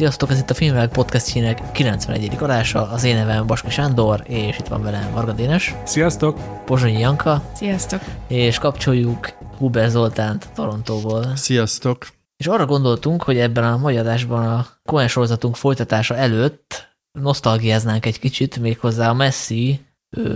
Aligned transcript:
Sziasztok, 0.00 0.30
ez 0.30 0.38
itt 0.38 0.50
a 0.50 0.54
Filmvilág 0.54 0.88
podcastjének 0.88 1.72
91. 1.72 2.36
adása, 2.40 2.90
az 2.90 3.04
én 3.04 3.14
nevem 3.14 3.46
Baski 3.46 3.70
Sándor, 3.70 4.22
és 4.26 4.58
itt 4.58 4.66
van 4.66 4.82
velem 4.82 5.12
Varga 5.12 5.32
Dénes. 5.32 5.74
Sziasztok! 5.84 6.64
Pozsonyi 6.64 6.98
Janka. 6.98 7.42
Sziasztok! 7.54 8.00
És 8.28 8.58
kapcsoljuk 8.58 9.32
Huber 9.58 9.88
Zoltánt 9.88 10.48
Torontóból. 10.54 11.36
Sziasztok! 11.36 12.06
És 12.36 12.46
arra 12.46 12.66
gondoltunk, 12.66 13.22
hogy 13.22 13.38
ebben 13.38 13.64
a 13.64 13.76
mai 13.76 13.96
adásban 13.96 14.46
a 14.46 14.66
Cohen 14.84 15.08
sorozatunk 15.08 15.56
folytatása 15.56 16.16
előtt 16.16 16.96
nosztalgiáznánk 17.12 18.06
egy 18.06 18.18
kicsit, 18.18 18.58
méghozzá 18.58 19.08
a 19.08 19.14
Messi 19.14 19.80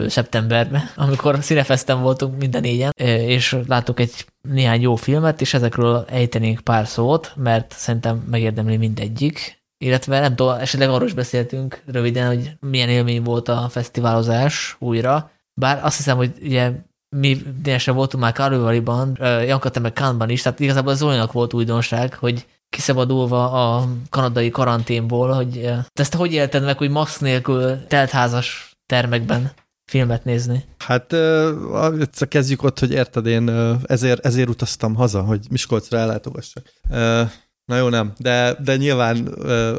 szeptemberben, 0.07 0.91
amikor 0.97 1.39
színefeszten 1.41 2.03
voltunk 2.03 2.39
minden 2.39 2.61
négyen, 2.61 2.93
és 3.27 3.57
láttuk 3.67 4.01
egy 4.01 4.27
néhány 4.49 4.81
jó 4.81 4.95
filmet, 4.95 5.41
és 5.41 5.55
ezekről 5.55 6.05
ejtenénk 6.09 6.61
pár 6.61 6.87
szót, 6.87 7.33
mert 7.37 7.73
szerintem 7.77 8.25
megérdemli 8.31 8.77
mindegyik. 8.77 9.63
Illetve 9.85 10.21
nem 10.21 10.37
tudom, 10.37 10.59
esetleg 10.59 10.89
arról 10.89 11.07
is 11.07 11.15
beszéltünk 11.15 11.83
röviden, 11.87 12.27
hogy 12.27 12.51
milyen 12.61 12.89
élmény 12.89 13.23
volt 13.23 13.49
a 13.49 13.69
fesztiválozás 13.71 14.77
újra. 14.79 15.31
Bár 15.61 15.85
azt 15.85 15.97
hiszem, 15.97 16.17
hogy 16.17 16.33
ugye 16.43 16.73
mi 17.17 17.43
délesen 17.63 17.95
voltunk 17.95 18.23
már 18.23 18.33
Karlovaliban, 18.33 19.19
Janka, 19.21 19.69
te 19.69 19.81
meg 19.81 19.93
Kánban 19.93 20.31
is, 20.31 20.43
tehát 20.43 20.61
igazából 20.61 20.93
az 20.93 21.03
olyanak 21.03 21.33
volt 21.33 21.55
újdonság, 21.55 22.15
hogy 22.15 22.47
kiszabadulva 22.69 23.51
a 23.51 23.89
kanadai 24.11 24.51
karanténból, 24.51 25.33
hogy 25.33 25.61
te 25.61 26.03
ezt 26.03 26.15
hogy 26.15 26.33
élted 26.33 26.65
meg, 26.65 26.79
hogy 26.79 26.91
max 26.91 27.19
nélkül 27.19 27.87
teltházas 27.87 28.73
termekben 28.87 29.53
filmet 29.85 30.25
nézni? 30.25 30.65
Hát 30.79 31.17
kezdjük 32.29 32.63
ott, 32.63 32.79
hogy 32.79 32.91
érted, 32.91 33.27
én 33.27 33.49
ezért, 33.87 34.27
ezért 34.27 34.49
utaztam 34.49 34.95
haza, 34.95 35.23
hogy 35.23 35.47
Miskolcra 35.51 35.99
ellátogassak. 35.99 36.73
Na 37.65 37.77
jó, 37.77 37.89
nem, 37.89 38.13
de, 38.19 38.57
de 38.63 38.77
nyilván 38.77 39.27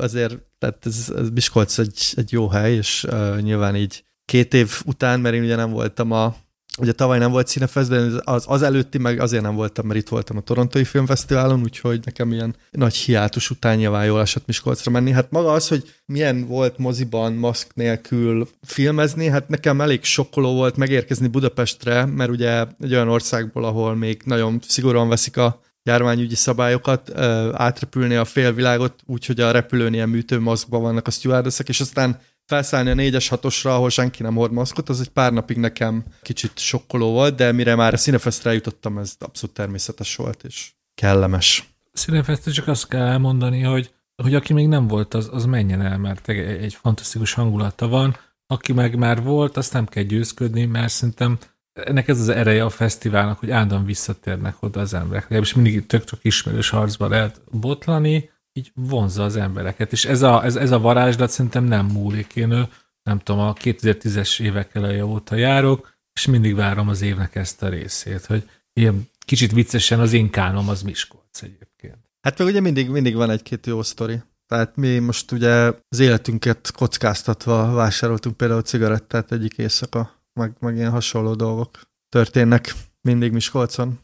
azért, 0.01 0.37
tehát 0.57 0.85
ez, 0.85 1.13
ez 1.15 1.29
Miskolc 1.29 1.77
egy, 1.77 2.13
egy 2.15 2.31
jó 2.31 2.47
hely, 2.47 2.73
és 2.73 3.07
nyilván 3.41 3.75
így 3.75 4.03
két 4.25 4.53
év 4.53 4.81
után, 4.85 5.19
mert 5.19 5.35
én 5.35 5.43
ugye 5.43 5.55
nem 5.55 5.71
voltam 5.71 6.11
a 6.11 6.35
Ugye 6.79 6.91
tavaly 6.91 7.19
nem 7.19 7.31
volt 7.31 7.47
színefest, 7.47 7.89
de 7.89 8.21
az, 8.23 8.43
az 8.47 8.61
előtti 8.61 8.97
meg 8.97 9.19
azért 9.19 9.43
nem 9.43 9.55
voltam, 9.55 9.87
mert 9.87 9.99
itt 9.99 10.09
voltam 10.09 10.37
a 10.37 10.41
Torontói 10.41 10.83
Filmfesztiválon, 10.83 11.61
úgyhogy 11.61 11.99
nekem 12.05 12.31
ilyen 12.31 12.55
nagy 12.71 12.95
hiátus 12.95 13.49
után 13.49 13.77
nyilván 13.77 14.05
jól 14.05 14.21
esett 14.21 14.45
Miskolcra 14.45 14.91
menni. 14.91 15.11
Hát 15.11 15.31
maga 15.31 15.51
az, 15.51 15.67
hogy 15.67 15.93
milyen 16.05 16.47
volt 16.47 16.77
moziban 16.77 17.33
maszk 17.33 17.75
nélkül 17.75 18.47
filmezni, 18.61 19.27
hát 19.27 19.49
nekem 19.49 19.81
elég 19.81 20.03
sokkoló 20.03 20.53
volt 20.53 20.75
megérkezni 20.75 21.27
Budapestre, 21.27 22.05
mert 22.05 22.29
ugye 22.29 22.65
egy 22.79 22.93
olyan 22.93 23.09
országból, 23.09 23.65
ahol 23.65 23.95
még 23.95 24.21
nagyon 24.25 24.59
szigorúan 24.67 25.09
veszik 25.09 25.37
a 25.37 25.61
járványügyi 25.83 26.35
szabályokat, 26.35 27.19
átrepülni 27.53 28.15
a 28.15 28.25
félvilágot, 28.25 28.93
úgyhogy 29.05 29.39
a 29.39 29.51
repülőn 29.51 29.93
ilyen 29.93 30.09
műtőmaszkban 30.09 30.81
vannak 30.81 31.07
a 31.07 31.11
stewardessek, 31.11 31.69
és 31.69 31.79
aztán 31.79 32.19
felszállni 32.45 32.89
a 32.89 32.93
4-es 32.93 33.27
6-osra, 33.29 33.65
ahol 33.65 33.89
senki 33.89 34.23
nem 34.23 34.35
hord 34.35 34.51
maszkot, 34.51 34.89
az 34.89 34.99
egy 34.99 35.09
pár 35.09 35.33
napig 35.33 35.57
nekem 35.57 36.03
kicsit 36.21 36.59
sokkoló 36.59 37.11
volt, 37.11 37.35
de 37.35 37.51
mire 37.51 37.75
már 37.75 37.93
a 37.93 37.97
Cinefestre 37.97 38.53
jutottam, 38.53 38.97
ez 38.97 39.15
abszolút 39.19 39.55
természetes 39.55 40.15
volt, 40.15 40.43
és 40.43 40.71
kellemes. 40.95 41.69
Cinefestre 41.93 42.51
csak 42.51 42.67
azt 42.67 42.87
kell 42.87 43.05
elmondani, 43.05 43.61
hogy, 43.61 43.93
hogy 44.23 44.35
aki 44.35 44.53
még 44.53 44.67
nem 44.67 44.87
volt, 44.87 45.13
az, 45.13 45.29
az 45.31 45.45
menjen 45.45 45.81
el, 45.81 45.97
mert 45.97 46.29
egy, 46.29 46.37
egy 46.37 46.73
fantasztikus 46.73 47.33
hangulata 47.33 47.87
van. 47.87 48.17
Aki 48.47 48.73
meg 48.73 48.97
már 48.97 49.23
volt, 49.23 49.57
azt 49.57 49.73
nem 49.73 49.85
kell 49.85 50.03
győzködni, 50.03 50.65
mert 50.65 50.93
szerintem 50.93 51.37
ennek 51.73 52.07
ez 52.07 52.19
az 52.19 52.29
ereje 52.29 52.63
a 52.63 52.69
fesztiválnak, 52.69 53.39
hogy 53.39 53.51
állandóan 53.51 53.85
visszatérnek 53.85 54.55
oda 54.59 54.79
az 54.79 54.93
emberek. 54.93 55.23
Legalábbis 55.23 55.53
mindig 55.53 55.85
tök-tök 55.85 56.19
ismerős 56.21 56.69
harcba 56.69 57.07
lehet 57.07 57.41
botlani, 57.51 58.29
így 58.57 58.71
vonzza 58.73 59.23
az 59.23 59.35
embereket. 59.35 59.91
És 59.91 60.05
ez 60.05 60.21
a, 60.21 60.43
ez, 60.43 60.55
ez 60.55 60.71
a 60.71 60.79
varázslat 60.79 61.29
szerintem 61.29 61.63
nem 61.63 61.85
múlik. 61.85 62.35
Én 62.35 62.67
nem 63.03 63.19
tudom, 63.19 63.41
a 63.41 63.53
2010-es 63.53 64.41
évek 64.41 64.75
eleje 64.75 65.05
óta 65.05 65.35
járok, 65.35 65.93
és 66.13 66.25
mindig 66.25 66.55
várom 66.55 66.87
az 66.87 67.01
évnek 67.01 67.35
ezt 67.35 67.63
a 67.63 67.69
részét, 67.69 68.25
hogy 68.25 68.49
ilyen 68.73 69.09
kicsit 69.25 69.51
viccesen 69.51 69.99
az 69.99 70.13
én 70.13 70.29
kánom 70.29 70.69
az 70.69 70.81
Miskolc 70.81 71.41
egyébként. 71.41 71.97
Hát 72.21 72.37
meg 72.37 72.47
ugye 72.47 72.59
mindig, 72.59 72.89
mindig 72.89 73.15
van 73.15 73.29
egy-két 73.29 73.65
jó 73.65 73.81
sztori. 73.81 74.21
Tehát 74.47 74.75
mi 74.75 74.99
most 74.99 75.31
ugye 75.31 75.71
az 75.89 75.99
életünket 75.99 76.71
kockáztatva 76.71 77.73
vásároltunk 77.73 78.37
például 78.37 78.61
cigarettát 78.61 79.31
egyik 79.31 79.57
éjszaka, 79.57 80.23
meg, 80.33 80.55
meg 80.59 80.75
ilyen 80.75 80.91
hasonló 80.91 81.33
dolgok 81.33 81.81
történnek 82.09 82.73
mindig 83.01 83.31
Miskolcon. 83.31 83.99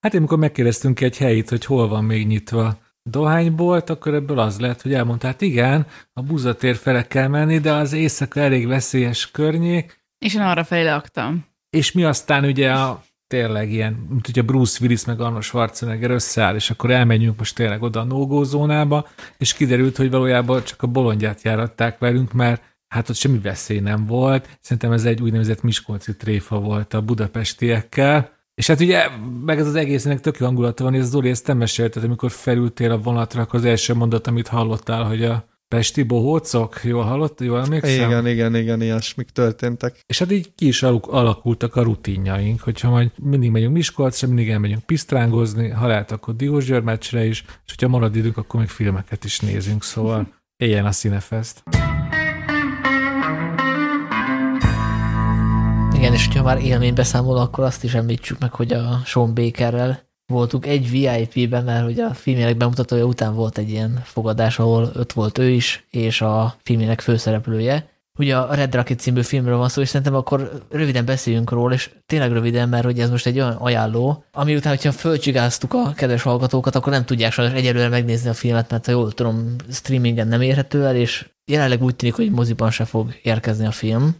Hát 0.00 0.12
én 0.12 0.18
amikor 0.18 0.38
megkérdeztünk 0.38 1.00
egy 1.00 1.16
helyit, 1.16 1.48
hogy 1.48 1.64
hol 1.64 1.88
van 1.88 2.04
még 2.04 2.26
nyitva 2.26 2.78
dohánybolt, 3.10 3.90
akkor 3.90 4.14
ebből 4.14 4.38
az 4.38 4.60
lett, 4.60 4.82
hogy 4.82 4.94
elmondta, 4.94 5.26
hát 5.26 5.40
igen, 5.40 5.86
a 6.12 6.22
buzatér 6.22 6.76
fele 6.76 7.06
kell 7.06 7.28
menni, 7.28 7.58
de 7.58 7.72
az 7.72 7.92
éjszaka 7.92 8.40
elég 8.40 8.66
veszélyes 8.66 9.30
környék. 9.30 10.04
És 10.18 10.34
én 10.34 10.40
arra 10.40 10.64
felé 10.64 10.84
laktam. 10.84 11.44
És 11.70 11.92
mi 11.92 12.04
aztán 12.04 12.44
ugye 12.44 12.72
a 12.72 13.02
tényleg 13.26 13.72
ilyen, 13.72 14.06
mint 14.08 14.28
ugye 14.28 14.42
Bruce 14.42 14.78
Willis 14.80 15.04
meg 15.04 15.20
Arnold 15.20 15.42
Schwarzenegger 15.42 16.10
összeáll, 16.10 16.54
és 16.54 16.70
akkor 16.70 16.90
elmenjünk 16.90 17.38
most 17.38 17.54
tényleg 17.54 17.82
oda 17.82 18.00
a 18.00 18.04
no 18.04 18.44
zónába, 18.44 19.08
és 19.38 19.54
kiderült, 19.54 19.96
hogy 19.96 20.10
valójában 20.10 20.64
csak 20.64 20.82
a 20.82 20.86
bolondját 20.86 21.42
járatták 21.42 21.98
velünk, 21.98 22.32
mert 22.32 22.62
hát 22.88 23.08
ott 23.08 23.16
semmi 23.16 23.38
veszély 23.38 23.80
nem 23.80 24.06
volt. 24.06 24.58
Szerintem 24.60 24.92
ez 24.92 25.04
egy 25.04 25.22
úgynevezett 25.22 25.62
Miskolci 25.62 26.16
tréfa 26.16 26.60
volt 26.60 26.94
a 26.94 27.02
budapestiekkel, 27.02 28.33
és 28.54 28.66
hát 28.66 28.80
ugye, 28.80 29.08
meg 29.44 29.58
ez 29.58 29.66
az 29.66 29.74
egésznek 29.74 30.20
tök 30.20 30.38
jó 30.38 30.46
hangulata 30.46 30.84
van, 30.84 30.94
és 30.94 31.02
Zoli 31.02 31.30
ezt 31.30 31.46
nem 31.46 31.56
mesélted, 31.56 32.04
amikor 32.04 32.30
felültél 32.30 32.90
a 32.90 32.98
vonatra, 32.98 33.42
akkor 33.42 33.58
az 33.58 33.64
első 33.64 33.94
mondat, 33.94 34.26
amit 34.26 34.48
hallottál, 34.48 35.04
hogy 35.04 35.24
a 35.24 35.44
Pesti 35.68 36.02
bohócok, 36.02 36.80
jól 36.82 37.02
hallott, 37.02 37.40
jól 37.40 37.60
emlékszem? 37.60 38.10
Igen, 38.10 38.26
igen, 38.26 38.56
igen, 38.56 38.82
ilyesmik 38.82 39.28
történtek. 39.28 40.00
És 40.06 40.18
hát 40.18 40.32
így 40.32 40.54
ki 40.54 40.66
is 40.66 40.82
alakultak 40.82 41.76
a 41.76 41.82
rutinjaink, 41.82 42.60
hogyha 42.60 42.90
majd 42.90 43.10
mindig 43.22 43.50
megyünk 43.50 43.72
Miskolcra, 43.72 44.26
mindig 44.26 44.50
elmegyünk 44.50 44.82
pisztrángozni, 44.82 45.68
ha 45.68 45.86
lehet, 45.86 46.12
akkor 46.12 46.36
Diósgyőr 46.36 46.80
meccsre 46.80 47.24
is, 47.24 47.40
és 47.40 47.72
hogyha 47.72 47.88
marad 47.88 48.16
időnk, 48.16 48.36
akkor 48.36 48.60
még 48.60 48.68
filmeket 48.68 49.24
is 49.24 49.40
nézünk, 49.40 49.82
szóval 49.82 50.34
éljen 50.56 50.86
a 50.86 50.90
Cinefest. 50.90 51.62
Igen, 56.04 56.16
és 56.16 56.26
hogyha 56.26 56.42
már 56.42 56.64
élménybeszámol, 56.64 57.36
akkor 57.36 57.64
azt 57.64 57.84
is 57.84 57.94
említsük 57.94 58.38
meg, 58.38 58.52
hogy 58.52 58.72
a 58.72 59.00
Sean 59.04 59.34
Bakerrel 59.34 60.02
voltunk 60.32 60.66
egy 60.66 60.90
VIP-ben, 60.90 61.64
mert 61.64 61.84
hogy 61.84 62.00
a 62.00 62.14
filmjelek 62.14 62.56
bemutatója 62.56 63.04
után 63.04 63.34
volt 63.34 63.58
egy 63.58 63.70
ilyen 63.70 64.00
fogadás, 64.04 64.58
ahol 64.58 64.90
ott 64.96 65.12
volt 65.12 65.38
ő 65.38 65.48
is, 65.48 65.86
és 65.90 66.20
a 66.20 66.56
filmjelek 66.62 67.00
főszereplője. 67.00 67.88
Ugye 68.18 68.36
a 68.36 68.54
Red 68.54 68.74
Rocket 68.74 68.98
című 68.98 69.22
filmről 69.22 69.56
van 69.56 69.68
szó, 69.68 69.80
és 69.80 69.88
szerintem 69.88 70.14
akkor 70.14 70.62
röviden 70.70 71.04
beszéljünk 71.04 71.50
róla, 71.50 71.74
és 71.74 71.90
tényleg 72.06 72.32
röviden, 72.32 72.68
mert 72.68 72.84
hogy 72.84 73.00
ez 73.00 73.10
most 73.10 73.26
egy 73.26 73.40
olyan 73.40 73.52
ajánló, 73.52 74.24
ami 74.32 74.56
után, 74.56 74.72
hogyha 74.74 74.92
fölcsigáztuk 74.92 75.74
a 75.74 75.92
kedves 75.92 76.22
hallgatókat, 76.22 76.74
akkor 76.74 76.92
nem 76.92 77.04
tudják 77.04 77.32
sajnos 77.32 77.54
egyelőre 77.54 77.88
megnézni 77.88 78.28
a 78.28 78.34
filmet, 78.34 78.70
mert 78.70 78.86
ha 78.86 78.92
jól 78.92 79.12
tudom, 79.12 79.56
streamingen 79.70 80.28
nem 80.28 80.40
érhető 80.40 80.84
el, 80.84 80.96
és 80.96 81.28
jelenleg 81.44 81.82
úgy 81.82 81.96
tűnik, 81.96 82.14
hogy 82.14 82.30
moziban 82.30 82.70
se 82.70 82.84
fog 82.84 83.14
érkezni 83.22 83.66
a 83.66 83.70
film. 83.70 84.16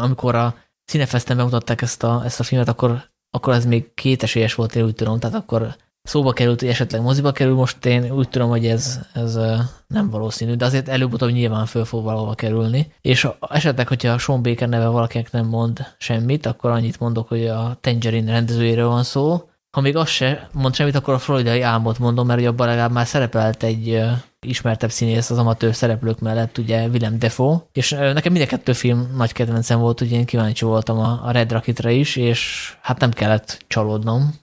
Amikor 0.00 0.34
a 0.34 0.54
Cinefesten 0.84 1.36
bemutatták 1.36 1.82
ezt 1.82 2.02
a, 2.02 2.22
ezt 2.24 2.40
a 2.40 2.42
filmet, 2.42 2.68
akkor, 2.68 3.10
akkor 3.30 3.54
ez 3.54 3.64
még 3.64 3.94
két 3.94 4.22
esélyes 4.22 4.54
volt, 4.54 4.74
én 4.74 4.84
úgy 4.84 4.94
tudom, 4.94 5.18
tehát 5.18 5.36
akkor 5.36 5.76
szóba 6.02 6.32
került, 6.32 6.60
hogy 6.60 6.68
esetleg 6.68 7.00
moziba 7.00 7.32
kerül, 7.32 7.54
most 7.54 7.86
én 7.86 8.10
úgy 8.10 8.28
tudom, 8.28 8.48
hogy 8.48 8.66
ez, 8.66 9.00
ez 9.12 9.38
nem 9.86 10.10
valószínű, 10.10 10.54
de 10.54 10.64
azért 10.64 10.88
előbb-utóbb 10.88 11.30
nyilván 11.30 11.66
föl 11.66 11.84
fog 11.84 12.04
valahova 12.04 12.34
kerülni. 12.34 12.92
És 13.00 13.28
esetleg, 13.40 13.88
hogyha 13.88 14.12
a 14.12 14.18
Sean 14.18 14.42
Baker 14.42 14.68
neve 14.68 14.86
valakinek 14.86 15.32
nem 15.32 15.46
mond 15.46 15.86
semmit, 15.98 16.46
akkor 16.46 16.70
annyit 16.70 17.00
mondok, 17.00 17.28
hogy 17.28 17.46
a 17.46 17.78
Tangerine 17.80 18.32
rendezőjéről 18.32 18.88
van 18.88 19.02
szó. 19.02 19.50
Ha 19.72 19.80
még 19.80 19.96
az 19.96 20.08
se 20.08 20.48
mond 20.52 20.74
semmit, 20.74 20.94
akkor 20.94 21.14
a 21.14 21.18
floridai 21.18 21.60
álmot 21.60 21.98
mondom, 21.98 22.26
mert 22.26 22.46
abban 22.46 22.66
legalább 22.66 22.92
már 22.92 23.06
szerepelt 23.06 23.62
egy 23.62 24.00
ismertebb 24.40 24.90
színész 24.90 25.30
az 25.30 25.38
amatőr 25.38 25.74
szereplők 25.74 26.18
mellett, 26.18 26.58
ugye 26.58 26.86
Willem 26.86 27.18
Defoe, 27.18 27.66
és 27.72 27.90
nekem 27.90 28.32
mind 28.32 28.44
a 28.44 28.48
kettő 28.48 28.72
film 28.72 29.12
nagy 29.16 29.32
kedvencem 29.32 29.80
volt, 29.80 30.00
ugye 30.00 30.16
én 30.16 30.24
kíváncsi 30.24 30.64
voltam 30.64 30.98
a 30.98 31.30
Red 31.30 31.52
Rocketre 31.52 31.92
is, 31.92 32.16
és 32.16 32.72
hát 32.80 32.98
nem 32.98 33.10
kellett 33.10 33.64
csalódnom. 33.66 34.34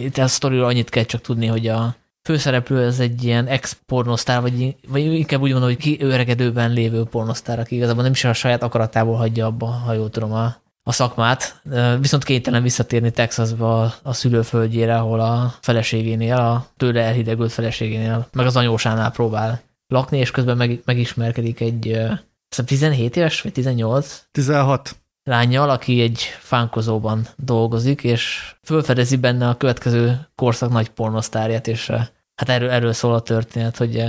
Itt 0.00 0.18
a 0.18 0.26
sztoriról 0.26 0.66
annyit 0.66 0.90
kell 0.90 1.04
csak 1.04 1.20
tudni, 1.20 1.46
hogy 1.46 1.66
a 1.66 1.96
főszereplő 2.22 2.84
ez 2.84 3.00
egy 3.00 3.24
ilyen 3.24 3.46
ex-pornosztár, 3.46 4.40
vagy, 4.40 4.76
vagy 4.88 5.00
inkább 5.00 5.40
úgy 5.40 5.50
mondom, 5.50 5.68
hogy 5.68 5.78
kiöregedőben 5.78 6.70
lévő 6.70 7.04
pornosztár, 7.04 7.58
aki 7.58 7.74
igazából 7.74 8.02
nem 8.02 8.12
is 8.12 8.24
a 8.24 8.32
saját 8.32 8.62
akaratából 8.62 9.16
hagyja 9.16 9.46
abba, 9.46 9.66
ha 9.66 9.92
jól 9.92 10.10
tudom, 10.10 10.32
a, 10.32 10.56
a 10.88 10.92
szakmát, 10.92 11.60
viszont 12.00 12.24
kénytelen 12.24 12.62
visszatérni 12.62 13.10
Texasba 13.10 13.94
a, 14.02 14.12
szülőföldjére, 14.12 14.96
ahol 14.96 15.20
a 15.20 15.54
feleségénél, 15.60 16.36
a 16.36 16.66
tőle 16.76 17.02
elhidegült 17.02 17.52
feleségénél, 17.52 18.28
meg 18.32 18.46
az 18.46 18.56
anyósánál 18.56 19.10
próbál 19.10 19.62
lakni, 19.88 20.18
és 20.18 20.30
közben 20.30 20.56
meg, 20.56 20.80
megismerkedik 20.84 21.60
egy 21.60 21.98
17 22.64 23.16
éves, 23.16 23.40
vagy 23.40 23.52
18? 23.52 24.24
16 24.32 24.96
lányjal, 25.24 25.70
aki 25.70 26.00
egy 26.00 26.20
fánkozóban 26.38 27.26
dolgozik, 27.36 28.04
és 28.04 28.54
fölfedezi 28.62 29.16
benne 29.16 29.48
a 29.48 29.56
következő 29.56 30.28
korszak 30.34 30.70
nagy 30.70 30.88
pornosztárját, 30.88 31.66
és 31.66 31.86
hát 32.34 32.48
erről, 32.48 32.70
erről 32.70 32.92
szól 32.92 33.14
a 33.14 33.20
történet, 33.20 33.76
hogy 33.76 34.04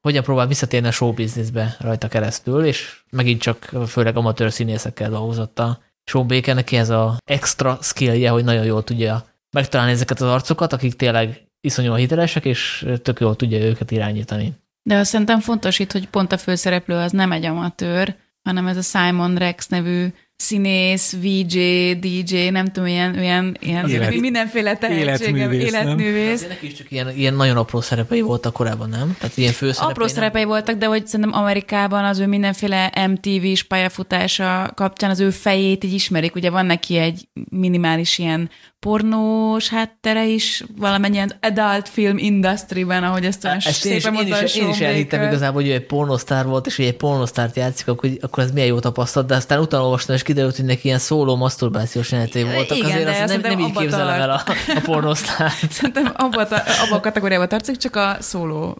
hogyan 0.00 0.22
próbál 0.22 0.46
visszatérni 0.46 0.88
a 0.88 0.92
showbizniszbe 0.92 1.76
rajta 1.80 2.08
keresztül, 2.08 2.64
és 2.64 3.02
megint 3.10 3.40
csak 3.40 3.70
főleg 3.86 4.16
amatőr 4.16 4.52
színészekkel 4.52 5.10
dolgozott 5.10 5.58
a 5.58 5.78
Sean 6.10 6.26
Baker, 6.26 6.54
neki 6.54 6.76
ez 6.76 6.90
a 6.90 7.16
extra 7.24 7.78
skillje, 7.80 8.30
hogy 8.30 8.44
nagyon 8.44 8.64
jól 8.64 8.84
tudja 8.84 9.24
megtalálni 9.50 9.92
ezeket 9.92 10.20
az 10.20 10.28
arcokat, 10.28 10.72
akik 10.72 10.94
tényleg 10.94 11.46
iszonyúan 11.60 11.98
hitelesek, 11.98 12.44
és 12.44 12.86
tök 13.02 13.20
jól 13.20 13.36
tudja 13.36 13.58
őket 13.58 13.90
irányítani. 13.90 14.52
De 14.82 14.96
azt 14.96 15.10
szerintem 15.10 15.40
fontos 15.40 15.78
itt, 15.78 15.92
hogy 15.92 16.08
pont 16.08 16.32
a 16.32 16.38
főszereplő 16.38 16.94
az 16.94 17.12
nem 17.12 17.32
egy 17.32 17.44
amatőr, 17.44 18.16
hanem 18.42 18.66
ez 18.66 18.76
a 18.76 18.82
Simon 18.82 19.36
Rex 19.36 19.68
nevű 19.68 20.06
színész, 20.42 21.16
VJ, 21.20 21.92
DJ, 22.00 22.48
nem 22.48 22.64
tudom, 22.66 22.88
ilyen, 22.88 23.22
ilyen, 23.22 23.56
ilyen 23.60 23.88
Élet- 23.88 24.20
mindenféle 24.28 24.76
tehetsége, 24.76 25.02
életművész, 25.02 25.72
életművész. 25.72 26.46
Neki 26.48 26.66
is 26.66 26.74
csak 26.74 26.90
ilyen, 26.90 27.16
ilyen 27.16 27.34
nagyon 27.34 27.56
apró 27.56 27.80
szerepei 27.80 28.20
voltak 28.20 28.52
korábban, 28.52 28.88
nem? 28.88 29.16
Tehát 29.18 29.36
ilyen 29.36 29.52
főszerepei 29.52 29.90
Apró 29.90 30.04
nem. 30.04 30.14
szerepei 30.14 30.44
voltak, 30.44 30.76
de 30.76 30.86
hogy 30.86 31.06
szerintem 31.06 31.40
Amerikában 31.40 32.04
az 32.04 32.18
ő 32.18 32.26
mindenféle 32.26 32.92
MTV-s 33.08 33.62
pályafutása 33.62 34.72
kapcsán 34.74 35.10
az 35.10 35.20
ő 35.20 35.30
fejét 35.30 35.84
így 35.84 35.92
ismerik. 35.92 36.34
Ugye 36.34 36.50
van 36.50 36.66
neki 36.66 36.96
egy 36.96 37.28
minimális 37.50 38.18
ilyen 38.18 38.50
pornós 38.82 39.68
háttere 39.68 40.26
is, 40.26 40.64
valamennyien 40.76 41.32
adult 41.40 41.88
film 41.88 42.18
industry-ben, 42.18 43.04
ahogy 43.04 43.24
ezt 43.24 43.44
olyan 43.44 43.56
Ezt 43.56 43.86
én 43.86 43.96
is, 43.96 44.02
szépen 44.02 44.18
én, 44.18 44.20
mondta 44.20 44.36
a 44.36 44.42
is, 44.42 44.56
én 44.56 44.68
is 44.68 44.80
elhittem 44.80 45.22
igazából, 45.22 45.60
hogy 45.62 45.70
ő 45.70 45.74
egy 45.74 45.86
pornosztár 45.86 46.46
volt, 46.46 46.66
és 46.66 46.76
hogy 46.76 46.84
egy 46.84 46.96
pornosztárt 46.96 47.56
játszik, 47.56 47.88
akkor, 47.88 48.10
akkor 48.20 48.42
ez 48.42 48.52
milyen 48.52 48.68
jó 48.68 48.78
tapasztalat, 48.78 49.28
de 49.28 49.34
aztán 49.34 49.60
utána 49.60 49.82
olvastam, 49.82 50.14
és 50.14 50.22
kiderült, 50.22 50.56
hogy 50.56 50.64
neki 50.64 50.86
ilyen 50.86 50.98
szóló 50.98 51.36
masturbációs 51.36 52.10
jelenetei 52.10 52.42
voltak. 52.42 52.76
Igen, 52.76 52.90
Azért 52.90 53.04
de 53.04 53.22
azt 53.22 53.26
nem, 53.26 53.40
nem 53.40 53.58
így 53.58 53.76
képzelem 53.76 54.20
el 54.20 54.30
a, 54.30 54.42
a 54.66 54.80
pornosztárt. 54.82 55.72
Szerintem 55.72 56.12
abba, 56.16 56.42
a, 56.42 56.62
abba 56.84 56.96
a 56.96 57.00
kategóriába 57.00 57.46
tartozik, 57.46 57.80
csak 57.80 57.96
a 57.96 58.16
szóló, 58.20 58.78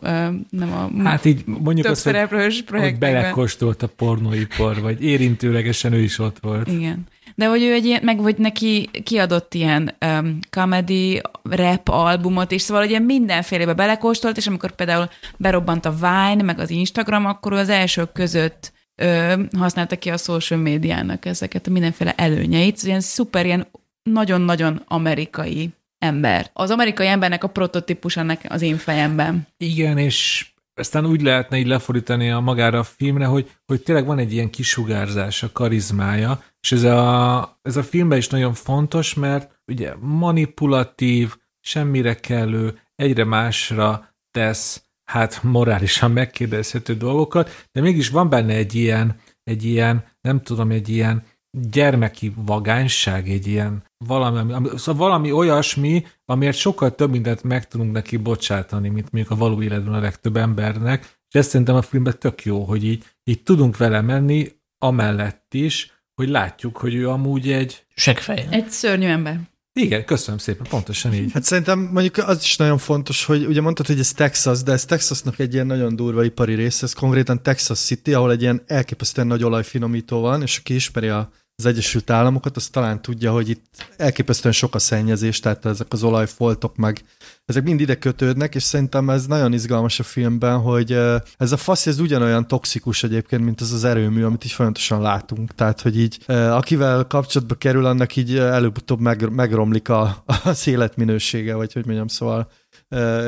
nem 0.50 0.72
a 0.72 1.02
Hát 1.08 1.24
így 1.24 1.42
mondjuk 1.46 1.86
több 1.86 1.94
azt, 1.94 2.04
hogy, 2.04 2.64
hogy 2.80 2.98
belekóstolt 2.98 3.82
a 3.82 3.86
pornóipar, 3.86 4.80
vagy 4.80 5.04
érintőlegesen 5.04 5.92
ő 5.92 6.00
is 6.00 6.18
ott 6.18 6.36
volt. 6.40 6.68
Igen. 6.68 7.06
De 7.42 7.48
hogy 7.48 7.62
ő 7.62 7.72
egy 7.72 7.84
ilyen, 7.84 8.00
meg 8.04 8.18
hogy 8.18 8.36
neki 8.38 8.90
kiadott 9.04 9.54
ilyen 9.54 9.94
um, 10.06 10.38
comedy, 10.50 11.20
rap 11.42 11.88
albumot, 11.88 12.52
és 12.52 12.62
szóval 12.62 12.84
ugye 12.84 12.98
mindenfélébe 12.98 13.74
belekóstolt, 13.74 14.36
és 14.36 14.46
amikor 14.46 14.74
például 14.74 15.08
berobbant 15.36 15.84
a 15.84 15.90
Vine, 15.90 16.42
meg 16.42 16.58
az 16.58 16.70
Instagram, 16.70 17.26
akkor 17.26 17.52
ő 17.52 17.56
az 17.56 17.68
elsők 17.68 18.12
között 18.12 18.72
ö, 18.94 19.34
használta 19.58 19.96
ki 19.96 20.10
a 20.10 20.16
social 20.16 20.60
médiának 20.60 21.24
ezeket 21.24 21.66
a 21.66 21.70
mindenféle 21.70 22.12
előnyeit. 22.16 22.76
Szóval 22.76 22.88
ilyen 22.88 23.00
szuper, 23.00 23.46
ilyen 23.46 23.66
nagyon-nagyon 24.02 24.82
amerikai 24.88 25.70
ember. 25.98 26.50
Az 26.52 26.70
amerikai 26.70 27.06
embernek 27.06 27.44
a 27.44 27.48
prototípus 27.48 28.16
ennek 28.16 28.44
az 28.48 28.62
én 28.62 28.76
fejemben. 28.76 29.46
Igen, 29.56 29.98
és 29.98 30.51
aztán 30.74 31.06
úgy 31.06 31.22
lehetne 31.22 31.58
így 31.58 31.66
lefordítani 31.66 32.30
a 32.30 32.40
magára 32.40 32.78
a 32.78 32.82
filmre, 32.82 33.24
hogy, 33.24 33.50
hogy 33.64 33.82
tényleg 33.82 34.06
van 34.06 34.18
egy 34.18 34.32
ilyen 34.32 34.50
kisugárzás, 34.50 35.42
a 35.42 35.52
karizmája, 35.52 36.42
és 36.60 36.72
ez 36.72 36.82
a, 36.82 37.58
ez 37.62 37.76
a 37.76 37.82
filmben 37.82 38.18
is 38.18 38.28
nagyon 38.28 38.54
fontos, 38.54 39.14
mert 39.14 39.60
ugye 39.66 39.94
manipulatív, 40.00 41.36
semmire 41.60 42.14
kellő, 42.14 42.80
egyre 42.94 43.24
másra 43.24 44.16
tesz, 44.30 44.86
hát 45.04 45.42
morálisan 45.42 46.10
megkérdezhető 46.10 46.94
dolgokat, 46.94 47.66
de 47.72 47.80
mégis 47.80 48.08
van 48.08 48.28
benne 48.28 48.54
egy 48.54 48.74
ilyen, 48.74 49.20
egy 49.44 49.64
ilyen, 49.64 50.04
nem 50.20 50.40
tudom, 50.40 50.70
egy 50.70 50.88
ilyen 50.88 51.22
gyermeki 51.58 52.32
vagányság, 52.36 53.28
egy 53.28 53.46
ilyen 53.46 53.82
valami, 54.04 54.52
ami- 54.52 54.68
szóval 54.76 55.08
valami 55.08 55.32
olyasmi, 55.32 56.06
amiért 56.24 56.56
sokkal 56.56 56.94
több 56.94 57.10
mindent 57.10 57.42
meg 57.42 57.68
tudunk 57.68 57.92
neki 57.92 58.16
bocsátani, 58.16 58.88
mint 58.88 59.12
mondjuk 59.12 59.34
a 59.34 59.40
való 59.40 59.62
életben 59.62 59.94
a 59.94 60.00
legtöbb 60.00 60.36
embernek, 60.36 61.00
és 61.28 61.38
ezt 61.38 61.50
szerintem 61.50 61.74
a 61.74 61.82
filmben 61.82 62.18
tök 62.18 62.44
jó, 62.44 62.64
hogy 62.64 62.84
így, 62.84 63.04
így 63.24 63.42
tudunk 63.42 63.76
vele 63.76 64.00
menni, 64.00 64.52
amellett 64.78 65.54
is, 65.54 65.92
hogy 66.14 66.28
látjuk, 66.28 66.76
hogy 66.76 66.94
ő 66.94 67.08
amúgy 67.08 67.52
egy... 67.52 67.84
Seggfej. 67.94 68.46
Egy 68.50 68.70
szörnyű 68.70 69.06
ember. 69.06 69.40
Igen, 69.80 70.04
köszönöm 70.04 70.38
szépen, 70.38 70.66
pontosan 70.68 71.14
így. 71.14 71.32
Hát 71.32 71.42
szerintem 71.42 71.78
mondjuk 71.78 72.16
az 72.16 72.42
is 72.42 72.56
nagyon 72.56 72.78
fontos, 72.78 73.24
hogy 73.24 73.46
ugye 73.46 73.60
mondtad, 73.60 73.86
hogy 73.86 73.98
ez 73.98 74.12
Texas, 74.12 74.62
de 74.62 74.72
ez 74.72 74.84
Texasnak 74.84 75.38
egy 75.38 75.54
ilyen 75.54 75.66
nagyon 75.66 75.96
durva 75.96 76.24
ipari 76.24 76.54
része, 76.54 76.84
ez 76.84 76.92
konkrétan 76.92 77.42
Texas 77.42 77.78
City, 77.78 78.14
ahol 78.14 78.30
egy 78.30 78.42
ilyen 78.42 78.62
elképesztően 78.66 79.26
nagy 79.26 79.44
olajfinomító 79.44 80.20
van, 80.20 80.42
és 80.42 80.58
aki 80.58 80.74
ismeri 80.74 81.08
a, 81.08 81.30
az 81.64 81.70
Egyesült 81.70 82.10
Államokat, 82.10 82.56
az 82.56 82.68
talán 82.68 83.02
tudja, 83.02 83.32
hogy 83.32 83.48
itt 83.48 83.88
elképesztően 83.96 84.54
sok 84.54 84.74
a 84.74 84.78
szennyezés, 84.78 85.40
tehát 85.40 85.66
ezek 85.66 85.86
az 85.92 86.02
olajfoltok 86.02 86.76
meg, 86.76 87.04
ezek 87.44 87.62
mind 87.62 87.80
ide 87.80 87.94
kötődnek, 87.94 88.54
és 88.54 88.62
szerintem 88.62 89.10
ez 89.10 89.26
nagyon 89.26 89.52
izgalmas 89.52 90.00
a 90.00 90.02
filmben, 90.02 90.58
hogy 90.58 90.92
ez 91.36 91.52
a 91.52 91.56
fasz, 91.56 91.86
ez 91.86 91.98
ugyanolyan 91.98 92.48
toxikus 92.48 93.02
egyébként, 93.02 93.44
mint 93.44 93.60
az 93.60 93.72
az 93.72 93.84
erőmű, 93.84 94.22
amit 94.22 94.44
így 94.44 94.52
folyamatosan 94.52 95.00
látunk. 95.00 95.54
Tehát, 95.54 95.80
hogy 95.80 95.98
így 95.98 96.18
akivel 96.26 97.06
kapcsolatba 97.06 97.54
kerül, 97.54 97.86
annak 97.86 98.16
így 98.16 98.36
előbb-utóbb 98.36 99.00
meg, 99.00 99.30
megromlik 99.30 99.88
a, 99.88 100.24
az 100.44 100.66
életminősége, 100.66 101.54
vagy 101.54 101.72
hogy 101.72 101.84
mondjam, 101.84 102.08
szóval 102.08 102.50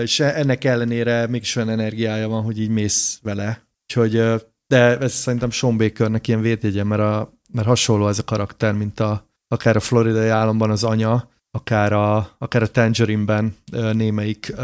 és 0.02 0.20
ennek 0.20 0.64
ellenére 0.64 1.26
mégis 1.26 1.56
olyan 1.56 1.68
energiája 1.68 2.28
van, 2.28 2.42
hogy 2.42 2.60
így 2.60 2.68
mész 2.68 3.18
vele. 3.22 3.66
Úgyhogy, 3.82 4.12
de 4.66 4.98
ez 4.98 5.12
szerintem 5.12 5.50
Sean 5.50 5.76
Bakernek 5.76 6.28
ilyen 6.28 6.40
védjegye, 6.40 6.84
mert, 6.84 7.02
a, 7.02 7.33
mert 7.54 7.66
hasonló 7.66 8.08
ez 8.08 8.18
a 8.18 8.24
karakter, 8.24 8.72
mint 8.72 9.00
a, 9.00 9.26
akár 9.48 9.76
a 9.76 9.80
floridai 9.80 10.28
államban 10.28 10.70
az 10.70 10.84
anya, 10.84 11.28
akár 11.50 11.92
a, 11.92 12.34
akár 12.38 12.62
a 12.62 12.70
Tangerine-ben 12.70 13.56
némelyik, 13.92 14.56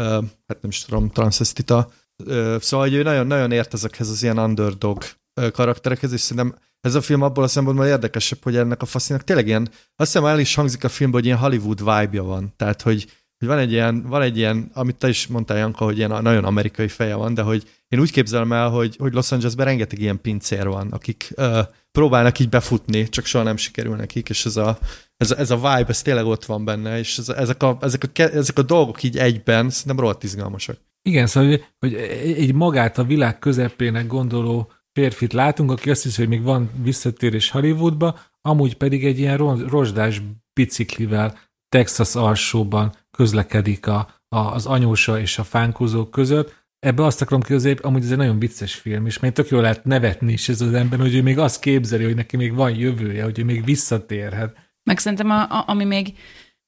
hát 0.47 0.61
nem 0.61 0.69
is 0.69 0.81
tudom, 0.81 1.09
transvestita. 1.09 1.91
Ö, 2.25 2.55
Szóval, 2.59 2.87
hogy 2.87 2.95
ő 2.95 3.03
nagyon, 3.03 3.27
nagyon 3.27 3.51
ért 3.51 3.73
ezekhez 3.73 4.09
az 4.09 4.23
ilyen 4.23 4.39
underdog 4.39 5.03
karakterekhez, 5.51 6.11
és 6.11 6.21
szerintem 6.21 6.55
ez 6.81 6.95
a 6.95 7.01
film 7.01 7.21
abból 7.21 7.43
a 7.43 7.47
szempontból 7.47 7.85
érdekesebb, 7.85 8.39
hogy 8.43 8.55
ennek 8.55 8.81
a 8.81 8.85
faszinak 8.85 9.23
tényleg 9.23 9.47
ilyen, 9.47 9.69
azt 9.95 10.11
hiszem 10.11 10.25
el 10.25 10.39
is 10.39 10.55
hangzik 10.55 10.83
a 10.83 10.89
filmben, 10.89 11.19
hogy 11.19 11.29
ilyen 11.29 11.41
Hollywood 11.41 11.79
vibe-ja 11.79 12.23
van. 12.23 12.53
Tehát, 12.55 12.81
hogy 12.81 13.11
hogy 13.41 13.49
van 13.49 13.57
egy 13.59 13.71
ilyen, 13.71 14.03
van 14.07 14.21
egy 14.21 14.37
ilyen, 14.37 14.69
amit 14.73 14.95
te 14.95 15.09
is 15.09 15.27
mondtál, 15.27 15.57
Janka, 15.57 15.85
hogy 15.85 15.97
ilyen 15.97 16.21
nagyon 16.21 16.43
amerikai 16.45 16.87
feje 16.87 17.15
van, 17.15 17.33
de 17.33 17.41
hogy 17.41 17.63
én 17.87 17.99
úgy 17.99 18.11
képzelem 18.11 18.51
el, 18.53 18.69
hogy, 18.69 18.95
hogy 18.99 19.13
Los 19.13 19.31
Angelesben 19.31 19.65
rengeteg 19.65 19.99
ilyen 19.99 20.21
pincér 20.21 20.67
van, 20.67 20.87
akik 20.91 21.33
uh, 21.37 21.59
próbálnak 21.91 22.39
így 22.39 22.49
befutni, 22.49 23.09
csak 23.09 23.25
soha 23.25 23.43
nem 23.43 23.57
sikerül 23.57 23.95
nekik, 23.95 24.29
és 24.29 24.45
ez 24.45 24.57
a, 24.57 24.77
ez 25.17 25.31
ez 25.31 25.51
a 25.51 25.55
vibe, 25.55 25.85
ez 25.87 26.01
tényleg 26.01 26.25
ott 26.25 26.45
van 26.45 26.65
benne, 26.65 26.97
és 26.97 27.17
ez, 27.17 27.29
ezek, 27.29 27.63
a, 27.63 27.77
ezek, 27.81 28.03
a, 28.03 28.21
ezek 28.21 28.57
a 28.57 28.61
dolgok 28.61 29.03
így 29.03 29.17
egyben 29.17 29.69
szerintem 29.69 29.99
rohadt 29.99 30.23
izgalmasak. 30.23 30.77
Igen, 31.01 31.27
szóval, 31.27 31.49
hogy- 31.49 31.63
hogy 31.79 31.93
egy 32.37 32.53
magát 32.53 32.97
a 32.97 33.03
világ 33.03 33.39
közepének 33.39 34.07
gondoló 34.07 34.71
férfit 34.93 35.33
látunk, 35.33 35.71
aki 35.71 35.89
azt 35.89 36.03
hiszi, 36.03 36.19
hogy 36.21 36.29
még 36.29 36.41
van 36.43 36.69
visszatérés 36.83 37.49
Hollywoodba, 37.49 38.19
amúgy 38.41 38.75
pedig 38.75 39.05
egy 39.05 39.19
ilyen 39.19 39.37
ro- 39.37 39.69
rozsdás 39.69 40.21
biciklivel 40.53 41.37
Texas 41.69 42.15
alsóban 42.15 42.93
közlekedik 43.11 43.87
a, 43.87 44.07
a, 44.29 44.37
az 44.37 44.65
anyósa 44.65 45.19
és 45.19 45.37
a 45.37 45.43
fánkozók 45.43 46.11
között. 46.11 46.59
Ebbe 46.79 47.05
azt 47.05 47.21
akarom 47.21 47.41
ki, 47.41 47.53
hogy 47.53 47.79
amúgy 47.81 48.03
ez 48.03 48.11
egy 48.11 48.17
nagyon 48.17 48.39
vicces 48.39 48.73
film, 48.73 49.05
és 49.05 49.19
még 49.19 49.31
tök 49.31 49.49
jól 49.49 49.61
lehet 49.61 49.83
nevetni 49.83 50.31
is 50.31 50.49
ez 50.49 50.61
az 50.61 50.73
ember, 50.73 50.99
hogy 50.99 51.15
ő 51.15 51.21
még 51.21 51.37
azt 51.37 51.59
képzeli, 51.59 52.03
hogy 52.03 52.15
neki 52.15 52.37
még 52.37 52.53
van 52.53 52.75
jövője, 52.75 53.23
hogy 53.23 53.39
ő 53.39 53.43
még 53.43 53.65
visszatérhet. 53.65 54.55
Meg 54.83 54.97
szerintem, 54.97 55.29
a, 55.29 55.41
a, 55.41 55.63
ami 55.67 55.83
még 55.83 56.13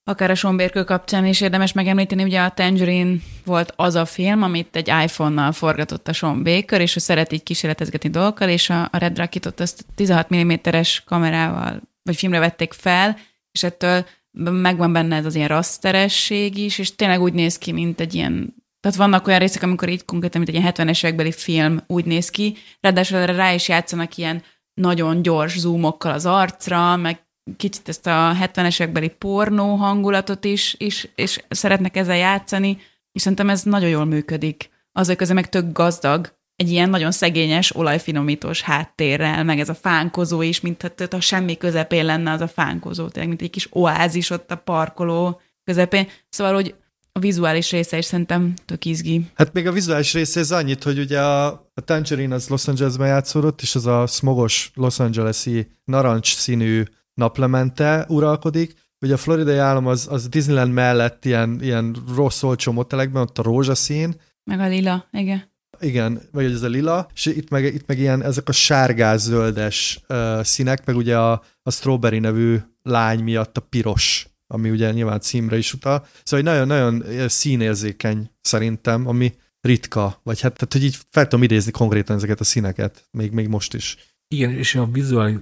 akár 0.04 0.40
a 0.42 0.56
Baker 0.56 0.84
kapcsán 0.84 1.26
is 1.26 1.42
érdemes 1.42 1.74
megemlíteni, 1.74 2.24
ugye 2.24 2.42
a 2.42 2.50
Tangerine 2.50 3.16
volt 3.46 3.74
az 3.76 3.96
a 3.96 4.06
film, 4.06 4.44
amit 4.44 4.76
egy 4.76 4.88
iPhone-nal 4.88 5.52
forgatott 5.52 6.08
a 6.08 6.14
Sean 6.14 6.44
Baker, 6.44 6.82
és 6.82 6.96
ő 6.96 7.00
szeret 7.00 7.32
így 7.32 7.44
kísérletezgetni 7.44 8.10
dolgokkal, 8.10 8.50
és 8.50 8.70
a, 8.70 8.82
a 8.82 8.98
Red 8.98 9.18
Rocketot 9.18 9.60
azt 9.60 9.86
16 9.96 10.36
mm-es 10.36 11.04
kamerával, 11.06 11.82
vagy 12.04 12.16
filmre 12.16 12.40
vették 12.40 12.74
fel, 12.74 13.18
és 13.52 13.64
ettől 13.64 14.06
megvan 14.40 14.94
benne 14.94 15.16
ez 15.16 15.26
az 15.26 15.36
ilyen 15.36 15.48
rasteresség 15.48 16.58
is, 16.58 16.78
és 16.78 16.96
tényleg 16.96 17.22
úgy 17.22 17.34
néz 17.34 17.58
ki, 17.58 17.72
mint 17.72 18.00
egy 18.00 18.14
ilyen 18.14 18.62
tehát 18.80 18.98
vannak 18.98 19.28
olyan 19.28 19.40
részek, 19.40 19.64
amikor 19.64 19.90
így 19.90 20.06
konkrétan, 20.06 20.42
mint 20.42 20.56
egy 20.56 20.62
ilyen 20.62 20.74
70-es 20.76 21.04
évekbeli 21.04 21.32
film 21.32 21.84
úgy 21.88 22.06
néz 22.06 22.30
ki, 22.30 22.56
ráadásul 22.80 23.18
erre 23.18 23.36
rá 23.36 23.54
is 23.54 23.68
játszanak 23.68 24.18
ilyen 24.18 24.44
nagyon 24.74 25.22
gyors 25.22 25.60
zoomokkal 25.60 26.12
az 26.12 26.26
arcra, 26.26 26.96
meg 26.96 27.26
kicsit 27.58 27.90
ezt 27.90 28.08
a 28.08 28.36
70-es 28.42 28.82
évekbeli 28.82 29.10
pornó 29.10 29.76
hangulatot 29.76 30.46
is, 30.46 30.76
is, 30.78 31.10
és 31.16 31.44
szeretnek 31.50 31.98
ezzel 31.98 32.18
játszani, 32.18 32.78
és 33.12 33.22
szerintem 33.22 33.50
ez 33.50 33.64
nagyon 33.64 33.90
jól 33.90 34.06
működik. 34.06 34.70
Azok 34.92 35.18
közben 35.18 35.36
meg 35.36 35.50
tök 35.50 35.72
gazdag, 35.72 36.38
egy 36.56 36.70
ilyen 36.70 36.90
nagyon 36.90 37.12
szegényes, 37.12 37.76
olajfinomítós 37.76 38.62
háttérrel, 38.62 39.44
meg 39.44 39.60
ez 39.60 39.70
a 39.70 39.74
fánkozó 39.74 40.42
is, 40.42 40.62
mint 40.62 40.94
ha 41.12 41.20
semmi 41.20 41.58
közepén 41.58 42.06
lenne 42.06 42.32
az 42.32 42.42
a 42.42 42.48
fánkozó, 42.48 43.08
tényleg, 43.08 43.28
mint 43.28 43.42
egy 43.42 43.50
kis 43.50 43.68
oázis 43.72 44.30
ott 44.30 44.52
a 44.52 44.56
parkoló 44.56 45.42
közepén. 45.64 46.08
Szóval, 46.30 46.54
hogy 46.54 46.76
a 47.12 47.20
vizuális 47.20 47.72
része 47.72 47.98
is 47.98 48.06
szerintem 48.06 48.54
tök 48.66 48.86
izgi. 48.86 49.30
Hát 49.34 49.54
még 49.54 49.68
a 49.68 49.72
vizuális 49.72 50.14
része 50.14 50.40
ez 50.40 50.52
annyit, 50.52 50.84
hogy 50.84 51.00
ugye 51.00 51.22
a, 51.22 51.46
a 51.74 51.82
Tangerine 51.86 52.36
az 52.36 52.48
Los 52.48 52.68
Angelesben 52.68 53.08
játszódott, 53.08 53.62
és 53.62 53.76
az 53.76 53.86
a 53.86 54.08
smogos 54.08 54.72
Los 54.76 55.00
Angeles-i 55.00 55.68
narancs 55.84 56.36
színű 56.36 56.84
naplemente 57.14 58.06
uralkodik. 58.10 58.74
Ugye 59.02 59.14
a 59.14 59.18
floridai 59.18 59.58
állam 59.58 59.88
az, 59.88 60.08
az 60.10 60.30
Disneyland 60.30 60.74
mellett 60.74 61.26
ilyen, 61.26 61.60
ilyen 61.62 61.96
rossz 62.16 62.44
olcsó 62.44 62.72
motelekben, 62.72 63.22
ott 63.22 63.38
a 63.38 63.44
rózsaszín, 63.44 64.16
Meg 64.44 64.60
a 64.60 64.68
lila, 64.68 65.08
igen. 65.12 65.52
Igen, 65.80 66.22
vagy 66.32 66.46
ez 66.46 66.62
a 66.62 66.68
lila, 66.68 67.08
és 67.14 67.26
itt 67.26 67.50
meg, 67.50 67.64
itt 67.64 67.88
meg 67.88 68.00
ilyen 68.00 68.24
ezek 68.24 68.50
a 68.50 68.52
sárgás-zöldes 68.52 70.00
uh, 70.10 70.44
színek, 70.44 70.86
meg 70.86 70.96
ugye 70.96 71.18
a, 71.18 71.44
a 71.64 71.72
Strawberry 71.72 72.20
nevű 72.20 72.58
lány 72.82 73.20
miatt 73.20 73.58
a 73.58 73.62
piros, 73.62 74.28
ami 74.48 74.70
ugye 74.70 74.92
nyilván 74.92 75.20
címre 75.20 75.58
is 75.58 75.74
utal. 75.74 76.06
Szóval 76.24 76.46
nagyon-nagyon 76.46 77.30
színérzékeny 77.30 78.30
szerintem, 78.42 79.08
ami 79.08 79.34
ritka, 79.62 80.20
vagy 80.24 80.42
hát 80.42 80.54
tehát, 80.54 80.74
hogy 80.74 80.84
így 80.84 80.98
fel 81.10 81.28
tudom 81.28 81.44
idézni 81.44 81.72
konkrétan 81.72 82.16
ezeket 82.16 82.40
a 82.40 82.44
színeket, 82.44 83.08
még, 83.12 83.32
még 83.32 83.48
most 83.48 83.74
is. 83.74 83.98
Igen, 84.28 84.52
és 84.52 84.76
a 84.76 84.90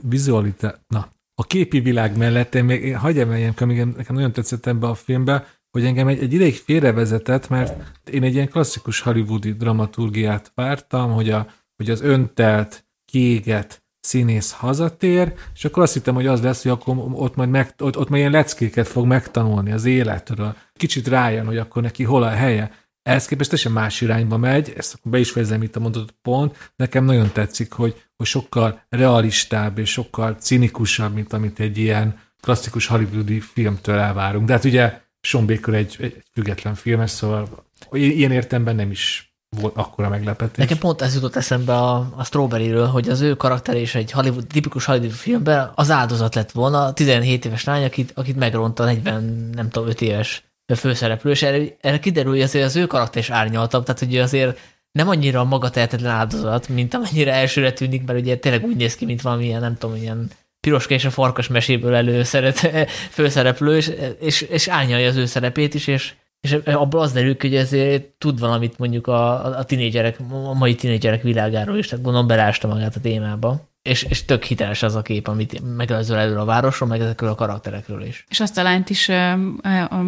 vizuali, 0.01 0.53
na, 0.87 1.13
a 1.35 1.43
képi 1.43 1.79
világ 1.79 2.17
mellett 2.17 2.55
én 2.55 2.63
még 2.63 2.97
hagyj 2.97 3.19
emeljem, 3.19 3.53
nekem 3.57 4.15
nagyon 4.15 4.31
tetszett 4.31 4.65
ebbe 4.65 4.87
a 4.87 4.95
filmbe, 4.95 5.47
hogy 5.71 5.85
engem 5.85 6.07
egy, 6.07 6.19
egy 6.19 6.33
ideig 6.33 6.55
félrevezetett, 6.55 7.49
mert 7.49 8.09
én 8.09 8.23
egy 8.23 8.33
ilyen 8.33 8.49
klasszikus 8.49 8.99
hollywoodi 8.99 9.53
dramaturgiát 9.53 10.51
vártam, 10.55 11.11
hogy, 11.11 11.29
a, 11.29 11.47
hogy 11.75 11.89
az 11.89 12.01
öntelt, 12.01 12.85
kiégett 13.05 13.83
színész 13.99 14.51
hazatér, 14.51 15.33
és 15.53 15.65
akkor 15.65 15.83
azt 15.83 15.93
hittem, 15.93 16.13
hogy 16.13 16.27
az 16.27 16.41
lesz, 16.41 16.61
hogy 16.61 16.71
akkor 16.71 16.95
ott 17.13 17.35
majd, 17.35 17.49
meg, 17.49 17.73
ott, 17.79 17.97
ott 17.97 18.09
majd 18.09 18.21
ilyen 18.21 18.33
leckéket 18.33 18.87
fog 18.87 19.05
megtanulni 19.05 19.71
az 19.71 19.85
életről. 19.85 20.55
Kicsit 20.73 21.07
rájön, 21.07 21.45
hogy 21.45 21.57
akkor 21.57 21.81
neki 21.81 22.03
hol 22.03 22.23
a 22.23 22.29
helye. 22.29 22.71
Ehhez 23.03 23.25
képest 23.25 23.49
teljesen 23.49 23.71
más 23.71 24.01
irányba 24.01 24.37
megy, 24.37 24.73
ezt 24.77 24.99
be 25.03 25.19
is 25.19 25.31
fejezem 25.31 25.63
itt 25.63 25.75
a 25.75 25.79
mondatot 25.79 26.15
pont. 26.21 26.71
Nekem 26.75 27.05
nagyon 27.05 27.31
tetszik, 27.31 27.71
hogy, 27.71 28.03
hogy 28.15 28.25
sokkal 28.25 28.81
realistább 28.89 29.77
és 29.77 29.91
sokkal 29.91 30.35
cinikusabb, 30.39 31.13
mint 31.13 31.33
amit 31.33 31.59
egy 31.59 31.77
ilyen 31.77 32.19
klasszikus 32.39 32.87
hollywoodi 32.87 33.39
filmtől 33.39 33.99
elvárunk. 33.99 34.47
De 34.47 34.53
hát 34.53 34.63
ugye 34.63 35.01
Sean 35.21 35.45
Baker 35.45 35.73
egy, 35.73 35.95
egy 35.99 36.23
független 36.33 36.75
filmes, 36.75 37.09
szóval 37.09 37.65
ilyen 37.91 38.31
értemben 38.31 38.75
nem 38.75 38.91
is 38.91 39.31
volt 39.57 39.75
akkora 39.75 40.09
meglepetés. 40.09 40.57
Nekem 40.57 40.77
pont 40.77 41.01
ez 41.01 41.13
jutott 41.13 41.35
eszembe 41.35 41.73
a, 41.73 42.13
a 42.15 42.23
Strawberry-ről, 42.23 42.87
hogy 42.87 43.09
az 43.09 43.21
ő 43.21 43.35
karakter 43.35 43.75
és 43.75 43.95
egy 43.95 44.11
Hollywood, 44.11 44.47
tipikus 44.47 44.85
Hollywood 44.85 45.11
filmben 45.11 45.71
az 45.75 45.91
áldozat 45.91 46.35
lett 46.35 46.51
volna, 46.51 46.85
a 46.85 46.93
17 46.93 47.45
éves 47.45 47.63
lány, 47.63 47.83
akit, 47.83 48.11
akit 48.15 48.35
megronta 48.35 48.83
40, 48.83 49.49
nem 49.53 49.69
tudom, 49.69 49.89
5 49.89 50.01
éves 50.01 50.43
főszereplő, 50.75 51.31
és 51.31 51.41
erre, 51.41 51.77
erre 51.81 51.99
kiderül, 51.99 52.31
hogy 52.31 52.41
azért 52.41 52.65
az 52.65 52.75
ő 52.75 52.87
karakter 52.87 53.21
is 53.21 53.29
árnyaltabb, 53.29 53.83
tehát 53.83 53.99
hogy 53.99 54.17
azért 54.17 54.59
nem 54.91 55.07
annyira 55.07 55.43
maga 55.43 55.69
tehetetlen 55.69 56.11
áldozat, 56.11 56.67
mint 56.67 56.93
amennyire 56.93 57.33
elsőre 57.33 57.73
tűnik, 57.73 58.05
mert 58.05 58.19
ugye 58.19 58.37
tényleg 58.37 58.63
úgy 58.63 58.75
néz 58.75 58.95
ki, 58.95 59.05
mint 59.05 59.21
valamilyen, 59.21 59.61
nem 59.61 59.77
tudom, 59.77 59.95
ilyen 59.95 60.29
piroska 60.61 60.93
és 60.93 61.05
a 61.05 61.09
farkas 61.09 61.47
meséből 61.47 61.95
előszeret 61.95 62.89
főszereplő, 63.17 63.77
és, 63.77 63.91
és, 64.19 64.41
és 64.41 64.67
árnyalja 64.67 65.07
az 65.07 65.15
ő 65.15 65.25
szerepét 65.25 65.73
is, 65.73 65.87
és, 65.87 66.13
és 66.41 66.51
abból 66.65 67.01
az 67.01 67.11
derül 67.11 67.35
hogy 67.39 67.55
ezért 67.55 68.03
tud 68.03 68.39
valamit 68.39 68.77
mondjuk 68.77 69.07
a, 69.07 69.45
a 69.57 69.63
tinédzserek, 69.63 70.19
a 70.29 70.53
mai 70.53 70.75
tinédzserek 70.75 71.21
világáról 71.21 71.77
is, 71.77 71.87
tehát 71.87 72.03
gondolom 72.03 72.27
belásta 72.27 72.67
magát 72.67 72.95
a 72.95 72.99
témába. 72.99 73.69
És, 73.81 74.03
és 74.03 74.25
tök 74.25 74.43
hiteles 74.43 74.83
az 74.83 74.95
a 74.95 75.01
kép, 75.01 75.27
amit 75.27 75.75
megelőző 75.75 76.15
elő 76.15 76.37
a 76.37 76.45
városról, 76.45 76.89
meg 76.89 77.01
ezekről 77.01 77.29
a 77.29 77.35
karakterekről 77.35 78.03
is. 78.03 78.25
És 78.29 78.39
azt 78.39 78.57
a 78.57 78.63
lányt 78.63 78.89
is 78.89 79.09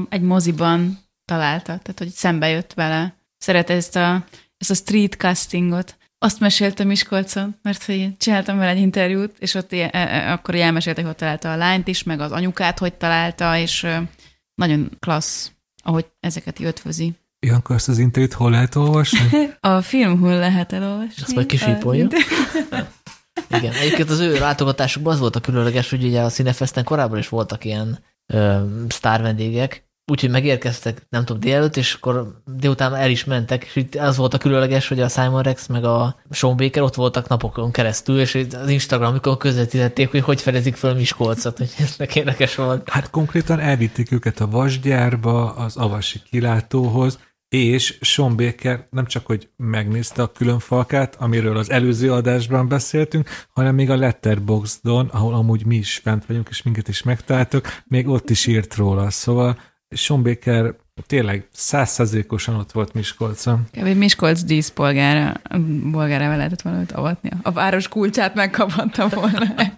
egy 0.10 0.22
moziban 0.22 1.00
találta, 1.25 1.65
tehát 1.65 1.95
hogy 1.98 2.10
szembe 2.10 2.50
jött 2.50 2.74
vele. 2.74 3.15
Szeret 3.38 3.69
ezt 3.69 3.95
a, 3.95 4.25
ezt 4.57 4.72
a 4.72 4.74
street 4.74 5.13
castingot. 5.13 5.95
Azt 6.24 6.39
meséltem 6.39 6.88
Miskolcon, 6.88 7.56
mert 7.62 7.84
hogy 7.84 8.18
csináltam 8.18 8.58
vele 8.58 8.70
egy 8.70 8.77
interjút, 8.77 9.36
és 9.39 9.53
ott 9.53 9.74
e, 9.74 9.89
e, 9.92 10.32
akkor 10.32 10.56
elmesélte, 10.56 11.01
hogy 11.01 11.10
hogy 11.10 11.20
találta 11.20 11.51
a 11.51 11.56
lányt 11.56 11.88
is, 11.88 12.03
meg 12.03 12.20
az 12.20 12.32
anyukát, 12.32 12.80
hogy 12.80 12.94
találta, 12.94 13.58
és 13.58 13.88
nagyon 14.56 14.89
klassz, 15.00 15.51
ahogy 15.84 16.06
ezeket 16.20 16.60
ötvözi. 16.60 17.13
Ilyenkor 17.39 17.75
ezt 17.75 17.89
az 17.89 17.98
interjút 17.98 18.34
hol 18.34 18.51
lehet 18.51 18.75
olvasni? 18.75 19.30
a 19.60 19.82
filmhol 19.82 20.36
lehet 20.36 20.74
elolvasni. 20.74 21.24
Azt 21.24 21.36
majd 21.36 21.48
kisípolja. 21.48 22.08
Igen, 23.58 23.74
egyébként 23.74 24.10
az 24.10 24.20
ő 24.20 24.39
látogatásukban 24.39 25.13
az 25.13 25.20
volt 25.20 25.36
a 25.36 25.42
különleges, 25.42 25.89
hogy 25.89 26.03
ugye 26.03 26.22
a 26.22 26.30
Cinefesten 26.30 26.84
korábban 26.84 27.18
is 27.18 27.30
voltak 27.30 27.65
ilyen 27.65 28.00
ö, 28.25 28.63
sztár 28.88 29.22
vendégek, 29.22 29.84
úgyhogy 30.05 30.29
megérkeztek, 30.29 31.05
nem 31.10 31.25
tudom, 31.25 31.41
délelőtt, 31.41 31.77
és 31.77 31.93
akkor 31.93 32.41
délután 32.45 32.95
el 32.95 33.10
is 33.10 33.24
mentek, 33.24 33.63
és 33.63 33.75
itt 33.75 33.95
az 33.95 34.17
volt 34.17 34.33
a 34.33 34.38
különleges, 34.38 34.88
hogy 34.88 35.00
a 35.00 35.07
Simon 35.07 35.41
Rex 35.41 35.67
meg 35.67 35.83
a 35.83 36.15
Sean 36.31 36.57
Baker 36.57 36.81
ott 36.81 36.95
voltak 36.95 37.27
napokon 37.27 37.72
keresztül, 37.72 38.19
és 38.19 38.45
az 38.62 38.69
Instagramikon 38.69 39.38
közvetítették, 39.38 40.12
hogy 40.12 40.22
hogy 40.22 40.41
fedezik 40.41 40.75
föl 40.75 40.93
Miskolcot, 40.93 41.57
hogy 41.57 41.74
ez 41.77 41.95
meg 41.98 42.15
érdekes 42.15 42.55
volt. 42.55 42.89
Hát 42.89 43.10
konkrétan 43.10 43.60
elvitték 43.60 44.12
őket 44.12 44.39
a 44.39 44.48
vasgyárba, 44.48 45.53
az 45.53 45.77
avasi 45.77 46.22
kilátóhoz, 46.29 47.19
és 47.50 47.98
Sean 48.01 48.36
Baker 48.36 48.86
nem 48.89 49.05
csak, 49.05 49.25
hogy 49.25 49.50
megnézte 49.55 50.22
a 50.22 50.31
külön 50.31 50.60
falkát, 50.60 51.15
amiről 51.15 51.57
az 51.57 51.69
előző 51.69 52.12
adásban 52.12 52.67
beszéltünk, 52.67 53.29
hanem 53.53 53.75
még 53.75 53.89
a 53.89 53.95
Letterboxdon, 53.95 55.07
ahol 55.07 55.33
amúgy 55.33 55.65
mi 55.65 55.75
is 55.75 55.98
fent 56.03 56.25
vagyunk, 56.25 56.48
és 56.50 56.63
minket 56.63 56.88
is 56.88 57.03
megtaláltok, 57.03 57.67
még 57.86 58.07
ott 58.07 58.29
is 58.29 58.45
írt 58.45 58.75
róla. 58.75 59.10
Szóval 59.10 59.57
Sean 59.96 60.24
Baker 60.24 60.76
tényleg 61.08 61.48
százszerzékosan 61.52 62.56
ott 62.56 62.72
volt 62.72 62.94
Miskolcon. 62.94 63.68
Kb. 63.72 63.88
Miskolc 63.88 64.44
díszpolgára, 64.44 65.42
bolgára 65.92 66.36
lehetett 66.36 66.62
volna 66.62 66.84
avatni. 66.94 67.30
A 67.42 67.52
város 67.52 67.88
kulcsát 67.88 68.36
megkaphatta 68.36 69.08
volna. 69.08 69.54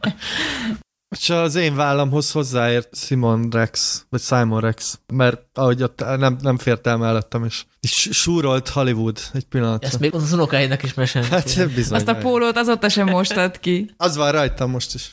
És 1.20 1.30
az 1.30 1.56
én 1.56 1.76
vállamhoz 1.76 2.32
hozzáért 2.32 2.96
Simon 2.96 3.50
Rex, 3.52 4.06
vagy 4.10 4.22
Simon 4.22 4.60
Rex, 4.60 5.00
mert 5.14 5.42
ahogy 5.54 5.84
ott 5.84 6.04
nem, 6.18 6.38
nem 6.42 6.58
fért 6.58 6.88
el 6.88 6.98
mellettem, 6.98 7.44
és, 7.44 7.64
és 7.80 8.10
súrolt 8.12 8.70
Hollywood 8.70 9.20
egy 9.34 9.46
pillanat. 9.46 9.84
Ezt 9.84 10.00
még 10.00 10.14
az 10.14 10.34
unokáinak 10.34 10.84
is 10.84 10.94
mesélni. 10.94 11.28
Hát 11.28 11.74
bizony. 11.76 11.98
Azt 11.98 12.08
a 12.08 12.16
pólót 12.16 12.58
azóta 12.58 12.90
sem 12.90 13.10
mostad 13.10 13.60
ki. 13.60 13.90
Az 13.98 14.16
van 14.16 14.32
rajtam 14.32 14.70
most 14.70 14.94
is. 14.94 15.12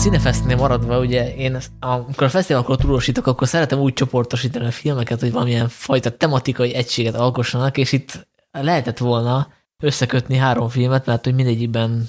Cinefestnél 0.00 0.56
maradva, 0.56 0.98
ugye 0.98 1.34
én 1.34 1.58
amikor 1.80 2.26
a 2.26 2.28
fesztiválokról 2.28 2.76
tudósítok, 2.76 3.26
akkor 3.26 3.48
szeretem 3.48 3.78
úgy 3.78 3.92
csoportosítani 3.92 4.66
a 4.66 4.70
filmeket, 4.70 5.20
hogy 5.20 5.32
valamilyen 5.32 5.68
fajta 5.68 6.16
tematikai 6.16 6.74
egységet 6.74 7.14
alkossanak, 7.14 7.76
és 7.76 7.92
itt 7.92 8.28
lehetett 8.50 8.98
volna 8.98 9.48
összekötni 9.82 10.36
három 10.36 10.68
filmet, 10.68 11.06
mert 11.06 11.24
hogy 11.24 11.34
mindegyikben 11.34 12.08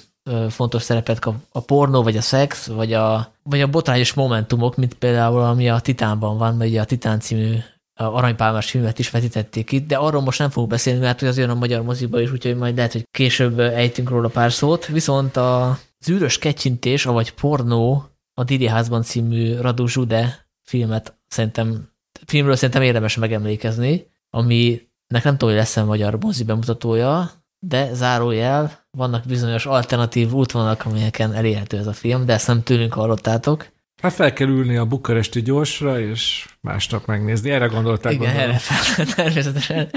fontos 0.49 0.81
szerepet 0.81 1.19
kap 1.19 1.35
a 1.51 1.59
pornó, 1.59 2.03
vagy 2.03 2.17
a 2.17 2.21
szex, 2.21 2.67
vagy 2.67 2.93
a, 2.93 3.33
vagy 3.43 3.61
a 3.61 3.67
botrányos 3.67 4.13
momentumok, 4.13 4.75
mint 4.75 4.93
például 4.93 5.41
ami 5.41 5.69
a 5.69 5.79
Titánban 5.79 6.37
van, 6.37 6.61
ugye 6.61 6.81
a 6.81 6.85
Titán 6.85 7.19
című 7.19 7.55
aranypálmás 7.93 8.69
filmet 8.69 8.99
is 8.99 9.09
vetítették 9.09 9.71
itt, 9.71 9.87
de 9.87 9.95
arról 9.95 10.21
most 10.21 10.39
nem 10.39 10.49
fogok 10.49 10.69
beszélni, 10.69 10.99
mert 10.99 11.19
hogy 11.19 11.29
az 11.29 11.37
jön 11.37 11.49
a 11.49 11.55
magyar 11.55 11.81
moziba 11.81 12.21
is, 12.21 12.31
úgyhogy 12.31 12.55
majd 12.55 12.75
lehet, 12.75 12.91
hogy 12.91 13.07
később 13.11 13.59
ejtünk 13.59 14.09
róla 14.09 14.27
pár 14.27 14.51
szót. 14.51 14.85
Viszont 14.85 15.37
a 15.37 15.79
űrös 16.09 16.37
kecsintés, 16.37 17.03
vagy 17.03 17.33
pornó, 17.33 18.05
a 18.33 18.43
Didi 18.43 18.67
Házban 18.67 19.01
című 19.01 19.55
Radu 19.55 19.87
Zsude 19.87 20.47
filmet 20.61 21.19
szerintem, 21.27 21.89
filmről 22.25 22.55
szerintem 22.55 22.81
érdemes 22.81 23.15
megemlékezni, 23.15 24.07
aminek 24.29 25.23
nem 25.23 25.37
tudom, 25.37 25.49
hogy 25.49 25.57
lesz-e 25.57 25.83
magyar 25.83 26.17
mozi 26.19 26.43
bemutatója, 26.43 27.31
de 27.59 27.93
zárójel, 27.93 28.87
vannak 28.97 29.25
bizonyos 29.25 29.65
alternatív 29.65 30.33
útvonalak, 30.33 30.85
amelyeken 30.85 31.33
elérhető 31.33 31.77
ez 31.77 31.87
a 31.87 31.93
film, 31.93 32.25
de 32.25 32.33
ezt 32.33 32.47
nem 32.47 32.63
tőlünk 32.63 32.93
hallottátok. 32.93 33.69
Hát 34.01 34.13
fel 34.13 34.33
kell 34.33 34.47
ülni 34.47 34.75
a 34.75 34.85
bukaresti 34.85 35.41
gyorsra, 35.41 35.99
és 35.99 36.47
másnap 36.61 37.05
megnézni. 37.05 37.49
Erre 37.49 37.65
gondolták. 37.65 38.13
Igen, 38.13 38.25
gondolom. 38.25 38.49
erre 38.49 38.57
fel, 38.57 39.05
természetesen. 39.15 39.89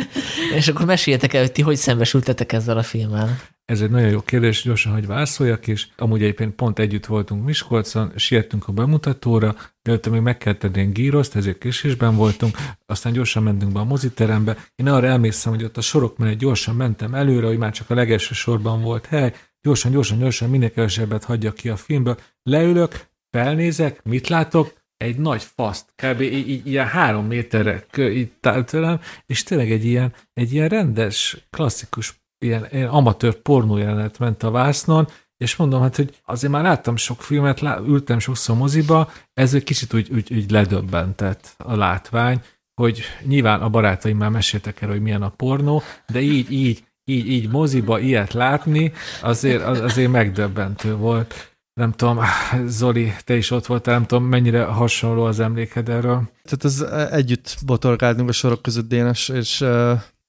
és 0.55 0.69
akkor 0.69 0.87
meséljetek 0.87 1.35
el, 1.35 1.41
hogy 1.41 1.53
ti 1.53 1.63
hogy 1.63 1.77
szembesültetek 1.77 2.53
ezzel 2.53 2.79
a 2.79 2.83
filmmel. 2.83 3.41
Ez 3.65 3.81
egy 3.81 3.91
nagyon 3.91 4.09
jó 4.09 4.21
kérdés, 4.21 4.63
gyorsan, 4.63 4.93
hogy 4.93 5.07
válaszoljak, 5.07 5.67
és 5.67 5.87
amúgy 5.97 6.23
egyébként 6.23 6.55
pont 6.55 6.79
együtt 6.79 7.07
voltunk 7.07 7.45
Miskolcon, 7.45 8.13
siettünk 8.17 8.69
a 8.69 8.73
bemutatóra, 8.73 9.55
de 9.83 9.99
még 10.11 10.21
meg 10.21 10.39
kell 10.39 10.55
tenni 10.55 10.93
gíroszt, 10.93 11.37
ezért 11.37 11.59
késésben 11.59 12.17
voltunk, 12.17 12.57
aztán 12.87 13.13
gyorsan 13.13 13.43
mentünk 13.43 13.73
be 13.73 13.79
a 13.79 13.85
moziterembe. 13.85 14.57
Én 14.77 14.89
arra 14.89 15.07
emlékszem, 15.07 15.53
hogy 15.53 15.65
ott 15.65 15.77
a 15.77 15.81
sorok 15.81 16.19
mellett 16.19 16.39
gyorsan 16.39 16.75
mentem 16.75 17.15
előre, 17.15 17.47
hogy 17.47 17.59
már 17.59 17.73
csak 17.73 17.91
a 17.91 17.95
legelső 17.95 18.35
sorban 18.35 18.83
volt 18.83 19.07
hely, 19.07 19.33
gyorsan, 19.63 19.93
gyorsan, 19.93 20.19
gyorsan, 20.19 20.51
minél 20.51 20.71
kevesebbet 20.71 21.25
hagyja 21.25 21.53
ki 21.53 21.69
a 21.69 21.77
filmből. 21.77 22.17
Leülök, 22.43 23.07
felnézek, 23.35 24.03
mit 24.05 24.29
látok? 24.29 24.73
Egy 24.97 25.17
nagy 25.17 25.43
faszt, 25.43 25.93
kb. 25.97 26.21
ilyen 26.65 26.87
három 26.87 27.27
méterre 27.27 27.85
így 27.97 28.31
tőlem, 28.67 29.01
és 29.27 29.43
tényleg 29.43 29.71
egy 29.71 29.85
ilyen, 29.85 30.13
egy 30.33 30.53
ilyen 30.53 30.69
rendes, 30.69 31.37
klasszikus, 31.51 32.23
ilyen, 32.39 32.67
ilyen 32.71 32.89
amatőr 32.89 33.35
pornó 33.35 33.77
jelenet 33.77 34.19
ment 34.19 34.43
a 34.43 34.51
vásznon, 34.51 35.09
és 35.37 35.57
mondom, 35.57 35.81
hát, 35.83 35.97
hogy 35.97 36.21
azért 36.25 36.53
már 36.53 36.63
láttam 36.63 36.97
sok 36.97 37.23
filmet, 37.23 37.61
lá, 37.61 37.79
ültem 37.79 38.19
sokszor 38.19 38.57
moziba, 38.57 39.11
ez 39.33 39.55
egy 39.55 39.65
kicsit 39.65 39.95
úgy, 39.95 40.11
úgy, 40.13 40.35
úgy 40.35 40.51
ledöbbentett 40.51 41.55
a 41.59 41.77
látvány, 41.77 42.41
hogy 42.75 43.03
nyilván 43.23 43.61
a 43.61 43.69
barátaim 43.69 44.17
már 44.17 44.31
meséltek 44.31 44.81
el, 44.81 44.89
hogy 44.89 45.03
milyen 45.03 45.23
a 45.23 45.29
pornó, 45.29 45.83
de 46.07 46.21
így, 46.21 46.53
így, 46.53 46.85
így, 47.05 47.29
így 47.29 47.49
moziba 47.51 47.99
ilyet 47.99 48.33
látni, 48.33 48.93
azért, 49.23 49.63
azért 49.63 50.11
megdöbbentő 50.11 50.97
volt. 50.97 51.54
Nem 51.75 51.93
tudom, 51.93 52.21
Zoli, 52.67 53.13
te 53.25 53.37
is 53.37 53.51
ott 53.51 53.67
voltál, 53.67 53.95
nem 53.95 54.07
tudom, 54.07 54.25
mennyire 54.25 54.65
hasonló 54.65 55.25
az 55.25 55.41
emléked 55.41 55.89
erről. 55.89 56.31
Tehát 56.43 56.65
ez 56.65 56.81
együtt 57.11 57.57
botorgáltunk 57.67 58.29
a 58.29 58.33
sorok 58.33 58.63
között, 58.63 58.89
Dénes, 58.89 59.29
és 59.29 59.61
uh, 59.61 59.69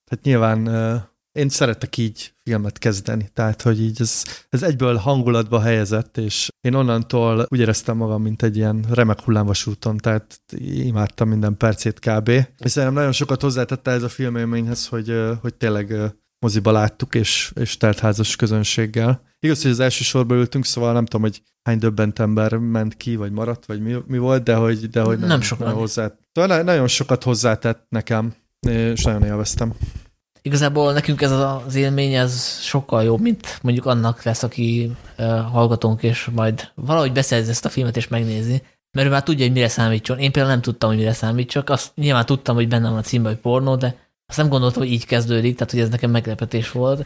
hát 0.09 0.21
nyilván 0.23 0.67
uh, 0.67 1.01
én 1.31 1.49
szeretek 1.49 1.97
így 1.97 2.33
filmet 2.43 2.77
kezdeni, 2.77 3.29
tehát 3.33 3.61
hogy 3.61 3.81
így 3.81 4.01
ez, 4.01 4.23
ez 4.49 4.63
egyből 4.63 4.95
hangulatba 4.95 5.61
helyezett, 5.61 6.17
és 6.17 6.49
én 6.61 6.73
onnantól 6.73 7.45
úgy 7.49 7.59
éreztem 7.59 7.97
magam, 7.97 8.21
mint 8.21 8.43
egy 8.43 8.55
ilyen 8.55 8.85
remek 8.89 9.21
hullámvasúton, 9.21 9.97
tehát 9.97 10.39
imádtam 10.57 11.29
minden 11.29 11.57
percét 11.57 11.99
kb. 11.99 12.29
És 12.29 12.71
szerintem 12.71 12.93
nagyon 12.93 13.11
sokat 13.11 13.41
hozzátette 13.41 13.91
ez 13.91 14.03
a 14.03 14.09
filmélményhez, 14.09 14.87
hogy, 14.87 15.13
hogy 15.41 15.55
tényleg 15.55 15.93
moziba 16.39 16.71
láttuk, 16.71 17.15
és, 17.15 17.51
és 17.55 17.77
teltházas 17.77 18.35
közönséggel. 18.35 19.21
Igaz, 19.39 19.61
hogy 19.61 19.71
az 19.71 19.79
első 19.79 20.03
sorba 20.03 20.35
ültünk, 20.35 20.65
szóval 20.65 20.93
nem 20.93 21.05
tudom, 21.05 21.21
hogy 21.21 21.41
hány 21.63 21.77
döbbent 21.77 22.19
ember 22.19 22.57
ment 22.57 22.97
ki, 22.97 23.15
vagy 23.15 23.31
maradt, 23.31 23.65
vagy 23.65 23.81
mi, 23.81 23.95
mi 24.07 24.17
volt, 24.17 24.43
de 24.43 24.55
hogy, 24.55 24.89
de 24.89 25.01
hogy 25.01 25.19
nem, 25.19 25.27
nem 25.27 25.41
sokan. 25.41 25.73
Hozzá, 25.73 26.11
szóval 26.31 26.61
nagyon 26.61 26.87
sokat 26.87 27.23
hozzátett 27.23 27.85
nekem, 27.89 28.33
és 28.67 29.03
nagyon 29.03 29.23
élveztem. 29.23 29.73
Igazából 30.41 30.93
nekünk 30.93 31.21
ez 31.21 31.31
az 31.31 31.75
élmény, 31.75 32.13
ez 32.13 32.59
sokkal 32.61 33.03
jobb, 33.03 33.21
mint 33.21 33.59
mondjuk 33.61 33.85
annak 33.85 34.23
lesz, 34.23 34.43
aki 34.43 34.91
hallgatónk, 35.51 36.03
és 36.03 36.29
majd 36.33 36.71
valahogy 36.75 37.11
beszerzi 37.11 37.49
ezt 37.49 37.65
a 37.65 37.69
filmet, 37.69 37.97
és 37.97 38.07
megnézi. 38.07 38.61
Mert 38.91 39.07
ő 39.07 39.09
már 39.11 39.23
tudja, 39.23 39.45
hogy 39.45 39.53
mire 39.53 39.67
számítson. 39.67 40.17
Én 40.19 40.31
például 40.31 40.53
nem 40.53 40.61
tudtam, 40.61 40.89
hogy 40.89 40.97
mire 40.97 41.13
számítsak. 41.13 41.69
Azt 41.69 41.91
nyilván 41.95 42.25
tudtam, 42.25 42.55
hogy 42.55 42.67
bennem 42.67 42.89
van 42.89 42.99
a 42.99 43.03
címben, 43.03 43.31
hogy 43.31 43.41
pornó, 43.41 43.75
de 43.75 43.95
azt 44.27 44.37
nem 44.37 44.49
gondoltam, 44.49 44.81
hogy 44.81 44.91
így 44.91 45.05
kezdődik, 45.05 45.55
tehát 45.55 45.71
hogy 45.71 45.81
ez 45.81 45.89
nekem 45.89 46.11
meglepetés 46.11 46.71
volt. 46.71 47.05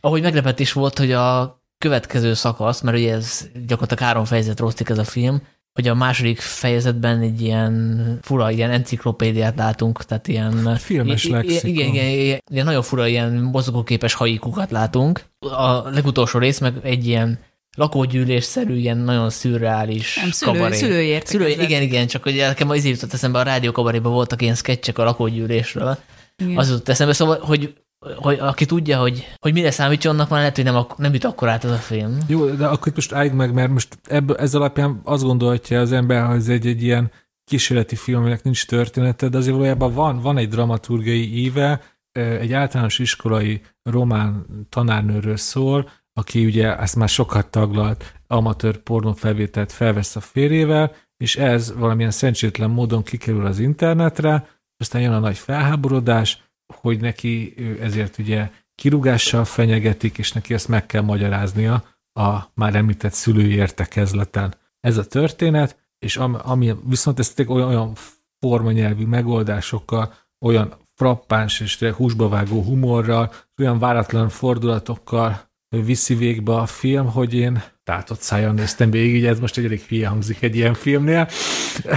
Ahogy 0.00 0.22
meglepetés 0.22 0.72
volt, 0.72 0.98
hogy 0.98 1.12
a 1.12 1.60
következő 1.78 2.34
szakasz, 2.34 2.80
mert 2.80 2.96
ugye 2.96 3.14
ez 3.14 3.48
gyakorlatilag 3.66 4.02
három 4.02 4.24
fejezet 4.24 4.60
rosszik 4.60 4.88
ez 4.88 4.98
a 4.98 5.04
film, 5.04 5.42
hogy 5.72 5.88
a 5.88 5.94
második 5.94 6.40
fejezetben 6.40 7.20
egy 7.20 7.40
ilyen 7.40 8.18
fura, 8.22 8.50
ilyen 8.50 8.70
enciklopédiát 8.70 9.56
látunk, 9.56 10.04
tehát 10.04 10.28
ilyen... 10.28 10.76
Filmes 10.76 11.26
lexikon. 11.26 11.70
Igen, 11.70 11.88
igen, 11.88 12.08
igen, 12.08 12.42
ilyen 12.50 12.64
nagyon 12.64 12.82
fura, 12.82 13.06
ilyen 13.06 13.32
mozgóképes 13.32 14.14
haikukat 14.14 14.70
látunk. 14.70 15.24
A 15.38 15.90
legutolsó 15.90 16.38
rész 16.38 16.58
meg 16.58 16.74
egy 16.82 17.06
ilyen 17.06 17.38
lakógyűlésszerű, 17.76 18.74
ilyen 18.76 18.96
nagyon 18.96 19.30
szürreális 19.30 20.16
Nem, 20.16 20.30
szülő, 20.30 20.52
kabaré. 20.52 20.76
Szülő, 20.76 21.20
szülő 21.24 21.48
Igen, 21.48 21.82
igen, 21.82 22.06
csak 22.06 22.22
hogy 22.22 22.36
nekem 22.36 22.70
az 22.70 22.84
jutott 22.84 23.12
eszembe, 23.12 23.38
a 23.38 23.42
rádió 23.42 23.72
kabaréban 23.72 24.12
voltak 24.12 24.42
ilyen 24.42 24.54
sketchek 24.54 24.98
a 24.98 25.04
lakógyűlésről. 25.04 25.98
Igen. 26.42 26.56
Az 26.56 26.68
jutott 26.68 26.88
eszembe, 26.88 27.12
szóval, 27.12 27.38
hogy 27.38 27.74
hogy 28.16 28.38
aki 28.38 28.64
tudja, 28.64 28.98
hogy, 28.98 29.26
hogy 29.38 29.52
mire 29.52 29.70
számítson, 29.70 30.14
annak 30.14 30.28
már 30.28 30.38
lehet, 30.38 30.56
hogy 30.56 30.64
nem, 30.64 30.86
nem 30.96 31.12
jut 31.12 31.24
akkor 31.24 31.48
át 31.48 31.64
az 31.64 31.70
a 31.70 31.76
film. 31.76 32.18
Jó, 32.26 32.50
de 32.50 32.66
akkor 32.66 32.92
most 32.94 33.12
állj 33.12 33.28
meg, 33.28 33.52
mert 33.52 33.70
most 33.70 33.98
ebből, 34.08 34.36
ez 34.36 34.54
alapján 34.54 35.00
azt 35.04 35.22
gondolhatja 35.22 35.80
az 35.80 35.92
ember, 35.92 36.26
hogy 36.26 36.36
ez 36.36 36.48
egy, 36.48 36.66
egy 36.66 36.82
ilyen 36.82 37.10
kísérleti 37.44 37.96
film, 37.96 38.18
aminek 38.18 38.42
nincs 38.42 38.66
története, 38.66 39.28
de 39.28 39.36
azért 39.36 39.54
valójában 39.54 39.94
van, 39.94 40.20
van 40.20 40.38
egy 40.38 40.48
dramaturgiai 40.48 41.44
íve, 41.44 41.80
egy 42.12 42.52
általános 42.52 42.98
iskolai 42.98 43.60
román 43.82 44.46
tanárnőről 44.68 45.36
szól, 45.36 45.90
aki 46.12 46.44
ugye 46.44 46.78
ezt 46.78 46.96
már 46.96 47.08
sokat 47.08 47.50
taglalt, 47.50 48.14
amatőr 48.26 48.76
pornófelvételt 48.76 49.72
felvesz 49.72 50.16
a 50.16 50.20
férjével, 50.20 50.92
és 51.16 51.36
ez 51.36 51.74
valamilyen 51.76 52.10
szerencsétlen 52.10 52.70
módon 52.70 53.02
kikerül 53.02 53.46
az 53.46 53.58
internetre, 53.58 54.48
aztán 54.78 55.02
jön 55.02 55.12
a 55.12 55.18
nagy 55.18 55.38
felháborodás, 55.38 56.42
hogy 56.74 57.00
neki 57.00 57.54
ezért 57.80 58.18
ugye 58.18 58.50
kirúgással 58.74 59.44
fenyegetik, 59.44 60.18
és 60.18 60.32
neki 60.32 60.54
ezt 60.54 60.68
meg 60.68 60.86
kell 60.86 61.02
magyaráznia 61.02 61.84
a 62.12 62.38
már 62.54 62.74
említett 62.74 63.12
szülői 63.12 63.54
értekezleten. 63.54 64.54
Ez 64.80 64.96
a 64.96 65.06
történet, 65.06 65.88
és 65.98 66.16
ami, 66.16 66.36
ami 66.42 66.74
viszont 66.84 67.18
ezt 67.18 67.44
olyan, 67.46 67.68
olyan 67.68 67.92
formanyelvű 68.38 69.04
megoldásokkal, 69.04 70.14
olyan 70.40 70.74
frappáns 70.94 71.60
és 71.60 71.78
húsba 71.96 72.28
vágó 72.28 72.62
humorral, 72.62 73.32
olyan 73.58 73.78
váratlan 73.78 74.28
fordulatokkal 74.28 75.50
viszi 75.68 76.14
végbe 76.14 76.54
a 76.54 76.66
film, 76.66 77.06
hogy 77.06 77.34
én 77.34 77.62
tátott 77.86 78.20
szájon 78.20 78.54
néztem 78.54 78.90
végig, 78.90 79.24
ez 79.24 79.40
most 79.40 79.56
egy 79.56 79.64
elég 79.64 79.80
hülye 79.80 80.08
hangzik 80.08 80.42
egy 80.42 80.56
ilyen 80.56 80.74
filmnél, 80.74 81.28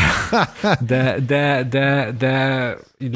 de, 0.88 1.20
de, 1.28 1.64
de, 1.70 2.12
de 2.18 2.76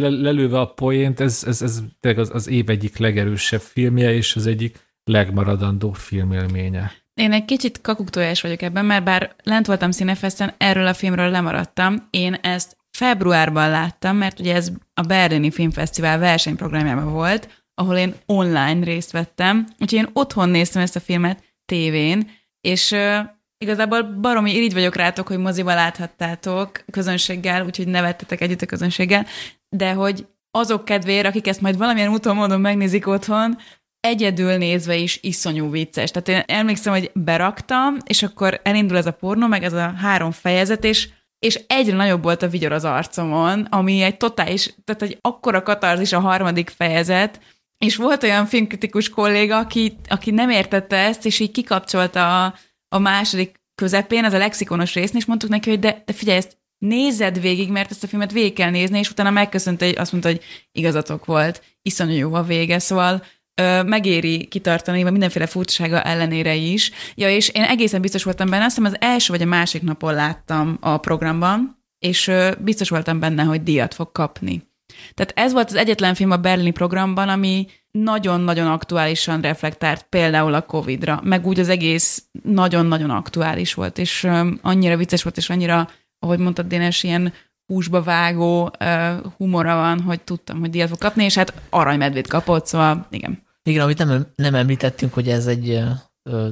lelőve 0.10 0.60
a 0.60 0.66
poént, 0.66 1.20
ez, 1.20 1.44
ez, 1.48 1.62
ez 1.62 1.82
az, 2.02 2.30
az 2.34 2.48
év 2.48 2.70
egyik 2.70 2.98
legerősebb 2.98 3.62
filmje, 3.62 4.14
és 4.14 4.36
az 4.36 4.48
egyik 4.48 4.78
legmaradandó 5.04 5.92
filmélménye. 5.92 6.92
Én 7.14 7.32
egy 7.32 7.46
kicsit 7.46 7.82
kakuktojás 7.82 8.42
vagyok 8.42 8.62
ebben, 8.62 8.86
mert 8.86 9.04
bár 9.04 9.36
lent 9.44 9.66
voltam 9.66 9.92
színefesten, 9.92 10.54
erről 10.58 10.88
a 10.88 10.94
filmről 10.94 11.30
lemaradtam. 11.30 12.08
Én 12.10 12.34
ezt 12.34 12.78
februárban 12.92 13.70
láttam, 13.70 14.18
mert 14.18 14.40
ugye 14.40 14.56
ez 14.56 14.72
a 14.94 15.02
Berlini 15.02 15.52
Filmfesztivál 15.52 16.20
versenyprogramjában 16.20 17.12
volt, 17.12 17.64
ahol 17.74 17.98
én 17.98 18.14
online 18.26 18.84
részt 18.84 19.12
vettem, 19.12 19.68
úgyhogy 19.80 20.00
én 20.00 20.10
otthon 20.14 20.50
néztem 20.50 20.82
ezt 20.82 20.96
a 20.96 21.00
filmet 21.00 21.44
tévén, 21.66 22.42
és 22.68 22.92
uh, 22.92 23.18
igazából 23.58 24.04
baromi 24.04 24.56
irigy 24.56 24.74
vagyok 24.74 24.96
rátok, 24.96 25.28
hogy 25.28 25.38
moziba 25.38 25.74
láthattátok 25.74 26.84
közönséggel, 26.92 27.66
úgyhogy 27.66 27.88
nevettetek 27.88 28.42
együtt 28.42 28.62
a 28.62 28.66
közönséggel, 28.66 29.26
de 29.70 29.94
hogy 29.94 30.26
azok 30.52 30.86
kedvéért, 30.86 31.26
akik 31.26 31.48
ezt 31.48 31.62
majd 31.62 31.78
valamilyen 31.78 32.12
úton 32.12 32.36
módon 32.36 32.62
megnézik 32.62 33.08
otthon, 33.08 33.58
egyedül 34.00 34.58
nézve 34.58 34.96
is 34.96 35.20
iszonyú 35.22 35.70
vicces. 35.70 36.12
Tehát 36.12 36.28
én 36.28 36.56
emlékszem, 36.58 36.94
hogy 36.94 37.12
beraktam, 37.14 37.98
és 38.06 38.24
akkor 38.24 38.60
elindul 38.64 38.98
ez 38.98 39.06
a 39.06 39.12
pornó, 39.12 39.48
meg 39.48 39.64
ez 39.64 39.74
a 39.74 39.94
három 39.98 40.32
fejezet, 40.32 40.84
és 40.84 41.10
és 41.44 41.60
egyre 41.68 41.96
nagyobb 41.96 42.24
volt 42.24 42.42
a 42.42 42.48
vigyor 42.48 42.72
az 42.72 42.86
arcomon, 42.86 43.68
ami 43.70 44.02
egy 44.02 44.18
totális, 44.18 44.76
tehát 44.84 45.02
egy 45.02 45.18
akkora 45.22 45.64
katarzis 45.64 46.14
a 46.14 46.20
harmadik 46.20 46.70
fejezet, 46.70 47.40
és 47.84 47.96
volt 47.96 48.24
olyan 48.24 48.46
filmkritikus 48.46 49.10
kolléga, 49.10 49.58
aki, 49.58 49.98
aki 50.08 50.32
nem 50.32 50.50
értette 50.50 50.98
ezt, 50.98 51.26
és 51.26 51.40
így 51.40 51.52
kikapcsolta 51.52 52.46
a, 52.46 52.54
a 52.88 53.00
második 53.00 53.62
közepén, 53.76 54.24
ez 54.24 54.34
a 54.34 54.38
lexikonos 54.38 54.94
részn, 54.94 55.16
és 55.16 55.26
mondtuk 55.26 55.50
neki, 55.50 55.70
hogy 55.70 55.80
de, 55.80 56.04
de 56.06 56.14
figyelj, 56.14 56.38
ezt 56.38 56.58
nézed 56.78 57.42
végig, 57.42 57.70
mert 57.70 57.92
ezt 57.92 58.04
a 58.04 58.08
filmet 58.08 58.32
végig 58.32 58.54
kell 58.54 58.70
nézni, 58.70 59.00
és 59.00 59.10
utána 59.10 59.30
megköszönte, 59.30 59.94
azt 59.96 60.12
mondta, 60.12 60.30
hogy 60.30 60.42
igazatok 60.72 61.26
volt, 61.26 61.64
iszonyú 61.82 62.18
jó 62.18 62.34
a 62.34 62.44
vége, 62.44 62.80
szóval 62.80 63.24
ö, 63.62 63.84
megéri 63.84 64.48
kitartani, 64.48 65.00
mert 65.00 65.12
mindenféle 65.12 65.46
furcsasága 65.46 66.02
ellenére 66.02 66.56
is. 66.56 66.92
Ja, 67.16 67.30
és 67.30 67.50
én 67.50 67.64
egészen 67.64 68.02
biztos 68.02 68.24
voltam 68.24 68.50
benne, 68.50 68.66
azt 68.66 68.76
hiszem 68.76 68.92
az 68.94 68.98
első 69.00 69.34
vagy 69.34 69.42
a 69.42 69.46
másik 69.46 69.82
napon 69.82 70.14
láttam 70.14 70.78
a 70.82 70.98
programban, 70.98 71.84
és 72.00 72.28
ö, 72.28 72.52
biztos 72.60 72.90
voltam 72.90 73.20
benne, 73.20 73.44
hogy 73.44 73.64
díjat 73.64 73.94
fog 73.94 74.12
kapni. 74.12 74.73
Tehát 75.14 75.34
ez 75.36 75.54
volt 75.54 75.70
az 75.70 75.76
egyetlen 75.76 76.14
film 76.14 76.32
a 76.32 76.38
berlini 76.38 76.72
programban, 76.72 77.30
ami 77.30 77.68
nagyon-nagyon 77.92 78.68
aktuálisan 78.68 79.42
reflektált 79.42 80.06
például 80.10 80.54
a 80.54 80.62
Covid-ra, 80.62 81.20
meg 81.24 81.48
úgy 81.48 81.60
az 81.60 81.70
egész 81.70 82.24
nagyon-nagyon 82.44 83.10
aktuális 83.10 83.74
volt, 83.74 83.98
és 83.98 84.24
um, 84.24 84.60
annyira 84.62 84.98
vicces 84.98 85.24
volt, 85.24 85.38
és 85.38 85.50
annyira, 85.50 85.90
ahogy 86.20 86.40
mondtad, 86.40 86.68
Dénes, 86.68 87.04
ilyen 87.04 87.34
húsba 87.66 88.02
vágó 88.02 88.64
uh, 88.80 89.32
humora 89.38 89.76
van, 89.76 90.02
hogy 90.02 90.22
tudtam, 90.22 90.60
hogy 90.60 90.70
díjat 90.70 90.90
fog 90.90 90.98
kapni, 90.98 91.24
és 91.24 91.36
hát 91.36 91.54
aranymedvét 91.70 92.28
kapott, 92.28 92.66
szóval 92.66 93.08
igen. 93.10 93.44
Igen, 93.64 93.84
amit 93.84 93.98
nem, 93.98 94.28
nem 94.36 94.56
említettünk, 94.56 95.14
hogy 95.14 95.30
ez 95.30 95.48
egy 95.48 95.84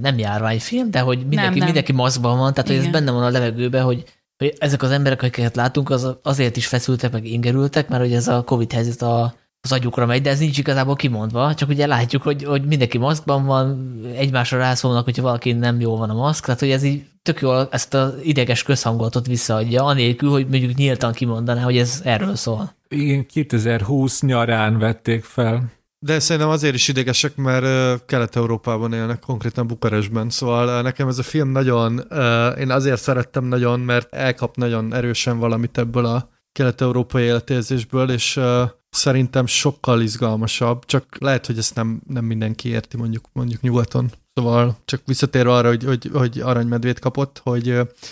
nem 0.02 0.18
járványfilm, 0.18 0.92
de 0.92 1.00
hogy 1.00 1.18
mindenki, 1.18 1.46
nem, 1.46 1.54
nem. 1.54 1.66
mindenki 1.66 1.92
maszkban 1.92 2.38
van, 2.38 2.54
tehát 2.54 2.70
igen. 2.70 2.82
hogy 2.82 2.88
ez 2.88 3.00
benne 3.00 3.12
van 3.12 3.24
a 3.24 3.30
levegőben, 3.30 3.84
hogy 3.84 4.04
hogy 4.42 4.56
ezek 4.58 4.84
az 4.84 4.92
emberek, 4.92 5.24
akiket 5.24 5.56
látunk, 5.56 5.90
az 5.90 6.08
azért 6.24 6.58
is 6.58 6.68
feszültek, 6.68 7.12
meg 7.12 7.26
ingerültek, 7.26 7.90
mert 7.90 8.02
hogy 8.02 8.14
ez 8.14 8.28
a 8.28 8.44
Covid 8.44 8.72
helyzet 8.72 9.02
a, 9.02 9.34
az 9.62 9.72
agyukra 9.72 10.06
megy, 10.06 10.22
de 10.22 10.30
ez 10.30 10.40
nincs 10.40 10.58
igazából 10.58 10.96
kimondva, 10.96 11.54
csak 11.54 11.70
ugye 11.70 11.86
látjuk, 11.86 12.22
hogy, 12.22 12.44
hogy 12.44 12.66
mindenki 12.66 12.98
maszkban 12.98 13.46
van, 13.46 14.00
egymásra 14.16 14.58
rászólnak, 14.58 15.04
hogyha 15.04 15.22
valaki 15.22 15.52
nem 15.52 15.80
jól 15.80 15.98
van 15.98 16.10
a 16.10 16.14
maszk, 16.14 16.46
tehát 16.46 16.60
hogy 16.60 16.70
ez 16.70 16.84
így 16.84 17.06
tök 17.22 17.42
jól 17.42 17.68
ezt 17.72 17.94
az 17.94 18.14
ideges 18.24 18.64
közhangolatot 18.64 19.28
visszaadja, 19.28 19.84
anélkül, 19.84 20.30
hogy 20.30 20.48
mondjuk 20.48 20.74
nyíltan 20.74 21.12
kimondaná, 21.12 21.62
hogy 21.62 21.78
ez 21.78 22.02
erről 22.04 22.36
szól. 22.36 22.74
Igen, 22.88 23.26
2020 23.26 24.22
nyarán 24.22 24.80
vették 24.80 25.24
fel. 25.24 25.72
De 26.06 26.20
szerintem 26.20 26.52
azért 26.52 26.76
is 26.76 26.88
idegesek, 26.88 27.36
mert 27.36 28.06
Kelet-Európában 28.06 28.94
élnek, 28.94 29.20
konkrétan 29.20 29.68
Bukarestben. 29.68 30.30
Szóval 30.30 30.82
nekem 30.82 31.08
ez 31.08 31.18
a 31.18 31.24
film 31.24 31.50
nagyon, 31.50 31.98
én 32.58 32.72
azért 32.72 33.02
szerettem 33.02 33.44
nagyon, 33.44 33.80
mert 33.80 34.14
elkap 34.14 34.56
nagyon 34.56 34.94
erősen 34.94 35.38
valamit 35.40 35.78
ebből 35.78 36.06
a 36.06 36.30
kelet-európai 36.52 37.24
életérzésből, 37.24 38.10
és 38.10 38.40
szerintem 38.90 39.46
sokkal 39.46 40.02
izgalmasabb, 40.02 40.86
csak 40.86 41.06
lehet, 41.20 41.46
hogy 41.46 41.58
ezt 41.58 41.76
nem, 41.76 42.02
nem 42.08 42.26
mindenki 42.26 42.70
érti 42.70 42.98
mondjuk, 42.98 43.26
mondjuk 43.34 43.62
nyugaton. 43.62 44.12
Szóval 44.34 44.78
csak 44.86 45.02
visszatérve 45.06 45.54
arra, 45.54 45.68
hogy, 45.68 45.84
hogy, 45.84 46.10
hogy 46.14 46.40
aranymedvét 46.40 47.00
kapott, 47.00 47.42
hogy 47.44 47.66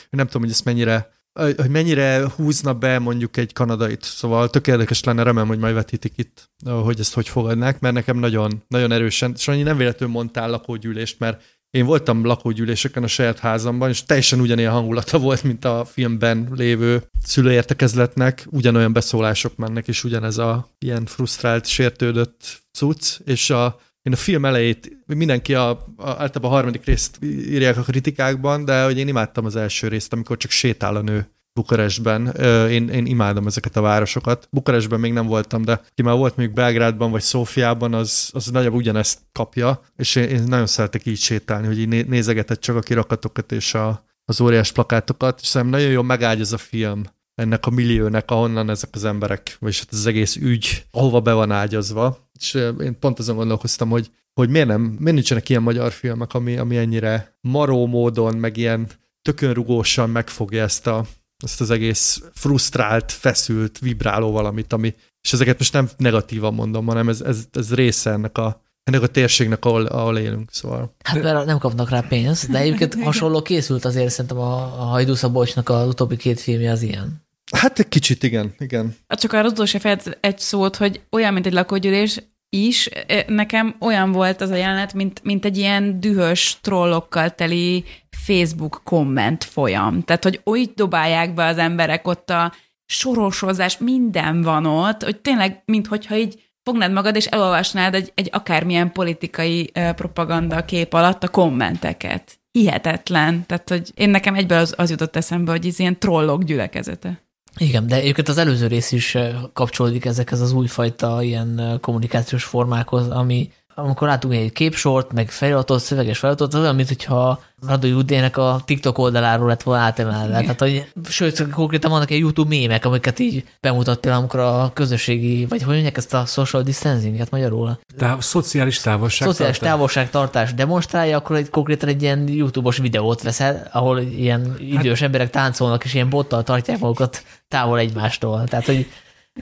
nem 0.10 0.25
tudom, 0.25 0.41
hogy 0.41 0.52
ezt 0.52 0.65
mennyire 0.65 1.17
hogy 1.33 1.69
mennyire 1.69 2.29
húzna 2.35 2.73
be 2.73 2.99
mondjuk 2.99 3.37
egy 3.37 3.53
kanadait. 3.53 4.03
Szóval 4.03 4.49
tök 4.49 4.67
érdekes 4.67 5.03
lenne, 5.03 5.23
remélem, 5.23 5.47
hogy 5.47 5.59
majd 5.59 5.73
vetítik 5.73 6.13
itt, 6.15 6.51
hogy 6.65 6.99
ezt 6.99 7.13
hogy 7.13 7.29
fogadnák, 7.29 7.79
mert 7.79 7.93
nekem 7.93 8.17
nagyon, 8.17 8.63
nagyon 8.67 8.91
erősen, 8.91 9.33
és 9.35 9.47
annyi 9.47 9.63
nem 9.63 9.77
véletlenül 9.77 10.15
mondtál 10.15 10.49
lakógyűlést, 10.49 11.19
mert 11.19 11.41
én 11.69 11.85
voltam 11.85 12.25
lakógyűléseken 12.25 13.03
a 13.03 13.07
saját 13.07 13.39
házamban, 13.39 13.89
és 13.89 14.03
teljesen 14.03 14.39
ugyanilyen 14.39 14.71
hangulata 14.71 15.19
volt, 15.19 15.43
mint 15.43 15.65
a 15.65 15.85
filmben 15.85 16.49
lévő 16.55 17.03
szülőértekezletnek, 17.23 18.45
ugyanolyan 18.49 18.93
beszólások 18.93 19.55
mennek, 19.55 19.87
és 19.87 20.03
ugyanez 20.03 20.37
a 20.37 20.69
ilyen 20.79 21.05
frusztrált, 21.05 21.65
sértődött 21.65 22.61
cucc, 22.71 23.19
és 23.25 23.49
a, 23.49 23.79
én 24.10 24.15
a 24.15 24.22
film 24.22 24.45
elejét, 24.45 24.98
mindenki 25.06 25.54
a, 25.54 25.69
a, 25.69 25.86
általában 25.98 26.52
a 26.52 26.54
harmadik 26.54 26.86
részt 26.86 27.17
írják 27.24 27.78
a 27.78 27.82
kritikákban, 27.82 28.65
de 28.65 28.84
hogy 28.84 28.98
én 28.98 29.08
imádtam 29.08 29.45
az 29.45 29.56
első 29.56 29.88
részt, 29.88 30.13
amikor 30.13 30.38
csak 30.38 30.52
sétál 30.52 30.95
a 30.95 31.02
nő 31.02 31.30
Bukarestben. 31.54 32.28
Én, 32.69 32.89
én 32.89 33.06
imádom 33.06 33.48
ezeket 33.48 33.76
a 33.76 33.82
városokat. 33.82 34.48
Bukarestben 34.52 35.00
még 35.00 35.13
nem 35.13 35.28
voltam, 35.28 35.62
de 35.62 35.82
ki 35.93 36.02
már 36.02 36.15
volt 36.15 36.36
még 36.36 36.54
Belgrádban 36.54 37.12
vagy 37.12 37.22
Szófiában, 37.22 37.93
az, 37.93 38.30
az 38.34 38.45
nagyjából 38.45 38.80
ugyanezt 38.80 39.19
kapja, 39.32 39.82
és 39.95 40.15
én, 40.15 40.24
én 40.24 40.43
nagyon 40.43 40.67
szeretek 40.67 41.06
így 41.06 41.17
sétálni, 41.17 41.67
hogy 41.67 41.80
így 41.80 42.08
nézegeted 42.08 42.60
csak 42.60 42.76
a 42.76 42.80
kirakatokat 42.80 43.52
és 43.52 43.74
a, 43.74 44.06
az 44.26 44.41
óriás 44.41 44.72
plakátokat, 44.72 45.39
és 45.41 45.48
szerintem 45.48 45.80
nagyon 45.80 45.93
jól 45.93 46.04
megágy 46.04 46.41
a 46.41 46.58
film 46.58 47.04
ennek 47.36 47.65
a 47.65 47.69
milliónek, 47.69 48.32
ahonnan 48.32 48.69
ezek 48.69 48.89
az 48.91 49.06
emberek, 49.06 49.58
vagyis 49.60 49.80
hát 49.80 49.91
az 49.91 50.06
egész 50.06 50.36
ügy, 50.36 50.86
ahova 50.91 51.19
be 51.19 51.34
van 51.34 51.52
ágyazva. 51.52 52.28
És 52.39 52.54
én 52.82 52.99
pont 52.99 53.19
azon 53.19 53.36
gondolkoztam, 53.36 53.89
hogy, 53.89 54.12
hogy 54.34 54.49
miért, 54.49 54.67
nem, 54.67 54.82
miért 54.82 55.13
nincsenek 55.13 55.49
ilyen 55.49 55.62
magyar 55.62 55.91
filmek, 55.91 56.34
ami, 56.34 56.58
ami 56.58 56.78
ennyire 56.78 57.38
maró 57.41 57.86
módon, 57.86 58.36
meg 58.36 58.58
ilyen 58.58 58.88
tökönrugósan 59.21 60.10
megfogja 60.10 60.63
ezt 60.63 60.88
a, 60.88 61.06
ezt 61.43 61.62
az 61.62 61.69
egész 61.69 62.23
frusztrált, 62.34 63.12
feszült, 63.12 63.80
vibráló 63.80 64.32
valamit, 64.32 64.73
ami, 64.73 64.95
és 65.21 65.34
ezeket 65.34 65.58
most 65.58 65.73
nem 65.73 65.89
negatívan 65.97 66.54
mondom, 66.54 66.86
hanem 66.86 67.10
ez, 67.10 67.21
ez, 67.21 67.47
ez 67.52 67.73
része 67.73 68.12
ennek 68.12 68.38
a, 68.38 68.62
ennek 68.84 69.02
a 69.02 69.08
térségnek, 69.08 69.65
ahol, 69.65 69.86
ahol 69.86 70.17
élünk, 70.17 70.49
szóval. 70.52 70.95
Hát 71.04 71.21
mert 71.21 71.45
nem 71.45 71.58
kapnak 71.58 71.89
rá 71.89 72.02
pénzt, 72.02 72.52
de 72.52 72.58
egyébként 72.58 72.95
hasonló 73.04 73.41
készült 73.41 73.86
azért 73.86 74.10
szerintem 74.10 74.39
a, 74.39 74.62
a 74.62 74.84
Hajdú 74.84 75.13
Szabolcsnak 75.13 75.69
az 75.69 75.88
utóbbi 75.88 76.17
két 76.17 76.39
filmje 76.39 76.71
az 76.71 76.82
ilyen. 76.82 77.28
Hát 77.57 77.79
egy 77.79 77.88
kicsit, 77.88 78.23
igen, 78.23 78.53
igen. 78.59 78.95
Csak 79.07 79.33
arra 79.33 79.47
utolsó 79.47 79.79
egy 80.19 80.39
szót, 80.39 80.75
hogy 80.75 81.01
olyan, 81.09 81.33
mint 81.33 81.45
egy 81.45 81.53
lakógyűlés, 81.53 82.21
is 82.49 82.89
nekem 83.27 83.75
olyan 83.79 84.12
volt 84.12 84.41
az 84.41 84.49
a 84.49 84.55
jelenet, 84.55 84.93
mint, 84.93 85.23
mint 85.23 85.45
egy 85.45 85.57
ilyen 85.57 85.99
dühös 85.99 86.57
trollokkal 86.62 87.29
teli 87.29 87.83
Facebook 88.25 88.81
komment 88.83 89.43
folyam. 89.43 90.03
Tehát, 90.03 90.23
hogy 90.23 90.41
úgy 90.43 90.71
dobálják 90.75 91.33
be 91.33 91.45
az 91.45 91.57
emberek 91.57 92.07
ott 92.07 92.29
a 92.29 92.53
sorosozás, 92.85 93.77
minden 93.77 94.41
van 94.41 94.65
ott, 94.65 95.03
hogy 95.03 95.17
tényleg, 95.17 95.62
minthogyha 95.65 96.17
így 96.17 96.43
fognád 96.63 96.91
magad, 96.91 97.15
és 97.15 97.25
elolvasnád 97.25 97.93
egy, 97.93 98.12
egy 98.15 98.29
akármilyen 98.31 98.91
politikai 98.91 99.71
propaganda 99.95 100.65
kép 100.65 100.93
alatt 100.93 101.23
a 101.23 101.29
kommenteket. 101.29 102.39
Hihetetlen. 102.51 103.45
Tehát, 103.45 103.69
hogy 103.69 103.91
én 103.95 104.09
nekem 104.09 104.35
egyből 104.35 104.57
az, 104.57 104.73
az 104.77 104.89
jutott 104.89 105.15
eszembe, 105.15 105.51
hogy 105.51 105.65
ez 105.65 105.79
ilyen 105.79 105.99
trollok 105.99 106.43
gyülekezete. 106.43 107.28
Igen, 107.57 107.88
de 107.88 107.95
egyébként 107.95 108.29
az 108.29 108.38
előző 108.38 108.67
rész 108.67 108.91
is 108.91 109.17
kapcsolódik 109.53 110.05
ezekhez 110.05 110.41
az 110.41 110.51
újfajta 110.51 111.23
ilyen 111.23 111.77
kommunikációs 111.81 112.43
formákhoz, 112.43 113.09
ami 113.09 113.51
amikor 113.79 114.07
látunk 114.07 114.33
egy 114.33 114.51
képsort, 114.51 115.13
meg 115.13 115.31
feliratot, 115.31 115.79
szöveges 115.79 116.17
feliratot, 116.17 116.53
az 116.53 116.59
olyan, 116.62 116.75
mint 116.75 116.88
hogyha 116.88 117.43
Radó 117.67 117.88
Udének 117.88 118.38
a 118.38 118.62
TikTok 118.65 118.97
oldaláról 118.97 119.47
lett 119.47 119.63
volna 119.63 119.81
átemelve. 119.81 120.39
Tehát, 120.39 120.59
hogy, 120.59 120.91
sőt, 121.09 121.49
konkrétan 121.49 121.91
vannak 121.91 122.12
egy 122.12 122.19
YouTube 122.19 122.49
mémek, 122.49 122.85
amiket 122.85 123.19
így 123.19 123.43
bemutat 123.62 123.99
például, 123.99 124.21
amikor 124.21 124.39
a 124.39 124.71
közösségi, 124.73 125.45
vagy 125.45 125.62
hogy 125.62 125.73
mondják 125.73 125.97
ezt 125.97 126.13
a 126.13 126.25
social 126.25 126.62
distancing-et 126.62 127.31
magyarul? 127.31 127.79
Tehát 127.97 128.21
szociális 128.21 128.79
távolság. 128.79 129.27
Szociális 129.27 129.57
távolságtartás 129.57 130.53
demonstrálja, 130.53 131.17
akkor 131.17 131.35
egy 131.35 131.49
konkrétan 131.49 131.89
egy 131.89 132.01
ilyen 132.01 132.27
YouTube-os 132.27 132.77
videót 132.77 133.21
veszel, 133.21 133.69
ahol 133.71 133.99
ilyen 133.99 134.55
idős 134.59 134.99
hát, 134.99 135.01
emberek 135.01 135.29
táncolnak, 135.29 135.83
és 135.83 135.93
ilyen 135.93 136.09
bottal 136.09 136.43
tartják 136.43 136.79
magukat 136.79 137.23
távol 137.49 137.79
egymástól. 137.79 138.43
Tehát, 138.43 138.65
hogy 138.65 138.88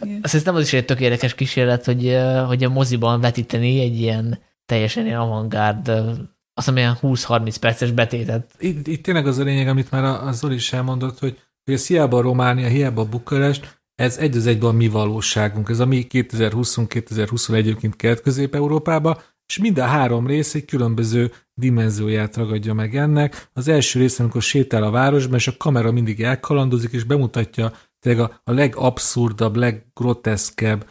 igen. 0.02 0.20
Azt 0.24 0.34
hiszem, 0.34 0.56
az 0.56 0.64
is 0.64 0.74
egy 0.74 0.86
tök 0.86 1.00
érdekes 1.00 1.36
kísérlet, 1.36 1.86
hogy, 1.86 2.18
hogy 2.48 2.64
a 2.64 2.70
moziban 2.70 3.22
vetíteni 3.22 3.80
egy 3.80 4.00
ilyen 4.00 4.40
teljesen 4.66 5.06
ilyen 5.06 5.20
avantgárd, 5.20 5.88
azt 5.88 6.28
hiszem, 6.54 6.78
ilyen 6.78 6.98
20-30 7.02 7.56
perces 7.60 7.92
betétet. 7.92 8.52
Itt, 8.60 8.88
itt 8.88 9.04
tényleg 9.04 9.28
az 9.28 9.38
a 9.38 9.44
lényeg, 9.44 9.68
amit 9.68 9.92
már 9.92 10.04
a, 10.04 10.28
a 10.28 10.32
Zoli 10.32 10.56
is 10.56 10.74
elmondott, 10.74 11.20
hogy, 11.20 11.40
hogy 11.64 11.74
ez 11.74 11.88
hiába 11.88 12.18
a 12.18 12.22
Románia, 12.22 12.68
hiába 12.68 13.02
a 13.02 13.10
Bukarest, 13.10 13.82
ez 13.96 14.18
egy 14.18 14.36
az 14.36 14.46
egyben 14.46 14.70
a 14.70 14.74
mi 14.74 14.88
valóságunk. 14.88 15.70
Ez 15.70 15.80
a 15.80 15.86
mi 15.86 16.08
2020-2021-ként 16.10 17.94
kelt 17.96 18.22
Közép-Európába, 18.22 19.22
és 19.48 19.58
mind 19.58 19.78
a 19.78 19.86
három 19.86 20.28
rész 20.28 20.56
egy 20.56 20.66
különböző 20.66 21.32
dimenzióját 21.54 22.36
ragadja 22.36 22.74
meg 22.74 22.96
ennek. 22.96 23.50
Az 23.54 23.68
első 23.68 24.00
rész, 24.00 24.20
amikor 24.20 24.42
sétál 24.42 24.84
a 24.84 24.92
városban, 24.92 25.38
és 25.38 25.48
a 25.48 25.58
kamera 25.58 25.92
mindig 25.92 26.22
elkalandozik, 26.22 26.92
és 26.92 27.04
bemutatja 27.04 27.74
tényleg 28.08 28.30
a, 28.30 28.42
a 28.44 28.52
legabszurdabb, 28.52 29.56
leggroteszkebb 29.56 30.86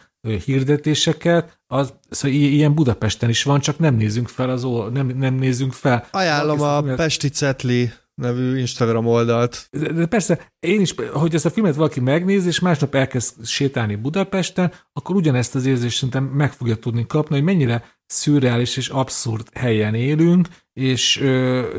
hirdetéseket, 0.45 1.59
az, 1.67 1.93
szóval 2.09 2.37
ilyen 2.37 2.73
Budapesten 2.73 3.29
is 3.29 3.43
van, 3.43 3.59
csak 3.59 3.79
nem 3.79 3.95
nézünk 3.95 4.27
fel 4.27 4.49
az 4.49 4.67
nem, 4.93 5.07
nem 5.07 5.33
nézünk 5.33 5.73
fel. 5.73 6.07
Ajánlom 6.11 6.61
a 6.61 6.81
Pesti 6.81 7.29
Cetli 7.29 7.91
nevű 8.15 8.57
Instagram 8.57 9.05
oldalt. 9.05 9.67
De, 9.71 9.91
de 9.91 10.05
persze, 10.05 10.51
én 10.59 10.81
is, 10.81 10.95
hogy 11.13 11.35
ezt 11.35 11.45
a 11.45 11.49
filmet 11.49 11.75
valaki 11.75 11.99
megnéz, 11.99 12.45
és 12.45 12.59
másnap 12.59 12.95
elkezd 12.95 13.45
sétálni 13.45 13.95
Budapesten, 13.95 14.73
akkor 14.93 15.15
ugyanezt 15.15 15.55
az 15.55 15.65
érzést 15.65 15.95
szerintem 15.95 16.23
meg 16.23 16.51
fogja 16.51 16.75
tudni 16.75 17.05
kapni, 17.05 17.35
hogy 17.35 17.43
mennyire 17.43 17.96
szürreális 18.07 18.77
és 18.77 18.87
abszurd 18.87 19.47
helyen 19.53 19.93
élünk, 19.93 20.47
és 20.73 21.17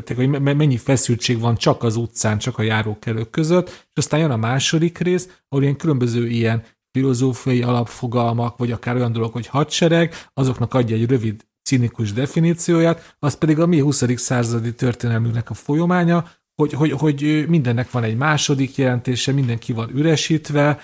tehát, 0.03 0.13
hogy 0.15 0.29
mennyi 0.41 0.77
feszültség 0.77 1.39
van 1.39 1.55
csak 1.55 1.83
az 1.83 1.95
utcán, 1.95 2.37
csak 2.37 2.57
a 2.57 2.61
járókelők 2.61 3.29
között, 3.29 3.67
és 3.67 3.91
aztán 3.93 4.19
jön 4.19 4.31
a 4.31 4.37
második 4.37 4.97
rész, 4.97 5.41
ahol 5.49 5.63
ilyen 5.63 5.75
különböző 5.75 6.27
ilyen 6.27 6.63
filozófiai 6.91 7.61
alapfogalmak, 7.61 8.57
vagy 8.57 8.71
akár 8.71 8.95
olyan 8.95 9.11
dolog, 9.11 9.31
hogy 9.31 9.47
hadsereg, 9.47 10.13
azoknak 10.33 10.73
adja 10.73 10.95
egy 10.95 11.09
rövid 11.09 11.45
cinikus 11.63 12.13
definícióját, 12.13 13.15
az 13.19 13.37
pedig 13.37 13.59
a 13.59 13.65
mi 13.65 13.79
20. 13.79 14.03
századi 14.15 14.73
történelmünknek 14.73 15.49
a 15.49 15.53
folyamánya, 15.53 16.27
hogy, 16.55 16.73
hogy, 16.73 16.91
hogy 16.91 17.45
mindennek 17.47 17.91
van 17.91 18.03
egy 18.03 18.17
második 18.17 18.75
jelentése, 18.75 19.31
mindenki 19.31 19.73
van 19.73 19.89
üresítve, 19.93 20.81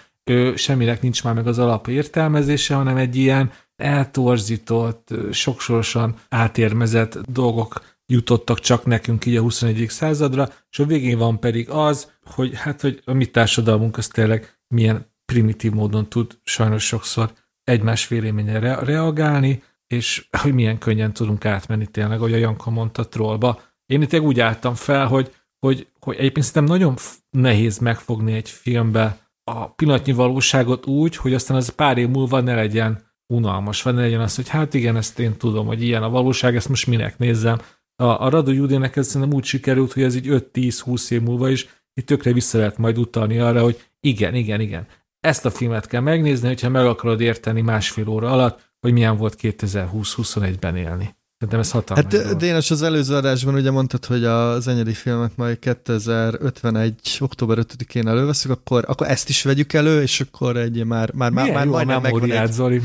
semminek 0.56 1.02
nincs 1.02 1.24
már 1.24 1.34
meg 1.34 1.48
az 1.48 1.60
alap 1.60 1.88
értelmezése, 1.88 2.76
hanem 2.76 2.98
egy 2.98 3.16
ilyen 3.16 3.52
eltorzított, 3.76 5.14
sokszorosan 5.32 6.16
átérmezett 6.30 7.18
dolgok 7.32 7.94
jutottak 8.06 8.60
csak 8.60 8.86
nekünk 8.86 9.26
így 9.26 9.36
a 9.36 9.42
21. 9.42 9.86
századra, 9.90 10.50
és 10.70 10.80
a 10.80 10.86
végén 10.86 11.18
van 11.18 11.40
pedig 11.40 11.70
az, 11.70 12.12
hogy 12.26 12.52
hát, 12.56 12.82
hogy 12.82 13.02
a 13.06 13.14
mi 13.14 13.26
társadalmunk 13.26 13.98
az 13.98 14.08
tényleg 14.08 14.60
milyen 14.68 15.14
primitív 15.26 15.72
módon 15.72 16.10
tud 16.10 16.40
sajnos 16.44 16.86
sokszor 16.86 17.32
egymás 17.64 18.08
véleményre 18.08 18.60
re- 18.60 18.80
reagálni, 18.80 19.64
és 19.88 20.28
hogy 20.42 20.54
milyen 20.54 20.78
könnyen 20.78 21.14
tudunk 21.14 21.46
átmenni 21.46 21.88
tényleg, 21.88 22.18
ahogy 22.18 22.34
a 22.34 22.38
Janka 22.38 22.70
mondta 22.70 23.08
trollba. 23.08 23.62
Én 23.86 24.02
itt 24.02 24.20
úgy 24.20 24.40
álltam 24.40 24.76
fel, 24.76 25.08
hogy, 25.08 25.34
hogy, 25.60 25.88
hogy 26.00 26.16
egyébként 26.16 26.46
szerintem 26.46 26.78
nagyon 26.78 26.96
nehéz 27.30 27.78
megfogni 27.78 28.34
egy 28.34 28.50
filmbe 28.50 29.30
a 29.44 29.68
pillanatnyi 29.68 30.12
valóságot 30.12 30.86
úgy, 30.86 31.16
hogy 31.16 31.34
aztán 31.34 31.58
az 31.58 31.70
pár 31.70 31.98
év 31.98 32.10
múlva 32.10 32.40
ne 32.40 32.56
legyen 32.56 33.05
unalmas, 33.34 33.82
vagy 33.82 33.94
ne 33.94 34.02
legyen 34.02 34.22
az, 34.22 34.36
hogy 34.36 34.48
hát 34.48 34.74
igen, 34.74 34.96
ezt 34.96 35.20
én 35.20 35.38
tudom, 35.38 35.66
hogy 35.66 35.84
ilyen 35.84 36.04
a 36.04 36.10
valóság, 36.10 36.56
ezt 36.56 36.70
most 36.70 36.88
minek 36.88 37.18
nézzem. 37.18 37.58
A, 37.96 38.04
a 38.04 38.30
Radu 38.30 38.52
Judének 38.52 38.96
ez 38.96 39.08
szerintem 39.08 39.38
úgy 39.38 39.44
sikerült, 39.44 39.94
hogy 39.94 40.04
ez 40.04 40.16
így 40.16 40.28
5-10-20 40.30 41.12
év 41.12 41.22
múlva 41.22 41.50
is 41.50 41.68
itt 41.94 42.06
tökre 42.06 42.34
vissza 42.34 42.58
lehet 42.58 42.78
majd 42.78 42.98
utalni 42.98 43.40
arra, 43.40 43.62
hogy 43.62 43.88
igen, 44.00 44.36
igen, 44.36 44.60
igen, 44.60 44.88
ezt 45.20 45.46
a 45.46 45.50
filmet 45.50 45.88
kell 45.88 46.02
megnézni, 46.02 46.48
hogyha 46.48 46.70
meg 46.70 46.86
akarod 46.86 47.22
érteni 47.22 47.62
másfél 47.62 48.08
óra 48.08 48.32
alatt, 48.32 48.74
hogy 48.80 48.94
milyen 48.94 49.18
volt 49.18 49.38
2020-21-ben 49.42 50.76
élni. 50.76 51.16
Szerintem 51.46 51.60
ez 51.60 51.72
hatalmas. 51.72 52.14
Hát 52.14 52.38
Dénes, 52.38 52.72
az 52.72 52.82
előző 52.82 53.16
adásban 53.16 53.54
ugye 53.54 53.72
mondtad, 53.72 54.06
hogy 54.06 54.24
az 54.24 54.68
enyedi 54.68 54.94
filmet 54.94 55.32
majd 55.36 55.60
2051. 55.60 57.18
október 57.20 57.58
5-én 57.62 58.08
előveszünk, 58.08 58.56
akkor, 58.56 58.84
akkor 58.88 59.08
ezt 59.08 59.30
is 59.30 59.44
vegyük 59.44 59.74
elő, 59.74 60.02
és 60.02 60.22
akkor 60.22 60.58
egy 60.58 60.86
már, 60.86 61.12
már, 61.14 61.32
Milyen 61.32 61.48
már, 61.48 61.56
már 61.56 61.68
majdnem 61.68 62.02
megvan 62.02 62.32
egy... 62.32 62.52
Zoli. 62.52 62.82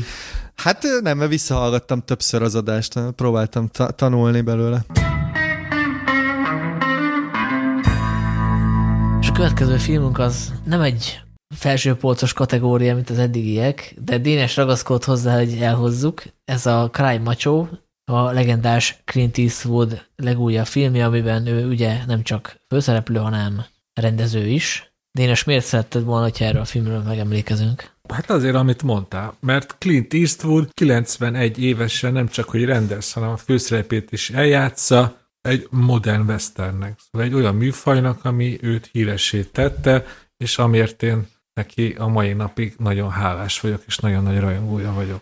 Hát 0.55 0.85
nem, 1.01 1.17
mert 1.17 1.29
visszahallgattam 1.29 2.01
többször 2.05 2.41
az 2.41 2.55
adást, 2.55 2.99
próbáltam 3.15 3.67
ta- 3.67 3.95
tanulni 3.95 4.41
belőle. 4.41 4.85
És 9.21 9.29
a 9.29 9.31
következő 9.33 9.77
filmünk 9.77 10.19
az 10.19 10.53
nem 10.65 10.81
egy 10.81 11.21
felsőpolcos 11.55 12.33
kategória, 12.33 12.95
mint 12.95 13.09
az 13.09 13.17
eddigiek, 13.17 13.95
de 14.05 14.17
Dénes 14.17 14.55
ragaszkodott 14.55 15.05
hozzá, 15.05 15.37
hogy 15.37 15.57
elhozzuk. 15.61 16.23
Ez 16.45 16.65
a 16.65 16.89
Crime 16.91 17.19
Macho, 17.23 17.67
a 18.11 18.31
legendás 18.31 19.01
Clint 19.05 19.37
Eastwood 19.37 20.05
legújabb 20.15 20.65
filmje, 20.65 21.05
amiben 21.05 21.47
ő 21.47 21.67
ugye 21.67 22.05
nem 22.05 22.23
csak 22.23 22.55
főszereplő, 22.67 23.19
hanem 23.19 23.65
rendező 23.93 24.47
is. 24.47 24.93
Dénes, 25.11 25.43
miért 25.43 25.65
szeretted 25.65 26.03
volna, 26.03 26.23
hogyha 26.23 26.45
erről 26.45 26.61
a 26.61 26.65
filmről 26.65 27.01
megemlékezünk? 27.01 27.91
Hát 28.13 28.29
azért, 28.29 28.55
amit 28.55 28.83
mondtál, 28.83 29.35
mert 29.39 29.75
Clint 29.77 30.13
Eastwood 30.13 30.69
91 30.73 31.63
évesen 31.63 32.13
nem 32.13 32.27
csak, 32.27 32.49
hogy 32.49 32.65
rendez, 32.65 33.13
hanem 33.13 33.29
a 33.29 33.37
főszerepét 33.37 34.11
is 34.11 34.29
eljátsza, 34.29 35.19
egy 35.41 35.67
modern 35.69 36.29
westernnek, 36.29 36.99
szóval 36.99 37.27
egy 37.27 37.33
olyan 37.33 37.55
műfajnak, 37.55 38.25
ami 38.25 38.57
őt 38.61 38.89
híressé 38.91 39.43
tette, 39.43 40.05
és 40.37 40.57
amiért 40.57 41.03
én 41.03 41.27
neki 41.53 41.95
a 41.97 42.07
mai 42.07 42.33
napig 42.33 42.75
nagyon 42.77 43.09
hálás 43.09 43.59
vagyok, 43.59 43.83
és 43.87 43.97
nagyon 43.97 44.23
nagy 44.23 44.39
rajongója 44.39 44.93
vagyok. 44.93 45.21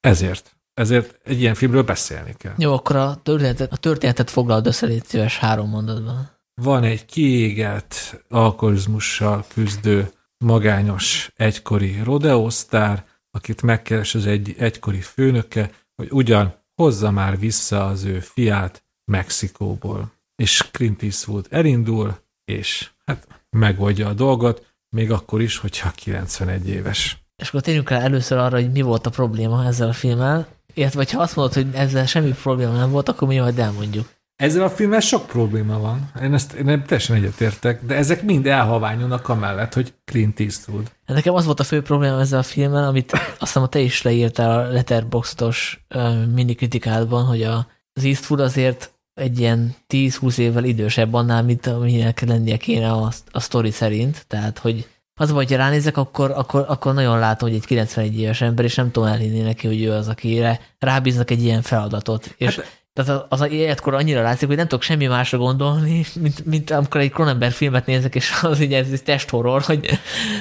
Ezért. 0.00 0.55
Ezért 0.80 1.18
egy 1.24 1.40
ilyen 1.40 1.54
filmről 1.54 1.82
beszélni 1.82 2.34
kell. 2.36 2.54
Jó, 2.58 2.72
akkor 2.72 2.96
a 2.96 3.20
történetet, 3.22 3.72
a 3.72 3.76
történetet 3.76 4.30
foglald 4.30 4.66
össze, 4.66 4.86
légy 4.86 5.04
szíves 5.04 5.38
három 5.38 5.68
mondatban. 5.68 6.30
Van 6.62 6.84
egy 6.84 7.04
kiégett, 7.04 8.24
alkoholizmussal 8.28 9.44
küzdő, 9.54 10.10
magányos 10.38 11.32
egykori 11.36 12.00
rodeosztár, 12.02 13.04
akit 13.30 13.62
megkeres 13.62 14.14
az 14.14 14.26
egy 14.26 14.54
egykori 14.58 15.00
főnöke, 15.00 15.70
hogy 15.94 16.08
ugyan 16.10 16.54
hozza 16.74 17.10
már 17.10 17.38
vissza 17.38 17.86
az 17.86 18.04
ő 18.04 18.20
fiát 18.20 18.84
Mexikóból. 19.04 20.12
És 20.34 20.68
Clint 20.72 21.02
Eastwood 21.02 21.46
elindul, 21.50 22.18
és 22.44 22.90
hát 23.04 23.26
megoldja 23.50 24.08
a 24.08 24.12
dolgot, 24.12 24.74
még 24.88 25.10
akkor 25.10 25.40
is, 25.40 25.58
hogyha 25.58 25.90
91 25.90 26.68
éves. 26.68 27.24
És 27.36 27.48
akkor 27.48 27.60
térjünk 27.60 27.90
el 27.90 28.00
először 28.00 28.38
arra, 28.38 28.56
hogy 28.56 28.72
mi 28.72 28.82
volt 28.82 29.06
a 29.06 29.10
probléma 29.10 29.64
ezzel 29.64 29.88
a 29.88 29.92
filmmel, 29.92 30.55
illetve 30.76 31.06
ha 31.12 31.22
azt 31.22 31.36
mondod, 31.36 31.54
hogy 31.54 31.66
ezzel 31.72 32.06
semmi 32.06 32.30
probléma 32.42 32.72
nem 32.72 32.90
volt, 32.90 33.08
akkor 33.08 33.28
mi 33.28 33.38
majd 33.38 33.58
elmondjuk. 33.58 34.14
Ezzel 34.36 34.62
a 34.62 34.70
filmmel 34.70 35.00
sok 35.00 35.26
probléma 35.26 35.78
van. 35.78 36.10
Én 36.22 36.34
ezt 36.34 36.52
én 36.52 36.64
teljesen 36.64 37.16
egyetértek, 37.16 37.84
de 37.84 37.94
ezek 37.94 38.22
mind 38.22 38.46
elhaványulnak 38.46 39.28
amellett, 39.28 39.74
hogy 39.74 39.94
Clint 40.04 40.40
Eastwood. 40.40 40.92
Hát 41.06 41.16
nekem 41.16 41.34
az 41.34 41.44
volt 41.44 41.60
a 41.60 41.64
fő 41.64 41.82
probléma 41.82 42.20
ezzel 42.20 42.38
a 42.38 42.42
filmmel, 42.42 42.84
amit 42.84 43.12
azt 43.12 43.38
hiszem, 43.38 43.68
te 43.68 43.78
is 43.78 44.02
leírtál 44.02 44.58
a 44.58 44.72
Letterboxdos 44.72 45.84
uh, 45.94 46.26
mini 46.26 46.54
kritikádban, 46.54 47.24
hogy 47.24 47.42
az 47.42 48.04
Eastwood 48.04 48.40
azért 48.40 48.94
egy 49.14 49.38
ilyen 49.38 49.74
10-20 49.88 50.38
évvel 50.38 50.64
idősebb 50.64 51.14
annál, 51.14 51.42
mint 51.42 51.66
aminek 51.66 52.20
lennie 52.20 52.56
kéne 52.56 52.90
a, 52.90 53.12
a 53.30 53.40
sztori 53.40 53.70
szerint. 53.70 54.24
Tehát, 54.26 54.58
hogy 54.58 54.88
az 55.20 55.30
vagy, 55.30 55.50
ha 55.50 55.56
ránézek, 55.56 55.96
akkor, 55.96 56.30
akkor, 56.30 56.64
akkor 56.68 56.94
nagyon 56.94 57.18
látom, 57.18 57.48
hogy 57.48 57.58
egy 57.58 57.66
91 57.66 58.18
éves 58.18 58.40
ember, 58.40 58.64
és 58.64 58.74
nem 58.74 58.90
tudom 58.90 59.08
elhinni 59.08 59.40
neki, 59.40 59.66
hogy 59.66 59.82
ő 59.82 59.92
az, 59.92 60.08
akire 60.08 60.60
rábíznak 60.78 61.30
egy 61.30 61.42
ilyen 61.42 61.62
feladatot. 61.62 62.34
És 62.36 62.56
hát, 62.56 62.84
tehát 62.92 63.26
az, 63.28 63.40
az 63.40 63.50
életkor 63.50 63.94
annyira 63.94 64.22
látszik, 64.22 64.48
hogy 64.48 64.56
nem 64.56 64.66
tudok 64.68 64.84
semmi 64.84 65.06
másra 65.06 65.38
gondolni, 65.38 66.04
mint, 66.20 66.44
mint 66.44 66.70
amikor 66.70 67.00
egy 67.00 67.12
Cronenberg 67.12 67.52
filmet 67.52 67.86
nézek, 67.86 68.14
és 68.14 68.32
az 68.42 68.60
így 68.60 68.74
ez, 68.74 68.90
ez 68.90 69.00
testhorror, 69.00 69.62
hogy 69.62 69.98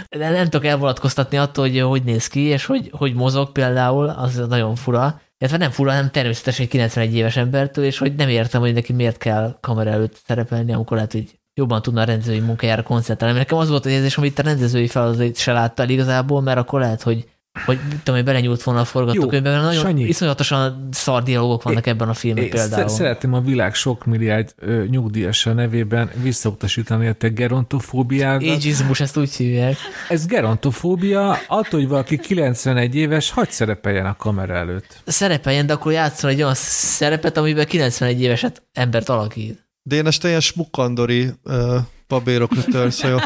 nem, 0.09 0.33
nem 0.33 0.43
tudok 0.43 0.65
elvonatkoztatni 0.65 1.37
attól, 1.37 1.67
hogy 1.67 1.79
hogy 1.79 2.03
néz 2.03 2.27
ki, 2.27 2.39
és 2.39 2.65
hogy, 2.65 2.89
hogy 2.91 3.13
mozog 3.13 3.51
például, 3.51 4.09
az 4.09 4.35
nagyon 4.47 4.75
fura. 4.75 5.21
Illetve 5.37 5.57
nem 5.57 5.71
fura, 5.71 5.91
hanem 5.91 6.11
természetesen 6.11 6.65
egy 6.65 6.71
91 6.71 7.15
éves 7.15 7.35
embertől, 7.35 7.85
és 7.85 7.97
hogy 7.97 8.15
nem 8.15 8.29
értem, 8.29 8.61
hogy 8.61 8.73
neki 8.73 8.93
miért 8.93 9.17
kell 9.17 9.57
kamera 9.61 9.89
előtt 9.89 10.21
szerepelni, 10.27 10.73
amikor 10.73 10.97
lehet, 10.97 11.11
hogy 11.11 11.39
jobban 11.55 11.81
tudna 11.81 12.01
a 12.01 12.03
rendezői 12.03 12.39
munkájára 12.39 12.83
koncentrálni. 12.83 13.37
Nekem 13.37 13.57
az 13.57 13.69
volt 13.69 13.85
az 13.85 13.91
érzés, 13.91 14.17
amit 14.17 14.39
a 14.39 14.43
rendezői 14.43 14.87
feladatait 14.87 15.37
se 15.37 15.53
láttál 15.53 15.89
igazából, 15.89 16.41
mert 16.41 16.57
akkor 16.57 16.79
lehet, 16.79 17.01
hogy 17.01 17.25
hogy 17.65 17.79
tudom, 17.79 18.15
hogy 18.15 18.23
belenyúlt 18.23 18.63
volna 18.63 18.79
a 18.79 18.85
forgatókönyvben, 18.85 19.51
mert 19.51 19.63
nagyon 19.63 19.81
Sanyi. 19.81 20.03
iszonyatosan 20.03 20.87
szar 20.91 21.23
dialogok 21.23 21.63
vannak 21.63 21.85
é, 21.85 21.89
ebben 21.89 22.09
a 22.09 22.13
filmben 22.13 22.43
é, 22.43 22.47
például. 22.47 22.87
Szeretném 22.87 23.33
a 23.33 23.41
világ 23.41 23.73
sok 23.73 24.05
milliárd 24.05 24.55
nyugdíjasa 24.89 25.53
nevében 25.53 26.09
visszautasítani 26.21 27.07
a 27.07 27.13
te 27.13 27.27
gerontofóbiádat. 27.27 28.49
Ageizmus, 28.49 28.99
ezt 28.99 29.17
úgy 29.17 29.33
hívják. 29.33 29.75
Ez 30.09 30.25
gerontofóbia, 30.25 31.29
attól, 31.47 31.79
hogy 31.79 31.87
valaki 31.87 32.17
91 32.17 32.95
éves, 32.95 33.31
hagy 33.31 33.49
szerepeljen 33.49 34.05
a 34.05 34.15
kamera 34.15 34.53
előtt. 34.53 35.01
Szerepeljen, 35.05 35.65
de 35.65 35.73
akkor 35.73 35.91
játszol 35.91 36.29
egy 36.29 36.41
olyan 36.41 36.55
szerepet, 36.55 37.37
amiben 37.37 37.65
91 37.65 38.21
éveset 38.21 38.61
embert 38.73 39.09
alakít. 39.09 39.64
De 39.87 39.95
én 39.95 40.07
este 40.07 40.27
ilyen 40.27 40.39
smukkandori 40.39 41.31
uh, 41.43 41.77
babérokra 42.07 42.63
törsz, 42.63 43.01
jó. 43.03 43.17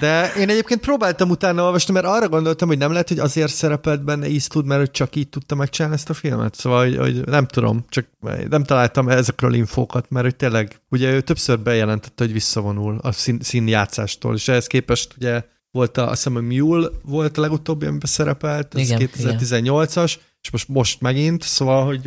De 0.00 0.32
én 0.32 0.48
egyébként 0.48 0.80
próbáltam 0.80 1.30
utána 1.30 1.62
olvasni, 1.62 1.92
mert 1.92 2.06
arra 2.06 2.28
gondoltam, 2.28 2.68
hogy 2.68 2.78
nem 2.78 2.90
lehet, 2.90 3.08
hogy 3.08 3.18
azért 3.18 3.52
szerepelt 3.52 4.04
benne 4.04 4.26
Eastwood, 4.26 4.66
mert 4.66 4.80
hogy 4.80 4.90
csak 4.90 5.16
így 5.16 5.28
tudta 5.28 5.54
megcsinálni 5.54 5.96
ezt 5.96 6.10
a 6.10 6.14
filmet. 6.14 6.54
Szóval, 6.54 6.84
hogy, 6.84 6.96
hogy 6.96 7.24
nem 7.24 7.46
tudom, 7.46 7.84
csak 7.88 8.06
nem 8.48 8.64
találtam 8.64 9.08
ezekről 9.08 9.54
infókat, 9.54 10.10
mert 10.10 10.24
hogy 10.24 10.36
tényleg, 10.36 10.80
ugye 10.90 11.12
ő 11.12 11.20
többször 11.20 11.60
bejelentette, 11.60 12.24
hogy 12.24 12.32
visszavonul 12.32 12.98
a 13.02 13.12
szín, 13.12 13.38
színjátszástól, 13.40 14.34
és 14.34 14.48
ehhez 14.48 14.66
képest 14.66 15.14
ugye 15.16 15.42
volt 15.70 15.96
a, 15.96 16.10
azt 16.10 16.24
hiszem, 16.24 16.36
a 16.36 16.40
Mule 16.40 16.88
volt 17.02 17.38
a 17.38 17.40
legutóbbi, 17.40 17.86
amiben 17.86 18.08
szerepelt, 18.08 18.74
ez 18.74 18.88
2018-as, 18.90 20.14
és 20.42 20.50
most, 20.50 20.68
most 20.68 21.00
megint, 21.00 21.42
szóval, 21.42 21.84
hogy 21.84 22.04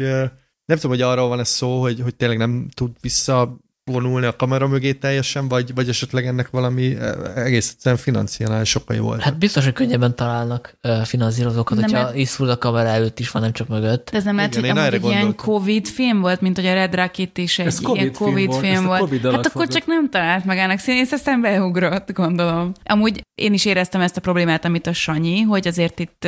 nem 0.66 0.78
tudom, 0.78 0.92
hogy 0.92 1.02
arról 1.02 1.28
van 1.28 1.40
ez 1.40 1.50
szó, 1.50 1.82
hogy, 1.82 2.00
hogy 2.02 2.16
tényleg 2.16 2.38
nem 2.38 2.68
tud 2.74 2.92
vissza 3.02 3.60
vonulni 3.92 4.26
a 4.26 4.36
kamera 4.36 4.68
mögé 4.68 4.94
teljesen, 4.94 5.48
vagy, 5.48 5.74
vagy 5.74 5.90
esetleg 5.90 6.26
ennek 6.26 6.50
valami 6.50 6.96
e, 6.96 7.16
egész 7.36 7.70
egyszerűen 7.70 8.02
financiális 8.02 8.70
sokai 8.70 9.00
volt. 9.00 9.22
Hát 9.22 9.38
biztos, 9.38 9.64
hogy 9.64 9.74
könnyebben 9.74 10.16
találnak 10.16 10.78
finanszírozókat, 11.04 11.78
nem 11.78 11.90
hogyha 11.90 12.14
Eastwood 12.14 12.52
a 12.52 12.58
kamera 12.58 12.90
előtt 12.90 13.20
is 13.20 13.32
van, 13.32 13.42
nem 13.42 13.52
csak 13.52 13.68
mögött. 13.68 14.10
De 14.12 14.18
ez 14.18 14.24
nem 14.24 14.36
lehet, 14.36 14.56
hogy 14.56 14.70
amúgy 14.70 14.94
egy 14.94 15.06
ilyen 15.06 15.36
Covid 15.36 15.88
film 15.88 16.20
volt, 16.20 16.42
mint 16.42 16.56
hogy 16.56 16.66
a 16.66 16.74
Red 16.74 16.96
Rocket 16.96 17.38
is 17.38 17.60
egy 17.60 17.66
ez 17.66 17.80
COVID 17.80 18.02
ilyen 18.02 18.14
Covid 18.14 18.52
film, 18.52 18.62
film 18.62 18.86
volt. 18.86 19.00
COVID 19.00 19.32
hát 19.32 19.46
akkor 19.46 19.68
csak 19.68 19.86
nem 19.86 20.10
talált 20.10 20.46
magának 20.46 20.80
színész, 20.80 21.12
aztán 21.12 21.42
beugrott, 21.42 22.12
gondolom. 22.12 22.72
Amúgy 22.84 23.22
én 23.36 23.54
is 23.54 23.66
éreztem 23.66 24.02
ezt 24.02 24.18
a 24.18 24.22
problémát, 24.22 24.66
amit 24.66 24.88
a 24.88 24.94
Sanyi, 24.94 25.42
hogy 25.42 25.68
azért 25.68 26.00
itt 26.00 26.26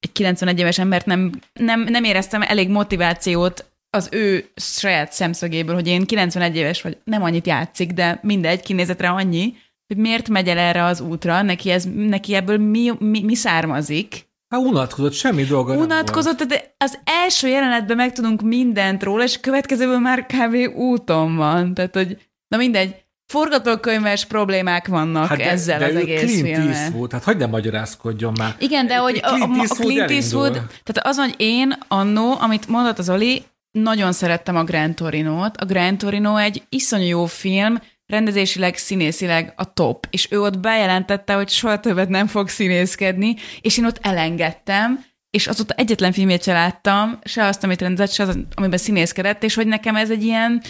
egy 0.00 0.12
91 0.12 0.58
éves 0.58 0.78
embert 0.78 1.06
nem, 1.06 1.32
nem, 1.52 1.80
nem 1.80 2.04
éreztem 2.04 2.42
elég 2.42 2.68
motivációt 2.68 3.64
az 3.90 4.08
ő 4.10 4.50
saját 4.56 5.12
szemszögéből, 5.12 5.74
hogy 5.74 5.86
én 5.86 6.04
91 6.04 6.56
éves 6.56 6.82
vagy, 6.82 6.96
nem 7.04 7.22
annyit 7.22 7.46
játszik, 7.46 7.92
de 7.92 8.18
mindegy, 8.22 8.60
kinézetre 8.60 9.08
annyi, 9.08 9.54
hogy 9.86 9.96
miért 9.96 10.28
megy 10.28 10.48
el 10.48 10.58
erre 10.58 10.84
az 10.84 11.00
útra, 11.00 11.42
neki, 11.42 11.70
ez, 11.70 11.84
neki 11.94 12.34
ebből 12.34 12.58
mi, 12.58 12.92
mi, 12.98 13.22
mi 13.22 13.34
származik. 13.34 14.26
Hát 14.48 14.60
unatkozott, 14.60 15.12
semmi 15.12 15.44
dolga 15.44 15.76
Unatkozott, 15.76 16.42
de 16.42 16.74
az 16.78 16.98
első 17.04 17.48
jelenetben 17.48 17.96
megtudunk 17.96 18.42
mindent 18.42 19.02
róla, 19.02 19.24
és 19.24 19.36
a 19.36 19.40
következőből 19.40 19.98
már 19.98 20.26
kb. 20.26 20.76
úton 20.76 21.36
van. 21.36 21.74
Tehát, 21.74 21.94
hogy 21.94 22.18
na 22.48 22.56
mindegy, 22.56 22.94
forgatókönyves 23.26 24.24
problémák 24.24 24.86
vannak 24.86 25.26
hát 25.26 25.38
de, 25.38 25.50
ezzel 25.50 25.78
de 25.78 25.84
az 25.84 25.94
egész 25.94 26.20
Clint 26.20 26.46
filmen. 26.46 26.68
Eastwood, 26.68 27.12
hát 27.12 27.24
hagyd 27.24 27.38
ne 27.38 27.46
magyarázkodjon 27.46 28.32
már. 28.38 28.56
Igen, 28.58 28.86
de 28.86 28.96
hogy 28.96 29.20
Clint 29.20 29.56
a, 29.56 29.60
a, 29.60 29.64
a 29.68 29.74
Clint 29.74 30.10
Eastwood, 30.10 30.52
tehát 30.52 31.06
az, 31.06 31.16
hogy 31.16 31.34
én 31.36 31.78
annó, 31.88 32.36
amit 32.40 32.68
mondott 32.68 32.98
az 32.98 33.10
Oli, 33.10 33.42
nagyon 33.70 34.12
szerettem 34.12 34.56
a 34.56 34.64
Grand 34.64 34.94
Torino-t. 34.94 35.56
A 35.56 35.64
Grand 35.64 35.98
Torino 35.98 36.36
egy 36.36 36.62
iszonyú 36.68 37.06
jó 37.06 37.26
film, 37.26 37.78
rendezésileg, 38.06 38.76
színészileg 38.76 39.52
a 39.56 39.72
top, 39.72 40.06
és 40.10 40.28
ő 40.30 40.40
ott 40.40 40.58
bejelentette, 40.58 41.34
hogy 41.34 41.48
soha 41.48 41.80
többet 41.80 42.08
nem 42.08 42.26
fog 42.26 42.48
színészkedni, 42.48 43.36
és 43.60 43.78
én 43.78 43.84
ott 43.84 43.98
elengedtem, 44.02 45.04
és 45.30 45.46
azóta 45.46 45.74
egyetlen 45.74 46.12
filmét 46.12 46.42
se 46.42 46.52
láttam, 46.52 47.18
se 47.24 47.44
azt, 47.44 47.64
amit 47.64 47.80
rendezett, 47.80 48.12
se 48.12 48.22
az, 48.22 48.38
amiben 48.54 48.78
színészkedett, 48.78 49.42
és 49.42 49.54
hogy 49.54 49.66
nekem 49.66 49.96
ez 49.96 50.10
egy 50.10 50.22
ilyen, 50.22 50.62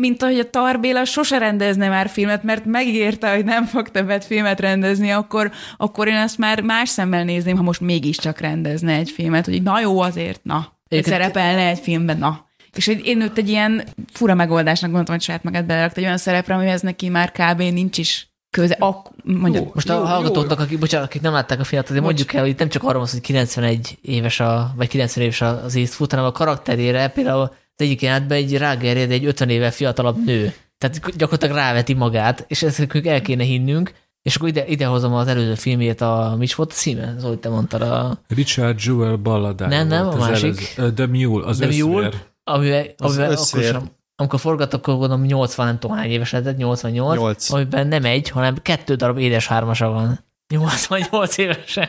mint 0.00 0.22
ahogy 0.22 0.38
a 0.38 0.50
Tarbéla 0.50 1.04
sose 1.04 1.38
rendezne 1.38 1.88
már 1.88 2.08
filmet, 2.08 2.42
mert 2.42 2.64
megígérte, 2.64 3.34
hogy 3.34 3.44
nem 3.44 3.64
fog 3.64 3.88
többet 3.88 4.24
filmet 4.24 4.60
rendezni, 4.60 5.10
akkor, 5.10 5.50
akkor 5.76 6.08
én 6.08 6.16
azt 6.16 6.38
már 6.38 6.60
más 6.60 6.88
szemmel 6.88 7.24
nézném, 7.24 7.56
ha 7.56 7.62
most 7.62 7.80
mégiscsak 7.80 8.40
rendezne 8.40 8.92
egy 8.92 9.10
filmet, 9.10 9.44
hogy 9.44 9.62
na 9.62 9.80
jó 9.80 10.00
azért, 10.00 10.44
na, 10.44 10.79
Egyébként... 10.90 11.16
szerepelne 11.16 11.66
egy 11.66 11.78
filmben, 11.78 12.18
na. 12.18 12.48
És 12.74 12.86
én 12.86 13.20
őt 13.20 13.38
egy 13.38 13.48
ilyen 13.48 13.84
fura 14.12 14.34
megoldásnak 14.34 14.90
gondoltam, 14.90 15.14
hogy 15.14 15.24
saját 15.24 15.42
magát 15.42 15.66
belerakt 15.66 15.96
egy 15.96 16.04
olyan 16.04 16.16
szerepre, 16.16 16.54
amihez 16.54 16.80
neki 16.80 17.08
már 17.08 17.32
kb. 17.32 17.58
nincs 17.58 17.98
is 17.98 18.30
köze. 18.50 18.76
Ak- 18.78 19.12
mondja, 19.24 19.60
jó, 19.60 19.70
most 19.74 19.88
jó, 19.88 19.94
a 19.94 20.06
hallgatóknak, 20.06 20.60
akik, 20.60 20.78
bocsánat, 20.78 21.06
akik 21.06 21.22
nem 21.22 21.32
látták 21.32 21.60
a 21.60 21.64
filmet, 21.64 21.88
azért 21.88 22.04
mondjuk 22.04 22.32
el, 22.32 22.42
hogy 22.42 22.54
nem 22.58 22.68
csak 22.68 22.82
arról 22.82 23.00
van 23.00 23.08
hogy 23.10 23.20
91 23.20 23.98
éves 24.02 24.40
a, 24.40 24.72
vagy 24.76 24.88
90 24.88 25.24
éves 25.24 25.40
az 25.40 25.76
Eastwood, 25.76 26.10
hanem 26.10 26.26
a 26.26 26.32
karakterére 26.32 27.08
például 27.08 27.42
az 27.42 27.84
egyik 27.84 28.02
jelentben 28.02 28.38
egy 28.38 28.56
rágerjed 28.56 29.10
egy 29.10 29.24
50 29.24 29.50
éve 29.50 29.70
fiatalabb 29.70 30.24
nő. 30.24 30.54
Tehát 30.78 31.16
gyakorlatilag 31.16 31.56
ráveti 31.56 31.94
magát, 31.94 32.44
és 32.48 32.62
ezt 32.62 32.96
el 33.04 33.22
kéne 33.22 33.44
hinnünk, 33.44 33.92
és 34.22 34.36
akkor 34.36 34.48
ide, 34.48 34.66
idehozom 34.66 35.14
az 35.14 35.26
előző 35.26 35.54
filmjét, 35.54 36.00
a, 36.00 36.34
mi 36.38 36.44
is 36.44 36.54
volt 36.54 36.70
a 36.70 36.74
címe? 36.74 37.14
Zoli, 37.18 37.38
te 37.38 37.48
mondtad 37.48 37.82
a... 37.82 38.18
Richard 38.28 38.84
Jewell 38.84 39.16
balladája 39.16 39.70
Nem, 39.70 39.86
nem, 39.86 40.08
a 40.08 40.16
másik. 40.16 40.72
Előző, 40.76 40.94
The 40.94 41.06
Mule, 41.06 41.46
az 41.46 41.58
The 41.58 41.84
Mule, 41.84 42.10
amivel, 42.44 42.86
az 42.96 43.18
amivel 43.18 43.32
akkor 43.32 43.62
sem, 43.62 43.90
amikor 44.16 44.40
forgattak, 44.40 44.80
akkor 44.80 44.96
gondolom 44.96 45.24
80 45.24 45.66
nem 45.66 45.78
tudom 45.78 45.96
hány 45.96 46.10
éves 46.10 46.32
lehetett, 46.32 46.56
88, 46.56 47.18
8. 47.18 47.50
amiben 47.50 47.86
nem 47.86 48.04
egy, 48.04 48.28
hanem 48.28 48.56
kettő 48.62 48.94
darab 48.94 49.18
édes 49.18 49.46
hármasa 49.46 49.88
van. 49.88 50.24
88 50.48 51.38
évesen. 51.38 51.88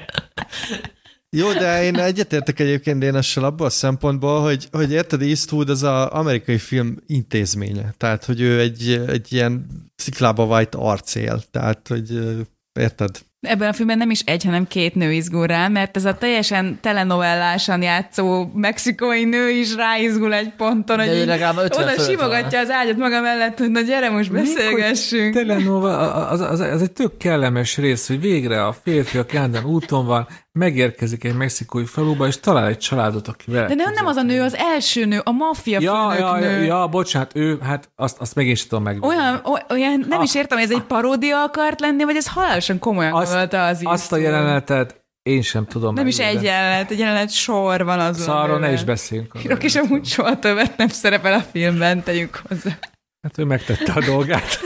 Jó, 1.37 1.53
de 1.53 1.83
én 1.83 1.95
egyetértek 1.99 2.59
egyébként 2.59 2.99
Dénessel 2.99 3.43
abban 3.43 3.67
a 3.67 3.69
szempontból, 3.69 4.41
hogy, 4.41 4.67
hogy 4.71 4.91
érted, 4.91 5.21
Eastwood 5.21 5.69
az 5.69 5.83
az 5.83 6.07
amerikai 6.07 6.57
film 6.57 6.97
intézménye. 7.05 7.93
Tehát, 7.97 8.25
hogy 8.25 8.41
ő 8.41 8.59
egy, 8.59 9.03
egy 9.07 9.33
ilyen 9.33 9.65
sziklába 9.95 10.47
vájt 10.47 10.75
arcél. 10.75 11.41
Tehát, 11.51 11.87
hogy 11.87 12.37
érted, 12.79 13.19
Ebben 13.47 13.69
a 13.69 13.73
filmben 13.73 13.97
nem 13.97 14.09
is 14.09 14.19
egy, 14.19 14.43
hanem 14.43 14.67
két 14.67 14.95
nő 14.95 15.11
izgul 15.11 15.47
rá, 15.47 15.67
mert 15.67 15.97
ez 15.97 16.05
a 16.05 16.13
teljesen 16.13 16.79
telenovellásan 16.81 17.81
játszó 17.81 18.45
mexikói 18.53 19.23
nő 19.23 19.49
is 19.49 19.75
ráizgul 19.75 20.33
egy 20.33 20.53
ponton, 20.57 20.97
De 20.97 21.07
hogy 21.07 21.17
így 21.17 21.25
legalább 21.25 21.57
50 21.57 21.83
oda 21.83 22.01
simogatja 22.01 22.59
az 22.59 22.69
ágyat 22.69 22.97
maga 22.97 23.21
mellett, 23.21 23.57
hogy 23.57 23.69
na 23.71 23.81
gyere, 23.81 24.09
most 24.09 24.31
beszélgessünk. 24.31 25.33
Telenova, 25.33 25.97
az, 26.27 26.39
az, 26.39 26.59
az 26.59 26.81
egy 26.81 26.91
tök 26.91 27.17
kellemes 27.17 27.77
rész, 27.77 28.07
hogy 28.07 28.21
végre 28.21 28.65
a 28.65 28.75
férfi 28.83 29.17
a 29.17 29.25
Kándán 29.25 29.65
úton 29.65 30.05
van, 30.05 30.27
megérkezik 30.53 31.23
egy 31.23 31.35
mexikói 31.35 31.85
faluba, 31.85 32.27
és 32.27 32.39
talál 32.39 32.67
egy 32.67 32.77
családot, 32.77 33.27
akivel... 33.27 33.67
De 33.67 33.73
nem, 33.73 33.93
nem 33.93 34.05
az 34.05 34.15
a 34.15 34.21
nő, 34.21 34.41
az 34.41 34.55
első 34.55 35.05
nő, 35.05 35.21
a 35.23 35.31
maffia 35.31 35.79
Ja, 35.81 36.13
ja, 36.17 36.37
ja, 36.37 36.49
nő. 36.49 36.63
ja, 36.63 36.87
bocsánat, 36.87 37.31
ő, 37.35 37.59
hát 37.63 37.89
azt, 37.95 38.17
azt 38.19 38.35
meg 38.35 38.45
sem 38.55 38.67
tudom 38.67 38.83
meg. 38.83 39.03
Olyan, 39.03 39.41
olyan, 39.69 40.05
nem 40.09 40.21
is 40.21 40.35
értem, 40.35 40.57
hogy 40.57 40.67
ez 40.71 40.75
egy 40.75 40.83
paródia 40.83 41.43
akart 41.43 41.79
lenni, 41.79 42.03
vagy 42.03 42.15
ez 42.15 42.27
halálosan 42.27 42.79
komolyan 42.79 43.13
azt, 43.13 43.30
gondolta 43.31 43.65
az 43.65 43.81
azt 43.83 44.11
a 44.11 44.17
jelenetet 44.17 45.01
én 45.23 45.41
sem 45.41 45.65
tudom 45.65 45.93
Nem 45.93 46.07
is 46.07 46.19
egy 46.19 46.43
jelenet, 46.43 46.91
egy 46.91 46.99
jelenet 46.99 47.31
sor 47.31 47.83
van 47.83 47.99
az. 47.99 48.19
Szóval 48.21 48.41
arról 48.41 48.59
ne 48.59 48.71
is 48.71 48.83
beszéljünk. 48.83 49.33
Írok, 49.43 49.63
és 49.63 49.75
amúgy 49.75 50.05
soha 50.05 50.39
többet 50.39 50.77
nem 50.77 50.87
szerepel 50.87 51.33
a 51.33 51.41
filmben, 51.41 52.03
tegyük 52.03 52.41
hozzá. 52.47 52.77
Hát 53.21 53.37
ő 53.37 53.43
megtette 53.43 53.93
a 53.93 54.05
dolgát. 54.05 54.59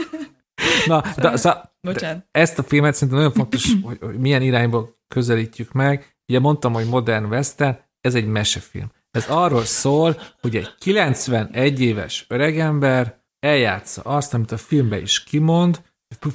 Na, 0.86 1.02
de, 1.16 1.36
szóval, 1.36 1.76
Bocsánat. 1.80 2.26
ezt 2.30 2.58
a 2.58 2.62
filmet 2.62 2.94
szerintem 2.94 3.18
nagyon 3.18 3.32
fontos, 3.32 3.72
hogy, 3.82 3.98
hogy 4.00 4.18
milyen 4.18 4.42
irányba 4.42 4.88
közelítjük 5.08 5.72
meg. 5.72 6.16
Ugye 6.28 6.40
mondtam, 6.40 6.72
hogy 6.72 6.88
modern 6.88 7.24
western, 7.24 7.78
ez 8.00 8.14
egy 8.14 8.26
mesefilm. 8.26 8.92
Ez 9.10 9.26
arról 9.28 9.64
szól, 9.64 10.20
hogy 10.40 10.56
egy 10.56 10.74
91 10.78 11.80
éves 11.80 12.24
öregember 12.28 13.20
eljátsza 13.38 14.02
azt, 14.02 14.34
amit 14.34 14.52
a 14.52 14.56
filmben 14.56 15.00
is 15.00 15.24
kimond, 15.24 15.80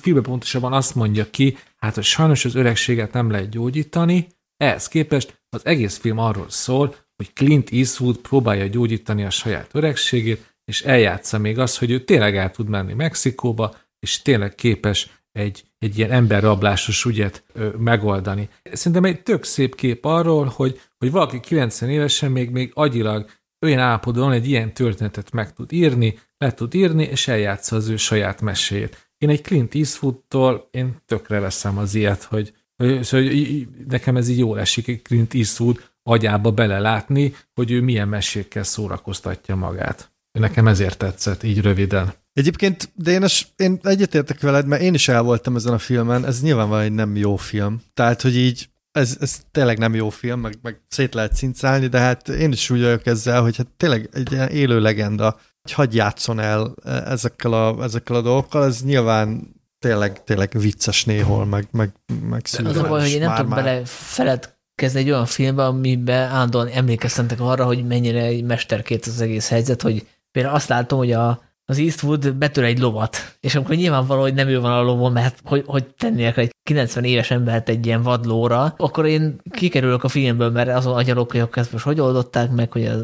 filmben 0.01 0.23
pontosabban 0.23 0.73
azt 0.73 0.95
mondja 0.95 1.29
ki, 1.29 1.57
hát 1.77 1.95
hogy 1.95 2.03
sajnos 2.03 2.45
az 2.45 2.55
öregséget 2.55 3.13
nem 3.13 3.31
lehet 3.31 3.49
gyógyítani, 3.49 4.27
ehhez 4.57 4.87
képest 4.87 5.43
az 5.49 5.65
egész 5.65 5.97
film 5.97 6.17
arról 6.17 6.49
szól, 6.49 6.95
hogy 7.15 7.33
Clint 7.33 7.69
Eastwood 7.71 8.17
próbálja 8.17 8.67
gyógyítani 8.67 9.23
a 9.23 9.29
saját 9.29 9.69
öregségét, 9.71 10.55
és 10.65 10.81
eljátsza 10.81 11.37
még 11.37 11.59
azt, 11.59 11.77
hogy 11.77 11.91
ő 11.91 12.03
tényleg 12.03 12.37
el 12.37 12.51
tud 12.51 12.67
menni 12.67 12.93
Mexikóba, 12.93 13.75
és 13.99 14.21
tényleg 14.21 14.55
képes 14.55 15.09
egy, 15.31 15.63
egy 15.77 15.97
ilyen 15.97 16.11
emberrablásos 16.11 17.05
ügyet 17.05 17.43
ö, 17.53 17.69
megoldani. 17.77 18.49
Szerintem 18.63 19.03
egy 19.03 19.23
tök 19.23 19.43
szép 19.43 19.75
kép 19.75 20.05
arról, 20.05 20.45
hogy, 20.45 20.81
hogy 20.97 21.11
valaki 21.11 21.39
90 21.39 21.89
évesen 21.89 22.31
még, 22.31 22.49
még 22.49 22.71
agyilag 22.73 23.29
olyan 23.65 23.79
állapotban 23.79 24.31
egy 24.31 24.47
ilyen 24.47 24.73
történetet 24.73 25.31
meg 25.31 25.53
tud 25.53 25.71
írni, 25.71 26.19
le 26.37 26.53
tud 26.53 26.73
írni, 26.73 27.03
és 27.03 27.27
eljátsza 27.27 27.75
az 27.75 27.87
ő 27.87 27.95
saját 27.95 28.41
meséjét. 28.41 29.10
Én 29.21 29.29
egy 29.29 29.41
Clint 29.41 29.75
Eastwoodtól, 29.75 30.67
én 30.71 30.95
tökre 31.05 31.39
veszem 31.39 31.77
az 31.77 31.95
ilyet, 31.95 32.23
hogy, 32.23 32.53
hogy, 32.77 33.09
hogy 33.09 33.67
nekem 33.87 34.17
ez 34.17 34.27
így 34.27 34.37
jól 34.37 34.59
esik, 34.59 35.01
Clint 35.01 35.33
Eastwood 35.33 35.89
agyába 36.03 36.51
belelátni, 36.51 37.35
hogy 37.53 37.71
ő 37.71 37.81
milyen 37.81 38.07
mesékkel 38.07 38.63
szórakoztatja 38.63 39.55
magát. 39.55 40.11
Nekem 40.31 40.67
ezért 40.67 40.97
tetszett, 40.97 41.43
így 41.43 41.61
röviden. 41.61 42.13
Egyébként, 42.33 42.91
de 42.95 43.11
én, 43.11 43.23
es, 43.23 43.47
én 43.55 43.79
egyetértek 43.83 44.39
veled, 44.39 44.67
mert 44.67 44.81
én 44.81 44.93
is 44.93 45.07
el 45.07 45.21
voltam 45.21 45.55
ezen 45.55 45.73
a 45.73 45.77
filmen, 45.77 46.25
ez 46.25 46.41
nyilvánvalóan 46.41 46.85
egy 46.85 46.91
nem 46.91 47.15
jó 47.15 47.35
film. 47.35 47.81
Tehát, 47.93 48.21
hogy 48.21 48.35
így 48.35 48.69
ez, 48.91 49.17
ez 49.19 49.41
tényleg 49.51 49.77
nem 49.77 49.95
jó 49.95 50.09
film, 50.09 50.39
meg, 50.39 50.53
meg 50.61 50.81
szét 50.87 51.13
lehet 51.13 51.35
cincálni, 51.35 51.87
de 51.87 51.99
hát 51.99 52.29
én 52.29 52.51
is 52.51 52.69
úgy 52.69 52.81
vagyok 52.81 53.05
ezzel, 53.05 53.41
hogy 53.41 53.57
hát 53.57 53.67
tényleg 53.77 54.09
egy 54.13 54.31
ilyen 54.31 54.49
élő 54.49 54.79
legenda, 54.79 55.39
hogy 55.61 55.71
hagyj 55.71 55.95
játszon 55.95 56.39
el 56.39 56.73
ezekkel 56.83 57.53
a, 57.53 57.83
ezekkel 57.83 58.15
a 58.15 58.21
dolgokkal, 58.21 58.65
ez 58.65 58.83
nyilván 58.83 59.55
tényleg, 59.79 60.23
tényleg 60.23 60.51
vicces 60.59 61.05
néhol, 61.05 61.45
meg, 61.45 61.67
meg, 61.71 61.91
meg 62.29 62.41
Az 62.43 62.77
a 62.77 62.87
baj, 62.87 63.01
hogy 63.01 63.09
én 63.09 63.19
nem 63.19 63.35
tudok 63.35 63.53
bele 63.53 63.81
feledkezni 63.85 64.99
egy 64.99 65.09
olyan 65.09 65.25
filmbe, 65.25 65.65
amiben 65.65 66.29
állandóan 66.29 66.67
emlékeztetek 66.67 67.39
arra, 67.39 67.65
hogy 67.65 67.87
mennyire 67.87 68.21
egy 68.21 68.43
mesterkét 68.43 69.05
az 69.05 69.21
egész 69.21 69.49
helyzet, 69.49 69.81
hogy 69.81 70.07
például 70.31 70.55
azt 70.55 70.67
látom, 70.67 70.97
hogy 70.97 71.11
a, 71.11 71.41
az 71.65 71.77
Eastwood 71.79 72.35
betör 72.35 72.63
egy 72.63 72.79
lovat, 72.79 73.37
és 73.39 73.55
amikor 73.55 73.75
nyilvánvaló, 73.75 74.21
hogy 74.21 74.33
nem 74.33 74.47
ő 74.47 74.59
van 74.59 74.71
a 74.71 74.81
lovon, 74.81 75.11
mert 75.11 75.39
hogy, 75.43 75.63
hogy 75.65 75.85
tennének 75.85 76.37
egy 76.37 76.51
90 76.63 77.03
éves 77.03 77.31
embert 77.31 77.69
egy 77.69 77.85
ilyen 77.85 78.01
vadlóra, 78.01 78.73
akkor 78.77 79.05
én 79.05 79.41
kikerülök 79.51 80.03
a 80.03 80.07
filmből, 80.07 80.49
mert 80.49 80.69
azon 80.69 80.95
agyalok, 80.95 81.31
hogy 81.31 81.47
ezt 81.53 81.71
most 81.71 81.83
hogy 81.83 81.99
oldották 81.99 82.51
meg, 82.51 82.71
hogy 82.71 82.85
az, 82.85 83.03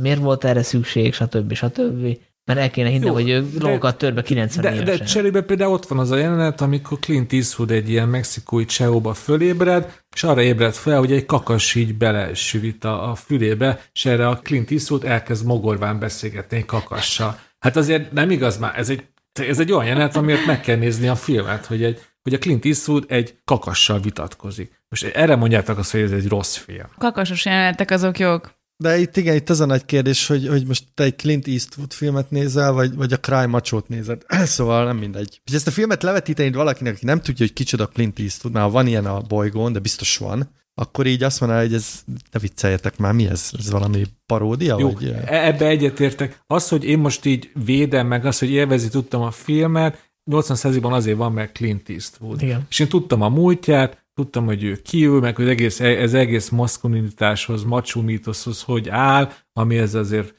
miért 0.00 0.20
volt 0.20 0.44
erre 0.44 0.62
szükség, 0.62 1.14
stb. 1.14 1.52
stb. 1.52 2.18
Mert 2.44 2.60
el 2.60 2.70
kéne 2.70 2.88
hinni, 2.88 3.06
Jó, 3.06 3.12
hogy 3.12 3.28
ő 3.28 3.48
lovakat 3.58 3.98
tör 3.98 4.14
be 4.14 4.22
90 4.22 4.62
De, 4.62 4.74
évesen. 4.74 4.98
de 4.98 5.04
cserébe 5.04 5.42
például 5.42 5.72
ott 5.72 5.86
van 5.86 5.98
az 5.98 6.10
a 6.10 6.16
jelenet, 6.16 6.60
amikor 6.60 6.98
Clint 6.98 7.32
Eastwood 7.32 7.70
egy 7.70 7.90
ilyen 7.90 8.08
mexikói 8.08 8.64
cseóba 8.64 9.14
fölébred, 9.14 9.92
és 10.14 10.22
arra 10.22 10.42
ébred 10.42 10.74
fel, 10.74 10.98
hogy 10.98 11.12
egy 11.12 11.26
kakas 11.26 11.74
így 11.74 11.94
belesüvít 11.94 12.84
a, 12.84 13.10
a 13.10 13.14
fülébe, 13.14 13.80
és 13.92 14.04
erre 14.04 14.28
a 14.28 14.36
Clint 14.36 14.70
Eastwood 14.70 15.04
elkezd 15.04 15.46
mogorván 15.46 15.98
beszélgetni 15.98 16.56
egy 16.56 16.66
kakassal. 16.66 17.38
Hát 17.58 17.76
azért 17.76 18.12
nem 18.12 18.30
igaz 18.30 18.58
már, 18.58 18.78
ez 18.78 18.90
egy, 18.90 19.06
ez 19.32 19.60
egy 19.60 19.72
olyan 19.72 19.86
jelenet, 19.86 20.16
amiért 20.16 20.46
meg 20.46 20.60
kell 20.60 20.76
nézni 20.76 21.08
a 21.08 21.16
filmet, 21.16 21.66
hogy, 21.66 21.84
egy, 21.84 22.00
hogy 22.22 22.34
a 22.34 22.38
Clint 22.38 22.64
Eastwood 22.64 23.04
egy 23.08 23.38
kakassal 23.44 24.00
vitatkozik. 24.00 24.82
Most 24.88 25.04
erre 25.04 25.36
mondjátok 25.36 25.78
azt, 25.78 25.90
hogy 25.90 26.00
ez 26.00 26.12
egy 26.12 26.28
rossz 26.28 26.56
film. 26.56 26.86
Kakasos 26.98 27.44
jelenetek 27.44 27.90
azok 27.90 28.18
jók. 28.18 28.56
De 28.76 28.98
itt 28.98 29.16
igen, 29.16 29.34
itt 29.34 29.48
az 29.48 29.60
a 29.60 29.66
nagy 29.66 29.84
kérdés, 29.84 30.26
hogy, 30.26 30.48
hogy 30.48 30.66
most 30.66 30.84
te 30.94 31.02
egy 31.02 31.16
Clint 31.16 31.46
Eastwood 31.46 31.92
filmet 31.92 32.30
nézel, 32.30 32.72
vagy, 32.72 32.94
vagy 32.94 33.12
a 33.12 33.16
Cry 33.16 33.46
Macho-t 33.46 33.88
nézed. 33.88 34.22
szóval 34.44 34.84
nem 34.84 34.96
mindegy. 34.96 35.40
És 35.44 35.52
ezt 35.52 35.66
a 35.66 35.70
filmet 35.70 36.02
levetíteni 36.02 36.52
valakinek, 36.52 36.94
aki 36.94 37.04
nem 37.04 37.20
tudja, 37.20 37.46
hogy 37.46 37.54
kicsoda 37.54 37.86
Clint 37.86 38.18
Eastwood, 38.18 38.54
már 38.54 38.70
van 38.70 38.86
ilyen 38.86 39.06
a 39.06 39.20
bolygón, 39.20 39.72
de 39.72 39.78
biztos 39.78 40.16
van, 40.16 40.50
akkor 40.78 41.06
így 41.06 41.22
azt 41.22 41.40
mondaná, 41.40 41.62
hogy 41.62 41.74
ez, 41.74 42.04
ne 42.32 42.38
vicceljetek 42.40 42.98
már, 42.98 43.12
mi 43.12 43.26
ez? 43.26 43.50
Ez 43.58 43.70
valami 43.70 44.04
paródia? 44.26 44.76
Jó, 44.78 44.90
Vagy, 44.90 45.08
e- 45.08 45.46
ebbe 45.46 45.66
egyetértek. 45.66 46.40
Az, 46.46 46.68
hogy 46.68 46.84
én 46.84 46.98
most 46.98 47.24
így 47.24 47.50
védem 47.64 48.06
meg, 48.06 48.26
az, 48.26 48.38
hogy 48.38 48.50
élvezi 48.50 48.88
tudtam 48.88 49.22
a 49.22 49.30
filmet, 49.30 50.10
80 50.30 50.80
ban 50.80 50.92
azért 50.92 51.16
van, 51.16 51.32
mert 51.32 51.52
Clint 51.52 51.88
Eastwood. 51.88 52.42
Igen. 52.42 52.66
És 52.68 52.78
én 52.78 52.88
tudtam 52.88 53.22
a 53.22 53.28
múltját, 53.28 54.06
tudtam, 54.14 54.44
hogy 54.44 54.62
ő 54.62 54.80
kiül, 54.82 55.20
meg 55.20 55.36
hogy 55.36 55.48
egész, 55.48 55.80
ez 55.80 56.14
egész 56.14 56.48
maszkulinitáshoz, 56.48 57.64
macsó 57.64 58.00
mítoszhoz 58.00 58.62
hogy 58.62 58.88
áll, 58.88 59.32
ami 59.52 59.78
ez 59.78 59.94
azért, 59.94 60.34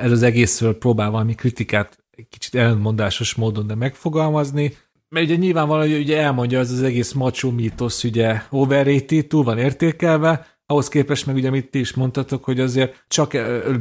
ez 0.00 0.10
az 0.10 0.22
egészről 0.22 0.78
próbál 0.78 1.10
valami 1.10 1.34
kritikát 1.34 1.98
egy 2.10 2.28
kicsit 2.28 2.54
ellentmondásos 2.54 3.34
módon, 3.34 3.66
de 3.66 3.74
megfogalmazni. 3.74 4.76
Mert 5.12 5.26
ugye 5.26 5.36
nyilvánvaló, 5.36 5.80
hogy 5.80 5.98
ugye 5.98 6.20
elmondja, 6.20 6.58
az 6.58 6.70
az 6.70 6.82
egész 6.82 7.12
macsó 7.12 7.50
mítosz 7.50 8.04
ugye 8.04 8.40
overrated, 8.50 9.26
túl 9.26 9.44
van 9.44 9.58
értékelve, 9.58 10.46
ahhoz 10.66 10.88
képest 10.88 11.26
meg 11.26 11.34
ugye, 11.34 11.48
amit 11.48 11.70
ti 11.70 11.78
is 11.78 11.94
mondtatok, 11.94 12.44
hogy 12.44 12.60
azért 12.60 13.04
csak 13.08 13.32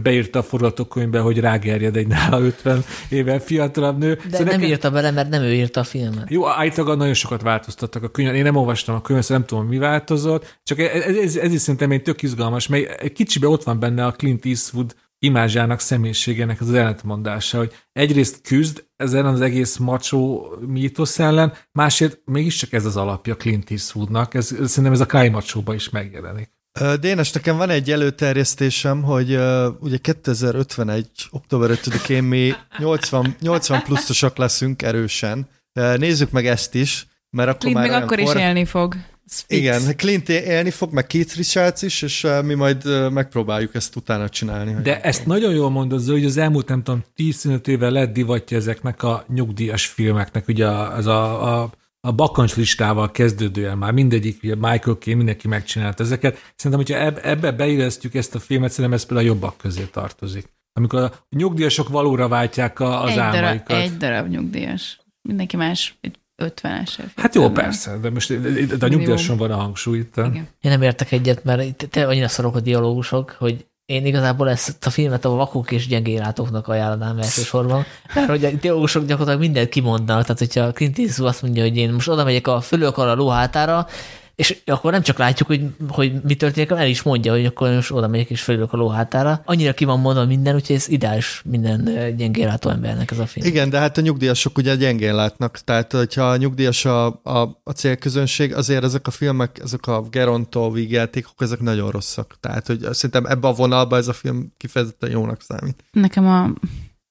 beírta 0.03 0.39
a 0.39 0.43
forgatókönyvbe, 0.43 1.19
hogy 1.19 1.39
rágerjed 1.39 1.95
egy 1.95 2.07
nála 2.07 2.39
50 2.39 2.83
éven 3.09 3.39
fiatalabb 3.39 3.97
nő. 3.97 4.13
De 4.13 4.21
Szóval 4.21 4.37
nem 4.39 4.45
nekem- 4.45 4.69
írta 4.69 4.91
bele, 4.91 5.11
mert 5.11 5.29
nem 5.29 5.41
ő 5.41 5.53
írta 5.53 5.79
a 5.79 5.83
filmet. 5.83 6.29
jó, 6.29 6.47
állítólag 6.47 6.97
nagyon 6.97 7.13
sokat 7.13 7.41
változtattak 7.41 8.03
a 8.03 8.09
könyvet. 8.09 8.35
Én 8.35 8.43
nem 8.43 8.55
olvastam 8.55 8.95
a 8.95 9.01
könyvet, 9.01 9.25
szóval 9.25 9.37
nem 9.37 9.47
tudom, 9.47 9.67
mi 9.67 9.77
változott. 9.77 10.59
Csak 10.63 10.79
ez, 10.79 11.15
ez, 11.15 11.35
ez 11.35 11.53
is 11.53 11.61
szerintem 11.61 11.91
egy 11.91 12.01
tök 12.01 12.21
izgalmas, 12.21 12.67
mert 12.67 13.01
egy 13.01 13.13
kicsibe 13.13 13.47
ott 13.47 13.63
van 13.63 13.79
benne 13.79 14.05
a 14.05 14.11
Clint 14.11 14.45
Eastwood 14.45 14.95
imázsának, 15.23 15.79
személyiségének 15.79 16.61
az 16.61 16.73
ellentmondása, 16.73 17.57
hogy 17.57 17.73
egyrészt 17.91 18.41
küzd 18.41 18.83
ezen 18.95 19.25
az 19.25 19.41
egész 19.41 19.77
macsó 19.77 20.53
mítosz 20.67 21.19
ellen, 21.19 21.53
másrészt 21.71 22.21
mégiscsak 22.25 22.73
ez 22.73 22.85
az 22.85 22.97
alapja 22.97 23.35
Clint 23.35 23.71
Eastwoodnak, 23.71 24.33
ez, 24.33 24.45
szerintem 24.45 24.91
ez 24.91 24.99
a 24.99 25.05
Cry 25.05 25.29
macsóba 25.29 25.73
is 25.73 25.89
megjelenik. 25.89 26.51
Dénes, 26.99 27.31
nekem 27.31 27.57
van 27.57 27.69
egy 27.69 27.91
előterjesztésem, 27.91 29.03
hogy 29.03 29.35
uh, 29.35 29.65
ugye 29.79 29.97
2051. 29.97 31.07
október 31.31 31.69
5-én 31.69 32.23
mi 32.23 32.53
80, 32.77 33.35
80 33.39 33.81
pluszosak 33.81 34.37
leszünk 34.37 34.81
erősen. 34.81 35.49
Uh, 35.79 35.97
nézzük 35.97 36.31
meg 36.31 36.47
ezt 36.47 36.75
is, 36.75 37.07
mert 37.29 37.49
akkor 37.49 37.59
Clint 37.59 37.77
már 37.77 37.89
meg 37.89 38.03
akkor 38.03 38.19
is 38.19 38.33
élni 38.33 38.65
fog. 38.65 38.95
Fix. 39.33 39.59
Igen, 39.59 39.97
Clint 39.97 40.29
élni 40.29 40.69
fog, 40.69 40.93
meg 40.93 41.07
Keith 41.07 41.35
Richards 41.35 41.81
is, 41.81 42.01
és 42.01 42.23
uh, 42.23 42.43
mi 42.43 42.53
majd 42.53 42.85
uh, 42.85 43.09
megpróbáljuk 43.09 43.75
ezt 43.75 43.95
utána 43.95 44.29
csinálni. 44.29 44.71
hogy- 44.71 44.81
De 44.83 45.01
ezt 45.01 45.25
nagyon 45.25 45.53
jól 45.53 45.69
mondod, 45.69 46.05
hogy 46.05 46.25
az 46.25 46.37
elmúlt, 46.37 46.67
nem 46.67 46.83
tudom, 46.83 47.03
10-15 47.17 47.67
éve 47.67 47.89
lett 47.89 48.13
divatja 48.13 48.57
ezeknek 48.57 49.03
a 49.03 49.25
nyugdíjas 49.27 49.85
filmeknek, 49.85 50.47
ugye 50.47 50.67
az 50.67 51.05
a, 51.07 51.61
a, 51.61 51.69
a 52.07 52.11
bakancs 52.11 52.55
listával 52.55 53.11
kezdődően 53.11 53.77
már 53.77 53.91
mindegyik, 53.91 54.39
ugye 54.43 54.55
Michael 54.55 54.97
Caine, 54.99 55.17
mindenki 55.17 55.47
megcsinált 55.47 55.99
ezeket. 55.99 56.51
Szerintem, 56.55 56.85
hogyha 56.87 57.03
eb- 57.05 57.25
ebbe 57.25 57.51
beillesztjük 57.51 58.15
ezt 58.15 58.35
a 58.35 58.39
filmet, 58.39 58.69
szerintem 58.69 58.93
ez 58.93 59.05
például 59.05 59.29
a 59.29 59.31
jobbak 59.31 59.57
közé 59.57 59.83
tartozik. 59.83 60.45
Amikor 60.73 60.99
a 60.99 61.11
nyugdíjasok 61.29 61.89
valóra 61.89 62.27
váltják 62.27 62.79
a, 62.79 63.01
az 63.03 63.09
egy, 63.09 63.15
darab, 63.15 63.33
álmaikat. 63.33 63.77
egy 63.77 63.97
darab 63.97 64.27
nyugdíjas. 64.27 64.99
Mindenki 65.21 65.55
más, 65.55 65.97
egy 66.01 66.15
50-es. 66.41 66.99
Hát 67.15 67.35
jó, 67.35 67.49
persze, 67.49 67.97
de 68.01 68.09
most 68.09 68.41
de 68.77 68.85
a 68.85 68.87
nyugdíjason 68.87 69.37
van 69.37 69.51
a 69.51 69.55
hangsúly 69.55 69.97
itt. 69.97 70.17
Igen. 70.17 70.47
Én 70.61 70.71
nem 70.71 70.81
értek 70.81 71.11
egyet, 71.11 71.43
mert 71.43 71.63
itt 71.63 71.87
tényleg 71.89 72.11
annyira 72.11 72.27
szarok 72.27 72.55
a 72.55 72.59
dialógusok, 72.59 73.35
hogy 73.39 73.65
én 73.85 74.05
igazából 74.05 74.49
ezt 74.49 74.85
a 74.85 74.89
filmet 74.89 75.25
a 75.25 75.29
vakok 75.29 75.71
és 75.71 75.87
gyengélátóknak 75.87 76.67
ajánlanám 76.67 77.17
elsősorban, 77.17 77.85
mert 78.15 78.29
hogy 78.29 78.45
a 78.45 78.51
dialógusok 78.51 79.05
gyakorlatilag 79.05 79.39
mindent 79.39 79.69
kimondanak, 79.69 80.21
tehát 80.21 80.39
hogyha 80.39 80.71
Clint 80.71 80.99
Eastwood 80.99 81.29
azt 81.29 81.41
mondja, 81.41 81.63
hogy 81.63 81.77
én 81.77 81.91
most 81.91 82.07
oda 82.07 82.23
megyek 82.23 82.47
a 82.47 82.61
fölök 82.61 82.97
a 82.97 83.15
lóhátára, 83.15 83.87
és 84.35 84.61
akkor 84.65 84.91
nem 84.91 85.01
csak 85.01 85.17
látjuk, 85.17 85.47
hogy, 85.47 85.61
hogy 85.87 86.21
mi 86.23 86.35
történik, 86.35 86.69
hanem 86.69 86.83
el 86.83 86.89
is 86.89 87.01
mondja, 87.01 87.31
hogy 87.31 87.45
akkor 87.45 87.73
most 87.73 87.91
oda 87.91 88.07
megyek 88.07 88.29
és 88.29 88.41
felülök 88.41 88.73
a 88.73 88.77
lóhátára. 88.77 89.41
Annyira 89.45 89.73
ki 89.73 89.85
van 89.85 89.99
mondva 89.99 90.25
minden, 90.25 90.55
úgyhogy 90.55 90.75
ez 90.75 90.89
ideális 90.89 91.41
minden 91.45 91.83
gyengén 92.15 92.47
látó 92.47 92.69
embernek 92.69 93.11
ez 93.11 93.19
a 93.19 93.25
film. 93.25 93.45
Igen, 93.45 93.69
de 93.69 93.79
hát 93.79 93.97
a 93.97 94.01
nyugdíjasok 94.01 94.57
ugye 94.57 94.75
gyengén 94.75 95.15
látnak, 95.15 95.57
tehát 95.57 95.91
hogyha 95.91 96.29
a 96.29 96.37
nyugdíjas 96.37 96.85
a, 96.85 97.05
a, 97.23 97.61
a 97.63 97.71
célközönség, 97.71 98.53
azért 98.53 98.83
ezek 98.83 99.07
a 99.07 99.11
filmek, 99.11 99.59
ezek 99.63 99.87
a 99.87 100.01
Geronto 100.01 100.71
vígjátékok, 100.71 101.41
ezek 101.41 101.59
nagyon 101.59 101.89
rosszak. 101.91 102.37
Tehát, 102.39 102.67
hogy 102.67 102.79
szerintem 102.91 103.25
ebbe 103.25 103.47
a 103.47 103.53
vonalba 103.53 103.97
ez 103.97 104.07
a 104.07 104.13
film 104.13 104.53
kifejezetten 104.57 105.09
jónak 105.09 105.41
számít. 105.41 105.83
Nekem 105.91 106.27
a, 106.27 106.43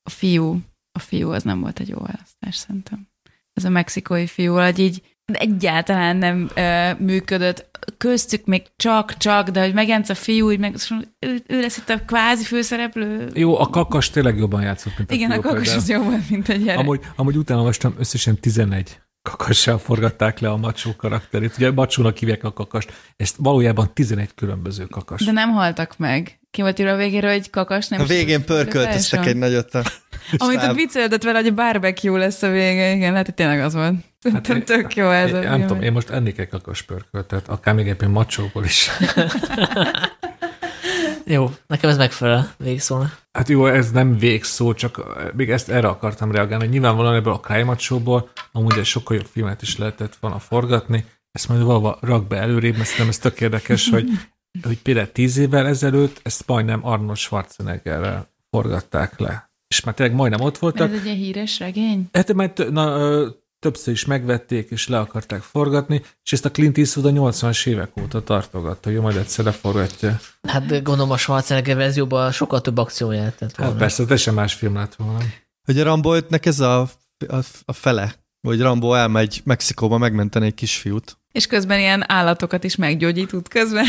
a 0.02 0.10
fiú, 0.10 0.60
a 0.92 0.98
fiú 0.98 1.30
az 1.30 1.42
nem 1.42 1.60
volt 1.60 1.80
egy 1.80 1.88
jó 1.88 1.98
választás, 1.98 2.56
szerintem. 2.56 3.08
Ez 3.52 3.64
a 3.64 3.68
mexikói 3.68 4.26
fiú, 4.26 4.54
hogy 4.54 4.78
így 4.78 5.02
egyáltalán 5.34 6.16
nem 6.16 6.50
ö, 6.54 6.90
működött. 6.98 7.68
Köztük 7.96 8.44
még 8.44 8.62
csak-csak, 8.76 9.48
de 9.48 9.60
hogy 9.60 9.74
megjelent 9.74 10.08
a 10.08 10.14
fiú, 10.14 10.46
úgy 10.46 10.58
meg, 10.58 10.74
ő, 11.18 11.42
ő 11.46 11.60
lesz 11.60 11.76
itt 11.76 11.88
a 11.88 12.00
kvázi 12.06 12.44
főszereplő. 12.44 13.30
Jó, 13.34 13.58
a 13.60 13.66
kakas 13.66 14.10
tényleg 14.10 14.38
jobban 14.38 14.62
játszott, 14.62 14.96
mint 14.96 15.10
a 15.10 15.14
Igen, 15.14 15.30
fiú, 15.30 15.38
a 15.38 15.42
kakas 15.42 15.72
például. 15.72 16.02
az 16.02 16.08
volt, 16.10 16.30
mint 16.30 16.48
a 16.48 16.52
gyerek. 16.52 16.78
Amúgy, 16.78 17.00
amúgy 17.16 17.36
utána 17.36 17.60
olvastam, 17.60 17.94
összesen 17.98 18.36
11 18.40 19.00
kakassal 19.22 19.78
forgatták 19.78 20.38
le 20.38 20.50
a 20.50 20.56
macsó 20.56 20.96
karakterét. 20.96 21.56
Ugye 21.56 21.70
macsónak 21.70 22.16
hívják 22.16 22.44
a 22.44 22.52
kakast, 22.52 22.92
ezt 23.16 23.36
valójában 23.38 23.90
11 23.94 24.34
különböző 24.34 24.84
kakas. 24.84 25.24
De 25.24 25.32
nem 25.32 25.50
haltak 25.50 25.98
meg. 25.98 26.40
Ki 26.50 26.62
volt 26.62 26.78
írva 26.78 26.92
a 26.92 26.96
végére, 26.96 27.30
hogy 27.30 27.50
kakas 27.50 27.88
nem 27.88 28.00
A 28.00 28.04
végén 28.04 28.44
pörköltöztek 28.44 29.26
egy 29.26 29.36
nagyot 29.36 29.74
a 29.74 29.82
Amit 30.36 30.62
ott 30.62 30.74
viccelődött 30.74 31.22
vele, 31.22 31.38
hogy 31.38 31.48
a 31.48 31.54
barbecue 31.54 32.18
lesz 32.18 32.42
a 32.42 32.48
vége, 32.48 32.92
igen, 32.92 33.10
lehet, 33.10 33.26
hogy 33.26 33.34
tényleg 33.34 33.60
az 33.60 33.74
volt. 33.74 33.94
Szerintem 34.18 34.56
én- 34.56 34.64
tök 34.64 34.94
jó 34.94 35.10
ez. 35.10 35.28
Én, 35.28 35.34
a 35.34 35.40
nem 35.40 35.54
film. 35.54 35.66
tudom, 35.66 35.82
én 35.82 35.92
most 35.92 36.10
ennék 36.10 36.38
egy 36.38 36.48
kakas 36.48 36.82
pörköltet, 36.82 37.48
akár 37.48 37.74
még 37.74 37.86
éppen 37.86 38.10
macsóból 38.10 38.64
is. 38.64 38.90
Jó, 41.24 41.50
nekem 41.66 41.90
ez 41.90 41.96
megfelel 41.96 42.52
végszónak. 42.58 43.18
Hát 43.32 43.48
jó, 43.48 43.66
ez 43.66 43.90
nem 43.90 44.18
végszó, 44.18 44.74
csak 44.74 45.02
még 45.36 45.50
ezt 45.50 45.68
erre 45.68 45.88
akartam 45.88 46.32
reagálni, 46.32 46.64
hogy 46.64 46.72
nyilvánvalóan 46.72 47.14
ebből 47.14 47.32
a 47.32 47.40
Crime 47.40 47.76
Show-ból 47.78 48.28
amúgy 48.52 48.78
egy 48.78 48.84
sokkal 48.84 49.16
jobb 49.16 49.26
filmet 49.32 49.62
is 49.62 49.78
lehetett 49.78 50.16
volna 50.20 50.38
forgatni, 50.38 51.04
ezt 51.32 51.48
majd 51.48 51.62
valahol 51.62 51.98
rak 52.00 52.26
be 52.26 52.36
előrébb, 52.36 52.72
mert 52.76 52.84
szerintem 52.84 53.08
ez 53.08 53.18
tök 53.18 53.40
érdekes, 53.40 53.88
hogy, 53.90 54.08
hogy 54.66 54.82
például 54.82 55.12
tíz 55.12 55.36
évvel 55.36 55.66
ezelőtt 55.66 56.20
ezt 56.22 56.46
majdnem 56.46 56.86
Arnold 56.86 57.16
Schwarzeneggerrel 57.16 58.30
forgatták 58.50 59.18
le. 59.18 59.49
És 59.70 59.80
már 59.80 59.94
tényleg 59.94 60.16
majdnem 60.16 60.40
ott 60.40 60.58
voltak, 60.58 60.92
Ez 60.92 61.06
egy 61.06 61.16
híres 61.16 61.58
regény? 61.58 62.08
Hát 62.12 62.32
mert 62.32 62.54
t- 62.54 62.70
na, 62.70 62.98
többször 63.58 63.94
is 63.94 64.04
megvették, 64.04 64.70
és 64.70 64.88
le 64.88 64.98
akarták 64.98 65.42
forgatni, 65.42 66.02
és 66.24 66.32
ezt 66.32 66.44
a 66.44 66.50
Clint 66.50 66.78
Eastwood 66.78 67.16
a 67.16 67.20
80-as 67.20 67.66
évek 67.66 67.90
óta 68.02 68.22
tartogatta, 68.22 68.90
hogy 68.90 69.00
majd 69.00 69.16
egyszer 69.16 69.44
leforgatja. 69.44 70.20
Hát 70.48 70.82
gondolom 70.82 71.10
a 71.10 71.16
Schwarzenegger 71.16 71.76
verzióban 71.76 72.32
sokkal 72.32 72.60
több 72.60 72.78
akció 72.78 73.10
jelentett 73.10 73.56
volna. 73.56 73.72
Hát 73.72 73.80
persze, 73.80 74.04
te 74.04 74.16
sem 74.16 74.34
más 74.34 74.54
film 74.54 74.74
lett 74.74 74.94
volna. 74.94 75.18
Hogy 75.64 75.78
a 75.78 75.84
Rambo 75.84 76.12
5-nek 76.14 76.46
ez 76.46 76.60
a, 76.60 76.80
a, 77.28 77.36
a 77.64 77.72
fele, 77.72 78.14
hogy 78.40 78.60
Rambo 78.60 78.94
elmegy 78.94 79.40
Mexikóba 79.44 79.98
megmenteni 79.98 80.46
egy 80.46 80.54
kisfiút. 80.54 81.18
És 81.32 81.46
közben 81.46 81.78
ilyen 81.78 82.04
állatokat 82.10 82.64
is 82.64 82.76
meggyógyít 82.76 83.32
út 83.32 83.48
közben. 83.48 83.86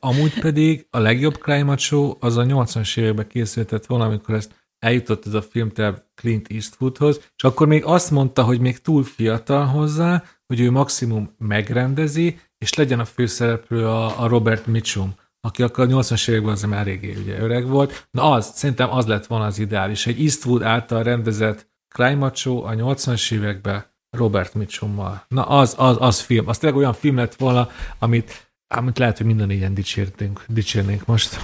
Amúgy 0.00 0.40
pedig 0.40 0.86
a 0.90 0.98
legjobb 0.98 1.38
Crime 1.38 1.76
Show 1.76 2.16
az 2.20 2.36
a 2.36 2.42
80-as 2.42 2.96
években 2.98 3.26
készültett 3.26 3.86
volna, 3.86 4.04
amikor 4.04 4.34
ezt 4.34 4.50
eljutott 4.78 5.26
ez 5.26 5.34
a 5.34 5.42
film 5.42 5.72
Clint 6.14 6.46
Eastwoodhoz, 6.48 7.30
és 7.36 7.44
akkor 7.44 7.66
még 7.66 7.84
azt 7.84 8.10
mondta, 8.10 8.42
hogy 8.42 8.60
még 8.60 8.80
túl 8.80 9.04
fiatal 9.04 9.66
hozzá, 9.66 10.24
hogy 10.46 10.60
ő 10.60 10.70
maximum 10.70 11.34
megrendezi, 11.38 12.38
és 12.58 12.74
legyen 12.74 13.00
a 13.00 13.04
főszereplő 13.04 13.86
a, 13.86 14.22
a 14.22 14.26
Robert 14.26 14.66
Mitchum, 14.66 15.14
aki 15.40 15.62
akkor 15.62 15.84
a 15.84 15.86
80-as 15.86 16.28
években 16.28 16.52
azért 16.52 16.70
már 16.70 16.80
eléggé 16.80 17.14
ugye 17.14 17.38
öreg 17.38 17.66
volt. 17.66 18.08
Na 18.10 18.30
az, 18.30 18.50
szerintem 18.54 18.90
az 18.90 19.06
lett 19.06 19.26
volna 19.26 19.44
az 19.44 19.58
ideális. 19.58 20.06
Egy 20.06 20.20
Eastwood 20.20 20.62
által 20.62 21.02
rendezett 21.02 21.66
Crime 21.88 22.30
Show 22.34 22.62
a 22.62 22.70
80-as 22.70 23.32
években 23.32 23.84
Robert 24.10 24.54
Mitchummal. 24.54 25.24
Na 25.28 25.42
az, 25.42 25.74
az, 25.78 25.96
az 26.00 26.20
film. 26.20 26.48
Az 26.48 26.58
tényleg 26.58 26.78
olyan 26.78 26.92
film 26.92 27.16
lett 27.16 27.34
volna, 27.34 27.70
amit, 27.98 28.52
amit 28.74 28.98
lehet, 28.98 29.16
hogy 29.16 29.26
minden 29.26 29.50
ilyen 29.50 29.74
dicsérnénk, 29.74 30.44
dicsérnénk 30.48 31.06
most. 31.06 31.38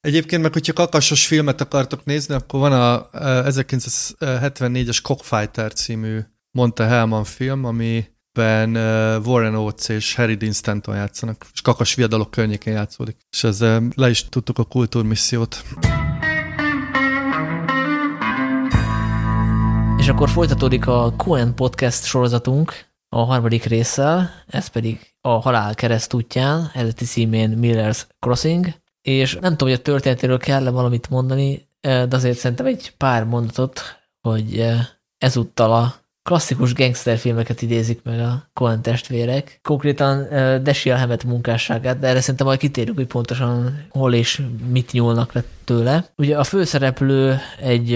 Egyébként 0.00 0.42
meg, 0.42 0.52
hogyha 0.52 0.72
kakasos 0.72 1.26
filmet 1.26 1.60
akartok 1.60 2.04
nézni, 2.04 2.34
akkor 2.34 2.60
van 2.60 2.72
a 2.72 3.08
eh, 3.12 3.44
1974-es 3.46 4.98
Cockfighter 5.02 5.72
című 5.72 6.20
Monte 6.50 6.84
Hellman 6.84 7.24
film, 7.24 7.64
amiben 7.64 8.76
eh, 8.76 9.26
Warren 9.26 9.54
Oates 9.54 9.88
és 9.88 10.14
Harry 10.14 10.34
Dean 10.34 10.52
Stanton 10.52 10.96
játszanak, 10.96 11.46
és 11.52 11.60
kakas 11.60 11.94
viadalok 11.94 12.30
környékén 12.30 12.72
játszódik. 12.72 13.16
És 13.30 13.44
ezzel 13.44 13.82
le 13.94 14.10
is 14.10 14.24
tudtuk 14.28 14.58
a 14.58 14.64
kultúrmissziót. 14.64 15.62
És 19.98 20.08
akkor 20.08 20.28
folytatódik 20.28 20.86
a 20.86 21.12
Cohen 21.16 21.54
Podcast 21.54 22.04
sorozatunk 22.04 22.86
a 23.08 23.24
harmadik 23.24 23.64
résszel, 23.64 24.30
ez 24.46 24.66
pedig 24.66 25.14
a 25.20 25.28
Halál 25.28 25.74
kereszt 25.74 26.14
útján, 26.14 26.70
eredeti 26.74 27.04
címén 27.04 27.58
Miller's 27.60 28.06
Crossing, 28.18 28.66
és 29.08 29.34
nem 29.40 29.50
tudom, 29.50 29.68
hogy 29.68 29.78
a 29.78 29.82
történetéről 29.82 30.38
kell 30.38 30.70
valamit 30.70 31.10
mondani, 31.10 31.68
de 31.80 32.08
azért 32.10 32.38
szerintem 32.38 32.66
egy 32.66 32.92
pár 32.96 33.24
mondatot, 33.24 33.80
hogy 34.20 34.66
ezúttal 35.18 35.72
a 35.72 35.94
klasszikus 36.22 36.74
gangsterfilmeket 36.74 37.62
idézik 37.62 38.02
meg 38.02 38.20
a 38.20 38.48
Cohen 38.52 38.82
testvérek. 38.82 39.58
Konkrétan 39.62 40.20
uh, 40.20 40.56
Dashiell 40.56 40.98
Hammett 40.98 41.24
munkásságát, 41.24 41.98
de 41.98 42.06
erre 42.06 42.20
szerintem 42.20 42.46
majd 42.46 42.58
kitérünk, 42.58 42.96
hogy 42.96 43.06
pontosan 43.06 43.84
hol 43.90 44.14
és 44.14 44.42
mit 44.70 44.92
nyúlnak 44.92 45.32
le 45.32 45.44
tőle. 45.64 46.04
Ugye 46.16 46.38
a 46.38 46.44
főszereplő 46.44 47.38
egy, 47.60 47.92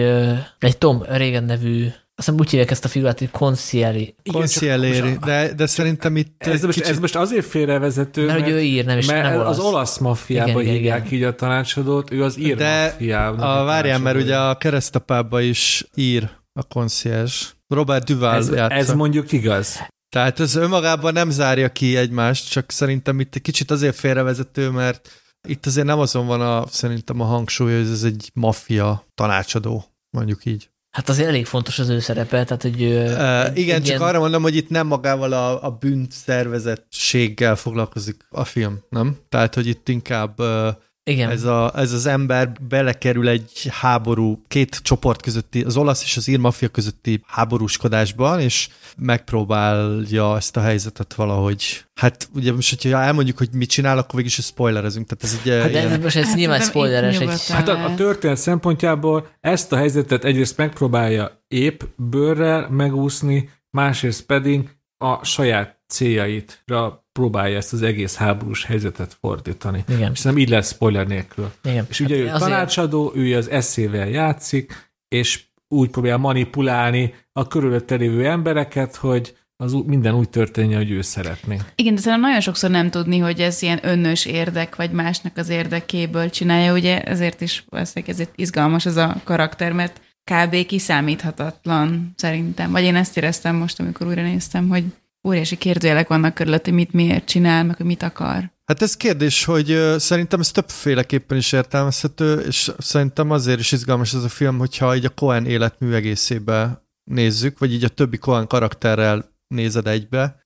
egy 0.58 0.78
Tom 0.78 1.02
Reagan 1.02 1.44
nevű 1.44 1.88
azt 2.14 2.26
hiszem 2.26 2.40
úgy 2.40 2.50
hívják 2.50 2.70
ezt 2.70 2.84
a 2.84 2.88
figurát, 2.88 3.18
hogy 3.18 3.30
Consieri. 3.30 4.14
Concilieri, 4.32 5.16
de, 5.24 5.52
de 5.54 5.66
szerintem 5.66 6.16
itt 6.16 6.42
Ez 6.46 6.62
most, 6.62 6.80
ez 6.80 6.98
most 6.98 7.16
azért 7.16 7.46
félrevezető, 7.46 8.26
Mert, 8.26 8.38
mert, 8.38 8.50
hogy 8.50 8.60
ő 8.60 8.62
ír, 8.64 8.84
nem 8.84 8.98
is 8.98 9.06
mert 9.06 9.22
nem 9.22 9.34
olasz. 9.40 9.58
az 9.58 9.64
olasz 9.64 9.98
maffiába 9.98 10.60
Igen, 10.62 10.74
hívják 10.74 11.06
igen. 11.06 11.18
így 11.18 11.24
a 11.24 11.34
tanácsadót, 11.34 12.10
ő 12.12 12.22
az 12.24 12.38
ír 12.38 12.56
De 12.56 12.82
maffiába. 12.84 13.60
a, 13.60 13.64
várjál, 13.64 13.98
mert 13.98 14.16
ugye 14.16 14.36
a 14.38 14.56
keresztapába 14.56 15.40
is 15.40 15.86
ír 15.94 16.30
a 16.52 16.62
concierge. 16.68 17.32
Robert 17.68 18.04
Duval 18.04 18.34
ez, 18.34 18.50
játsza. 18.50 18.74
ez 18.76 18.92
mondjuk 18.92 19.32
igaz. 19.32 19.78
Tehát 20.08 20.40
ez 20.40 20.54
önmagában 20.54 21.12
nem 21.12 21.30
zárja 21.30 21.68
ki 21.68 21.96
egymást, 21.96 22.50
csak 22.50 22.70
szerintem 22.70 23.20
itt 23.20 23.34
egy 23.34 23.42
kicsit 23.42 23.70
azért 23.70 23.96
félrevezető, 23.96 24.70
mert 24.70 25.08
itt 25.48 25.66
azért 25.66 25.86
nem 25.86 25.98
azon 25.98 26.26
van 26.26 26.40
a, 26.40 26.66
szerintem 26.66 27.20
a 27.20 27.24
hangsúly, 27.24 27.72
hogy 27.72 27.90
ez 27.90 28.02
egy 28.02 28.30
maffia 28.34 29.06
tanácsadó, 29.14 29.84
mondjuk 30.16 30.44
így. 30.44 30.70
Hát 30.92 31.08
azért 31.08 31.28
elég 31.28 31.46
fontos 31.46 31.78
az 31.78 31.88
ő 31.88 31.98
szerepe, 31.98 32.44
tehát 32.44 32.62
hogy 32.62 32.82
Uh, 32.82 33.58
igen, 33.58 33.76
csak 33.78 33.86
ilyen- 33.86 34.00
arra 34.00 34.18
mondom, 34.18 34.42
hogy 34.42 34.56
itt 34.56 34.68
nem 34.68 34.86
magával 34.86 35.32
a, 35.32 35.64
a 35.64 35.70
bűnt 35.70 36.12
szervezettséggel 36.12 37.56
foglalkozik 37.56 38.26
a 38.30 38.44
film, 38.44 38.78
nem? 38.88 39.16
Tehát, 39.28 39.54
hogy 39.54 39.66
itt 39.66 39.88
inkább 39.88 40.40
uh, 40.40 40.68
igen. 41.04 41.30
ez, 41.30 41.44
a, 41.44 41.72
ez 41.74 41.92
az 41.92 42.06
ember 42.06 42.52
belekerül 42.68 43.28
egy 43.28 43.68
háború, 43.70 44.42
két 44.48 44.80
csoport 44.82 45.22
közötti, 45.22 45.62
az 45.62 45.76
olasz 45.76 46.02
és 46.02 46.16
az 46.16 46.28
ír 46.28 46.38
maffia 46.38 46.68
közötti 46.68 47.22
háborúskodásban, 47.26 48.40
és 48.40 48.68
megpróbálja 48.96 50.36
ezt 50.36 50.56
a 50.56 50.60
helyzetet 50.60 51.14
valahogy. 51.14 51.84
Hát 51.94 52.28
ugye 52.34 52.52
most, 52.52 52.82
hogyha 52.82 53.02
elmondjuk, 53.02 53.38
hogy 53.38 53.48
mit 53.52 53.70
csinál, 53.70 53.98
akkor 53.98 54.14
végig 54.14 54.32
is 54.38 54.44
spoilerezünk. 54.44 55.06
Tehát 55.06 55.24
ez 55.24 55.40
egy 55.44 55.60
Hát 55.62 55.72
de 55.72 55.78
ilyen, 55.78 55.92
ez 55.92 56.02
most 56.02 56.16
ez 56.16 56.26
Hát 56.26 56.36
nyilván 56.36 56.60
spoileres. 56.60 57.18
Egy. 57.18 57.48
Hát 57.48 57.68
a, 57.68 57.84
a 57.84 57.94
történet 57.94 58.36
szempontjából 58.36 59.28
ezt 59.40 59.72
a 59.72 59.76
helyzetet 59.76 60.24
egyrészt 60.24 60.56
megpróbálja 60.56 61.44
épp 61.48 61.82
bőrrel 61.96 62.68
megúszni, 62.70 63.50
másrészt 63.70 64.26
pedig 64.26 64.68
a 64.98 65.24
saját 65.24 65.81
céljaitra 65.92 67.06
próbálja 67.12 67.56
ezt 67.56 67.72
az 67.72 67.82
egész 67.82 68.14
háborús 68.16 68.64
helyzetet 68.64 69.16
fordítani. 69.20 69.84
igen, 69.88 70.10
És 70.12 70.20
nem 70.22 70.38
így 70.38 70.48
lesz 70.48 70.72
spoiler 70.72 71.06
nélkül. 71.06 71.50
igen. 71.64 71.86
És 71.88 72.00
ugye 72.00 72.16
ő 72.16 72.26
Hát 72.26 72.34
azért- 72.34 72.50
tanácsadó, 72.50 73.12
ő 73.14 73.36
az 73.36 73.50
eszével 73.50 74.08
játszik, 74.08 74.90
és 75.08 75.42
úgy 75.68 75.90
próbál 75.90 76.16
manipulálni 76.16 77.14
a 77.32 77.46
körülötte 77.46 77.94
lévő 77.94 78.26
embereket, 78.26 78.96
hogy 78.96 79.36
az 79.56 79.72
minden 79.86 80.14
úgy 80.14 80.28
történjen, 80.28 80.78
hogy 80.78 80.90
ő 80.90 81.00
szeretné. 81.02 81.56
Igen, 81.74 81.94
de 81.94 82.00
szerintem 82.00 82.22
nagyon 82.28 82.40
sokszor 82.40 82.70
nem 82.70 82.90
tudni, 82.90 83.18
hogy 83.18 83.40
ez 83.40 83.62
ilyen 83.62 83.78
önnös 83.82 84.24
érdek, 84.26 84.76
vagy 84.76 84.90
másnak 84.90 85.36
az 85.36 85.48
érdekéből 85.48 86.30
csinálja, 86.30 86.72
ugye 86.72 87.02
ezért 87.02 87.40
is 87.40 87.64
valószínűleg 87.68 88.14
ezért 88.14 88.32
izgalmas 88.34 88.86
ez 88.86 88.96
a 88.96 89.16
karakter, 89.24 89.72
mert 89.72 90.00
kb. 90.24 90.66
kiszámíthatatlan 90.66 92.12
szerintem. 92.16 92.70
Vagy 92.70 92.82
én 92.82 92.96
ezt 92.96 93.16
éreztem 93.16 93.56
most, 93.56 93.80
amikor 93.80 94.06
újra 94.06 94.22
néztem, 94.22 94.68
hogy 94.68 94.84
óriási 95.24 95.56
kérdőjelek 95.56 96.08
vannak 96.08 96.34
körülött, 96.34 96.64
hogy 96.64 96.74
mit 96.74 96.92
miért 96.92 97.24
csinál, 97.24 97.64
meg 97.64 97.76
hogy 97.76 97.86
mit 97.86 98.02
akar. 98.02 98.52
hát 98.64 98.82
ez 98.82 98.96
kérdés, 98.96 99.44
hogy 99.44 99.78
szerintem 99.96 100.40
ez 100.40 100.50
többféleképpen 100.50 101.38
is 101.38 101.52
értelmezhető, 101.52 102.38
és 102.38 102.72
szerintem 102.78 103.30
azért 103.30 103.60
is 103.60 103.72
izgalmas 103.72 104.14
ez 104.14 104.24
a 104.24 104.28
film, 104.28 104.58
hogyha 104.58 104.96
így 104.96 105.04
a 105.04 105.14
Cohen 105.14 105.46
életmű 105.46 105.92
egészébe 105.92 106.86
nézzük, 107.10 107.58
vagy 107.58 107.72
így 107.72 107.84
a 107.84 107.88
többi 107.88 108.18
Cohen 108.18 108.46
karakterrel 108.46 109.30
nézed 109.54 109.86
egybe, 109.86 110.42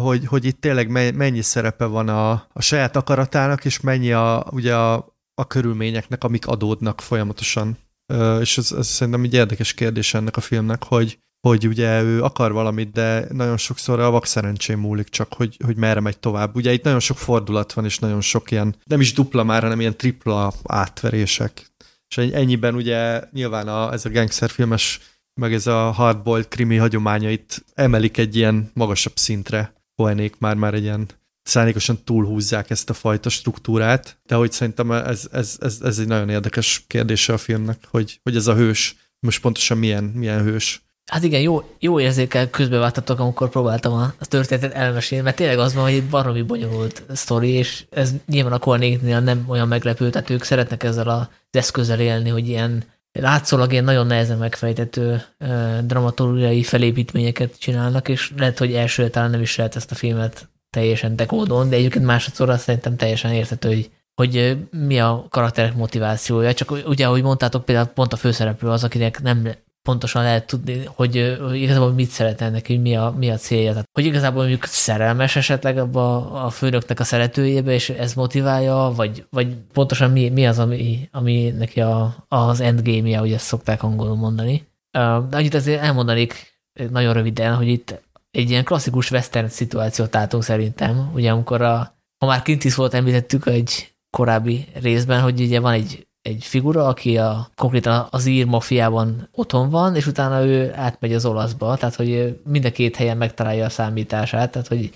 hogy, 0.00 0.26
hogy 0.26 0.44
itt 0.44 0.60
tényleg 0.60 0.88
mennyi 1.14 1.42
szerepe 1.42 1.84
van 1.84 2.08
a, 2.08 2.30
a 2.30 2.62
saját 2.62 2.96
akaratának, 2.96 3.64
és 3.64 3.80
mennyi 3.80 4.12
a, 4.12 4.46
ugye 4.50 4.76
a, 4.76 5.16
a 5.34 5.46
körülményeknek, 5.46 6.24
amik 6.24 6.46
adódnak 6.46 7.00
folyamatosan. 7.00 7.78
És 8.40 8.58
ez, 8.58 8.72
ez 8.72 8.86
szerintem 8.86 9.22
egy 9.22 9.34
érdekes 9.34 9.74
kérdés 9.74 10.14
ennek 10.14 10.36
a 10.36 10.40
filmnek, 10.40 10.84
hogy, 10.84 11.18
hogy 11.48 11.66
ugye 11.66 12.02
ő 12.02 12.22
akar 12.22 12.52
valamit, 12.52 12.90
de 12.90 13.26
nagyon 13.32 13.56
sokszor 13.56 14.00
a 14.00 14.10
vak 14.10 14.26
szerencsém 14.26 14.80
múlik 14.80 15.08
csak, 15.08 15.32
hogy, 15.32 15.56
hogy 15.64 15.76
merre 15.76 16.00
megy 16.00 16.18
tovább. 16.18 16.56
Ugye 16.56 16.72
itt 16.72 16.84
nagyon 16.84 17.00
sok 17.00 17.18
fordulat 17.18 17.72
van, 17.72 17.84
és 17.84 17.98
nagyon 17.98 18.20
sok 18.20 18.50
ilyen, 18.50 18.74
nem 18.84 19.00
is 19.00 19.12
dupla 19.12 19.44
már, 19.44 19.62
hanem 19.62 19.80
ilyen 19.80 19.96
tripla 19.96 20.52
átverések. 20.64 21.72
És 22.08 22.18
ennyiben 22.18 22.74
ugye 22.74 23.22
nyilván 23.32 23.68
a, 23.68 23.92
ez 23.92 24.04
a 24.04 24.10
gangsterfilmes, 24.10 25.00
meg 25.40 25.52
ez 25.52 25.66
a 25.66 25.90
hardboiled 25.90 26.48
krimi 26.48 26.76
hagyományait 26.76 27.64
emelik 27.74 28.16
egy 28.16 28.36
ilyen 28.36 28.70
magasabb 28.74 29.16
szintre. 29.16 29.74
Poenék 29.94 30.38
már 30.38 30.54
már 30.56 30.74
egy 30.74 30.82
ilyen 30.82 31.06
szándékosan 31.42 32.04
túlhúzzák 32.04 32.70
ezt 32.70 32.90
a 32.90 32.94
fajta 32.94 33.28
struktúrát, 33.28 34.18
de 34.24 34.34
hogy 34.34 34.52
szerintem 34.52 34.92
ez, 34.92 35.28
ez, 35.32 35.56
ez, 35.60 35.78
ez 35.82 35.98
egy 35.98 36.06
nagyon 36.06 36.28
érdekes 36.28 36.84
kérdése 36.86 37.32
a 37.32 37.38
filmnek, 37.38 37.84
hogy, 37.90 38.20
hogy 38.22 38.36
ez 38.36 38.46
a 38.46 38.54
hős, 38.54 38.96
most 39.20 39.40
pontosan 39.40 39.78
milyen, 39.78 40.04
milyen 40.04 40.42
hős. 40.42 40.85
Hát 41.10 41.22
igen, 41.22 41.40
jó, 41.40 41.62
jó 41.78 42.00
érzékel 42.00 42.50
közbevágtatok, 42.50 43.18
amikor 43.18 43.48
próbáltam 43.48 43.92
a, 43.92 44.14
történetet 44.18 44.72
elmesélni, 44.72 45.24
mert 45.24 45.36
tényleg 45.36 45.58
az 45.58 45.74
van, 45.74 45.84
hogy 45.84 45.92
egy 45.92 46.08
baromi 46.08 46.42
bonyolult 46.42 47.02
sztori, 47.12 47.48
és 47.48 47.84
ez 47.90 48.14
nyilván 48.26 48.52
a 48.52 48.58
kornéknél 48.58 49.20
nem 49.20 49.44
olyan 49.48 49.68
meglepő, 49.68 50.10
tehát 50.10 50.30
ők 50.30 50.42
szeretnek 50.42 50.82
ezzel 50.82 51.08
az 51.08 51.26
eszközzel 51.50 52.00
élni, 52.00 52.28
hogy 52.28 52.48
ilyen 52.48 52.84
látszólag 53.12 53.72
ilyen 53.72 53.84
nagyon 53.84 54.06
nehezen 54.06 54.38
megfejtető 54.38 55.22
uh, 55.40 55.78
dramaturgiai 55.78 56.62
felépítményeket 56.62 57.58
csinálnak, 57.58 58.08
és 58.08 58.32
lehet, 58.36 58.58
hogy 58.58 58.74
első 58.74 59.10
talán 59.10 59.30
nem 59.30 59.40
is 59.40 59.56
lehet 59.56 59.76
ezt 59.76 59.90
a 59.90 59.94
filmet 59.94 60.48
teljesen 60.70 61.16
dekódon, 61.16 61.68
de 61.68 61.76
egyébként 61.76 62.04
másodszorra 62.04 62.56
szerintem 62.56 62.96
teljesen 62.96 63.32
érthető, 63.32 63.68
hogy, 63.68 63.90
hogy 64.14 64.56
mi 64.70 65.00
a 65.00 65.26
karakterek 65.30 65.74
motivációja. 65.74 66.54
Csak 66.54 66.70
ugye, 66.70 67.06
ahogy 67.06 67.22
mondtátok, 67.22 67.64
például 67.64 67.86
pont 67.86 68.12
a 68.12 68.16
főszereplő 68.16 68.68
az, 68.68 68.84
akinek 68.84 69.22
nem 69.22 69.48
pontosan 69.86 70.22
lehet 70.22 70.46
tudni, 70.46 70.84
hogy, 70.86 71.36
hogy 71.40 71.56
igazából 71.56 71.92
mit 71.92 72.08
szeretne 72.08 72.50
neki, 72.50 72.76
mi 72.76 72.96
a, 72.96 73.14
mi 73.18 73.30
a 73.30 73.36
célja. 73.36 73.70
Tehát, 73.70 73.88
hogy 73.92 74.04
igazából 74.04 74.40
mondjuk 74.40 74.64
szerelmes 74.64 75.36
esetleg 75.36 75.78
abba 75.78 76.30
a 76.44 76.50
főnöknek 76.50 77.00
a 77.00 77.04
szeretőjébe, 77.04 77.72
és 77.72 77.90
ez 77.90 78.14
motiválja, 78.14 78.92
vagy, 78.96 79.26
vagy 79.30 79.54
pontosan 79.72 80.10
mi, 80.10 80.28
mi 80.28 80.46
az, 80.46 80.58
ami, 80.58 81.08
ami 81.12 81.50
neki 81.58 81.80
a, 81.80 82.26
az 82.28 82.60
endgame-je, 82.60 83.16
ahogy 83.16 83.32
ezt 83.32 83.44
szokták 83.44 83.82
angolul 83.82 84.16
mondani. 84.16 84.66
De 84.90 85.36
annyit 85.36 85.54
azért 85.54 85.82
elmondanék 85.82 86.60
nagyon 86.90 87.12
röviden, 87.12 87.54
hogy 87.54 87.68
itt 87.68 88.02
egy 88.30 88.50
ilyen 88.50 88.64
klasszikus 88.64 89.10
western 89.10 89.48
szituációt 89.48 90.14
látunk 90.14 90.42
szerintem, 90.42 91.10
ugye 91.14 91.30
amikor 91.30 91.62
a, 91.62 91.76
ha 92.18 92.26
már 92.26 92.42
Clint 92.42 92.64
Eastwood 92.64 92.94
említettük 92.94 93.46
egy 93.46 93.94
korábbi 94.10 94.66
részben, 94.74 95.20
hogy 95.20 95.40
ugye 95.40 95.60
van 95.60 95.72
egy 95.72 96.05
egy 96.26 96.44
figura, 96.44 96.86
aki 96.86 97.18
a, 97.18 97.48
konkrétan 97.54 98.06
az 98.10 98.26
ír 98.26 98.46
mafiában 98.46 99.28
otthon 99.32 99.70
van, 99.70 99.96
és 99.96 100.06
utána 100.06 100.44
ő 100.44 100.72
átmegy 100.74 101.12
az 101.14 101.26
olaszba, 101.26 101.76
tehát 101.76 101.94
hogy 101.94 102.40
mind 102.44 102.64
a 102.64 102.70
két 102.70 102.96
helyen 102.96 103.16
megtalálja 103.16 103.64
a 103.64 103.68
számítását, 103.68 104.50
tehát 104.50 104.68
hogy 104.68 104.90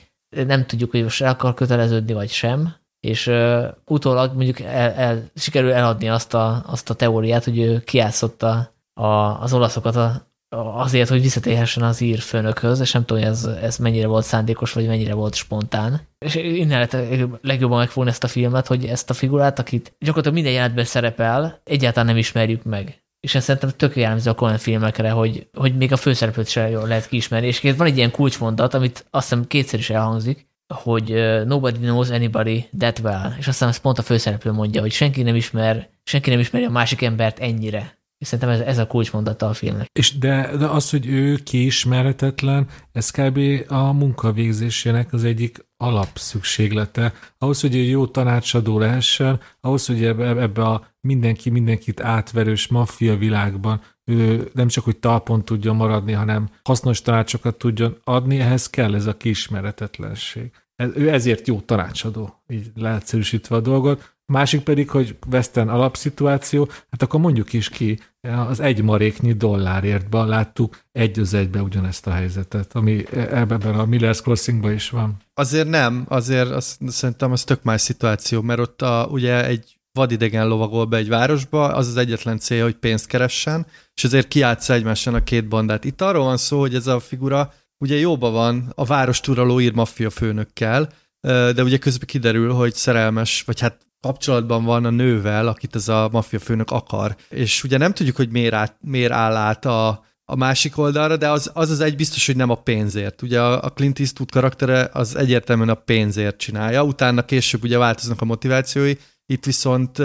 nem 0.47 0.66
tudjuk, 0.66 0.91
hogy 0.91 1.03
most 1.03 1.22
el 1.22 1.33
akar 1.33 1.55
köteleződni, 1.55 2.12
vagy 2.12 2.31
sem, 2.31 2.74
és 3.01 3.26
uh, 3.26 3.64
utólag 3.87 4.35
mondjuk 4.35 4.61
el, 4.61 4.91
el, 4.93 5.24
sikerül 5.35 5.72
eladni 5.72 6.09
azt 6.09 6.35
a, 6.35 6.62
azt 6.66 6.91
a 6.91 6.95
teóriát, 6.95 7.45
hogy 7.45 7.59
ő 7.59 7.81
kiátszotta 7.81 8.74
a, 8.95 9.07
az 9.43 9.53
olaszokat 9.53 9.97
a, 9.97 10.30
azért, 10.57 11.09
hogy 11.09 11.20
visszatérhessen 11.20 11.82
az 11.82 12.01
ír 12.01 12.18
főnökhöz, 12.18 12.80
és 12.80 12.92
nem 12.92 13.05
tudom, 13.05 13.22
hogy 13.22 13.32
ez, 13.32 13.44
ez 13.44 13.76
mennyire 13.76 14.07
volt 14.07 14.24
szándékos, 14.24 14.72
vagy 14.72 14.86
mennyire 14.86 15.14
volt 15.14 15.34
spontán. 15.34 16.01
És 16.18 16.34
innen 16.34 16.88
lehet 16.88 17.18
legjobban 17.42 17.78
megfogni 17.78 18.11
ezt 18.11 18.24
a 18.24 18.28
filmet, 18.28 18.66
hogy 18.66 18.84
ezt 18.84 19.11
a 19.11 19.14
figurát, 19.14 19.59
akit 19.59 19.92
gyakorlatilag 19.98 20.34
minden 20.34 20.53
jelentben 20.53 20.84
szerepel, 20.84 21.61
egyáltalán 21.64 22.07
nem 22.07 22.16
ismerjük 22.16 22.62
meg. 22.62 23.03
És 23.20 23.34
ezt 23.34 23.44
szerintem 23.44 23.70
tök 23.76 23.96
jellemző 23.96 24.30
a 24.30 24.34
Cohen 24.34 24.59
filmekre, 24.59 25.11
hogy, 25.11 25.48
hogy 25.53 25.76
még 25.76 25.92
a 25.92 25.96
főszereplőt 25.96 26.48
sem 26.48 26.70
jól 26.70 26.88
lehet 26.88 27.09
kiismerni. 27.09 27.46
És 27.46 27.61
van 27.76 27.86
egy 27.86 27.96
ilyen 27.96 28.11
kulcsmondat, 28.11 28.74
amit 28.74 29.07
azt 29.11 29.28
hiszem 29.28 29.46
kétszer 29.46 29.78
is 29.78 29.90
elhangzik, 29.90 30.48
hogy 30.74 31.14
nobody 31.46 31.78
knows 31.78 32.11
anybody 32.11 32.68
that 32.78 32.98
well. 32.98 33.34
És 33.38 33.48
aztán 33.48 33.68
ezt 33.68 33.80
pont 33.80 33.98
a 33.98 34.03
főszereplő 34.03 34.53
mondja, 34.53 34.80
hogy 34.80 34.92
senki 34.92 35.22
nem 35.22 35.34
ismer, 35.34 35.88
senki 36.05 36.30
nem 36.30 36.38
ismeri 36.38 36.64
a 36.64 36.70
másik 36.70 37.03
embert 37.03 37.38
ennyire. 37.38 37.98
És 38.21 38.27
szerintem 38.27 38.49
ez, 38.49 38.61
ez 38.61 38.79
a 38.79 38.87
kulcsmondata 38.87 39.49
a 39.49 39.53
filmnek. 39.53 39.87
És 39.93 40.18
de, 40.18 40.57
de 40.57 40.66
az, 40.66 40.91
hogy 40.91 41.07
ő 41.07 41.35
kiismeretetlen, 41.35 42.66
ez 42.93 43.11
kb. 43.11 43.39
a 43.68 43.93
munkavégzésének 43.93 45.12
az 45.12 45.25
egyik 45.25 45.66
alapszükséglete. 45.77 47.12
Ahhoz, 47.39 47.61
hogy 47.61 47.77
egy 47.77 47.89
jó 47.89 48.07
tanácsadó 48.07 48.79
lehessen, 48.79 49.41
ahhoz, 49.61 49.87
hogy 49.87 50.05
ebbe, 50.05 50.27
ebbe 50.27 50.62
a 50.62 50.89
mindenki 51.01 51.51
mindenkit 51.51 52.01
átverős 52.01 52.68
maffia 52.68 53.16
világban 53.16 53.81
ő 54.11 54.51
nem 54.55 54.68
csak, 54.68 54.85
hogy 54.85 54.97
talpon 54.97 55.45
tudjon 55.45 55.77
maradni, 55.77 56.12
hanem 56.12 56.49
hasznos 56.62 57.03
tanácsokat 57.03 57.57
tudjon 57.57 57.97
adni, 58.05 58.39
ehhez 58.39 58.71
kell 58.71 58.95
ez 58.95 59.07
a 59.07 59.16
kiismeretetlenség. 59.16 60.51
Ő 60.95 61.11
ezért 61.11 61.47
jó 61.47 61.61
tanácsadó, 61.61 62.43
így 62.49 62.71
leegyszerűsítve 62.75 63.57
a 63.57 63.61
dolgot. 63.61 64.14
Másik 64.27 64.61
pedig, 64.61 64.91
hogy 64.91 65.16
Western 65.31 65.68
alapszituáció, 65.68 66.68
hát 66.91 67.03
akkor 67.03 67.21
mondjuk 67.21 67.53
is 67.53 67.68
ki, 67.68 67.99
az 68.29 68.61
egy 68.61 68.83
maréknyi 68.83 69.33
dollárért 69.33 70.12
láttuk 70.12 70.81
egy 70.93 71.18
az 71.18 71.35
egybe 71.35 71.62
ugyanezt 71.62 72.07
a 72.07 72.11
helyzetet, 72.11 72.75
ami 72.75 73.05
ebben 73.12 73.61
a 73.61 73.87
Miller's 73.87 74.21
Crossingban 74.23 74.73
is 74.73 74.91
van. 74.91 75.16
Azért 75.35 75.68
nem, 75.68 76.05
azért 76.09 76.51
azt, 76.51 76.81
szerintem 76.87 77.33
az 77.33 77.45
tök 77.45 77.62
más 77.62 77.81
szituáció, 77.81 78.41
mert 78.41 78.61
ott 78.61 78.83
a, 78.83 79.09
ugye 79.11 79.47
egy 79.47 79.79
vadidegen 79.93 80.49
lovagol 80.49 80.85
be 80.85 80.97
egy 80.97 81.09
városba, 81.09 81.75
az 81.75 81.89
az 81.89 81.97
egyetlen 81.97 82.39
célja, 82.39 82.64
hogy 82.64 82.75
pénzt 82.75 83.07
keressen, 83.07 83.66
és 83.95 84.05
ezért 84.05 84.29
kiátsza 84.29 84.73
egymáson 84.73 85.14
a 85.14 85.25
két 85.25 85.49
bandát. 85.49 85.85
Itt 85.85 86.01
arról 86.01 86.25
van 86.25 86.37
szó, 86.37 86.61
hogy 86.61 86.75
ez 86.75 86.87
a 86.87 87.01
figura 87.01 87.53
ugye 87.79 87.97
jóba 87.97 88.31
van 88.31 88.73
a 88.75 88.85
város 88.85 89.21
turaló 89.21 89.61
ír 89.61 89.73
maffia 89.73 90.11
főnökkel, 90.11 90.93
de 91.29 91.62
ugye 91.62 91.79
közben 91.79 92.07
kiderül, 92.07 92.53
hogy 92.53 92.75
szerelmes, 92.75 93.43
vagy 93.43 93.61
hát 93.61 93.87
kapcsolatban 94.01 94.64
van 94.64 94.84
a 94.84 94.90
nővel, 94.90 95.48
akit 95.48 95.74
ez 95.74 95.88
a 95.88 96.09
maffia 96.12 96.38
főnök 96.38 96.70
akar. 96.70 97.16
És 97.28 97.64
ugye 97.64 97.78
nem 97.78 97.92
tudjuk, 97.92 98.16
hogy 98.16 98.30
miért, 98.30 98.55
át, 98.55 98.76
miért 98.80 99.12
áll 99.12 99.36
át 99.36 99.64
a, 99.64 100.05
a 100.24 100.36
másik 100.36 100.78
oldalra, 100.78 101.16
de 101.16 101.30
az, 101.30 101.51
az 101.55 101.70
az 101.70 101.80
egy 101.80 101.96
biztos, 101.96 102.26
hogy 102.26 102.36
nem 102.36 102.51
a 102.51 102.55
pénzért. 102.55 103.22
Ugye 103.22 103.42
a, 103.42 103.70
Clint 103.70 103.98
Eastwood 103.98 104.30
karaktere 104.30 104.88
az 104.92 105.16
egyértelműen 105.16 105.68
a 105.68 105.74
pénzért 105.74 106.36
csinálja, 106.36 106.84
utána 106.84 107.24
később 107.24 107.62
ugye 107.62 107.78
változnak 107.78 108.20
a 108.20 108.24
motivációi, 108.24 108.94
itt 109.26 109.44
viszont 109.44 109.98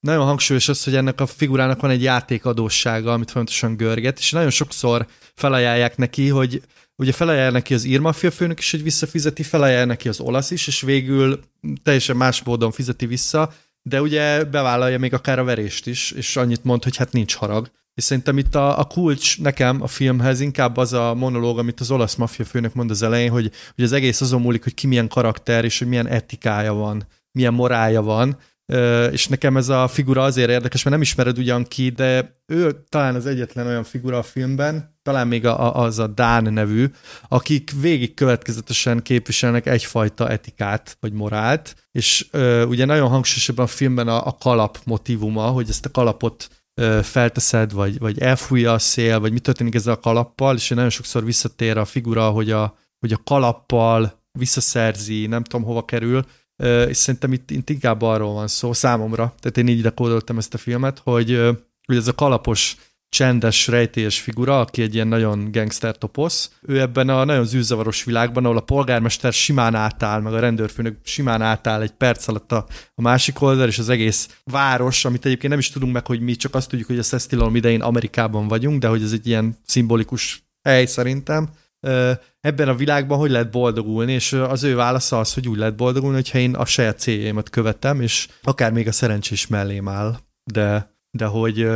nagyon 0.00 0.24
hangsúlyos 0.24 0.68
az, 0.68 0.84
hogy 0.84 0.94
ennek 0.96 1.20
a 1.20 1.26
figurának 1.26 1.80
van 1.80 1.90
egy 1.90 2.02
játékadósága, 2.02 3.12
amit 3.12 3.30
fontosan 3.30 3.76
görget, 3.76 4.18
és 4.18 4.30
nagyon 4.30 4.50
sokszor 4.50 5.06
felajánlják 5.34 5.96
neki, 5.96 6.28
hogy 6.28 6.62
ugye 6.96 7.12
felajánl 7.12 7.52
neki 7.52 7.74
az 7.74 7.84
írmafia 7.84 8.30
főnök 8.30 8.58
is, 8.58 8.70
hogy 8.70 8.82
visszafizeti, 8.82 9.42
felajánl 9.42 9.86
neki 9.86 10.08
az 10.08 10.20
olasz 10.20 10.50
is, 10.50 10.66
és 10.66 10.80
végül 10.80 11.40
teljesen 11.82 12.16
más 12.16 12.42
módon 12.42 12.70
fizeti 12.70 13.06
vissza, 13.06 13.52
de 13.82 14.00
ugye 14.00 14.44
bevállalja 14.44 14.98
még 14.98 15.14
akár 15.14 15.38
a 15.38 15.44
verést 15.44 15.86
is, 15.86 16.10
és 16.10 16.36
annyit 16.36 16.64
mond, 16.64 16.82
hogy 16.82 16.96
hát 16.96 17.12
nincs 17.12 17.34
harag. 17.34 17.70
És 17.94 18.04
szerintem 18.04 18.38
itt 18.38 18.54
a, 18.54 18.78
a 18.78 18.84
kulcs 18.84 19.40
nekem 19.40 19.82
a 19.82 19.86
filmhez 19.86 20.40
inkább 20.40 20.76
az 20.76 20.92
a 20.92 21.14
monológ, 21.14 21.58
amit 21.58 21.80
az 21.80 21.90
olasz 21.90 22.14
maffia 22.14 22.44
főnök 22.44 22.74
mond 22.74 22.90
az 22.90 23.02
elején, 23.02 23.30
hogy, 23.30 23.50
hogy 23.74 23.84
az 23.84 23.92
egész 23.92 24.20
azon 24.20 24.40
múlik, 24.40 24.62
hogy 24.62 24.74
ki 24.74 24.86
milyen 24.86 25.08
karakter, 25.08 25.64
és 25.64 25.78
hogy 25.78 25.88
milyen 25.88 26.08
etikája 26.08 26.72
van, 26.72 27.06
milyen 27.32 27.54
morálja 27.54 28.02
van, 28.02 28.38
és 29.10 29.28
nekem 29.28 29.56
ez 29.56 29.68
a 29.68 29.88
figura 29.88 30.22
azért 30.22 30.50
érdekes, 30.50 30.82
mert 30.82 30.96
nem 30.96 31.04
ismered 31.04 31.38
ugyan 31.38 31.64
ki, 31.64 31.88
de 31.88 32.40
ő 32.46 32.84
talán 32.88 33.14
az 33.14 33.26
egyetlen 33.26 33.66
olyan 33.66 33.84
figura 33.84 34.18
a 34.18 34.22
filmben, 34.22 34.98
talán 35.02 35.28
még 35.28 35.46
a, 35.46 35.76
az 35.76 35.98
a 35.98 36.06
Dán 36.06 36.52
nevű, 36.52 36.86
akik 37.28 37.72
végig 37.80 38.14
következetesen 38.14 39.02
képviselnek 39.02 39.66
egyfajta 39.66 40.28
etikát, 40.28 40.96
vagy 41.00 41.12
morált, 41.12 41.74
és 41.90 42.26
ö, 42.30 42.64
ugye 42.64 42.84
nagyon 42.84 43.08
hangsúlyos 43.08 43.48
a 43.58 43.66
filmben 43.66 44.08
a, 44.08 44.26
a 44.26 44.36
kalap 44.40 44.78
motivuma, 44.84 45.46
hogy 45.46 45.68
ezt 45.68 45.86
a 45.86 45.90
kalapot 45.90 46.48
ö, 46.74 47.00
felteszed, 47.02 47.72
vagy, 47.72 47.98
vagy 47.98 48.18
elfújja 48.18 48.72
a 48.72 48.78
szél, 48.78 49.20
vagy 49.20 49.32
mi 49.32 49.40
történik 49.40 49.74
ezzel 49.74 49.94
a 49.94 50.00
kalappal, 50.00 50.56
és 50.56 50.68
nagyon 50.68 50.90
sokszor 50.90 51.24
visszatér 51.24 51.76
a 51.76 51.84
figura, 51.84 52.30
hogy 52.30 52.50
a, 52.50 52.76
hogy 52.98 53.12
a 53.12 53.22
kalappal 53.24 54.20
visszaszerzi, 54.38 55.26
nem 55.26 55.42
tudom 55.42 55.66
hova 55.66 55.84
kerül, 55.84 56.24
és 56.88 56.96
szerintem 56.96 57.32
itt, 57.32 57.50
itt 57.50 57.70
inkább 57.70 58.02
arról 58.02 58.32
van 58.32 58.48
szó 58.48 58.72
számomra, 58.72 59.34
tehát 59.40 59.56
én 59.56 59.68
így 59.68 59.82
dekódoltam 59.82 60.38
ezt 60.38 60.54
a 60.54 60.58
filmet, 60.58 60.98
hogy, 60.98 61.40
hogy 61.86 61.96
ez 61.96 62.08
a 62.08 62.14
kalapos 62.14 62.76
csendes, 63.08 63.66
rejtélyes 63.66 64.20
figura, 64.20 64.60
aki 64.60 64.82
egy 64.82 64.94
ilyen 64.94 65.08
nagyon 65.08 65.50
gangster 65.50 65.98
toposz. 65.98 66.50
Ő 66.62 66.80
ebben 66.80 67.08
a 67.08 67.24
nagyon 67.24 67.44
zűzavaros 67.44 68.04
világban, 68.04 68.44
ahol 68.44 68.56
a 68.56 68.60
polgármester 68.60 69.32
simán 69.32 69.74
átáll, 69.74 70.20
meg 70.20 70.34
a 70.34 70.38
rendőrfőnök 70.38 70.96
simán 71.02 71.42
átáll 71.42 71.80
egy 71.80 71.90
perc 71.90 72.28
alatt 72.28 72.52
a, 72.52 72.66
a 72.94 73.00
másik 73.00 73.40
oldal, 73.40 73.68
és 73.68 73.78
az 73.78 73.88
egész 73.88 74.38
város, 74.44 75.04
amit 75.04 75.24
egyébként 75.24 75.50
nem 75.50 75.58
is 75.58 75.70
tudunk 75.70 75.92
meg, 75.92 76.06
hogy 76.06 76.20
mi 76.20 76.34
csak 76.34 76.54
azt 76.54 76.68
tudjuk, 76.68 76.88
hogy 76.88 76.98
a 76.98 77.02
Szesztilalom 77.02 77.56
idején 77.56 77.82
Amerikában 77.82 78.48
vagyunk, 78.48 78.80
de 78.80 78.88
hogy 78.88 79.02
ez 79.02 79.12
egy 79.12 79.26
ilyen 79.26 79.58
szimbolikus 79.66 80.44
hely 80.62 80.86
szerintem. 80.86 81.48
Ebben 82.40 82.68
a 82.68 82.74
világban 82.74 83.18
hogy 83.18 83.30
lehet 83.30 83.50
boldogulni, 83.50 84.12
és 84.12 84.32
az 84.32 84.62
ő 84.62 84.74
válasza 84.74 85.18
az, 85.18 85.34
hogy 85.34 85.48
úgy 85.48 85.58
lehet 85.58 85.76
boldogulni, 85.76 86.14
hogyha 86.14 86.38
én 86.38 86.54
a 86.54 86.64
saját 86.64 86.98
céljaimat 86.98 87.50
követem, 87.50 88.00
és 88.00 88.28
akár 88.42 88.72
még 88.72 88.88
a 88.88 88.92
szerencsés 88.92 89.46
mellém 89.46 89.88
áll, 89.88 90.16
de, 90.44 90.96
de 91.10 91.24
hogy 91.24 91.66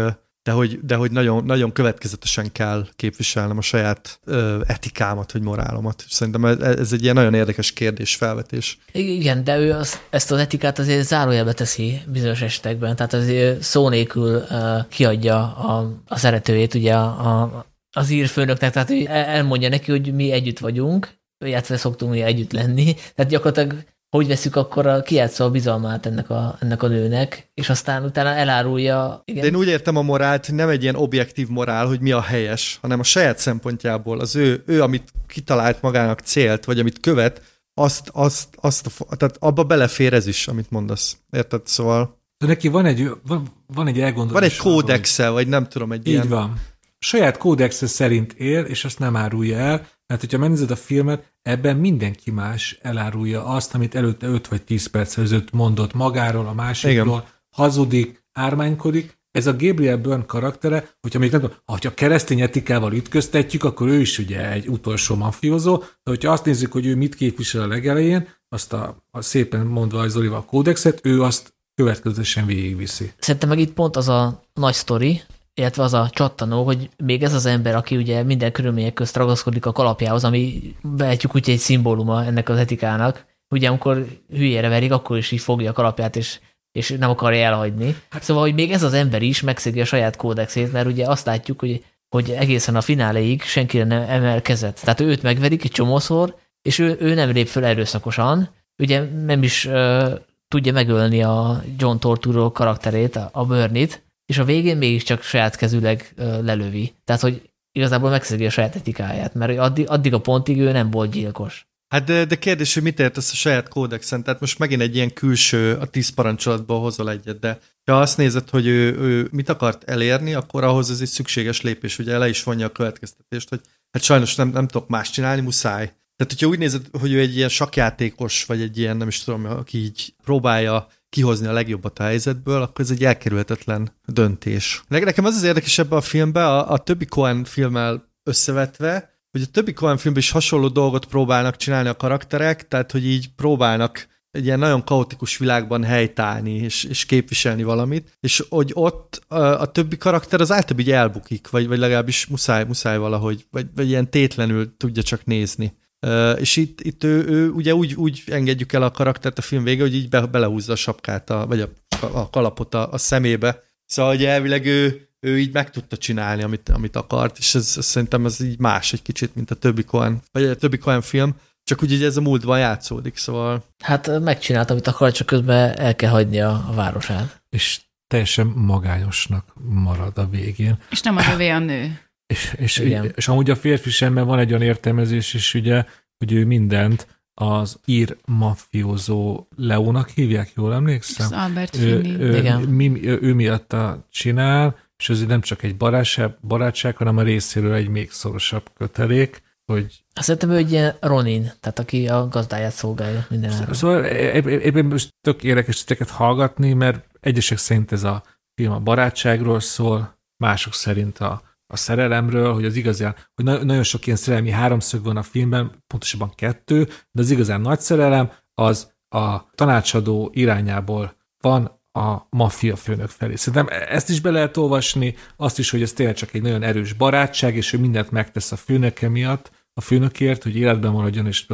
de 0.46 0.52
hogy, 0.52 0.78
de 0.82 0.94
hogy 0.94 1.10
nagyon, 1.10 1.44
nagyon 1.44 1.72
következetesen 1.72 2.52
kell 2.52 2.86
képviselnem 2.96 3.58
a 3.58 3.60
saját 3.60 4.20
ö, 4.24 4.62
etikámat, 4.66 5.32
vagy 5.32 5.42
morálomat. 5.42 6.04
Szerintem 6.08 6.44
ez, 6.44 6.58
ez 6.58 6.92
egy 6.92 7.02
ilyen 7.02 7.14
nagyon 7.14 7.34
érdekes 7.34 7.72
kérdés, 7.72 8.16
felvetés. 8.16 8.78
Igen, 8.92 9.44
de 9.44 9.58
ő 9.58 9.72
az, 9.72 10.00
ezt 10.10 10.30
az 10.30 10.38
etikát 10.38 10.78
azért 10.78 11.06
zárójelbe 11.06 11.52
teszi 11.52 12.02
bizonyos 12.06 12.40
esetekben, 12.40 12.96
tehát 12.96 13.12
azért 13.12 13.62
szó 13.62 13.88
nélkül 13.88 14.36
uh, 14.50 14.86
kiadja 14.88 15.56
a, 15.56 15.92
a 16.06 16.18
szeretőjét 16.18 16.74
ugye 16.74 16.94
a, 16.94 17.04
a, 17.04 17.66
az 17.96 18.10
írfőnöknek, 18.10 18.72
tehát 18.72 18.88
hogy 18.88 19.04
elmondja 19.04 19.68
neki, 19.68 19.90
hogy 19.90 20.14
mi 20.14 20.32
együtt 20.32 20.58
vagyunk, 20.58 21.08
illetve 21.44 21.76
szoktunk 21.76 22.12
mi 22.12 22.20
együtt 22.20 22.52
lenni, 22.52 22.94
tehát 23.14 23.30
gyakorlatilag 23.30 23.84
hogy 24.10 24.26
veszük 24.26 24.56
akkor 24.56 24.86
a 24.86 25.02
kiátszó 25.02 25.44
a 25.44 25.50
bizalmát 25.50 26.06
ennek 26.06 26.30
a, 26.30 26.56
ennek 26.60 26.82
a 26.82 26.86
nőnek, 26.86 27.50
és 27.54 27.70
aztán 27.70 28.04
utána 28.04 28.28
elárulja. 28.28 29.22
Igen. 29.24 29.40
De 29.40 29.46
én 29.46 29.56
úgy 29.56 29.66
értem 29.66 29.96
a 29.96 30.02
morált, 30.02 30.46
hogy 30.46 30.54
nem 30.54 30.68
egy 30.68 30.82
ilyen 30.82 30.94
objektív 30.94 31.48
morál, 31.48 31.86
hogy 31.86 32.00
mi 32.00 32.12
a 32.12 32.20
helyes, 32.20 32.78
hanem 32.82 33.00
a 33.00 33.02
saját 33.02 33.38
szempontjából 33.38 34.20
az 34.20 34.36
ő, 34.36 34.62
ő 34.66 34.82
amit 34.82 35.12
kitalált 35.26 35.82
magának 35.82 36.20
célt, 36.20 36.64
vagy 36.64 36.78
amit 36.78 37.00
követ, 37.00 37.42
azt, 37.74 38.10
azt, 38.12 38.48
azt 38.60 38.90
tehát 39.16 39.36
abba 39.38 39.64
belefér 39.64 40.12
ez 40.12 40.26
is, 40.26 40.48
amit 40.48 40.70
mondasz. 40.70 41.16
Érted? 41.30 41.66
Szóval... 41.66 42.20
De 42.38 42.46
neki 42.46 42.68
van 42.68 42.84
egy, 42.84 43.10
van, 43.26 43.48
van 43.66 43.86
egy 43.86 44.00
elgondolás. 44.00 44.32
Van 44.32 44.50
egy 44.50 44.56
kódexe, 44.56 45.28
vagy 45.28 45.48
nem 45.48 45.66
tudom, 45.68 45.92
egy 45.92 46.06
Így 46.06 46.12
ilyen... 46.12 46.28
van. 46.28 46.60
Saját 47.06 47.36
kódexe 47.36 47.86
szerint 47.86 48.32
él, 48.32 48.64
és 48.64 48.84
azt 48.84 48.98
nem 48.98 49.16
árulja 49.16 49.58
el, 49.58 49.88
mert 50.06 50.20
hogyha 50.20 50.38
megnézed 50.38 50.70
a 50.70 50.76
filmet, 50.76 51.34
ebben 51.42 51.76
mindenki 51.76 52.30
más 52.30 52.78
elárulja 52.82 53.44
azt, 53.44 53.74
amit 53.74 53.94
előtte 53.94 54.26
5 54.26 54.48
vagy 54.48 54.62
10 54.62 54.86
perc 54.86 55.16
előtt 55.16 55.52
mondott 55.52 55.94
magáról, 55.94 56.46
a 56.46 56.52
másikról, 56.52 57.06
Igen. 57.06 57.24
hazudik, 57.50 58.24
ármánykodik. 58.32 59.18
Ez 59.30 59.46
a 59.46 59.56
Gabriel 59.56 59.96
Byrne 59.96 60.24
karaktere, 60.26 60.96
hogyha 61.00 61.18
még 61.18 61.30
nem 61.30 61.40
tudom, 61.40 61.56
ha 61.64 61.94
keresztény 61.94 62.40
etikával 62.40 62.92
ütköztetjük, 62.92 63.64
akkor 63.64 63.88
ő 63.88 64.00
is 64.00 64.18
ugye 64.18 64.50
egy 64.50 64.68
utolsó 64.68 65.14
mafiózó, 65.14 65.76
de 65.78 66.10
hogyha 66.10 66.32
azt 66.32 66.44
nézzük, 66.44 66.72
hogy 66.72 66.86
ő 66.86 66.96
mit 66.96 67.14
képvisel 67.14 67.62
a 67.62 67.66
legelején, 67.66 68.28
azt 68.48 68.72
a, 68.72 69.04
a 69.10 69.20
szépen 69.20 69.66
mondva 69.66 70.00
az 70.00 70.16
a 70.16 70.44
kódexet, 70.44 71.00
ő 71.02 71.22
azt 71.22 71.54
következetesen 71.74 72.46
végigviszi. 72.46 73.12
Szerintem 73.18 73.48
meg 73.48 73.58
itt 73.58 73.72
pont 73.72 73.96
az 73.96 74.08
a 74.08 74.42
nagy 74.54 74.74
sztori, 74.74 75.22
illetve 75.58 75.82
az 75.82 75.94
a 75.94 76.10
csattanó, 76.12 76.64
hogy 76.64 76.88
még 77.04 77.22
ez 77.22 77.34
az 77.34 77.46
ember, 77.46 77.74
aki 77.74 77.96
ugye 77.96 78.22
minden 78.22 78.52
körülmények 78.52 78.92
közt 78.92 79.16
ragaszkodik 79.16 79.66
a 79.66 79.72
kalapjához, 79.72 80.24
ami 80.24 80.74
vehetjük 80.82 81.34
úgy 81.34 81.50
egy 81.50 81.58
szimbóluma 81.58 82.24
ennek 82.24 82.48
az 82.48 82.58
etikának, 82.58 83.26
ugye 83.48 83.68
amikor 83.68 84.06
hülyére 84.28 84.68
verik, 84.68 84.92
akkor 84.92 85.16
is 85.16 85.30
így 85.30 85.40
fogja 85.40 85.70
a 85.70 85.72
kalapját, 85.72 86.16
és, 86.16 86.40
és 86.72 86.94
nem 86.98 87.10
akarja 87.10 87.44
elhagyni. 87.44 87.96
Hát- 88.10 88.22
szóval, 88.22 88.42
hogy 88.42 88.54
még 88.54 88.72
ez 88.72 88.82
az 88.82 88.92
ember 88.92 89.22
is 89.22 89.40
megszegi 89.40 89.80
a 89.80 89.84
saját 89.84 90.16
kódexét, 90.16 90.72
mert 90.72 90.86
ugye 90.86 91.06
azt 91.06 91.26
látjuk, 91.26 91.60
hogy, 91.60 91.84
hogy 92.08 92.30
egészen 92.30 92.76
a 92.76 92.80
fináléig 92.80 93.42
senkire 93.42 93.84
nem 93.84 94.04
emelkezett. 94.08 94.80
Tehát 94.80 95.00
őt 95.00 95.22
megverik 95.22 95.64
egy 95.64 95.70
csomószor, 95.70 96.36
és 96.62 96.78
ő, 96.78 96.96
ő 97.00 97.14
nem 97.14 97.30
lép 97.30 97.46
föl 97.46 97.64
erőszakosan, 97.64 98.48
ugye 98.78 99.04
nem 99.24 99.42
is 99.42 99.64
uh, 99.64 100.12
tudja 100.48 100.72
megölni 100.72 101.22
a 101.22 101.62
John 101.78 101.96
Torturo 101.96 102.52
karakterét, 102.52 103.16
a, 103.16 103.28
a 103.32 103.44
Burnit, 103.44 104.05
és 104.26 104.38
a 104.38 104.44
végén 104.44 104.76
mégiscsak 104.76 105.22
saját 105.22 105.56
kezüleg 105.56 106.12
lelövi. 106.16 106.94
Tehát, 107.04 107.22
hogy 107.22 107.50
igazából 107.72 108.10
megszegi 108.10 108.46
a 108.46 108.50
saját 108.50 108.76
etikáját, 108.76 109.34
mert 109.34 109.58
addig, 109.58 109.88
addig 109.88 110.14
a 110.14 110.20
pontig 110.20 110.58
ő 110.58 110.72
nem 110.72 110.90
volt 110.90 111.10
gyilkos. 111.10 111.66
Hát 111.88 112.04
de, 112.04 112.24
de 112.24 112.38
kérdés, 112.38 112.74
hogy 112.74 112.82
mit 112.82 113.00
értesz 113.00 113.32
a 113.32 113.34
saját 113.34 113.68
kódexen? 113.68 114.22
Tehát 114.22 114.40
most 114.40 114.58
megint 114.58 114.80
egy 114.80 114.94
ilyen 114.94 115.12
külső, 115.12 115.74
a 115.74 115.86
tíz 115.86 116.08
parancsolatból 116.08 116.80
hozol 116.80 117.10
egyet, 117.10 117.38
de 117.38 117.58
ha 117.84 118.00
azt 118.00 118.16
nézed, 118.16 118.50
hogy 118.50 118.66
ő, 118.66 118.96
ő 118.98 119.28
mit 119.32 119.48
akart 119.48 119.84
elérni, 119.84 120.34
akkor 120.34 120.64
ahhoz 120.64 120.90
ez 120.90 121.00
egy 121.00 121.08
szükséges 121.08 121.60
lépés, 121.60 121.98
ugye 121.98 122.18
le 122.18 122.28
is 122.28 122.42
vonja 122.42 122.66
a 122.66 122.72
következtetést, 122.72 123.48
hogy 123.48 123.60
hát 123.90 124.02
sajnos 124.02 124.34
nem, 124.34 124.48
nem 124.48 124.66
tudok 124.66 124.88
más 124.88 125.10
csinálni, 125.10 125.40
muszáj. 125.40 125.84
Tehát, 126.16 126.32
hogyha 126.32 126.46
úgy 126.46 126.58
nézed, 126.58 126.86
hogy 127.00 127.12
ő 127.12 127.20
egy 127.20 127.36
ilyen 127.36 127.48
sakjátékos, 127.48 128.44
vagy 128.44 128.60
egy 128.60 128.78
ilyen, 128.78 128.96
nem 128.96 129.08
is 129.08 129.22
tudom, 129.22 129.44
aki 129.44 129.78
így 129.78 130.14
próbálja 130.24 130.88
kihozni 131.16 131.46
a 131.46 131.52
legjobbat 131.52 131.98
a 131.98 132.02
helyzetből, 132.02 132.62
akkor 132.62 132.84
ez 132.84 132.90
egy 132.90 133.04
elkerülhetetlen 133.04 133.92
döntés. 134.06 134.82
Nekem 134.88 135.24
az 135.24 135.34
az 135.34 135.42
érdekes 135.42 135.78
a 135.78 136.00
filmben, 136.00 136.44
a, 136.44 136.72
a 136.72 136.78
többi 136.78 137.04
Cohen 137.04 137.44
filmmel 137.44 138.12
összevetve, 138.22 139.10
hogy 139.30 139.42
a 139.42 139.50
többi 139.50 139.72
Cohen 139.72 139.96
filmben 139.96 140.22
is 140.22 140.30
hasonló 140.30 140.68
dolgot 140.68 141.06
próbálnak 141.06 141.56
csinálni 141.56 141.88
a 141.88 141.96
karakterek, 141.96 142.68
tehát 142.68 142.92
hogy 142.92 143.06
így 143.06 143.34
próbálnak 143.34 144.06
egy 144.30 144.44
ilyen 144.44 144.58
nagyon 144.58 144.84
kaotikus 144.84 145.36
világban 145.36 145.84
helytállni 145.84 146.54
és, 146.54 146.84
és 146.84 147.06
képviselni 147.06 147.62
valamit, 147.62 148.16
és 148.20 148.44
hogy 148.48 148.70
ott 148.74 149.22
a, 149.28 149.36
a 149.36 149.66
többi 149.66 149.96
karakter 149.96 150.40
az 150.40 150.52
általában 150.52 150.86
így 150.86 150.90
elbukik, 150.90 151.50
vagy, 151.50 151.66
vagy 151.66 151.78
legalábbis 151.78 152.26
muszáj, 152.26 152.64
muszáj 152.64 152.98
valahogy, 152.98 153.46
vagy, 153.50 153.66
vagy 153.74 153.88
ilyen 153.88 154.10
tétlenül 154.10 154.76
tudja 154.76 155.02
csak 155.02 155.24
nézni. 155.24 155.76
Uh, 156.06 156.40
és 156.40 156.56
itt, 156.56 156.80
itt 156.80 157.04
ő, 157.04 157.24
ő 157.28 157.50
ugye 157.50 157.74
úgy, 157.74 157.94
úgy 157.94 158.22
engedjük 158.26 158.72
el 158.72 158.82
a 158.82 158.90
karaktert 158.90 159.38
a 159.38 159.42
film 159.42 159.64
vége, 159.64 159.82
hogy 159.82 159.94
így 159.94 160.08
be, 160.08 160.20
belehúzza 160.20 160.72
a 160.72 160.76
sapkát, 160.76 161.30
a, 161.30 161.46
vagy 161.46 161.60
a, 161.60 161.68
a 162.12 162.30
kalapot 162.30 162.74
a, 162.74 162.92
a 162.92 162.98
szemébe. 162.98 163.62
Szóval, 163.86 164.12
hogy 164.12 164.24
elvileg 164.24 164.66
ő, 164.66 165.08
ő 165.20 165.38
így 165.38 165.52
meg 165.52 165.70
tudta 165.70 165.96
csinálni, 165.96 166.42
amit, 166.42 166.68
amit 166.68 166.96
akart, 166.96 167.38
és 167.38 167.54
ez, 167.54 167.74
ez 167.76 167.84
szerintem 167.84 168.24
ez 168.24 168.40
így 168.40 168.58
más 168.58 168.92
egy 168.92 169.02
kicsit, 169.02 169.34
mint 169.34 169.50
a 169.50 169.54
többi 169.54 169.84
Cohen, 169.84 170.22
vagy 170.32 170.44
a 170.44 170.56
többi 170.56 170.78
Cohen 170.78 171.02
film, 171.02 171.34
csak 171.64 171.82
úgy, 171.82 171.90
hogy 171.90 172.02
ez 172.02 172.16
a 172.16 172.20
múltban 172.20 172.58
játszódik, 172.58 173.16
szóval... 173.16 173.64
Hát 173.84 174.20
megcsinált, 174.20 174.70
amit 174.70 174.86
akar, 174.86 175.12
csak 175.12 175.26
közben 175.26 175.78
el 175.78 175.96
kell 175.96 176.10
hagyni 176.10 176.40
a, 176.40 176.64
a 176.68 176.72
városát. 176.74 177.42
És 177.50 177.80
teljesen 178.06 178.46
magányosnak 178.46 179.52
marad 179.68 180.18
a 180.18 180.28
végén. 180.28 180.78
És 180.90 181.00
nem 181.00 181.16
az 181.16 181.26
övé 181.32 181.48
a 181.48 181.58
nő. 181.58 182.00
És, 182.26 182.54
és, 182.58 182.78
Igen. 182.78 183.12
és 183.16 183.28
amúgy 183.28 183.50
a 183.50 183.56
férfi 183.56 183.90
sem, 183.90 184.12
mert 184.12 184.26
van 184.26 184.38
egy 184.38 184.50
olyan 184.50 184.62
értelmezés 184.62 185.34
is, 185.34 185.54
ugye, 185.54 185.84
hogy 186.18 186.32
ő 186.32 186.44
mindent 186.44 187.06
az 187.34 187.78
ír 187.84 188.16
mafiózó 188.24 189.46
Leónak 189.56 190.08
hívják, 190.08 190.52
jól 190.56 190.74
emlékszem? 190.74 191.26
Az 191.26 191.32
Albert 191.32 191.76
ő, 191.76 192.18
ő, 192.18 192.36
Igen. 192.36 192.60
Mi, 192.60 193.08
ő, 193.08 193.18
ő 193.22 193.34
miatta 193.34 194.06
csinál, 194.10 194.76
és 194.96 195.08
ez 195.08 195.26
nem 195.26 195.40
csak 195.40 195.62
egy 195.62 195.76
barátság, 195.76 196.36
barátság, 196.40 196.96
hanem 196.96 197.16
a 197.16 197.22
részéről 197.22 197.74
egy 197.74 197.88
még 197.88 198.10
szorosabb 198.10 198.70
kötelék, 198.76 199.42
hogy... 199.66 200.04
Szerintem 200.14 200.50
ő 200.50 200.56
egy 200.56 200.72
ilyen 200.72 200.96
Ronin, 201.00 201.52
tehát 201.60 201.78
aki 201.78 202.08
a 202.08 202.28
gazdáját 202.28 202.72
szolgálja 202.72 203.26
minden. 203.30 203.74
Szóval 203.74 204.04
éppen 204.04 204.84
most 204.84 205.14
tök 205.20 205.42
érdekes 205.42 205.78
titeket 205.78 206.10
hallgatni, 206.10 206.72
mert 206.72 207.06
egyesek 207.20 207.58
szerint 207.58 207.92
ez 207.92 208.04
a 208.04 208.22
film 208.54 208.72
a 208.72 208.80
barátságról 208.80 209.60
szól, 209.60 210.18
mások 210.36 210.74
szerint 210.74 211.18
a 211.18 211.42
a 211.66 211.76
szerelemről, 211.76 212.52
hogy 212.52 212.64
az 212.64 212.76
igazán, 212.76 213.14
hogy 213.34 213.44
na- 213.44 213.64
nagyon 213.64 213.82
sok 213.82 214.06
ilyen 214.06 214.18
szerelmi 214.18 214.50
háromszög 214.50 215.04
van 215.04 215.16
a 215.16 215.22
filmben, 215.22 215.84
pontosabban 215.86 216.32
kettő, 216.34 216.84
de 217.10 217.22
az 217.22 217.30
igazán 217.30 217.60
nagy 217.60 217.80
szerelem 217.80 218.30
az 218.54 218.94
a 219.08 219.50
tanácsadó 219.54 220.30
irányából 220.32 221.16
van 221.40 221.80
a 221.92 222.26
maffia 222.30 222.76
főnök 222.76 223.08
felé. 223.08 223.34
Szerintem 223.34 223.78
ezt 223.88 224.08
is 224.08 224.20
be 224.20 224.30
lehet 224.30 224.56
olvasni, 224.56 225.14
azt 225.36 225.58
is, 225.58 225.70
hogy 225.70 225.82
ez 225.82 225.92
tényleg 225.92 226.14
csak 226.14 226.34
egy 226.34 226.42
nagyon 226.42 226.62
erős 226.62 226.92
barátság, 226.92 227.56
és 227.56 227.72
ő 227.72 227.78
mindent 227.78 228.10
megtesz 228.10 228.52
a 228.52 228.56
főnöke 228.56 229.08
miatt, 229.08 229.50
a 229.74 229.80
főnökért, 229.80 230.42
hogy 230.42 230.56
életben 230.56 230.92
maradjon, 230.92 231.26
és 231.26 231.46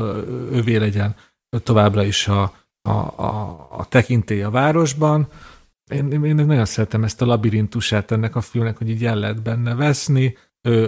övé 0.50 0.76
legyen 0.76 1.14
továbbra 1.62 2.04
is 2.04 2.28
a, 2.28 2.54
a, 2.82 2.90
a, 2.90 3.66
a 3.70 3.86
tekintély 3.88 4.42
a 4.42 4.50
városban. 4.50 5.28
Én, 5.92 6.24
én 6.24 6.34
nagyon 6.34 6.64
szeretem 6.64 7.04
ezt 7.04 7.22
a 7.22 7.26
labirintusát 7.26 8.10
ennek 8.10 8.36
a 8.36 8.40
filmnek, 8.40 8.78
hogy 8.78 8.88
így 8.90 9.04
el 9.04 9.16
lehet 9.16 9.42
benne 9.42 9.74
veszni. 9.74 10.36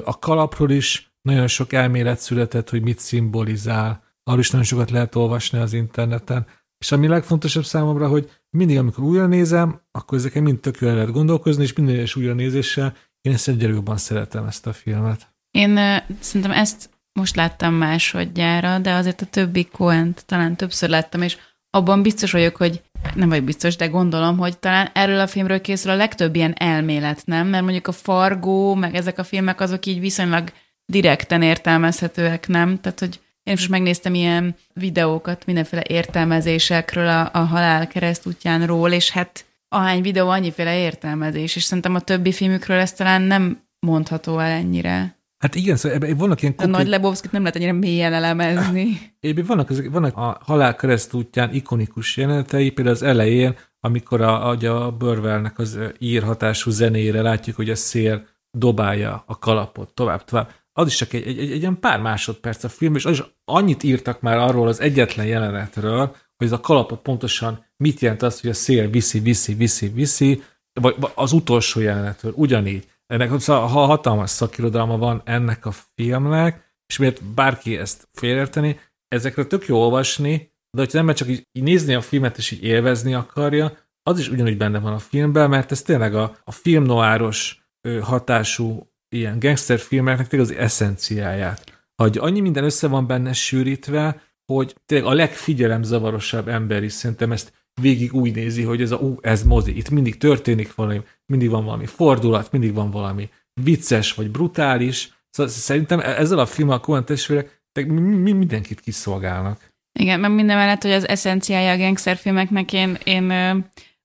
A 0.04 0.18
kalapról 0.18 0.70
is 0.70 1.12
nagyon 1.22 1.46
sok 1.46 1.72
elmélet 1.72 2.18
született, 2.18 2.70
hogy 2.70 2.82
mit 2.82 2.98
szimbolizál. 2.98 4.02
Arról 4.22 4.40
is 4.40 4.50
nagyon 4.50 4.66
sokat 4.66 4.90
lehet 4.90 5.14
olvasni 5.14 5.58
az 5.58 5.72
interneten. 5.72 6.46
És 6.78 6.92
ami 6.92 7.06
legfontosabb 7.06 7.64
számomra, 7.64 8.08
hogy 8.08 8.30
mindig, 8.50 8.78
amikor 8.78 9.04
újra 9.04 9.26
nézem, 9.26 9.80
akkor 9.90 10.18
ezeken 10.18 10.42
mind 10.42 10.60
tök 10.60 10.78
jól 10.80 10.94
lehet 10.94 11.12
gondolkozni, 11.12 11.62
és 11.62 11.72
minden 11.72 11.94
egyes 11.94 12.16
újra 12.16 12.34
nézéssel 12.34 12.96
én 13.20 13.32
ezt 13.32 13.48
egyre 13.48 13.68
jobban 13.68 13.96
szeretem 13.96 14.46
ezt 14.46 14.66
a 14.66 14.72
filmet. 14.72 15.34
Én 15.50 15.70
uh, 15.70 15.96
szerintem 16.20 16.50
ezt 16.50 16.90
most 17.12 17.36
láttam 17.36 17.74
másodjára, 17.74 18.78
de 18.78 18.92
azért 18.92 19.20
a 19.20 19.26
többi 19.26 19.64
Coent 19.64 20.24
talán 20.26 20.56
többször 20.56 20.88
láttam, 20.88 21.22
és 21.22 21.36
abban 21.74 22.02
biztos 22.02 22.32
vagyok, 22.32 22.56
hogy 22.56 22.82
nem 23.14 23.28
vagy 23.28 23.42
biztos, 23.42 23.76
de 23.76 23.86
gondolom, 23.86 24.38
hogy 24.38 24.58
talán 24.58 24.90
erről 24.92 25.20
a 25.20 25.26
filmről 25.26 25.60
készül 25.60 25.90
a 25.90 25.96
legtöbb 25.96 26.36
ilyen 26.36 26.54
elmélet, 26.56 27.22
nem? 27.24 27.46
Mert 27.46 27.62
mondjuk 27.62 27.86
a 27.86 27.92
Fargó, 27.92 28.74
meg 28.74 28.94
ezek 28.94 29.18
a 29.18 29.24
filmek 29.24 29.60
azok 29.60 29.86
így 29.86 30.00
viszonylag 30.00 30.52
direkten 30.86 31.42
értelmezhetőek, 31.42 32.48
nem? 32.48 32.80
Tehát, 32.80 33.00
hogy 33.00 33.20
én 33.42 33.54
most 33.54 33.68
megnéztem 33.68 34.14
ilyen 34.14 34.54
videókat 34.72 35.46
mindenféle 35.46 35.82
értelmezésekről 35.86 37.08
a, 37.08 37.30
a 37.32 37.38
halál 37.38 37.86
keresztútjánról, 37.86 38.92
és 38.92 39.10
hát 39.10 39.44
ahány 39.68 40.02
videó, 40.02 40.28
annyiféle 40.28 40.78
értelmezés, 40.78 41.56
és 41.56 41.62
szerintem 41.62 41.94
a 41.94 42.00
többi 42.00 42.32
filmükről 42.32 42.78
ez 42.78 42.92
talán 42.92 43.22
nem 43.22 43.62
mondható 43.78 44.38
el 44.38 44.50
ennyire. 44.50 45.16
Hát 45.44 45.54
igen, 45.54 45.76
szóval 45.76 46.14
vannak 46.14 46.42
ilyen 46.42 46.54
A 46.56 46.66
nagy 46.66 46.86
Lebowski 46.86 47.28
nem 47.30 47.40
lehet 47.40 47.56
ennyire 47.56 47.72
mélyen 47.72 48.12
elemezni. 48.12 49.00
Egyébként 49.20 49.46
vannak, 49.46 49.70
ezek, 49.70 49.90
vannak 49.90 50.16
a 50.16 50.38
halál 50.42 50.76
keresztútján 50.76 51.54
ikonikus 51.54 52.16
jelenetei, 52.16 52.70
például 52.70 52.96
az 52.96 53.02
elején, 53.02 53.56
amikor 53.80 54.20
a, 54.20 54.48
a, 54.48 54.84
a 54.86 54.90
Burwellnek 54.90 55.58
az 55.58 55.78
írhatású 55.98 56.70
zenére 56.70 57.22
látjuk, 57.22 57.56
hogy 57.56 57.70
a 57.70 57.74
szél 57.74 58.26
dobálja 58.58 59.24
a 59.26 59.38
kalapot 59.38 59.94
tovább, 59.94 60.24
tovább. 60.24 60.50
Az 60.72 60.86
is 60.86 60.96
csak 60.96 61.12
egy, 61.12 61.26
egy, 61.26 61.38
egy, 61.38 61.50
egy 61.50 61.60
ilyen 61.60 61.80
pár 61.80 62.00
másodperc 62.00 62.64
a 62.64 62.68
film, 62.68 62.94
és 62.94 63.04
az 63.04 63.12
is 63.12 63.22
annyit 63.44 63.82
írtak 63.82 64.20
már 64.20 64.36
arról 64.36 64.68
az 64.68 64.80
egyetlen 64.80 65.26
jelenetről, 65.26 66.16
hogy 66.36 66.46
ez 66.46 66.52
a 66.52 66.60
kalapot 66.60 67.00
pontosan 67.00 67.64
mit 67.76 68.00
jelent 68.00 68.22
az, 68.22 68.40
hogy 68.40 68.50
a 68.50 68.54
szél 68.54 68.88
viszi, 68.88 69.18
viszi, 69.18 69.54
viszi, 69.54 69.88
viszi, 69.88 70.42
vagy 70.80 70.96
az 71.14 71.32
utolsó 71.32 71.80
jelenetről 71.80 72.32
ugyanígy. 72.36 72.92
Ennek 73.06 73.40
szóval, 73.40 73.66
ha 73.66 73.86
hatalmas 73.86 74.30
szakirodalma 74.30 74.98
van 74.98 75.22
ennek 75.24 75.66
a 75.66 75.72
filmnek, 75.94 76.74
és 76.86 76.98
miért 76.98 77.24
bárki 77.24 77.76
ezt 77.76 78.08
félérteni, 78.12 78.80
ezekre 79.08 79.44
tök 79.44 79.66
jó 79.66 79.78
olvasni, 79.78 80.52
de 80.70 80.80
hogyha 80.80 80.98
ember 80.98 81.14
csak 81.14 81.28
így, 81.28 81.48
így 81.52 81.62
nézni 81.62 81.94
a 81.94 82.00
filmet 82.00 82.38
és 82.38 82.50
így 82.50 82.62
élvezni 82.62 83.14
akarja, 83.14 83.72
az 84.02 84.18
is 84.18 84.28
ugyanúgy 84.28 84.56
benne 84.56 84.78
van 84.78 84.92
a 84.92 84.98
filmben, 84.98 85.48
mert 85.48 85.70
ez 85.70 85.82
tényleg 85.82 86.14
a, 86.14 86.36
a 86.44 86.52
filmnoáros 86.52 87.68
hatású 88.02 88.92
ilyen 89.08 89.38
gangster 89.38 89.78
filmeknek 89.78 90.28
tényleg 90.28 90.50
az 90.50 90.56
eszenciáját. 90.56 91.86
Hogy 92.02 92.18
annyi 92.18 92.40
minden 92.40 92.64
össze 92.64 92.88
van 92.88 93.06
benne 93.06 93.32
sűrítve, 93.32 94.22
hogy 94.52 94.76
tényleg 94.86 95.08
a 95.08 95.14
legfigyelemzavarosabb 95.14 96.48
ember 96.48 96.82
is 96.82 96.92
szerintem 96.92 97.32
ezt 97.32 97.52
végig 97.80 98.14
úgy 98.14 98.34
nézi, 98.34 98.62
hogy 98.62 98.82
ez 98.82 98.90
a, 98.90 98.96
ú, 98.96 99.18
ez 99.20 99.42
mozi, 99.42 99.76
itt 99.76 99.90
mindig 99.90 100.16
történik 100.16 100.74
valami, 100.74 101.00
mindig 101.26 101.50
van 101.50 101.64
valami 101.64 101.86
fordulat, 101.86 102.52
mindig 102.52 102.74
van 102.74 102.90
valami 102.90 103.28
vicces 103.62 104.12
vagy 104.12 104.30
brutális. 104.30 105.12
Szóval 105.30 105.52
szerintem 105.52 106.00
e- 106.00 106.18
ezzel 106.18 106.38
a 106.38 106.46
filmmel 106.46 106.76
a 106.76 106.80
Coen 106.80 107.04
testvérek 107.04 107.62
mindenkit 107.86 108.80
kiszolgálnak. 108.80 109.72
Igen, 109.98 110.20
mert 110.20 110.34
minden 110.34 110.56
mellett, 110.56 110.82
hogy 110.82 110.90
az 110.90 111.08
eszenciája 111.08 111.72
a 111.72 111.76
gangsterfilmeknek, 111.76 112.72
én, 112.72 112.98
én 113.04 113.30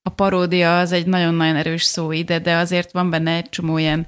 a 0.02 0.10
paródia 0.10 0.80
az 0.80 0.92
egy 0.92 1.06
nagyon-nagyon 1.06 1.56
erős 1.56 1.84
szó 1.84 2.12
ide, 2.12 2.40
de 2.40 2.56
azért 2.56 2.92
van 2.92 3.10
benne 3.10 3.36
egy 3.36 3.50
csomó 3.50 3.78
ilyen 3.78 4.08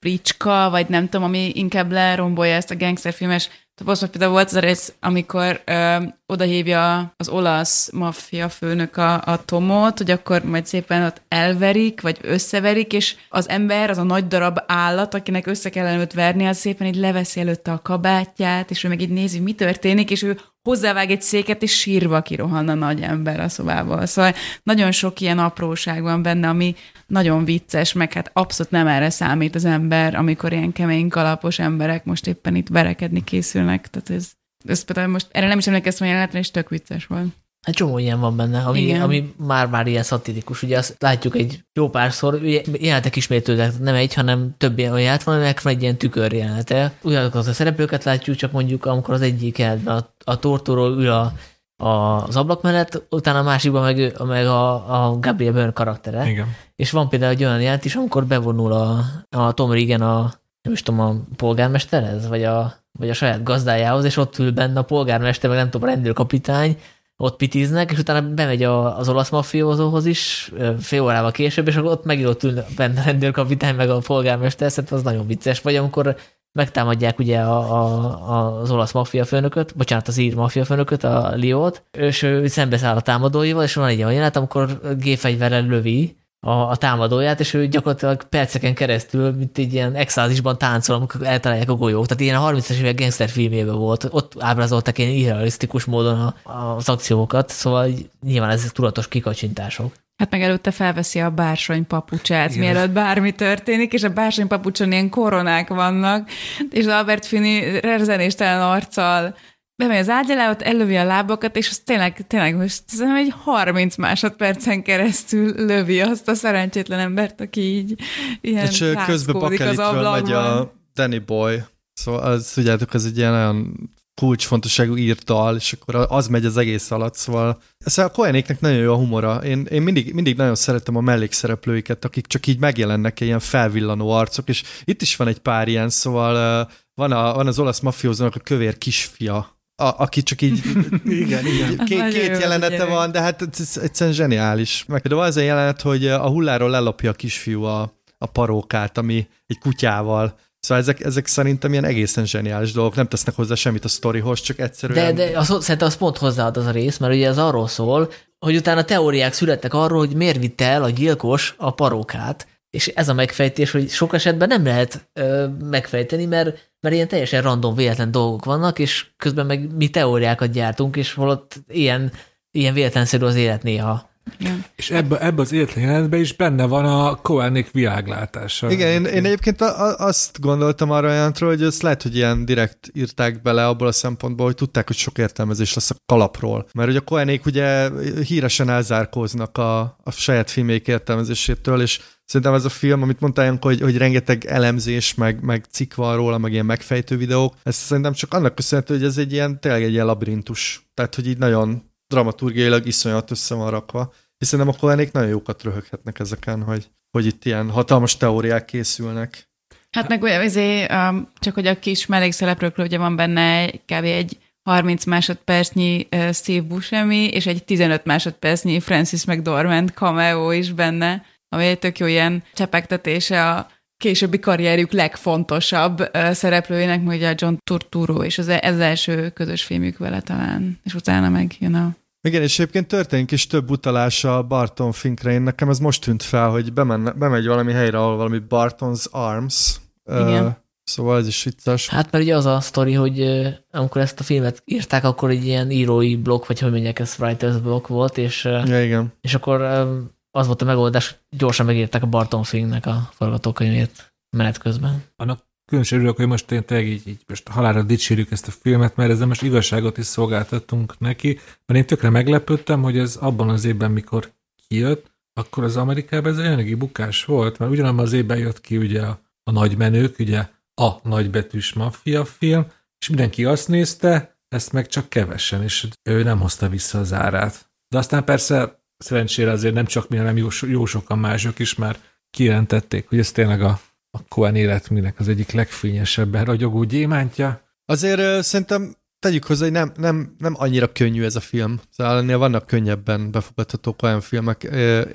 fricska, 0.00 0.70
vagy 0.70 0.88
nem 0.88 1.08
tudom, 1.08 1.26
ami 1.26 1.50
inkább 1.54 1.92
lerombolja 1.92 2.54
ezt 2.54 2.70
a 2.70 2.76
gangsterfilmes 2.76 3.50
tapasztalat. 3.78 4.10
Például 4.10 4.32
volt 4.32 4.46
az 4.46 4.54
a 4.54 4.60
rész, 4.60 4.92
amikor 5.00 5.60
ö, 5.64 5.96
odahívja 6.26 7.12
az 7.16 7.28
olasz 7.28 7.90
maffia 7.92 8.48
főnök 8.48 8.96
a, 8.96 9.22
a 9.24 9.44
Tomot, 9.44 9.98
hogy 9.98 10.10
akkor 10.10 10.42
majd 10.42 10.66
szépen 10.66 11.04
ott 11.04 11.22
elverik, 11.28 12.00
vagy 12.00 12.18
összeverik, 12.22 12.92
és 12.92 13.16
az 13.28 13.48
ember, 13.48 13.90
az 13.90 13.98
a 13.98 14.02
nagy 14.02 14.26
darab 14.26 14.58
állat, 14.66 15.14
akinek 15.14 15.46
össze 15.46 15.70
kellene 15.70 16.00
őt 16.00 16.12
verni, 16.12 16.46
az 16.46 16.56
szépen 16.56 16.86
így 16.86 16.96
leveszi 16.96 17.40
előtte 17.40 17.72
a 17.72 17.82
kabátját, 17.82 18.70
és 18.70 18.84
ő 18.84 18.88
meg 18.88 19.00
így 19.00 19.10
nézi, 19.10 19.40
mi 19.40 19.52
történik, 19.52 20.10
és 20.10 20.22
ő 20.22 20.40
hozzávág 20.68 21.10
egy 21.10 21.22
széket, 21.22 21.62
és 21.62 21.78
sírva 21.78 22.22
kirohan 22.22 22.68
a 22.68 22.74
nagy 22.74 23.00
ember 23.00 23.40
a 23.40 23.48
szobából. 23.48 24.06
Szóval 24.06 24.32
nagyon 24.62 24.90
sok 24.92 25.20
ilyen 25.20 25.38
apróság 25.38 26.02
van 26.02 26.22
benne, 26.22 26.48
ami 26.48 26.74
nagyon 27.06 27.44
vicces, 27.44 27.92
meg 27.92 28.12
hát 28.12 28.30
abszolút 28.32 28.72
nem 28.72 28.86
erre 28.86 29.10
számít 29.10 29.54
az 29.54 29.64
ember, 29.64 30.14
amikor 30.14 30.52
ilyen 30.52 30.72
kemény 30.72 31.08
kalapos 31.08 31.58
emberek 31.58 32.04
most 32.04 32.26
éppen 32.26 32.54
itt 32.54 32.68
verekedni 32.68 33.24
készülnek. 33.24 33.88
Tehát 33.90 34.10
ez, 34.10 34.30
ez 34.68 34.84
például 34.84 35.08
most 35.08 35.26
erre 35.30 35.46
nem 35.46 35.58
is 35.58 35.66
emlékeztem 35.66 36.06
a 36.06 36.10
jelenetre, 36.10 36.38
és 36.38 36.50
tök 36.50 36.68
vicces 36.68 37.06
volt. 37.06 37.26
Egy 37.68 37.74
csomó 37.74 37.98
ilyen 37.98 38.20
van 38.20 38.36
benne, 38.36 38.58
ami, 38.58 38.94
ami 38.94 39.34
már-már 39.36 39.86
ilyen 39.86 40.02
szatirikus. 40.02 40.62
Ugye 40.62 40.78
azt 40.78 40.96
látjuk 40.98 41.36
egy 41.36 41.64
jó 41.72 41.88
párszor, 41.88 42.34
ugye 42.34 42.62
jelenetek 42.72 43.16
ismétlődnek, 43.16 43.78
nem 43.78 43.94
egy, 43.94 44.14
hanem 44.14 44.54
több 44.58 44.78
ilyen 44.78 44.98
jelenet 44.98 45.22
van, 45.22 45.34
aminek 45.34 45.62
van 45.62 45.72
egy 45.72 45.82
ilyen 45.82 45.96
tükör 45.96 46.32
jelenete. 46.32 46.92
Ugyanazokat 47.02 47.46
a 47.46 47.52
szereplőket 47.52 48.04
látjuk, 48.04 48.36
csak 48.36 48.52
mondjuk 48.52 48.86
amikor 48.86 49.14
az 49.14 49.20
egyik 49.20 49.58
jelenetben 49.58 49.96
a, 49.96 50.30
a 50.30 50.38
tortóról 50.38 50.90
ül 50.90 51.10
a, 51.10 51.32
a, 51.76 52.24
az 52.26 52.36
ablak 52.36 52.62
mellett, 52.62 53.02
utána 53.10 53.38
a 53.38 53.42
másikban 53.42 53.82
meg, 53.82 54.12
meg 54.26 54.46
a, 54.46 54.72
a 55.04 55.18
Gabriel 55.18 55.52
Byrne 55.52 55.72
karaktere. 55.72 56.30
Igen. 56.30 56.46
És 56.76 56.90
van 56.90 57.08
például 57.08 57.32
egy 57.32 57.44
olyan 57.44 57.60
jelent 57.60 57.84
is, 57.84 57.94
amikor 57.94 58.26
bevonul 58.26 58.72
a, 58.72 59.04
a 59.30 59.52
Tom 59.52 59.72
Regan 59.72 60.00
a, 60.00 60.32
nem 60.62 60.72
is 60.72 60.82
tudom, 60.82 61.00
a 61.00 61.14
polgármesterhez, 61.36 62.28
vagy 62.28 62.44
a, 62.44 62.74
vagy 62.98 63.10
a 63.10 63.14
saját 63.14 63.42
gazdájához, 63.42 64.04
és 64.04 64.16
ott 64.16 64.38
ül 64.38 64.52
benne 64.52 64.78
a 64.78 64.84
polgármester, 64.84 65.50
meg 65.50 65.58
nem 65.58 65.70
tudom, 65.70 65.88
a 65.88 65.92
rendőrkapitány, 65.92 66.76
ott 67.20 67.36
pitiznek, 67.36 67.90
és 67.90 67.98
utána 67.98 68.34
bemegy 68.34 68.62
a, 68.62 68.98
az 68.98 69.08
olasz 69.08 69.30
mafiózóhoz 69.30 70.06
is, 70.06 70.52
fél 70.80 71.02
órával 71.02 71.30
később, 71.30 71.68
és 71.68 71.76
akkor 71.76 71.90
ott 71.90 72.04
megint 72.04 72.28
ott 72.28 72.42
ül 72.42 72.64
benne 72.76 73.00
a 73.00 73.04
rendőrkapitány, 73.04 73.74
meg 73.74 73.90
a 73.90 73.98
polgármester, 73.98 74.70
szerintem 74.70 74.98
az 74.98 75.04
nagyon 75.04 75.26
vicces. 75.26 75.60
Vagy 75.60 75.76
amikor 75.76 76.16
megtámadják 76.52 77.18
ugye 77.18 77.40
a, 77.40 77.58
a, 77.58 78.60
az 78.60 78.70
olasz 78.70 78.92
maffia 78.92 79.24
főnököt, 79.24 79.76
bocsánat, 79.76 80.08
az 80.08 80.18
ír 80.18 80.34
maffia 80.34 80.64
főnököt, 80.64 81.04
a 81.04 81.32
Liót, 81.34 81.82
és 81.92 82.22
ő 82.22 82.46
szembeszáll 82.46 82.96
a 82.96 83.00
támadóival, 83.00 83.62
és 83.62 83.74
van 83.74 83.88
egy 83.88 83.98
olyan 83.98 84.12
jelenet, 84.12 84.36
amikor 84.36 84.80
gépfegyverrel 84.98 85.66
lövi 85.66 86.16
a, 86.40 86.50
a 86.50 86.76
támadóját, 86.76 87.40
és 87.40 87.54
ő 87.54 87.68
gyakorlatilag 87.68 88.22
perceken 88.24 88.74
keresztül, 88.74 89.32
mint 89.32 89.58
egy 89.58 89.72
ilyen 89.72 89.94
exázisban 89.94 90.58
táncol, 90.58 90.96
amikor 90.96 91.22
eltalálják 91.22 91.70
a 91.70 91.74
golyók. 91.74 92.06
Tehát 92.06 92.22
ilyen 92.22 92.42
a 92.42 92.50
30-as 92.50 92.78
évek 92.78 92.98
gangster 92.98 93.28
filmjében 93.28 93.76
volt. 93.76 94.08
Ott 94.10 94.32
ábrázoltak 94.38 94.98
ilyen 94.98 95.10
irrealisztikus 95.10 95.84
módon 95.84 96.20
a, 96.20 96.50
az 96.76 96.88
akciókat, 96.88 97.48
szóval 97.48 97.88
nyilván 98.26 98.50
ezek 98.50 98.70
tudatos 98.70 99.08
kikacsintások. 99.08 99.92
Hát 100.16 100.30
meg 100.30 100.42
előtte 100.42 100.70
felveszi 100.70 101.20
a 101.20 101.30
bársony 101.30 101.86
papucsát, 101.86 102.54
Igen. 102.54 102.60
mielőtt 102.60 102.90
bármi 102.90 103.32
történik, 103.32 103.92
és 103.92 104.02
a 104.02 104.08
bársony 104.08 104.46
papucson 104.46 104.92
ilyen 104.92 105.08
koronák 105.08 105.68
vannak, 105.68 106.28
és 106.70 106.86
Albert 106.86 107.26
Finney 107.26 107.80
rezenéstelen 107.80 108.62
arccal 108.62 109.34
bemegy 109.78 109.98
az 109.98 110.08
ágy 110.08 110.30
alá, 110.30 110.50
ott 110.50 110.62
ellövi 110.62 110.96
a 110.96 111.04
lábakat, 111.04 111.56
és 111.56 111.70
az 111.70 111.78
tényleg, 111.78 112.26
tényleg 112.26 112.56
most 112.56 112.82
szerintem 112.86 113.16
egy 113.16 113.34
30 113.42 113.96
másodpercen 113.96 114.82
keresztül 114.82 115.66
lövi 115.66 116.00
azt 116.00 116.28
a 116.28 116.34
szerencsétlen 116.34 116.98
embert, 116.98 117.40
aki 117.40 117.60
így 117.60 118.00
ilyen 118.40 118.66
És 118.66 118.92
közben 119.06 119.38
bakelitről 119.38 120.10
megy 120.10 120.32
a 120.32 120.72
Danny 120.94 121.22
Boy, 121.26 121.62
szóval 121.92 122.20
az, 122.20 122.50
tudjátok, 122.54 122.94
ez 122.94 123.04
egy 123.04 123.16
ilyen 123.16 123.32
olyan 123.32 123.90
kulcsfontosságú 124.20 124.96
írtal, 124.96 125.56
és 125.56 125.72
akkor 125.72 126.06
az 126.08 126.28
megy 126.28 126.44
az 126.44 126.56
egész 126.56 126.90
alatt, 126.90 127.14
szóval 127.14 127.60
szóval 127.78 128.10
a 128.10 128.14
Koenéknek 128.14 128.60
nagyon 128.60 128.78
jó 128.78 128.92
a 128.92 128.96
humora. 128.96 129.44
Én, 129.44 129.66
én 129.70 129.82
mindig, 129.82 130.14
mindig 130.14 130.36
nagyon 130.36 130.54
szeretem 130.54 130.96
a 130.96 131.00
mellékszereplőiket, 131.00 132.04
akik 132.04 132.26
csak 132.26 132.46
így 132.46 132.58
megjelennek 132.58 133.20
ilyen 133.20 133.38
felvillanó 133.38 134.10
arcok, 134.10 134.48
és 134.48 134.62
itt 134.84 135.02
is 135.02 135.16
van 135.16 135.28
egy 135.28 135.38
pár 135.38 135.68
ilyen, 135.68 135.88
szóval 135.88 136.68
van, 136.94 137.12
a, 137.12 137.34
van 137.34 137.46
az 137.46 137.58
olasz 137.58 137.80
mafiózónak 137.80 138.34
a 138.34 138.40
kövér 138.40 138.78
kisfia, 138.78 139.57
a, 139.80 139.94
aki 139.96 140.22
csak 140.22 140.42
így 140.42 140.62
igen, 141.04 141.46
igen. 141.46 141.76
Két, 141.76 142.08
két 142.08 142.38
jelenete 142.38 142.84
van, 142.84 143.12
de 143.12 143.20
hát 143.20 143.42
ez, 143.42 143.60
ez 143.60 143.82
egyszerűen 143.82 144.16
zseniális. 144.16 144.84
Meg 144.88 145.02
de 145.02 145.14
van 145.14 145.26
az 145.26 145.36
a 145.36 145.40
jelenet, 145.40 145.80
hogy 145.80 146.06
a 146.06 146.28
hulláról 146.28 146.70
lelopja 146.70 147.10
a 147.10 147.14
kisfiú 147.14 147.62
a, 147.62 147.92
a 148.18 148.26
parókát, 148.26 148.98
ami 148.98 149.28
egy 149.46 149.58
kutyával 149.58 150.38
Szóval 150.60 150.82
ezek, 150.82 151.00
ezek 151.00 151.26
szerintem 151.26 151.72
ilyen 151.72 151.84
egészen 151.84 152.26
zseniális 152.26 152.72
dolgok, 152.72 152.94
nem 152.94 153.08
tesznek 153.08 153.34
hozzá 153.34 153.54
semmit 153.54 153.84
a 153.84 153.88
sztorihoz, 153.88 154.40
csak 154.40 154.58
egyszerűen... 154.58 155.14
De, 155.14 155.26
de 155.26 155.38
az, 155.38 155.46
szerintem 155.46 155.88
az 155.88 155.96
pont 155.96 156.18
hozzáad 156.18 156.56
az 156.56 156.66
a 156.66 156.70
rész, 156.70 156.96
mert 156.98 157.14
ugye 157.14 157.28
az 157.28 157.38
arról 157.38 157.68
szól, 157.68 158.10
hogy 158.38 158.56
utána 158.56 158.84
teóriák 158.84 159.32
születtek 159.32 159.74
arról, 159.74 159.98
hogy 159.98 160.16
miért 160.16 160.38
vitte 160.38 160.64
el 160.64 160.82
a 160.82 160.90
gyilkos 160.90 161.54
a 161.58 161.70
parókát, 161.70 162.46
és 162.70 162.86
ez 162.86 163.08
a 163.08 163.14
megfejtés, 163.14 163.70
hogy 163.70 163.88
sok 163.88 164.14
esetben 164.14 164.48
nem 164.48 164.64
lehet 164.64 165.08
ö, 165.12 165.46
megfejteni, 165.70 166.24
mert, 166.24 166.70
mert 166.80 166.94
ilyen 166.94 167.08
teljesen 167.08 167.42
random, 167.42 167.74
véletlen 167.74 168.10
dolgok 168.10 168.44
vannak, 168.44 168.78
és 168.78 169.06
közben 169.16 169.46
meg 169.46 169.74
mi 169.76 169.88
teóriákat 169.88 170.50
gyártunk, 170.50 170.96
és 170.96 171.14
holott 171.14 171.54
ilyen, 171.68 172.12
ilyen 172.50 172.74
véletlenszerű 172.74 173.24
az 173.24 173.34
élet 173.34 173.62
néha. 173.62 174.08
Igen. 174.38 174.64
És 174.76 174.90
ebbe, 174.90 175.20
ebbe 175.20 175.42
az 175.42 175.52
életlen 175.52 175.84
jelenetben 175.84 176.20
is 176.20 176.32
benne 176.32 176.66
van 176.66 176.84
a 176.84 177.14
Koenig 177.14 177.68
világlátása. 177.72 178.70
Igen, 178.70 178.88
én, 178.88 179.04
én 179.04 179.24
egyébként 179.24 179.60
a, 179.60 179.86
a, 179.86 180.06
azt 180.06 180.40
gondoltam 180.40 180.90
arra 180.90 181.12
jelentről, 181.12 181.48
hogy 181.48 181.62
ezt 181.62 181.82
lehet, 181.82 182.02
hogy 182.02 182.16
ilyen 182.16 182.44
direkt 182.44 182.90
írták 182.92 183.42
bele 183.42 183.66
abból 183.66 183.86
a 183.86 183.92
szempontból, 183.92 184.46
hogy 184.46 184.54
tudták, 184.54 184.86
hogy 184.86 184.96
sok 184.96 185.18
értelmezés 185.18 185.74
lesz 185.74 185.90
a 185.90 185.94
kalapról. 186.06 186.68
Mert 186.72 186.88
ugye 186.88 186.98
a 186.98 187.02
Koenig 187.02 187.40
ugye 187.46 187.90
híresen 188.24 188.68
elzárkóznak 188.68 189.58
a, 189.58 189.80
a 189.80 190.10
saját 190.10 190.50
filmék 190.50 190.88
értelmezésétől, 190.88 191.80
és 191.80 192.00
Szerintem 192.28 192.54
ez 192.54 192.64
a 192.64 192.68
film, 192.68 193.02
amit 193.02 193.20
mondtál, 193.20 193.58
hogy, 193.60 193.80
hogy 193.80 193.96
rengeteg 193.96 194.44
elemzés, 194.44 195.14
meg, 195.14 195.40
meg 195.40 195.64
cikk 195.70 195.94
van 195.94 196.16
róla, 196.16 196.38
meg 196.38 196.52
ilyen 196.52 196.66
megfejtő 196.66 197.16
videók, 197.16 197.54
ez 197.62 197.74
szerintem 197.74 198.12
csak 198.12 198.34
annak 198.34 198.54
köszönhető, 198.54 198.94
hogy 198.94 199.04
ez 199.04 199.18
egy 199.18 199.32
ilyen, 199.32 199.60
tényleg 199.60 199.82
egy 199.82 199.92
ilyen 199.92 200.06
labirintus. 200.06 200.88
Tehát, 200.94 201.14
hogy 201.14 201.26
így 201.26 201.38
nagyon 201.38 201.82
dramaturgiailag 202.06 202.86
iszonyat 202.86 203.30
össze 203.30 203.54
van 203.54 203.70
rakva, 203.70 204.12
hiszen 204.38 204.58
nem 204.58 204.68
akkor 204.68 204.90
ennék 204.90 205.12
nagyon 205.12 205.28
jókat 205.28 205.62
röhöghetnek 205.62 206.18
ezeken, 206.18 206.62
hogy, 206.62 206.90
hogy 207.10 207.26
itt 207.26 207.44
ilyen 207.44 207.70
hatalmas 207.70 208.16
teóriák 208.16 208.64
készülnek. 208.64 209.48
Hát 209.90 210.08
meg 210.08 210.24
azért, 210.24 210.92
um, 210.92 211.28
csak 211.38 211.54
hogy 211.54 211.66
a 211.66 211.78
kis 211.78 212.06
mellékszereplőkről 212.06 212.86
ugye 212.86 212.98
van 212.98 213.16
benne 213.16 213.70
kb. 213.70 214.04
egy 214.04 214.38
30 214.62 215.04
másodpercnyi 215.04 216.08
uh, 216.10 216.32
Steve 216.32 216.66
Buscemi, 216.66 217.28
és 217.28 217.46
egy 217.46 217.64
15 217.64 218.04
másodpercnyi 218.04 218.80
Francis 218.80 219.24
McDormand 219.24 219.90
cameo 219.90 220.50
is 220.50 220.72
benne, 220.72 221.24
ami 221.48 221.64
egy 221.64 221.78
tök 221.78 221.98
jó 221.98 222.06
ilyen 222.06 222.42
csepegtetése 222.54 223.50
a 223.50 223.66
későbbi 223.96 224.38
karrierjük 224.38 224.92
legfontosabb 224.92 226.10
szereplőjének, 226.30 227.02
mondjuk 227.02 227.30
a 227.30 227.34
John 227.36 227.54
Turturro, 227.64 228.22
és 228.22 228.38
az, 228.38 228.48
ez 228.48 228.74
az 228.74 228.80
első 228.80 229.30
közös 229.30 229.64
filmjük 229.64 229.98
vele 229.98 230.20
talán, 230.20 230.80
és 230.84 230.94
utána 230.94 231.28
meg, 231.28 231.54
you 231.58 231.70
know. 231.70 231.88
Igen, 232.28 232.42
és 232.42 232.58
egyébként 232.58 232.86
történik 232.86 233.30
is 233.30 233.46
több 233.46 233.70
utalása 233.70 234.42
Barton 234.42 234.92
Finkre. 234.92 235.32
Én 235.32 235.42
nekem 235.42 235.68
ez 235.68 235.78
most 235.78 236.02
tűnt 236.02 236.22
fel, 236.22 236.48
hogy 236.48 236.72
bemenne, 236.72 237.10
bemegy 237.10 237.46
valami 237.46 237.72
helyre, 237.72 237.98
ahol 237.98 238.16
valami 238.16 238.42
Barton's 238.48 239.10
Arms. 239.10 239.76
Igen. 240.04 240.44
Uh, 240.44 240.52
szóval 240.84 241.18
ez 241.18 241.26
is 241.26 241.42
vicces. 241.42 241.88
Hát 241.88 242.12
mert 242.12 242.24
ugye 242.24 242.36
az 242.36 242.46
a 242.46 242.60
sztori, 242.60 242.92
hogy 242.92 243.20
uh, 243.20 243.46
amikor 243.70 244.00
ezt 244.00 244.20
a 244.20 244.22
filmet 244.22 244.62
írták, 244.64 245.04
akkor 245.04 245.30
egy 245.30 245.46
ilyen 245.46 245.70
írói 245.70 246.16
blokk, 246.16 246.46
vagy 246.46 246.60
hogy 246.60 246.70
mondják, 246.70 246.98
ez 246.98 247.16
writer's 247.18 247.58
blokk 247.62 247.86
volt, 247.86 248.18
és, 248.18 248.44
uh, 248.44 248.68
ja, 248.68 248.84
igen. 248.84 249.12
és 249.20 249.34
akkor 249.34 249.60
um, 249.60 250.10
az 250.38 250.46
volt 250.46 250.62
a 250.62 250.64
megoldás, 250.64 251.08
hogy 251.08 251.38
gyorsan 251.38 251.66
megírták 251.66 252.02
a 252.02 252.06
Barton 252.06 252.42
Finknek 252.42 252.86
a 252.86 253.08
forgatókönyvét 253.12 254.12
menet 254.36 254.58
közben. 254.58 255.04
Annak 255.16 255.46
különösen 255.64 255.98
örülök, 255.98 256.16
hogy 256.16 256.26
most 256.26 256.52
én 256.52 256.64
tényleg 256.64 256.86
így, 256.86 257.08
így 257.08 257.20
most 257.26 257.48
halára 257.48 257.82
dicsérjük 257.82 258.30
ezt 258.30 258.48
a 258.48 258.50
filmet, 258.50 258.96
mert 258.96 259.10
ezzel 259.10 259.26
most 259.26 259.42
igazságot 259.42 259.98
is 259.98 260.06
szolgáltattunk 260.06 260.98
neki, 260.98 261.40
mert 261.66 261.80
én 261.80 261.86
tökre 261.86 262.10
meglepődtem, 262.10 262.82
hogy 262.82 262.98
ez 262.98 263.16
abban 263.16 263.48
az 263.48 263.64
évben, 263.64 263.90
mikor 263.90 264.32
kijött, 264.68 265.10
akkor 265.32 265.64
az 265.64 265.76
Amerikában 265.76 266.32
ez 266.32 266.58
egy 266.58 266.76
bukás 266.76 267.24
volt, 267.24 267.58
mert 267.58 267.70
ugyanabban 267.70 268.04
az 268.04 268.12
évben 268.12 268.38
jött 268.38 268.60
ki 268.60 268.76
ugye 268.76 269.02
a, 269.02 269.20
a 269.42 269.50
nagy 269.50 269.76
menők, 269.76 270.18
ugye 270.18 270.48
a 270.74 270.90
nagybetűs 271.02 271.72
maffia 271.72 272.24
film, 272.24 272.66
és 272.98 273.08
mindenki 273.08 273.44
azt 273.44 273.68
nézte, 273.68 274.36
ezt 274.48 274.72
meg 274.72 274.86
csak 274.86 275.08
kevesen, 275.08 275.62
és 275.62 275.88
ő 276.02 276.22
nem 276.22 276.40
hozta 276.40 276.68
vissza 276.68 276.98
az 276.98 277.12
árát. 277.12 277.70
De 277.88 277.98
aztán 277.98 278.24
persze 278.24 278.77
szerencsére 278.98 279.50
azért 279.50 279.74
nem 279.74 279.86
csak 279.86 280.08
mi, 280.08 280.16
hanem 280.16 280.36
jó, 280.36 280.48
jó 280.66 280.84
sokan 280.84 281.18
mások 281.18 281.58
is 281.58 281.74
már 281.74 281.96
kijelentették, 282.30 283.08
hogy 283.08 283.18
ez 283.18 283.32
tényleg 283.32 283.62
a 283.62 283.80
a 284.10 284.18
Coen 284.28 284.56
életműnek 284.56 285.18
az 285.18 285.28
egyik 285.28 285.50
legfényesebben 285.50 286.44
ragyogó 286.44 286.82
gyémántja. 286.82 287.62
Azért 287.84 288.42
szerintem 288.44 288.96
tegyük 289.18 289.44
hozzá, 289.44 289.62
hogy 289.62 289.72
nem, 289.72 289.92
nem, 289.96 290.34
nem 290.38 290.54
annyira 290.56 290.92
könnyű 290.92 291.24
ez 291.24 291.36
a 291.36 291.40
film. 291.40 291.80
Szóval 291.90 292.18
ennél 292.18 292.38
vannak 292.38 292.66
könnyebben 292.66 293.30
befogadhatók 293.30 294.02
olyan 294.02 294.20
filmek. 294.20 294.62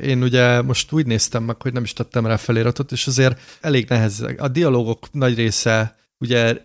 Én 0.01 0.23
ugye 0.23 0.61
most 0.61 0.91
úgy 0.91 1.05
néztem 1.05 1.43
meg, 1.43 1.61
hogy 1.61 1.73
nem 1.73 1.83
is 1.83 1.93
tettem 1.93 2.25
rá 2.25 2.35
feliratot, 2.35 2.91
és 2.91 3.07
azért 3.07 3.39
elég 3.61 3.89
nehéz. 3.89 4.25
A 4.37 4.47
dialógok 4.47 5.11
nagy 5.11 5.35
része 5.35 5.95
ugye 6.19 6.57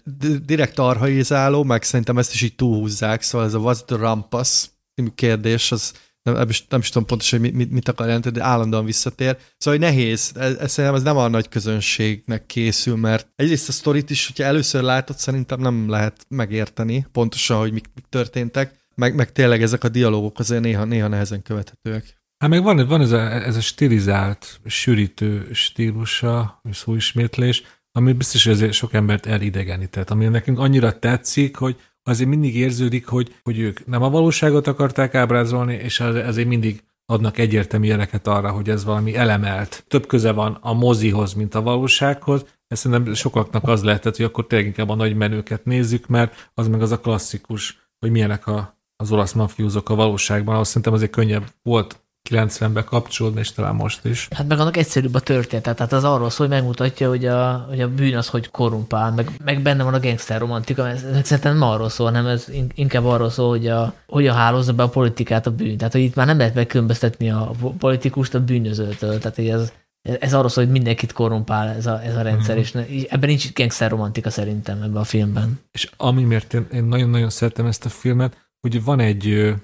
direkt 0.45 0.79
arhaizáló, 0.79 1.63
meg 1.63 1.83
szerintem 1.83 2.19
ezt 2.19 2.33
is 2.33 2.43
így 2.43 2.55
túlhúzzák, 2.55 3.23
szóval 3.23 3.47
ez 3.47 3.55
a 3.55 3.59
What's 3.59 3.85
the 3.85 3.97
Rumpus 3.97 4.71
kérdés, 5.15 5.73
az 5.73 5.93
nem, 6.29 6.39
nem, 6.39 6.49
is, 6.49 6.67
nem 6.69 6.81
is 6.81 6.89
tudom 6.89 7.07
pontosan, 7.07 7.41
hogy 7.41 7.53
mit, 7.53 7.71
mit 7.71 7.89
akar 7.89 8.07
jelenteni, 8.07 8.35
de 8.35 8.45
állandóan 8.45 8.85
visszatér. 8.85 9.37
Szóval, 9.57 9.79
hogy 9.79 9.89
nehéz, 9.89 10.33
ez, 10.35 10.55
ez 10.55 10.71
szerintem 10.71 10.99
ez 10.99 11.03
nem 11.03 11.17
a 11.17 11.29
nagy 11.29 11.49
közönségnek 11.49 12.47
készül, 12.47 12.97
mert 12.97 13.29
egyrészt 13.37 13.69
a 13.69 13.73
sztorit 13.73 14.11
is, 14.11 14.27
hogyha 14.27 14.45
először 14.45 14.83
látod, 14.83 15.19
szerintem 15.19 15.61
nem 15.61 15.89
lehet 15.89 16.27
megérteni 16.29 17.07
pontosan, 17.13 17.59
hogy 17.59 17.73
mik, 17.73 17.85
mik 17.95 18.05
történtek, 18.09 18.75
meg, 18.95 19.15
meg 19.15 19.33
tényleg 19.33 19.63
ezek 19.63 19.85
a 19.85 19.89
dialógok 19.89 20.39
azért 20.39 20.63
néha, 20.63 20.85
néha 20.85 21.09
nehezen 21.09 21.43
követhetőek. 21.43 22.17
Hát 22.39 22.51
meg 22.51 22.63
van, 22.63 22.87
van 22.87 23.01
ez, 23.01 23.11
a, 23.13 23.21
ez 23.21 23.57
a 23.57 23.61
stilizált, 23.61 24.61
sűrítő 24.67 25.49
stílusa, 25.53 26.61
szóismétlés, 26.71 27.63
ami 27.93 28.13
biztos, 28.13 28.45
hogy 28.45 28.73
sok 28.73 28.93
embert 28.93 29.27
elidegenített, 29.27 30.11
ami 30.11 30.25
nekünk 30.25 30.59
annyira 30.59 30.99
tetszik, 30.99 31.57
hogy 31.57 31.77
azért 32.09 32.29
mindig 32.29 32.57
érződik, 32.57 33.07
hogy, 33.07 33.35
hogy 33.43 33.59
ők 33.59 33.87
nem 33.87 34.03
a 34.03 34.11
valóságot 34.11 34.67
akarták 34.67 35.15
ábrázolni, 35.15 35.75
és 35.75 36.01
azért 36.01 36.49
mindig 36.49 36.83
adnak 37.07 37.39
egyértelmű 37.39 37.87
jeleket 37.87 38.27
arra, 38.27 38.51
hogy 38.51 38.69
ez 38.71 38.85
valami 38.85 39.17
elemelt. 39.17 39.85
Több 39.89 40.07
köze 40.07 40.33
van 40.33 40.59
a 40.61 40.73
mozihoz, 40.73 41.35
mint 41.35 41.55
a 41.55 41.63
valósághoz. 41.63 42.45
Ez 42.67 42.79
szerintem 42.79 43.15
sokaknak 43.15 43.69
az 43.69 43.83
lehetett, 43.83 44.17
hogy 44.17 44.25
akkor 44.25 44.47
tényleg 44.47 44.67
inkább 44.67 44.89
a 44.89 44.95
nagy 44.95 45.17
menőket 45.17 45.65
nézzük, 45.65 46.07
mert 46.07 46.51
az 46.55 46.69
meg 46.69 46.83
az 46.83 46.93
a 46.93 47.01
klasszikus, 47.01 47.91
hogy 47.99 48.11
milyenek 48.11 48.47
a, 48.47 48.79
az 48.97 49.13
olasz 49.13 49.33
mafiózok 49.33 49.89
a 49.89 49.95
valóságban, 49.95 50.55
ahhoz 50.55 50.69
szerintem 50.69 50.93
azért 50.93 51.11
könnyebb 51.11 51.45
volt 51.63 52.08
90-ben 52.31 52.85
kapcsolódni, 52.85 53.41
és 53.41 53.53
talán 53.53 53.75
most 53.75 54.05
is. 54.05 54.29
Hát 54.31 54.49
meg 54.49 54.59
annak 54.59 54.77
egyszerűbb 54.77 55.15
a 55.15 55.21
történet, 55.21 55.77
tehát 55.77 55.93
az 55.93 56.05
arról 56.05 56.31
szól, 56.31 56.47
hogy 56.47 56.57
megmutatja, 56.57 57.09
hogy 57.09 57.27
a, 57.27 57.67
hogy 57.69 57.81
a 57.81 57.89
bűn 57.89 58.17
az 58.17 58.29
hogy 58.29 58.51
korrumpál, 58.51 59.13
meg, 59.13 59.31
meg 59.45 59.63
benne 59.63 59.83
van 59.83 59.95
a 59.95 60.01
gangster 60.01 60.41
romantika, 60.41 60.89
ez, 60.89 61.03
ez 61.03 61.27
szerintem 61.27 61.59
nem 61.59 61.69
arról 61.69 61.89
szól, 61.89 62.07
hanem 62.07 62.27
ez 62.27 62.47
inkább 62.75 63.05
arról 63.05 63.31
szól, 63.31 63.49
hogy 63.49 63.67
a, 63.67 63.95
hogyan 64.07 64.35
hálózza 64.35 64.73
be 64.73 64.83
a 64.83 64.89
politikát 64.89 65.47
a 65.47 65.51
bűn. 65.51 65.77
Tehát, 65.77 65.93
hogy 65.93 66.03
itt 66.03 66.15
már 66.15 66.27
nem 66.27 66.39
lehet 66.39 66.55
megkülönböztetni 66.55 67.31
a 67.31 67.51
politikust 67.79 68.35
a 68.35 68.45
bűnözőtől, 68.45 69.19
tehát 69.19 69.37
hogy 69.37 69.49
ez, 69.49 69.73
ez 70.21 70.35
arról 70.35 70.49
szól, 70.49 70.65
hogy 70.65 70.73
mindenkit 70.73 71.13
korrumpál 71.13 71.69
ez 71.69 71.87
a, 71.87 72.03
ez 72.03 72.17
a 72.17 72.23
rendszer, 72.23 72.57
mm. 72.57 72.59
és 72.59 72.73
ebben 73.09 73.29
nincs 73.29 73.53
gangster 73.53 73.91
romantika 73.91 74.31
szerintem 74.31 74.83
ebben 74.83 74.97
a 74.97 75.05
filmben. 75.05 75.61
És 75.73 75.91
ami 75.97 76.23
miért 76.23 76.55
én, 76.55 76.67
én 76.73 76.85
nagyon-nagyon 76.85 77.31
szeretem 77.31 77.67
ezt 77.67 77.85
a 77.85 77.89
filmet, 77.89 78.37
hogy 78.61 78.85
van 78.85 79.01
egy 79.01 79.55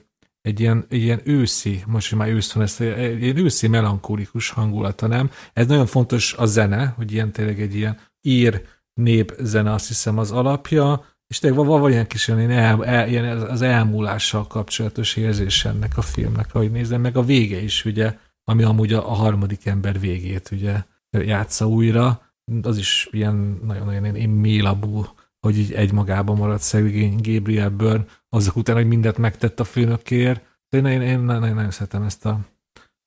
egy 0.44 0.60
ilyen, 0.60 0.84
ilyen 0.88 1.20
őszi, 1.24 1.82
most 1.86 2.14
már 2.14 2.28
ősz 2.28 2.52
van, 2.52 2.62
ezt, 2.62 2.80
egy 2.80 3.22
ilyen 3.22 3.36
őszi 3.36 3.68
melankólikus 3.68 4.50
hangulata, 4.50 5.06
nem? 5.06 5.30
Ez 5.52 5.66
nagyon 5.66 5.86
fontos 5.86 6.34
a 6.34 6.46
zene, 6.46 6.86
hogy 6.96 7.12
ilyen 7.12 7.32
tényleg 7.32 7.60
egy 7.60 7.74
ilyen 7.74 7.98
ír 8.20 8.62
nép 8.94 9.34
zene, 9.40 9.72
azt 9.72 9.88
hiszem 9.88 10.18
az 10.18 10.30
alapja, 10.30 11.04
és 11.26 11.38
tényleg 11.38 11.66
van, 11.66 11.80
van 11.80 11.90
ilyen 11.90 12.06
kis 12.06 12.28
ilyen, 12.28 12.50
el, 12.50 12.84
el, 12.84 13.08
ilyen 13.08 13.40
az 13.40 13.62
elmúlással 13.62 14.46
kapcsolatos 14.46 15.16
érzés 15.16 15.64
ennek 15.64 15.96
a 15.96 16.02
filmnek, 16.02 16.54
ahogy 16.54 16.70
nézem, 16.70 17.00
meg 17.00 17.16
a 17.16 17.24
vége 17.24 17.62
is, 17.62 17.84
ugye, 17.84 18.18
ami 18.44 18.62
amúgy 18.62 18.92
a, 18.92 19.10
a 19.10 19.14
harmadik 19.14 19.66
ember 19.66 20.00
végét, 20.00 20.50
ugye, 20.52 20.84
játsza 21.10 21.68
újra, 21.68 22.32
az 22.62 22.78
is 22.78 23.08
ilyen 23.10 23.60
nagyon-nagyon 23.64 24.16
ilyen 24.16 24.30
mélabú 24.30 25.06
hogy 25.44 25.58
így 25.58 25.72
egymagában 25.72 26.36
maradt 26.36 26.62
szegény 26.62 27.14
Gabriel 27.22 27.68
Byrne, 27.68 28.04
azok 28.28 28.56
után, 28.56 28.76
hogy 28.76 28.86
mindent 28.86 29.18
megtett 29.18 29.60
a 29.60 29.64
főnökért. 29.64 30.42
Én, 30.68 30.86
én, 30.86 31.00
én 31.00 31.18
nagyon, 31.18 31.54
nagyon 31.54 31.70
szeretem 31.70 32.02
ezt 32.02 32.26
a 32.26 32.38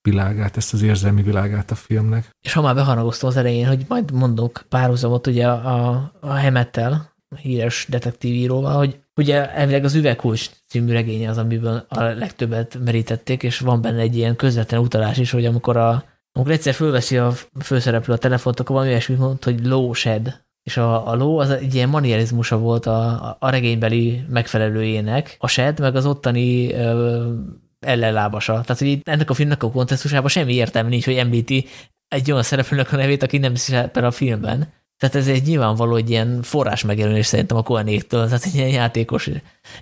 világát, 0.01 0.57
ezt 0.57 0.73
az 0.73 0.81
érzelmi 0.81 1.21
világát 1.21 1.71
a 1.71 1.75
filmnek. 1.75 2.29
És 2.41 2.53
ha 2.53 2.61
már 2.61 2.75
beharagoztam 2.75 3.29
az 3.29 3.37
elején, 3.37 3.67
hogy 3.67 3.85
majd 3.87 4.11
mondok 4.11 4.65
párhuzamot 4.69 5.27
ugye 5.27 5.47
a, 5.47 6.11
a 6.19 6.33
Hemettel, 6.33 7.15
híres 7.41 7.85
detektívíróval, 7.89 8.77
hogy 8.77 8.99
ugye 9.15 9.53
elvileg 9.53 9.83
az 9.83 9.95
Üvegkulcs 9.95 10.49
című 10.67 10.91
regénye 10.91 11.29
az, 11.29 11.37
amiből 11.37 11.85
a 11.89 12.01
legtöbbet 12.01 12.77
merítették, 12.83 13.43
és 13.43 13.59
van 13.59 13.81
benne 13.81 13.99
egy 13.99 14.15
ilyen 14.15 14.35
közvetlen 14.35 14.81
utalás 14.81 15.17
is, 15.17 15.31
hogy 15.31 15.45
amikor 15.45 15.77
a 15.77 16.03
amikor 16.31 16.53
egyszer 16.53 16.73
fölveszi 16.73 17.17
a 17.17 17.31
főszereplő 17.59 18.13
a 18.13 18.17
telefont, 18.17 18.59
akkor 18.59 18.75
valami 18.75 18.91
olyasmit 18.91 19.17
mond, 19.17 19.43
hogy 19.43 19.65
low 19.65 19.93
shed, 19.93 20.45
és 20.67 20.77
a, 20.77 21.07
a 21.07 21.15
ló 21.15 21.37
az 21.37 21.49
egy 21.49 21.75
ilyen 21.75 21.89
manierizmusa 21.89 22.57
volt 22.57 22.85
a, 22.85 23.35
a 23.39 23.49
regénybeli 23.49 24.23
megfelelőjének, 24.29 25.35
a 25.39 25.47
sed 25.47 25.79
meg 25.79 25.95
az 25.95 26.05
ottani 26.05 26.73
ö, 26.73 27.33
ellenlábasa. 27.79 28.51
Tehát, 28.51 28.79
hogy 28.79 29.01
ennek 29.03 29.29
a 29.29 29.33
filmnek 29.33 29.63
a 29.63 29.71
kontextusában 29.71 30.29
semmi 30.29 30.53
értelme 30.53 30.89
nincs, 30.89 31.05
hogy 31.05 31.15
említi 31.15 31.65
egy 32.07 32.31
olyan 32.31 32.43
szereplőnek 32.43 32.93
a 32.93 32.95
nevét, 32.95 33.23
aki 33.23 33.37
nem 33.37 33.55
szerepel 33.55 34.05
a 34.05 34.11
filmben. 34.11 34.73
Tehát 34.97 35.15
ez 35.15 35.27
egy 35.27 35.43
nyilvánvaló 35.43 35.95
egy 35.95 36.09
ilyen 36.09 36.41
forrás 36.41 36.83
megjelenés 36.83 37.25
szerintem 37.25 37.57
a 37.57 37.63
Koenéktől, 37.63 38.25
tehát 38.25 38.45
egy 38.45 38.55
ilyen 38.55 38.69
játékos, 38.69 39.29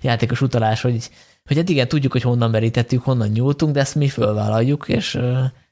játékos 0.02 0.40
utalás, 0.40 0.80
hogy, 0.80 1.10
hogy 1.44 1.56
hát 1.56 1.68
igen, 1.68 1.88
tudjuk, 1.88 2.12
hogy 2.12 2.22
honnan 2.22 2.50
merítettük, 2.50 3.02
honnan 3.02 3.28
nyúltunk, 3.28 3.72
de 3.72 3.80
ezt 3.80 3.94
mi 3.94 4.08
fölvállaljuk, 4.08 4.88
és 4.88 5.18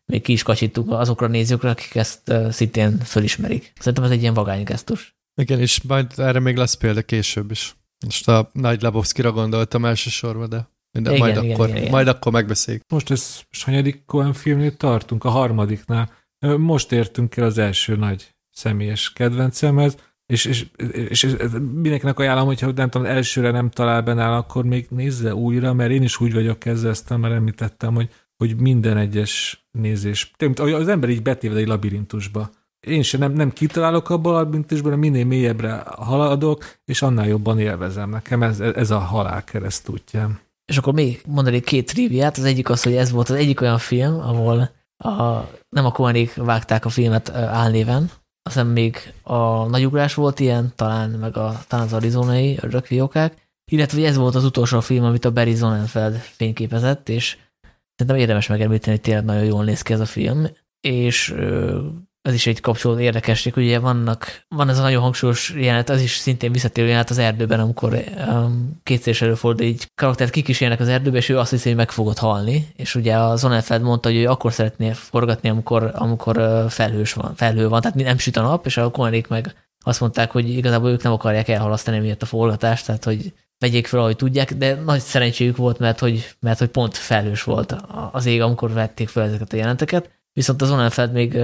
még 0.07 0.23
ki 0.23 0.33
is 0.33 0.43
kacsítunk 0.43 0.91
azokra 0.91 1.27
a 1.27 1.31
nézőkre, 1.31 1.71
akik 1.71 1.95
ezt 1.95 2.33
szintén 2.51 2.99
fölismerik. 2.99 3.73
Szerintem 3.79 4.05
ez 4.05 4.11
egy 4.11 4.21
ilyen 4.21 4.35
vagány 4.35 4.65
gesztus. 4.65 5.17
Igen, 5.43 5.61
és 5.61 5.83
majd 5.83 6.13
erre 6.17 6.41
még 6.41 6.57
lesz 6.57 6.75
példa 6.75 7.03
később 7.03 7.51
is. 7.51 7.77
Most 8.05 8.29
a 8.29 8.51
Nagy 8.53 8.83
Lebowski-ra 8.83 9.33
gondoltam 9.33 9.85
elsősorban, 9.85 10.49
de 10.49 10.69
minden, 10.91 11.13
igen, 11.13 11.25
majd, 11.27 11.43
igen, 11.43 11.55
akkor, 11.55 11.69
igen, 11.69 11.81
igen. 11.81 11.91
majd 11.91 12.09
akkor 12.09 12.33
megbeszéljük. 12.33 12.83
Most 12.89 13.11
ez 13.11 13.41
hanyadik 13.65 14.05
Coen 14.07 14.33
filmnél 14.33 14.77
tartunk, 14.77 15.25
a 15.25 15.29
harmadiknál. 15.29 16.13
Most 16.57 16.93
értünk 16.93 17.37
el 17.37 17.45
az 17.45 17.59
első 17.59 17.97
nagy 17.97 18.35
személyes 18.51 19.13
kedvencemhez, 19.13 19.97
és, 20.27 20.45
és, 20.45 20.67
és, 21.09 21.23
és 21.23 21.37
mindenkinek 21.73 22.19
ajánlom, 22.19 22.47
hogyha 22.47 22.71
nem 22.71 22.91
tudom, 22.91 23.07
elsőre 23.07 23.51
nem 23.51 23.71
talál 23.71 24.03
benne, 24.03 24.37
akkor 24.37 24.65
még 24.65 24.87
nézze 24.91 25.35
újra, 25.35 25.73
mert 25.73 25.91
én 25.91 26.03
is 26.03 26.21
úgy 26.21 26.33
vagyok 26.33 26.65
ezzel, 26.65 26.91
ezt 26.91 27.17
már 27.17 27.33
említettem, 27.33 27.95
hogy 27.95 28.09
hogy 28.37 28.61
minden 28.61 28.97
egyes 28.97 29.65
nézés, 29.71 30.31
az 30.57 30.89
ember 30.89 31.09
így 31.09 31.23
betéved 31.23 31.57
egy 31.57 31.67
labirintusba. 31.67 32.51
Én 32.87 33.03
sem 33.03 33.21
nem, 33.21 33.33
nem 33.33 33.53
kitalálok 33.53 34.11
abból 34.11 34.35
a 34.35 34.39
labirintusból, 34.39 34.91
de 34.91 34.97
minél 34.97 35.25
mélyebbre 35.25 35.83
haladok, 35.87 36.65
és 36.85 37.03
annál 37.03 37.27
jobban 37.27 37.59
élvezem. 37.59 38.11
Nekem 38.11 38.43
ez, 38.43 38.61
ez 38.61 38.91
a 38.91 38.99
halál 38.99 39.45
keresztútjám. 39.45 40.41
És 40.65 40.79
akkor 40.79 40.93
még 40.93 41.23
mondanék 41.27 41.65
két 41.65 41.93
triviát. 41.93 42.37
Az 42.37 42.45
egyik 42.45 42.69
az, 42.69 42.83
hogy 42.83 42.95
ez 42.95 43.11
volt 43.11 43.29
az 43.29 43.37
egyik 43.37 43.61
olyan 43.61 43.79
film, 43.79 44.15
ahol 44.21 44.71
a, 44.97 45.41
nem 45.69 45.85
a 45.85 45.93
Koenig 45.93 46.33
vágták 46.37 46.85
a 46.85 46.89
filmet 46.89 47.31
álnéven, 47.31 48.11
aztán 48.43 48.67
még 48.67 49.13
a 49.23 49.67
nagyugrás 49.67 50.15
volt 50.15 50.41
ilyen, 50.41 50.73
talán 50.77 51.11
meg 51.11 51.37
a, 51.37 51.61
talán 51.69 51.85
az 51.85 51.93
arizonai 51.93 52.59
rökfiókák, 52.61 53.35
illetve 53.73 54.07
ez 54.07 54.17
volt 54.17 54.35
az 54.35 54.45
utolsó 54.45 54.81
film, 54.81 55.05
amit 55.05 55.25
a 55.25 55.33
Barry 55.33 55.55
Sonnenfeld 55.55 56.17
fényképezett, 56.17 57.09
és 57.09 57.37
szerintem 57.97 58.23
érdemes 58.23 58.47
megemlíteni, 58.47 58.97
hogy 58.97 59.05
tényleg 59.05 59.25
nagyon 59.25 59.45
jól 59.45 59.65
néz 59.65 59.83
ki 59.83 59.93
ez 59.93 60.01
a 60.01 60.07
film, 60.07 60.47
és 60.81 61.35
ez 62.23 62.35
is 62.35 62.47
egy 62.47 62.61
kapcsolódó 62.61 63.01
érdekesség, 63.01 63.57
ugye 63.57 63.79
vannak, 63.79 64.45
van 64.49 64.69
ez 64.69 64.79
a 64.79 64.83
nagyon 64.83 65.03
hangsúlyos 65.03 65.55
jelenet, 65.57 65.89
az 65.89 66.01
is 66.01 66.17
szintén 66.17 66.53
visszatérő 66.53 66.87
jelenet 66.87 67.11
az 67.11 67.19
erdőben, 67.19 67.61
amikor 67.61 68.05
um, 68.29 68.81
kétszer 68.83 69.13
is 69.13 69.23
előfordul, 69.23 69.67
így 69.67 69.91
karaktert 69.95 70.31
kikísérnek 70.31 70.81
az 70.81 70.89
erdőbe, 70.89 71.17
és 71.17 71.29
ő 71.29 71.39
azt 71.39 71.51
hiszi, 71.51 71.69
hogy 71.69 71.77
meg 71.77 71.91
fogod 71.91 72.19
halni, 72.19 72.67
és 72.77 72.95
ugye 72.95 73.17
a 73.17 73.37
Zonenfeld 73.37 73.83
mondta, 73.83 74.09
hogy 74.09 74.19
ő 74.19 74.29
akkor 74.29 74.53
szeretné 74.53 74.93
forgatni, 74.93 75.49
amikor, 75.49 75.91
amikor 75.95 76.67
felhős 76.69 77.13
van, 77.13 77.35
felhő 77.35 77.69
van, 77.69 77.81
tehát 77.81 77.97
nem 77.97 78.19
süt 78.19 78.37
a 78.37 78.43
nap, 78.43 78.67
és 78.67 78.77
a 78.77 78.91
Koenig 78.91 79.27
meg 79.29 79.55
azt 79.85 80.01
mondták, 80.01 80.31
hogy 80.31 80.49
igazából 80.49 80.91
ők 80.91 81.03
nem 81.03 81.13
akarják 81.13 81.49
elhalasztani 81.49 81.99
miatt 81.99 82.23
a 82.23 82.27
forgatást, 82.27 82.87
tehát 82.87 83.05
hogy 83.05 83.33
vegyék 83.59 83.87
fel, 83.87 84.01
ahogy 84.01 84.17
tudják, 84.17 84.55
de 84.55 84.75
nagy 84.75 85.01
szerencséjük 85.01 85.57
volt, 85.57 85.79
mert 85.79 85.99
hogy, 85.99 86.35
mert 86.41 86.59
hogy 86.59 86.69
pont 86.69 86.97
felhős 86.97 87.43
volt 87.43 87.77
az 88.13 88.27
ég, 88.27 88.41
amikor 88.41 88.73
vették 88.73 89.09
fel 89.09 89.23
ezeket 89.23 89.53
a 89.53 89.57
jelenteket. 89.57 90.11
Viszont 90.33 90.63
az 90.63 90.69
Zonenfeld 90.69 91.13
még 91.13 91.39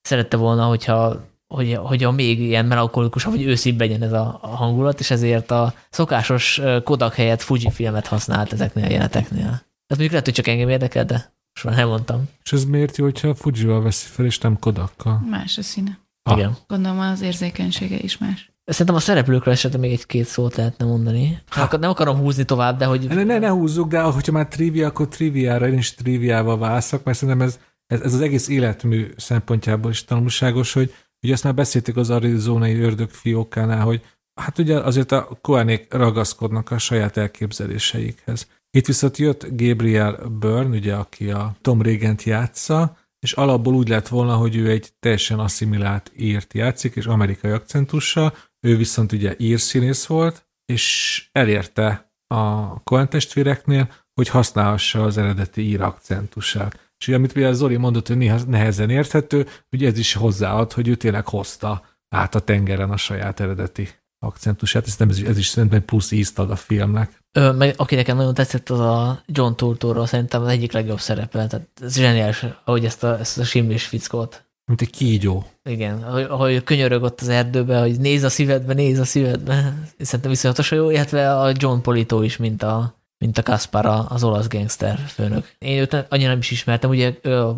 szerette 0.00 0.36
volna, 0.36 0.64
hogyha 0.64 1.32
hogy, 1.54 1.74
hogy 1.74 2.04
a 2.04 2.10
még 2.10 2.40
ilyen 2.40 2.66
melankolikusabb, 2.66 3.32
vagy 3.32 3.42
őszibb 3.42 3.80
legyen 3.80 4.02
ez 4.02 4.12
a, 4.12 4.38
a 4.42 4.46
hangulat, 4.46 5.00
és 5.00 5.10
ezért 5.10 5.50
a 5.50 5.74
szokásos 5.90 6.60
Kodak 6.84 7.14
helyett 7.14 7.42
Fuji 7.42 7.70
filmet 7.70 8.06
használt 8.06 8.52
ezeknél 8.52 8.84
a 8.84 8.88
jeleneteknél. 8.88 9.42
Tehát 9.42 9.88
mondjuk 9.88 10.10
lehet, 10.10 10.24
hogy 10.24 10.34
csak 10.34 10.46
engem 10.46 10.68
érdekel, 10.68 11.04
de 11.04 11.32
most 11.54 11.66
már 11.66 11.76
nem 11.76 11.88
mondtam. 11.88 12.28
És 12.42 12.52
ez 12.52 12.64
miért 12.64 12.96
jó, 12.96 13.04
hogyha 13.04 13.34
Fujival 13.34 13.82
veszi 13.82 14.06
fel, 14.10 14.24
és 14.24 14.38
nem 14.38 14.58
Kodakkal? 14.58 15.26
Más 15.30 15.58
a 15.58 15.62
színe. 15.62 15.98
Ah. 16.22 16.38
Igen. 16.38 16.56
Gondolom 16.66 16.98
az 16.98 17.20
érzékenysége 17.20 17.96
is 17.98 18.18
más. 18.18 18.52
Szerintem 18.64 18.94
a 18.94 19.00
szereplőkről 19.00 19.54
esetleg 19.54 19.80
még 19.80 19.92
egy-két 19.92 20.26
szót 20.26 20.56
lehetne 20.56 20.84
mondani. 20.84 21.38
Ha. 21.48 21.76
Nem 21.78 21.90
akarom 21.90 22.16
húzni 22.16 22.44
tovább, 22.44 22.78
de 22.78 22.84
hogy... 22.84 23.08
Ne, 23.08 23.24
ne, 23.24 23.38
ne 23.38 23.48
húzzuk, 23.48 23.88
de 23.88 24.00
hogyha 24.00 24.32
már 24.32 24.48
trivia, 24.48 24.86
akkor 24.86 25.08
triviára, 25.08 25.68
én 25.68 25.78
is 25.78 25.94
triviával 25.94 26.58
válaszok, 26.58 27.04
mert 27.04 27.18
szerintem 27.18 27.46
ez 27.46 27.58
ez, 27.86 28.00
ez 28.00 28.14
az 28.14 28.20
egész 28.20 28.48
életmű 28.48 29.12
szempontjából 29.16 29.90
is 29.90 30.04
tanulságos, 30.04 30.72
hogy 30.72 30.94
ugye 31.22 31.32
azt 31.32 31.44
már 31.44 31.54
beszéltük 31.54 31.96
az 31.96 32.10
arizonai 32.10 32.78
ördög 32.78 33.10
fiókánál, 33.10 33.84
hogy 33.84 34.02
hát 34.40 34.58
ugye 34.58 34.78
azért 34.78 35.12
a 35.12 35.38
koánék 35.40 35.94
ragaszkodnak 35.94 36.70
a 36.70 36.78
saját 36.78 37.16
elképzeléseikhez. 37.16 38.48
Itt 38.70 38.86
viszont 38.86 39.16
jött 39.16 39.46
Gabriel 39.50 40.28
Byrne, 40.40 40.76
ugye, 40.76 40.94
aki 40.94 41.30
a 41.30 41.56
Tom 41.60 41.82
Regent 41.82 42.22
játsza, 42.22 42.96
és 43.18 43.32
alapból 43.32 43.74
úgy 43.74 43.88
lett 43.88 44.08
volna, 44.08 44.36
hogy 44.36 44.56
ő 44.56 44.70
egy 44.70 44.92
teljesen 45.00 45.38
asszimilált 45.38 46.12
írt 46.16 46.54
játszik, 46.54 46.96
és 46.96 47.06
amerikai 47.06 47.50
akcentussal, 47.50 48.34
ő 48.64 48.76
viszont 48.76 49.12
ugye 49.12 49.34
írszínész 49.38 50.06
volt, 50.06 50.46
és 50.66 51.24
elérte 51.32 52.12
a 52.26 52.82
Coen 52.82 53.08
testvéreknél, 53.08 53.92
hogy 54.14 54.28
használhassa 54.28 55.02
az 55.02 55.18
eredeti 55.18 55.62
ír 55.62 55.80
akcentusát. 55.80 56.92
És 56.98 57.08
ugye, 57.08 57.16
amit 57.16 57.32
például 57.32 57.54
Zoli 57.54 57.76
mondott, 57.76 58.06
hogy 58.06 58.16
néha 58.16 58.38
nehezen 58.46 58.90
érthető, 58.90 59.46
ugye 59.72 59.88
ez 59.88 59.98
is 59.98 60.14
hozzáad, 60.14 60.72
hogy 60.72 60.88
ő 60.88 60.94
tényleg 60.94 61.26
hozta 61.26 61.82
át 62.08 62.34
a 62.34 62.40
tengeren 62.40 62.90
a 62.90 62.96
saját 62.96 63.40
eredeti 63.40 63.88
akcentusát, 64.18 64.86
ez, 64.86 64.96
nem, 64.96 65.08
ez, 65.08 65.18
ez 65.18 65.38
is 65.38 65.46
szerintem 65.46 65.84
plusz 65.84 66.10
ízt 66.10 66.38
ad 66.38 66.50
a 66.50 66.56
filmnek. 66.56 67.22
Ö, 67.32 67.52
meg 67.52 67.74
aki 67.76 67.94
nekem 67.94 68.16
nagyon 68.16 68.34
tetszett, 68.34 68.70
az 68.70 68.80
a 68.80 69.22
John 69.26 69.54
Turturro 69.54 70.06
szerintem 70.06 70.42
az 70.42 70.48
egyik 70.48 70.72
legjobb 70.72 71.00
szerepe, 71.00 71.46
tehát 71.46 71.68
ez 71.80 71.96
zseniális, 71.96 72.46
ahogy 72.64 72.84
ezt 72.84 73.04
a, 73.04 73.18
ezt 73.18 73.38
a 73.38 73.44
simlis 73.44 73.86
fickót. 73.86 74.44
Mint 74.66 74.80
egy 74.80 74.90
kígyó. 74.90 75.44
Igen, 75.62 76.02
ahogy, 76.02 76.62
könyörög 76.62 77.02
ott 77.02 77.20
az 77.20 77.28
erdőbe, 77.28 77.80
hogy 77.80 78.00
néz 78.00 78.22
a 78.22 78.28
szívedbe, 78.28 78.74
néz 78.74 78.98
a 78.98 79.04
szívedbe. 79.04 79.74
Szerintem 79.98 80.30
viszonyatosan 80.30 80.78
jó, 80.78 80.90
illetve 80.90 81.34
a 81.40 81.52
John 81.54 81.80
Polito 81.80 82.22
is, 82.22 82.36
mint 82.36 82.62
a, 82.62 82.94
mint 83.18 83.38
a 83.38 83.42
Kaspar, 83.42 84.06
az 84.08 84.24
olasz 84.24 84.48
gangster 84.48 84.98
főnök. 84.98 85.54
Én 85.58 85.78
őt 85.78 86.06
annyira 86.08 86.28
nem 86.28 86.38
is 86.38 86.50
ismertem, 86.50 86.90
ugye 86.90 87.14
ő 87.22 87.40
a 87.40 87.56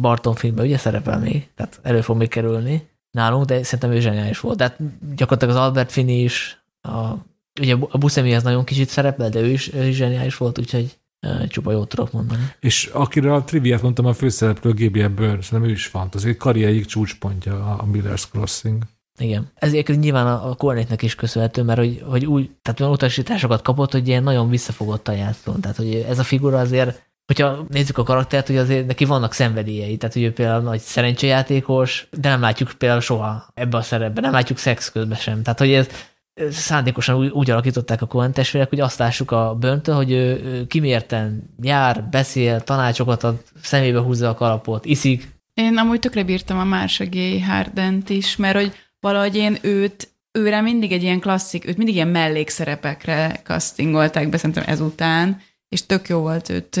Barton 0.00 0.34
filmben 0.34 0.64
ugye 0.64 0.78
szerepel 0.78 1.18
még, 1.18 1.48
tehát 1.54 1.80
elő 1.82 2.00
fog 2.00 2.16
még 2.16 2.28
kerülni 2.28 2.88
nálunk, 3.10 3.44
de 3.44 3.62
szerintem 3.62 3.90
ő 3.90 4.00
zseniális 4.00 4.40
volt. 4.40 4.56
Tehát 4.56 4.76
gyakorlatilag 5.14 5.54
az 5.54 5.62
Albert 5.62 5.92
Finney 5.92 6.22
is, 6.22 6.64
a, 6.82 7.12
ugye 7.60 7.76
a 7.88 7.98
Buscemi 7.98 8.34
az 8.34 8.42
nagyon 8.42 8.64
kicsit 8.64 8.88
szerepel, 8.88 9.28
de 9.28 9.40
ő 9.40 9.50
is, 9.50 9.72
ő 9.72 9.84
is 9.84 9.96
zseniális 9.96 10.36
volt, 10.36 10.58
úgyhogy 10.58 10.98
csupa 11.48 11.72
jót 11.72 11.88
tudok 11.88 12.12
mondani. 12.12 12.42
És 12.60 12.90
akire 12.92 13.32
a 13.32 13.44
triviát 13.44 13.82
mondtam, 13.82 14.06
a 14.06 14.12
főszereplő 14.12 14.70
Gabriel 14.70 15.08
Byrne, 15.08 15.42
szerintem 15.42 15.68
ő 15.68 15.72
is 15.72 15.86
fantasztikus, 15.86 16.36
karrierig 16.36 16.86
csúcspontja 16.86 17.76
a 17.76 17.84
Miller's 17.92 18.22
Crossing. 18.30 18.82
Igen. 19.18 19.50
Ezért 19.54 19.88
nyilván 19.88 20.26
a, 20.26 20.50
a 20.50 20.54
Kornétnek 20.54 21.02
is 21.02 21.14
köszönhető, 21.14 21.62
mert 21.62 21.78
hogy, 21.78 22.02
hogy 22.06 22.26
úgy, 22.26 22.50
tehát 22.62 22.80
olyan 22.80 22.92
utasításokat 22.92 23.62
kapott, 23.62 23.92
hogy 23.92 24.08
ilyen 24.08 24.22
nagyon 24.22 24.48
visszafogott 24.48 25.08
a 25.08 25.12
játszón. 25.12 25.60
Tehát, 25.60 25.76
hogy 25.76 25.94
ez 26.08 26.18
a 26.18 26.22
figura 26.22 26.58
azért, 26.58 27.12
hogyha 27.26 27.66
nézzük 27.68 27.98
a 27.98 28.02
karaktert, 28.02 28.46
hogy 28.46 28.56
azért 28.56 28.86
neki 28.86 29.04
vannak 29.04 29.32
szenvedélyei, 29.32 29.96
tehát 29.96 30.14
hogy 30.14 30.24
ő 30.24 30.32
például 30.32 30.62
nagy 30.62 30.80
szerencsejátékos, 30.80 32.08
de 32.10 32.28
nem 32.28 32.40
látjuk 32.40 32.72
például 32.78 33.00
soha 33.00 33.46
ebbe 33.54 33.76
a 33.76 33.82
szerepben, 33.82 34.22
nem 34.22 34.32
látjuk 34.32 34.58
szex 34.58 34.90
közben 34.90 35.18
sem. 35.18 35.42
Tehát, 35.42 35.58
hogy 35.58 35.72
ez, 35.72 35.88
szándékosan 36.50 37.16
úgy, 37.16 37.28
úgy 37.28 37.50
alakították 37.50 38.02
a 38.02 38.06
Cohen 38.06 38.32
testvérek, 38.32 38.68
hogy 38.68 38.80
azt 38.80 38.98
lássuk 38.98 39.30
a 39.30 39.54
böntől, 39.60 39.94
hogy 39.94 40.10
ő, 40.10 40.42
ő 40.44 40.66
kimérten 40.66 41.54
jár, 41.62 42.04
beszél, 42.04 42.60
tanácsokat 42.60 43.22
ad, 43.22 43.42
szemébe 43.62 43.98
húzza 43.98 44.28
a 44.28 44.34
kalapot, 44.34 44.84
iszik. 44.84 45.32
Én 45.54 45.78
amúgy 45.78 46.00
tökre 46.00 46.24
bírtam 46.24 46.58
a 46.58 46.64
Marsha 46.64 47.04
Gay 47.10 47.40
Hardent 47.40 48.08
is, 48.08 48.36
mert 48.36 48.56
hogy 48.56 48.72
valahogy 49.00 49.36
én 49.36 49.58
őt, 49.62 50.08
őre 50.38 50.60
mindig 50.60 50.92
egy 50.92 51.02
ilyen 51.02 51.20
klasszik, 51.20 51.66
őt 51.66 51.76
mindig 51.76 51.94
ilyen 51.94 52.08
mellékszerepekre 52.08 53.40
castingolták 53.42 54.28
be, 54.28 54.36
szerintem 54.36 54.64
ezután, 54.66 55.40
és 55.68 55.86
tök 55.86 56.08
jó 56.08 56.18
volt 56.18 56.48
őt 56.48 56.80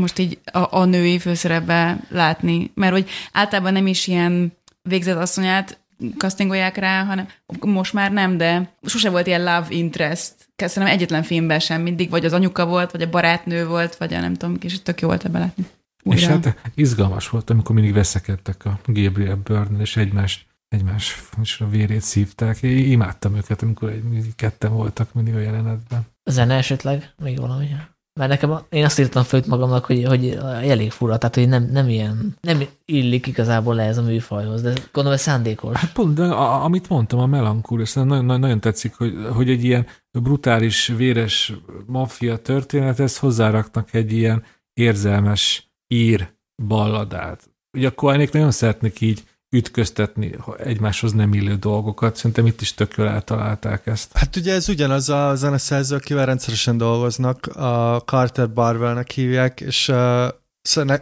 most 0.00 0.18
így 0.18 0.38
a, 0.52 0.76
a 0.78 0.84
női 0.84 1.18
főszerepbe 1.18 2.00
látni, 2.08 2.70
mert 2.74 2.92
hogy 2.92 3.08
általában 3.32 3.72
nem 3.72 3.86
is 3.86 4.06
ilyen 4.06 4.52
végzett 4.82 5.16
asszonyát 5.16 5.81
castingolják 6.18 6.76
rá, 6.76 7.04
hanem 7.04 7.28
most 7.60 7.92
már 7.92 8.12
nem, 8.12 8.36
de 8.36 8.76
sose 8.82 9.10
volt 9.10 9.26
ilyen 9.26 9.44
love 9.44 9.66
interest. 9.68 10.34
Szerintem 10.56 10.96
egyetlen 10.96 11.22
filmben 11.22 11.58
sem, 11.58 11.82
mindig 11.82 12.10
vagy 12.10 12.24
az 12.24 12.32
anyuka 12.32 12.66
volt, 12.66 12.90
vagy 12.90 13.02
a 13.02 13.10
barátnő 13.10 13.66
volt, 13.66 13.96
vagy 13.96 14.14
a 14.14 14.20
nem 14.20 14.34
tudom, 14.34 14.56
és 14.60 14.82
tök 14.82 15.00
jó 15.00 15.08
volt 15.08 15.24
ebbe 15.24 15.38
látni. 15.38 15.66
Újra. 16.02 16.20
És 16.20 16.26
hát 16.26 16.56
izgalmas 16.74 17.28
volt, 17.28 17.50
amikor 17.50 17.74
mindig 17.74 17.92
veszekedtek 17.92 18.64
a 18.64 18.80
Gabriel 18.86 19.36
Byrne, 19.44 19.80
és 19.80 19.96
egymást 19.96 20.46
egymás 20.68 21.16
a 21.58 21.68
vérét 21.68 22.00
szívták. 22.00 22.62
Én 22.62 22.90
imádtam 22.90 23.36
őket, 23.36 23.62
amikor 23.62 23.88
egy, 23.88 24.34
ketten 24.36 24.72
voltak 24.72 25.12
mindig 25.12 25.34
a 25.34 25.38
jelenetben. 25.38 26.06
A 26.22 26.30
zene 26.30 26.54
esetleg? 26.54 27.12
Még 27.22 27.38
valami? 27.38 27.68
Mert 28.14 28.30
nekem, 28.30 28.58
én 28.68 28.84
azt 28.84 28.98
írtam 28.98 29.22
föl 29.22 29.42
magamnak, 29.46 29.84
hogy, 29.84 30.04
hogy 30.04 30.28
elég 30.62 30.90
fura, 30.90 31.18
tehát 31.18 31.34
hogy 31.34 31.48
nem, 31.48 31.68
nem 31.72 31.88
ilyen, 31.88 32.36
nem 32.40 32.62
illik 32.84 33.26
igazából 33.26 33.74
le 33.74 33.82
ez 33.82 33.98
a 33.98 34.02
műfajhoz, 34.02 34.62
de 34.62 34.72
gondolom, 34.92 35.18
ez 35.18 35.22
szándékos. 35.24 35.76
Hát 35.76 35.92
pont, 35.92 36.14
de 36.14 36.24
a, 36.24 36.64
amit 36.64 36.88
mondtam, 36.88 37.18
a 37.18 37.26
melankúr, 37.26 37.88
nagyon, 37.94 38.24
nagyon, 38.24 38.40
nagyon 38.40 38.60
tetszik, 38.60 38.94
hogy, 38.94 39.14
hogy 39.32 39.50
egy 39.50 39.64
ilyen 39.64 39.86
brutális, 40.10 40.86
véres 40.86 41.52
maffia 41.86 42.36
történet, 42.36 43.00
ezt 43.00 43.18
hozzáraknak 43.18 43.94
egy 43.94 44.12
ilyen 44.12 44.44
érzelmes 44.72 45.72
ír 45.88 46.34
balladát. 46.66 47.50
Ugye 47.76 47.88
a 47.88 47.94
Koenék 47.94 48.32
nagyon 48.32 48.50
szeretnek 48.50 49.00
így 49.00 49.24
ütköztetni 49.52 50.34
egymáshoz 50.58 51.12
nem 51.12 51.34
illő 51.34 51.54
dolgokat. 51.54 52.16
Szerintem 52.16 52.46
itt 52.46 52.60
is 52.60 52.74
tök 52.74 52.94
jól 52.96 53.08
eltalálták 53.08 53.86
ezt. 53.86 54.10
Hát 54.12 54.36
ugye 54.36 54.54
ez 54.54 54.68
ugyanaz 54.68 55.08
a 55.08 55.34
zeneszerző, 55.34 55.96
akivel 55.96 56.26
rendszeresen 56.26 56.76
dolgoznak, 56.76 57.46
a 57.46 58.02
Carter 58.06 58.52
Barwellnek 58.52 59.10
hívják, 59.10 59.60
és 59.60 59.92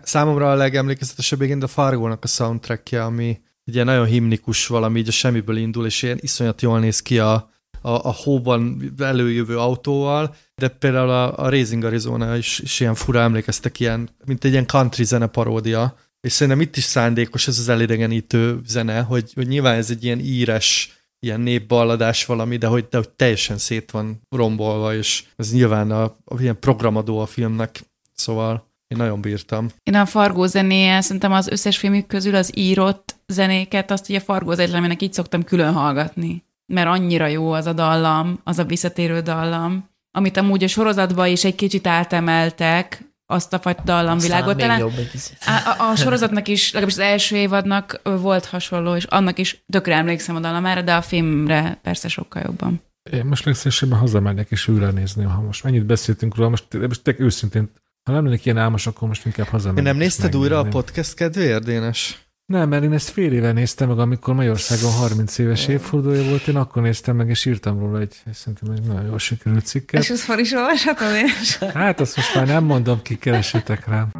számomra 0.03 0.51
a 0.51 0.55
legemlékezetesebb 0.55 1.43
igen 1.43 1.63
a 1.63 1.67
Fargónak 1.67 2.25
a 2.25 2.27
soundtrackje, 2.27 3.05
ami 3.05 3.41
ugye 3.67 3.85
nagyon 3.85 4.07
himnikus 4.07 4.67
valami, 4.67 4.99
így 4.99 5.09
a 5.09 5.13
semmiből 5.13 5.57
indul, 5.57 5.87
és 5.87 6.03
ilyen 6.03 6.19
iszonyat 6.21 6.63
jól 6.63 6.79
néz 6.81 7.03
ki 7.03 7.19
a, 7.19 7.33
a, 7.81 7.91
a 7.91 8.13
hóban 8.13 8.93
előjövő 8.99 9.59
autóval, 9.59 10.35
de 10.55 10.69
például 10.69 11.11
a, 11.11 11.39
a 11.39 11.49
Raising 11.49 11.85
Arizona 11.85 12.37
is, 12.37 12.59
is 12.59 12.81
ilyen 12.81 12.95
fura 12.95 13.21
emlékeztek, 13.21 13.81
ilyen, 13.81 14.09
mint 14.25 14.45
egy 14.45 14.51
ilyen 14.51 14.67
country 14.67 15.05
zene 15.05 15.27
paródia, 15.27 15.97
és 16.21 16.33
szerintem 16.33 16.63
itt 16.63 16.77
is 16.77 16.85
szándékos 16.85 17.49
ez 17.49 17.59
az 17.59 17.69
elidegenítő 17.69 18.61
zene, 18.67 19.01
hogy, 19.01 19.33
hogy 19.35 19.49
nyilván 19.49 19.75
ez 19.75 19.91
egy 19.91 20.05
ilyen 20.05 20.19
íres, 20.19 20.93
ilyen 21.19 21.41
népballadás 21.41 22.27
valami, 22.27 22.57
de 22.57 22.67
hogy, 22.67 22.87
de 22.91 22.97
hogy 22.97 23.09
teljesen 23.09 23.59
szét 23.59 23.91
van 23.91 24.21
rombolva, 24.29 24.95
és 24.95 25.25
ez 25.37 25.53
nyilván 25.53 25.91
a, 25.91 26.03
a 26.25 26.41
ilyen 26.41 26.59
programadó 26.59 27.19
a 27.19 27.27
filmnek, 27.27 27.81
szóval 28.15 28.69
én 28.89 28.99
nagyon 28.99 29.21
bírtam. 29.21 29.69
Én 29.83 29.95
a 29.95 30.07
Fargó 30.07 30.47
zenéje, 30.47 31.01
szerintem 31.01 31.33
az 31.33 31.49
összes 31.49 31.79
filmük 31.79 32.07
közül 32.07 32.35
az 32.35 32.53
írott 32.55 33.17
zenéket, 33.27 33.91
azt 33.91 34.09
ugye 34.09 34.21
Fargó 34.21 34.51
az 34.51 34.59
egyetlen, 34.59 34.97
így 35.01 35.13
szoktam 35.13 35.45
külön 35.45 35.73
hallgatni. 35.73 36.45
Mert 36.67 36.89
annyira 36.89 37.27
jó 37.27 37.53
az 37.53 37.67
a 37.67 37.73
dallam, 37.73 38.41
az 38.45 38.59
a 38.59 38.65
visszatérő 38.65 39.21
dallam, 39.21 39.89
amit 40.11 40.37
amúgy 40.37 40.65
a 40.65 40.69
sorozatban 40.69 41.27
is 41.27 41.45
egy 41.45 41.55
kicsit 41.55 41.87
átemeltek, 41.87 43.10
azt 43.31 43.53
a 43.53 43.59
fajta 43.59 43.83
dallamvilágot. 43.85 44.57
Talán 44.57 44.81
még 44.81 44.89
jobb 44.89 44.99
egy 44.99 45.11
picit. 45.11 45.37
a, 45.47 45.83
a, 45.83 45.91
a 45.91 45.97
sorozatnak 45.97 46.49
is, 46.49 46.73
legalábbis 46.73 46.95
az 46.95 47.03
első 47.03 47.37
évadnak 47.37 48.01
volt 48.03 48.45
hasonló, 48.45 48.95
és 48.95 49.05
annak 49.05 49.39
is 49.39 49.65
tökre 49.69 49.95
emlékszem 49.95 50.37
a 50.37 50.41
dallamára, 50.41 50.83
de 50.83 50.95
a 50.95 51.03
filmre 51.03 51.79
persze 51.83 52.09
sokkal 52.09 52.43
jobban. 52.47 52.83
Én 53.13 53.25
most 53.25 53.45
legszívesebben 53.45 53.99
hazamegyek 53.99 54.51
és 54.51 54.69
újra 54.69 54.91
nézni, 54.91 55.25
ha 55.25 55.41
most 55.41 55.65
mennyit 55.65 55.87
beszéltünk 55.87 56.37
róla, 56.37 56.49
most, 56.49 56.67
most 56.73 57.03
tényleg 57.03 57.23
őszintén, 57.23 57.71
ha 58.03 58.13
nem 58.13 58.25
lennék 58.25 58.45
ilyen 58.45 58.59
álmos, 58.59 58.87
akkor 58.87 59.09
most 59.09 59.27
inkább 59.27 59.47
hazamegyek. 59.47 59.85
nem 59.85 59.97
és 59.97 60.03
nézted 60.03 60.37
újra 60.37 60.59
a 60.59 60.65
podcast 60.65 61.15
kedvéért, 61.15 61.65
Dénes? 61.65 62.30
Nem, 62.51 62.69
mert 62.69 62.83
én 62.83 62.93
ezt 62.93 63.09
fél 63.09 63.33
éve 63.33 63.53
néztem 63.53 63.89
meg, 63.89 63.99
amikor 63.99 64.35
Magyarországon 64.35 64.93
30 64.93 65.39
éves 65.39 65.69
évfordulója 65.69 66.29
volt, 66.29 66.47
én 66.47 66.57
akkor 66.57 66.83
néztem 66.83 67.17
meg, 67.17 67.29
és 67.29 67.45
írtam 67.45 67.79
róla 67.79 68.01
egy, 68.01 68.15
szerintem 68.33 68.71
egy 68.71 68.83
nagyon 68.83 69.07
jól 69.07 69.19
sikerült 69.19 69.67
cikket. 69.67 70.03
És 70.03 70.11
ezt 70.11 70.27
hol 70.27 70.39
is 70.39 70.53
olvashatod? 70.53 71.07
És... 71.41 71.59
Hát 71.59 72.01
azt 72.01 72.17
most 72.17 72.35
már 72.35 72.47
nem 72.47 72.65
mondom, 72.65 73.03
ki 73.03 73.19
keresétek 73.19 73.87
rám. 73.87 74.11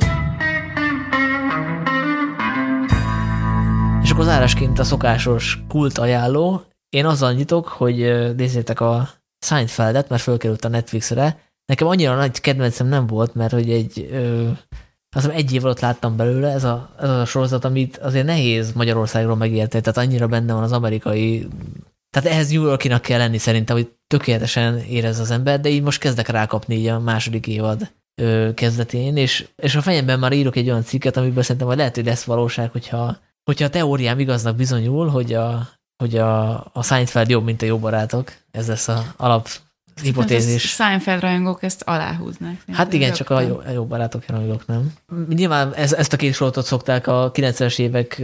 És 4.03 4.11
akkor 4.11 4.25
zárásként 4.25 4.79
a 4.79 4.85
szokásos 4.85 5.63
kult 5.69 5.99
ajánló. 5.99 6.63
Én 6.89 7.07
azzal 7.07 7.33
nyitok, 7.33 7.69
hogy 7.69 7.97
nézzétek 8.37 8.81
a 8.81 9.09
Seinfeldet, 9.39 10.09
mert 10.09 10.23
fölkerült 10.23 10.65
a 10.65 10.69
Netflixre. 10.69 11.39
Nekem 11.67 11.87
annyira 11.87 12.15
nagy 12.15 12.41
kedvencem 12.41 12.87
nem 12.87 13.07
volt, 13.07 13.35
mert 13.35 13.53
hogy 13.53 13.71
egy, 13.71 14.09
ö, 14.13 14.49
azt 15.17 15.25
hiszem 15.25 15.39
egy 15.39 15.53
év 15.53 15.65
alatt 15.65 15.81
láttam 15.81 16.17
belőle, 16.17 16.51
ez 16.51 16.65
a, 16.65 16.91
ez 17.01 17.09
a 17.09 17.25
sorozat, 17.25 17.65
amit 17.65 17.97
azért 17.97 18.27
nehéz 18.27 18.73
Magyarországról 18.73 19.37
megérteni, 19.37 19.83
tehát 19.83 20.09
annyira 20.09 20.27
benne 20.27 20.53
van 20.53 20.63
az 20.63 20.73
amerikai 20.73 21.49
tehát 22.11 22.29
ehhez 22.29 22.51
New 22.51 22.63
Yorkinak 22.63 23.03
kell 23.03 23.19
lenni 23.19 23.39
szerintem, 23.39 23.77
hogy 23.77 23.93
tökéletesen 24.07 24.79
érez 24.79 25.19
az 25.19 25.31
ember, 25.31 25.61
de 25.61 25.69
így 25.69 25.83
most 25.83 26.01
kezdek 26.01 26.29
rákapni 26.29 26.75
így 26.75 26.87
a 26.87 27.01
második 27.01 27.47
évad 27.47 27.93
ö, 28.15 28.51
kezdetén, 28.55 29.17
és, 29.17 29.49
és 29.57 29.75
a 29.75 29.81
fejemben 29.83 30.19
már 30.19 30.33
írok 30.33 30.57
egy 30.57 30.69
olyan 30.69 30.83
cikket, 30.83 31.17
amiből 31.17 31.43
szerintem 31.43 31.67
majd 31.67 31.79
lehet, 31.79 31.95
hogy 31.95 32.05
lesz 32.05 32.25
valóság, 32.25 32.71
hogyha, 32.71 33.19
hogyha 33.45 33.65
a 33.65 33.71
teóriám 33.71 34.19
igaznak 34.19 34.57
bizonyul, 34.57 35.09
hogy 35.09 35.35
a, 35.35 35.69
hogy 35.97 36.17
a, 36.17 36.51
a 36.73 36.83
Seinfeld 36.83 37.29
jobb, 37.29 37.45
mint 37.45 37.63
a 37.63 37.67
jó 37.67 37.79
barátok. 37.79 38.33
Ez 38.51 38.69
lesz 38.69 38.89
a 38.89 39.15
alap 39.17 39.49
hipotézis. 40.03 40.63
Seinfeld 40.63 41.21
rajongók 41.21 41.63
ezt 41.63 41.83
aláhúznak. 41.83 42.55
Hát 42.73 42.93
igen, 42.93 43.13
csak 43.13 43.31
a 43.31 43.41
jó, 43.41 43.61
a 43.67 43.71
jó 43.71 43.85
barátok 43.85 44.25
jelenlegok 44.29 44.67
nem. 44.67 44.93
Nyilván 45.29 45.75
ez, 45.75 45.93
ezt 45.93 46.13
a 46.13 46.17
két 46.17 46.35
sorozatot 46.35 46.65
szokták 46.65 47.07
a 47.07 47.31
90-es 47.35 47.79
évek 47.79 48.23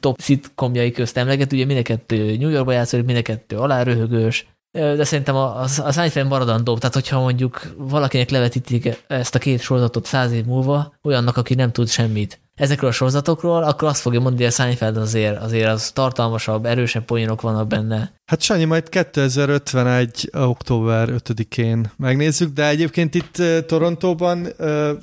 top 0.00 0.20
szitkomjai 0.20 0.90
közt 0.90 1.16
emlegetni, 1.16 1.56
ugye 1.56 1.66
mind 1.66 1.78
a 1.78 1.82
kettő 1.82 2.36
New 2.36 2.48
Yorkba 2.48 2.72
játszik, 2.72 3.04
mind 3.04 3.18
a 3.18 3.22
kettő 3.22 3.56
aláröhögős, 3.56 4.46
de 4.70 5.04
szerintem 5.04 5.36
a, 5.36 5.60
a, 5.60 5.66
a 5.82 5.92
Seinfeld 5.92 6.28
maradandóbb, 6.28 6.78
tehát 6.78 6.94
hogyha 6.94 7.20
mondjuk 7.20 7.74
valakinek 7.76 8.30
levetítik 8.30 9.04
ezt 9.06 9.34
a 9.34 9.38
két 9.38 9.60
sorozatot 9.60 10.06
száz 10.06 10.32
év 10.32 10.44
múlva, 10.44 10.94
olyannak, 11.02 11.36
aki 11.36 11.54
nem 11.54 11.72
tud 11.72 11.88
semmit 11.88 12.40
ezekről 12.58 12.90
a 12.90 12.92
sorozatokról, 12.92 13.62
akkor 13.62 13.88
azt 13.88 14.00
fogja 14.00 14.20
mondani, 14.20 14.42
hogy 14.42 14.52
a 14.52 14.54
Seinfeld 14.54 14.96
azért, 14.96 15.42
azért 15.42 15.68
az 15.68 15.90
tartalmasabb, 15.90 16.64
erősebb 16.64 17.04
poénok 17.04 17.40
vannak 17.40 17.66
benne. 17.66 18.12
Hát 18.24 18.40
Sanyi, 18.40 18.64
majd 18.64 18.88
2051. 18.88 20.30
október 20.32 21.08
5-én 21.10 21.90
megnézzük, 21.96 22.52
de 22.52 22.68
egyébként 22.68 23.14
itt 23.14 23.42
Torontóban 23.66 24.46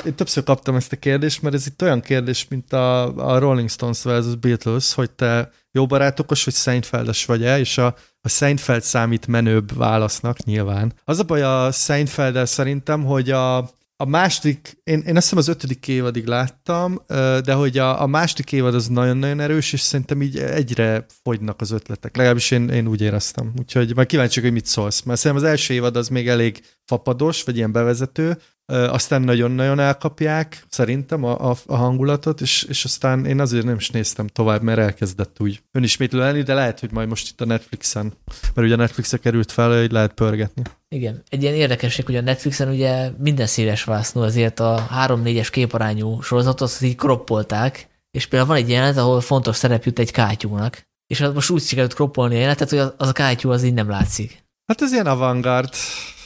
én 0.06 0.16
többször 0.16 0.44
kaptam 0.44 0.76
ezt 0.76 0.92
a 0.92 0.96
kérdést, 0.96 1.42
mert 1.42 1.56
ez 1.56 1.68
itt 1.68 1.82
olyan 1.82 2.02
kérdés, 2.02 2.48
mint 2.50 2.74
a, 2.74 3.16
a 3.16 3.40
Rolling 3.40 3.70
Stones 3.70 4.04
versus 4.04 4.36
Beatles, 4.36 4.94
hogy 4.94 5.12
te 5.12 5.52
jó 5.72 5.86
barátokos, 5.86 6.44
vagy 6.44 6.54
Seinfeldes 6.54 7.26
vagy-e, 7.26 7.60
és 7.60 7.78
a, 7.78 7.96
a 8.22 8.30
Seinfeld 8.30 8.82
számít 8.82 9.28
menőbb 9.28 9.78
válasznak 9.78 10.44
nyilván. 10.44 10.94
Az 11.04 11.20
a 11.20 11.24
baj 11.24 11.42
a 11.42 11.72
seinfeld 11.72 12.48
szerintem, 12.48 13.04
hogy 13.04 13.32
a, 13.32 13.70
a 13.98 14.06
második, 14.06 14.78
én, 14.84 15.00
én 15.00 15.16
azt 15.16 15.24
hiszem 15.24 15.38
az 15.38 15.48
ötödik 15.48 15.88
évadig 15.88 16.26
láttam, 16.26 17.02
de 17.44 17.54
hogy 17.54 17.78
a, 17.78 18.02
a 18.02 18.08
második 18.08 18.52
évad 18.52 18.76
az 18.76 18.88
nagyon-nagyon 18.88 19.40
erős, 19.40 19.74
és 19.74 19.80
szerintem 19.80 20.22
így 20.22 20.38
egyre 20.38 21.06
fogynak 21.24 21.62
az 21.62 21.72
ötletek. 21.72 22.16
Legalábbis 22.16 22.52
én, 22.52 22.70
én 22.70 22.88
úgy 22.88 23.02
éreztem. 23.02 23.54
Úgyhogy 23.60 23.96
majd 23.96 24.08
kíváncsi, 24.08 24.42
hogy 24.42 24.52
mit 24.52 24.66
szólsz. 24.66 25.02
Mert 25.02 25.20
szerintem 25.20 25.46
az 25.46 25.52
első 25.52 25.74
évad 25.74 25.96
az 25.96 26.08
még 26.08 26.28
elég 26.28 26.64
fapados, 26.86 27.44
vagy 27.44 27.56
ilyen 27.56 27.72
bevezető, 27.72 28.38
aztán 28.68 29.22
nagyon-nagyon 29.22 29.80
elkapják 29.80 30.66
szerintem 30.70 31.24
a, 31.24 31.50
a, 31.50 31.56
a 31.66 31.76
hangulatot, 31.76 32.42
és, 32.42 32.64
és 32.64 32.84
aztán 32.84 33.26
én 33.26 33.40
azért 33.40 33.66
nem 33.66 33.76
is 33.76 33.90
néztem 33.90 34.28
tovább, 34.28 34.62
mert 34.62 34.80
elkezdett 34.80 35.40
úgy 35.40 35.62
önismétlő 35.72 36.20
lenni, 36.20 36.42
de 36.42 36.54
lehet, 36.54 36.80
hogy 36.80 36.92
majd 36.92 37.08
most 37.08 37.30
itt 37.30 37.42
a 37.42 37.46
Netflixen, 37.46 38.14
mert 38.54 38.68
ugye 38.68 38.74
a 38.74 38.78
Netflixre 38.78 39.18
került 39.18 39.52
fel, 39.52 39.80
hogy 39.80 39.92
lehet 39.92 40.14
pörgetni. 40.14 40.62
Igen. 40.96 41.24
Egy 41.30 41.42
ilyen 41.42 41.54
érdekesség, 41.54 42.06
hogy 42.06 42.16
a 42.16 42.22
Netflixen 42.22 42.70
ugye 42.70 43.10
minden 43.18 43.48
széles 43.48 43.84
vásznú, 43.84 44.22
azért 44.22 44.60
a 44.60 44.88
3-4-es 44.92 45.48
képarányú 45.52 46.22
sorozatot 46.22 46.62
azt 46.62 46.82
így 46.82 46.96
kroppolták, 46.96 47.88
és 48.12 48.26
például 48.26 48.52
van 48.52 48.62
egy 48.62 48.70
jelenet, 48.70 48.98
ahol 48.98 49.22
fontos 49.22 49.56
szerep 49.56 49.84
jut 49.84 50.00
egy 50.00 50.12
kátyúnak, 50.12 50.82
és 51.08 51.22
az 51.22 51.34
most 51.34 51.50
úgy 51.50 51.62
sikerült 51.62 51.94
kroppolni 51.94 52.36
a 52.36 52.38
jelenetet, 52.38 52.70
hogy 52.70 52.80
az 52.80 53.08
a 53.08 53.12
kátyú 53.12 53.52
az 53.52 53.64
így 53.64 53.74
nem 53.74 53.90
látszik. 53.90 54.44
Hát 54.66 54.82
ez 54.82 54.92
ilyen 54.92 55.08
avantgard. 55.08 55.74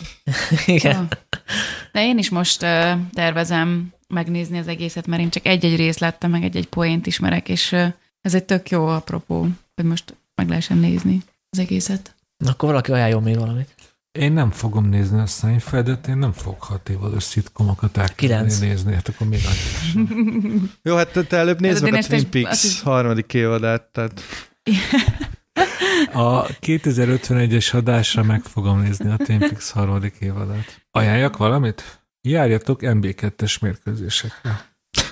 Igen. 0.65 1.07
De 1.91 2.03
én 2.05 2.17
is 2.17 2.29
most 2.29 2.63
uh, 2.63 2.91
tervezem 3.13 3.93
megnézni 4.07 4.57
az 4.57 4.67
egészet, 4.67 5.07
mert 5.07 5.21
én 5.21 5.29
csak 5.29 5.45
egy-egy 5.45 5.75
részt 5.75 5.99
láttam, 5.99 6.31
meg 6.31 6.43
egy-egy 6.43 6.67
poént 6.67 7.07
ismerek, 7.07 7.49
és 7.49 7.71
uh, 7.71 7.87
ez 8.21 8.33
egy 8.33 8.43
tök 8.43 8.69
jó 8.69 8.87
apropó, 8.87 9.47
hogy 9.75 9.85
most 9.85 10.15
meg 10.35 10.49
lehessen 10.49 10.77
nézni 10.77 11.23
az 11.49 11.59
egészet. 11.59 12.15
Na, 12.37 12.49
akkor 12.49 12.69
valaki 12.69 12.91
ajánljon 12.91 13.23
még 13.23 13.37
valamit. 13.37 13.75
Én 14.11 14.31
nem 14.31 14.51
fogom 14.51 14.85
nézni 14.85 15.19
a 15.19 15.25
Seinfeldet, 15.25 16.07
én 16.07 16.17
nem 16.17 16.31
fogok 16.31 16.63
hat 16.63 16.89
évados 16.89 17.23
szitkomokat 17.23 17.97
elkezdeni 17.97 18.67
nézni, 18.67 18.93
hát 18.93 19.07
akkor 19.07 19.27
még 19.27 19.39
annyira 19.45 20.09
Jó, 20.83 20.95
hát 20.95 21.27
te, 21.27 21.37
előbb 21.37 21.59
nézd 21.59 21.75
Ez 21.75 21.81
meg 21.81 21.93
a 21.93 22.07
Twin 22.07 22.29
Peaks 22.29 22.63
is- 22.63 22.81
harmadik 22.81 23.33
évadát, 23.33 23.83
tehát 23.91 24.21
A 26.13 26.45
2051-es 26.45 27.75
adásra 27.75 28.23
meg 28.23 28.41
fogom 28.43 28.81
nézni 28.81 29.11
a 29.11 29.17
Twin 29.17 29.39
Peaks 29.39 29.71
harmadik 29.71 30.15
évadát. 30.19 30.85
Ajánljak 30.91 31.37
valamit? 31.37 32.01
Járjatok 32.21 32.79
MB2-es 32.83 33.61
mérkőzésekre. 33.61 34.67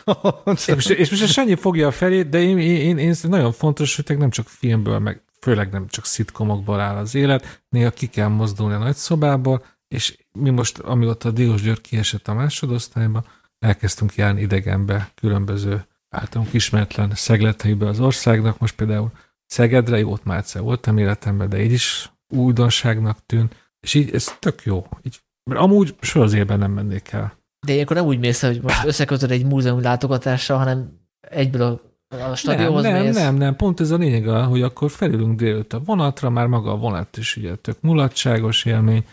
És 0.55 0.65
most, 0.67 0.89
és 0.89 1.09
most 1.09 1.23
a 1.23 1.27
Sanyi 1.27 1.55
fogja 1.55 1.87
a 1.87 1.91
felét, 1.91 2.29
de 2.29 2.41
én, 2.41 2.57
én, 2.57 2.75
én, 2.77 2.97
én 2.97 3.15
nagyon 3.21 3.51
fontos, 3.51 3.95
hogy 3.95 4.17
nem 4.17 4.29
csak 4.29 4.47
filmből, 4.47 4.99
meg 4.99 5.21
főleg 5.47 5.71
nem 5.71 5.87
csak 5.87 6.05
szitkomokból 6.05 6.79
áll 6.79 6.95
az 6.95 7.15
élet, 7.15 7.63
néha 7.69 7.89
ki 7.89 8.07
kell 8.07 8.27
mozdulni 8.27 8.73
a 8.73 8.77
nagyszobából, 8.77 9.65
és 9.87 10.17
mi 10.31 10.49
most, 10.49 10.79
amióta 10.79 11.29
a 11.29 11.31
Diós 11.31 11.61
György 11.61 11.81
kiesett 11.81 12.27
a 12.27 12.33
másodosztályba, 12.33 13.23
elkezdtünk 13.59 14.15
járni 14.15 14.41
idegenbe 14.41 15.11
különböző 15.15 15.85
általunk 16.09 16.53
ismeretlen 16.53 17.11
szegleteibe 17.15 17.87
az 17.87 17.99
országnak, 17.99 18.59
most 18.59 18.75
például 18.75 19.11
Szegedre, 19.45 19.97
jót 19.97 20.23
már 20.23 20.37
egyszer 20.37 20.61
voltam 20.61 20.97
életemben, 20.97 21.49
de 21.49 21.61
így 21.61 21.71
is 21.71 22.11
újdonságnak 22.33 23.25
tűn, 23.25 23.49
és 23.79 23.93
így 23.93 24.13
ez 24.13 24.37
tök 24.39 24.63
jó. 24.63 24.87
Így, 25.03 25.19
mert 25.49 25.61
amúgy 25.61 25.95
soha 25.99 26.25
az 26.25 26.33
életben 26.33 26.59
nem 26.59 26.71
mennék 26.71 27.11
el. 27.11 27.37
De 27.65 27.73
ilyenkor 27.73 27.95
nem 27.95 28.05
úgy 28.05 28.19
mész, 28.19 28.41
hogy 28.41 28.61
most 28.61 28.85
összekötöd 28.85 29.31
egy 29.31 29.45
múzeum 29.45 29.81
látogatással, 29.81 30.57
hanem 30.57 30.99
egyből 31.19 31.61
a, 31.61 31.81
a 32.09 32.15
Nem, 32.15 32.35
stadionhoz 32.35 32.83
nem, 32.83 33.03
mész. 33.03 33.15
nem, 33.15 33.35
nem, 33.35 33.55
pont 33.55 33.79
ez 33.79 33.91
a 33.91 33.97
lényeg, 33.97 34.27
hogy 34.27 34.61
akkor 34.61 34.91
felülünk 34.91 35.39
délőtt 35.39 35.73
a 35.73 35.79
vonatra, 35.79 36.29
már 36.29 36.47
maga 36.47 36.71
a 36.71 36.77
vonat 36.77 37.17
is 37.17 37.35
ugye 37.37 37.55
tök 37.55 37.81
mulatságos 37.81 38.65
élmény, 38.65 39.05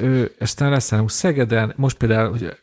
ő, 0.00 0.34
aztán 0.38 0.70
leszállunk 0.70 1.10
Szegeden, 1.10 1.72
most 1.76 1.96
például, 1.96 2.30
hogy 2.30 2.56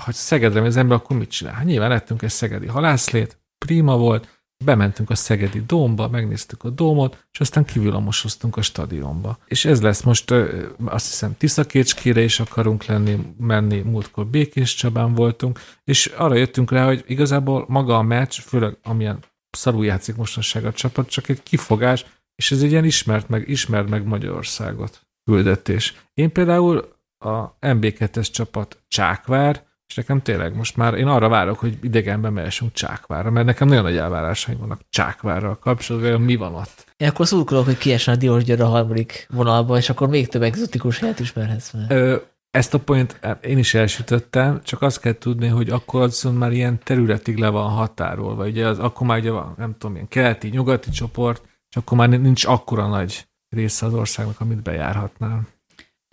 ha 0.00 0.12
Szegedre 0.12 0.60
megy 0.60 0.68
az 0.68 0.76
ember, 0.76 0.96
akkor 0.96 1.16
mit 1.16 1.30
csinál? 1.30 1.52
Hát 1.54 1.64
nyilván 1.64 1.88
lettünk 1.88 2.22
egy 2.22 2.30
szegedi 2.30 2.66
halászlét, 2.66 3.38
prima 3.58 3.96
volt, 3.96 4.33
bementünk 4.64 5.10
a 5.10 5.14
szegedi 5.14 5.62
dómba, 5.66 6.08
megnéztük 6.08 6.64
a 6.64 6.70
dómot, 6.70 7.26
és 7.32 7.40
aztán 7.40 7.64
kívülamosoztunk 7.64 8.56
a 8.56 8.62
stadionba. 8.62 9.38
És 9.46 9.64
ez 9.64 9.82
lesz 9.82 10.02
most, 10.02 10.30
azt 10.84 11.06
hiszem, 11.06 11.36
Tiszakécskére 11.36 12.22
is 12.22 12.40
akarunk 12.40 12.84
lenni, 12.84 13.34
menni, 13.38 13.80
múltkor 13.80 14.26
Békés 14.26 14.74
Csabán 14.74 15.14
voltunk, 15.14 15.60
és 15.84 16.06
arra 16.06 16.34
jöttünk 16.34 16.70
rá, 16.70 16.86
hogy 16.86 17.04
igazából 17.06 17.64
maga 17.68 17.98
a 17.98 18.02
meccs, 18.02 18.40
főleg 18.40 18.76
amilyen 18.82 19.18
szarul 19.50 19.84
játszik 19.84 20.16
mostanság 20.16 20.64
a 20.64 20.72
csapat, 20.72 21.08
csak 21.08 21.28
egy 21.28 21.42
kifogás, 21.42 22.06
és 22.34 22.50
ez 22.50 22.62
egy 22.62 22.70
ilyen 22.70 22.84
ismert 22.84 23.28
meg, 23.28 23.48
ismert 23.48 23.88
meg 23.88 24.04
Magyarországot 24.06 25.00
küldetés. 25.24 25.94
Én 26.14 26.32
például 26.32 26.92
a 27.18 27.58
MB2-es 27.58 28.30
csapat 28.30 28.82
Csákvár, 28.88 29.66
és 29.94 30.00
nekem 30.00 30.22
tényleg 30.22 30.56
most 30.56 30.76
már 30.76 30.94
én 30.94 31.06
arra 31.06 31.28
várok, 31.28 31.58
hogy 31.58 31.78
idegenbe 31.82 32.30
mehessünk 32.30 32.72
Csákvárra, 32.72 33.30
mert 33.30 33.46
nekem 33.46 33.68
nagyon 33.68 33.82
nagy 33.82 33.96
elvárásaim 33.96 34.58
vannak 34.58 34.80
Csákvárral 34.90 35.58
kapcsolatban, 35.58 36.10
hogy 36.10 36.24
mi 36.24 36.36
van 36.36 36.54
ott. 36.54 36.92
Én 36.96 37.08
akkor 37.08 37.26
szurkolok, 37.26 37.64
hogy 37.64 37.78
kiesen 37.78 38.14
a 38.14 38.16
Diós 38.16 38.48
a 38.48 38.66
harmadik 38.66 39.26
vonalba, 39.30 39.76
és 39.76 39.90
akkor 39.90 40.08
még 40.08 40.28
több 40.28 40.42
egzotikus 40.42 40.98
helyet 40.98 41.20
ismerhetsz 41.20 41.72
meg. 41.72 41.90
Ö, 41.90 42.16
ezt 42.50 42.74
a 42.74 42.78
point 42.78 43.20
én 43.40 43.58
is 43.58 43.74
elsütöttem, 43.74 44.60
csak 44.62 44.82
azt 44.82 45.00
kell 45.00 45.18
tudni, 45.18 45.46
hogy 45.46 45.70
akkor 45.70 46.02
az 46.02 46.10
viszont 46.10 46.38
már 46.38 46.52
ilyen 46.52 46.78
területig 46.84 47.36
le 47.36 47.48
van 47.48 47.70
határolva. 47.70 48.46
Ugye 48.46 48.66
az, 48.66 48.78
akkor 48.78 49.06
már 49.06 49.18
ugye 49.18 49.30
van, 49.30 49.54
nem 49.56 49.74
tudom, 49.78 49.94
ilyen 49.94 50.08
keleti, 50.08 50.48
nyugati 50.48 50.90
csoport, 50.90 51.42
és 51.70 51.76
akkor 51.76 51.98
már 51.98 52.08
nincs 52.08 52.44
akkora 52.44 52.86
nagy 52.86 53.26
része 53.48 53.86
az 53.86 53.94
országnak, 53.94 54.40
amit 54.40 54.62
bejárhatnám. 54.62 55.48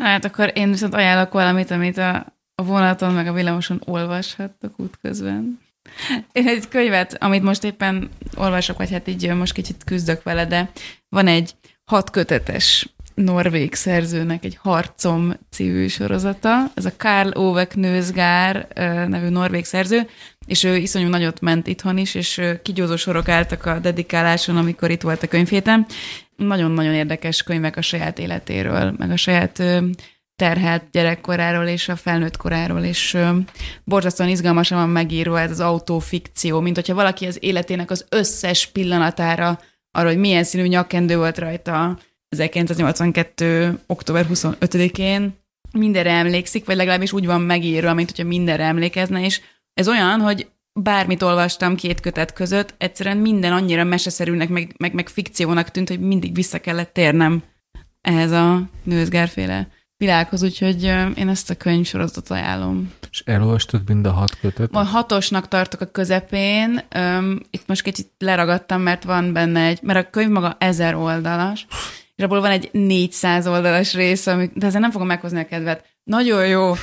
Hát 0.04 0.26
akkor 0.26 0.52
én 0.54 0.70
viszont 0.70 0.94
ajánlok 0.94 1.34
valamit, 1.34 1.72
amit 1.72 1.98
a, 1.98 2.40
a 2.62 2.64
vonaton 2.64 3.14
meg 3.14 3.28
a 3.28 3.34
villamoson 3.34 3.82
olvashattok 3.86 4.80
útközben. 4.80 5.60
Én 6.32 6.48
egy 6.48 6.68
könyvet, 6.68 7.24
amit 7.24 7.44
most 7.44 7.64
éppen 7.64 8.10
olvasok, 8.36 8.78
vagy 8.78 8.92
hát 8.92 9.08
így 9.08 9.34
most 9.34 9.54
kicsit 9.54 9.84
küzdök 9.84 10.24
vele, 10.24 10.46
de 10.46 10.72
van 11.10 11.28
egy 11.28 11.56
hat 11.86 12.10
kötetes 12.10 12.94
norvég 13.14 13.74
szerzőnek 13.74 14.46
egy 14.46 14.58
Harcom 14.62 15.34
című 15.50 15.88
sorozata. 15.88 16.72
Ez 16.74 16.86
a 16.86 16.92
Karl 16.98 17.30
Ove 17.34 17.66
Knőzgár 17.66 18.68
nevű 19.08 19.28
norvég 19.28 19.66
szerző, 19.66 20.08
és 20.46 20.64
ő 20.64 20.76
iszonyú 20.76 21.08
nagyot 21.08 21.42
ment 21.42 21.68
itthon 21.68 21.98
is, 21.98 22.16
és 22.16 22.42
kigyózó 22.64 22.96
sorok 22.96 23.30
álltak 23.30 23.66
a 23.66 23.80
dedikáláson, 23.80 24.58
amikor 24.58 24.92
itt 24.92 25.02
volt 25.02 25.24
a 25.24 25.28
könyvhéten. 25.28 25.86
Nagyon-nagyon 26.36 26.94
érdekes 26.94 27.44
könyvek 27.44 27.78
a 27.78 27.82
saját 27.82 28.20
életéről, 28.20 28.94
meg 28.98 29.12
a 29.12 29.18
saját 29.18 29.64
terhelt 30.42 30.84
gyerekkoráról 30.92 31.66
és 31.66 31.90
a 31.90 31.96
felnőtt 31.96 32.38
koráról, 32.38 32.82
és 32.82 33.18
borzasztóan 33.84 34.30
izgalmasan 34.30 34.78
van 34.78 34.90
megírva 34.90 35.40
ez 35.40 35.52
az 35.52 35.60
autofikció, 35.60 36.60
mint 36.60 36.76
hogyha 36.76 36.94
valaki 36.94 37.26
az 37.26 37.38
életének 37.40 37.92
az 37.92 38.06
összes 38.10 38.68
pillanatára, 38.68 39.60
arról, 39.92 40.12
hogy 40.12 40.20
milyen 40.20 40.44
színű 40.44 40.68
nyakkendő 40.68 41.18
volt 41.18 41.38
rajta 41.38 41.98
1982. 42.30 43.80
október 43.88 44.26
25-én, 44.34 45.34
mindenre 45.72 46.12
emlékszik, 46.12 46.66
vagy 46.66 46.76
legalábbis 46.76 47.14
úgy 47.14 47.26
van 47.26 47.42
megírva, 47.42 47.94
mint 47.94 48.10
hogyha 48.10 48.28
mindenre 48.28 48.64
emlékezne, 48.64 49.26
és 49.26 49.42
ez 49.74 49.88
olyan, 49.88 50.20
hogy 50.20 50.48
bármit 50.74 51.22
olvastam 51.22 51.76
két 51.76 52.00
kötet 52.00 52.34
között, 52.34 52.74
egyszerűen 52.78 53.18
minden 53.18 53.54
annyira 53.54 53.84
meseszerűnek, 53.84 54.50
meg, 54.50 54.76
meg, 54.78 54.94
meg 54.94 55.10
fikciónak 55.10 55.70
tűnt, 55.70 55.90
hogy 55.90 56.00
mindig 56.00 56.34
vissza 56.36 56.60
kellett 56.60 56.94
térnem 56.94 57.44
ehhez 58.02 58.32
a 58.32 58.62
nőzgárféle 58.84 59.68
világhoz, 60.02 60.44
úgyhogy 60.44 60.84
én 61.16 61.30
ezt 61.30 61.50
a 61.50 61.56
könyvsorozatot 61.56 62.30
ajánlom. 62.30 62.92
És 63.12 63.24
elolvastad 63.26 63.82
mind 63.88 64.06
a 64.06 64.12
hat 64.12 64.40
kötet? 64.40 64.72
Van 64.72 64.86
hatosnak 64.86 65.48
tartok 65.48 65.82
a 65.82 65.86
közepén, 65.86 66.84
itt 67.50 67.68
most 67.68 67.82
kicsit 67.82 68.12
leragadtam, 68.18 68.82
mert 68.82 69.04
van 69.04 69.34
benne 69.34 69.66
egy, 69.66 69.80
mert 69.82 70.06
a 70.06 70.10
könyv 70.10 70.30
maga 70.30 70.56
ezer 70.60 70.96
oldalas, 70.96 71.66
és 72.16 72.24
abból 72.24 72.42
van 72.42 72.52
egy 72.52 72.70
400 72.72 73.48
oldalas 73.48 73.94
rész, 73.94 74.28
ami, 74.28 74.50
de 74.54 74.66
ezzel 74.66 74.82
nem 74.82 74.92
fogom 74.92 75.08
meghozni 75.08 75.40
a 75.40 75.46
kedvet. 75.46 75.86
Nagyon 76.04 76.48
jó, 76.48 76.74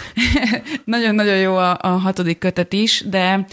nagyon-nagyon 0.84 1.36
jó 1.36 1.56
a, 1.56 1.78
a 1.80 1.88
hatodik 1.88 2.38
kötet 2.38 2.72
is, 2.72 3.04
de 3.08 3.46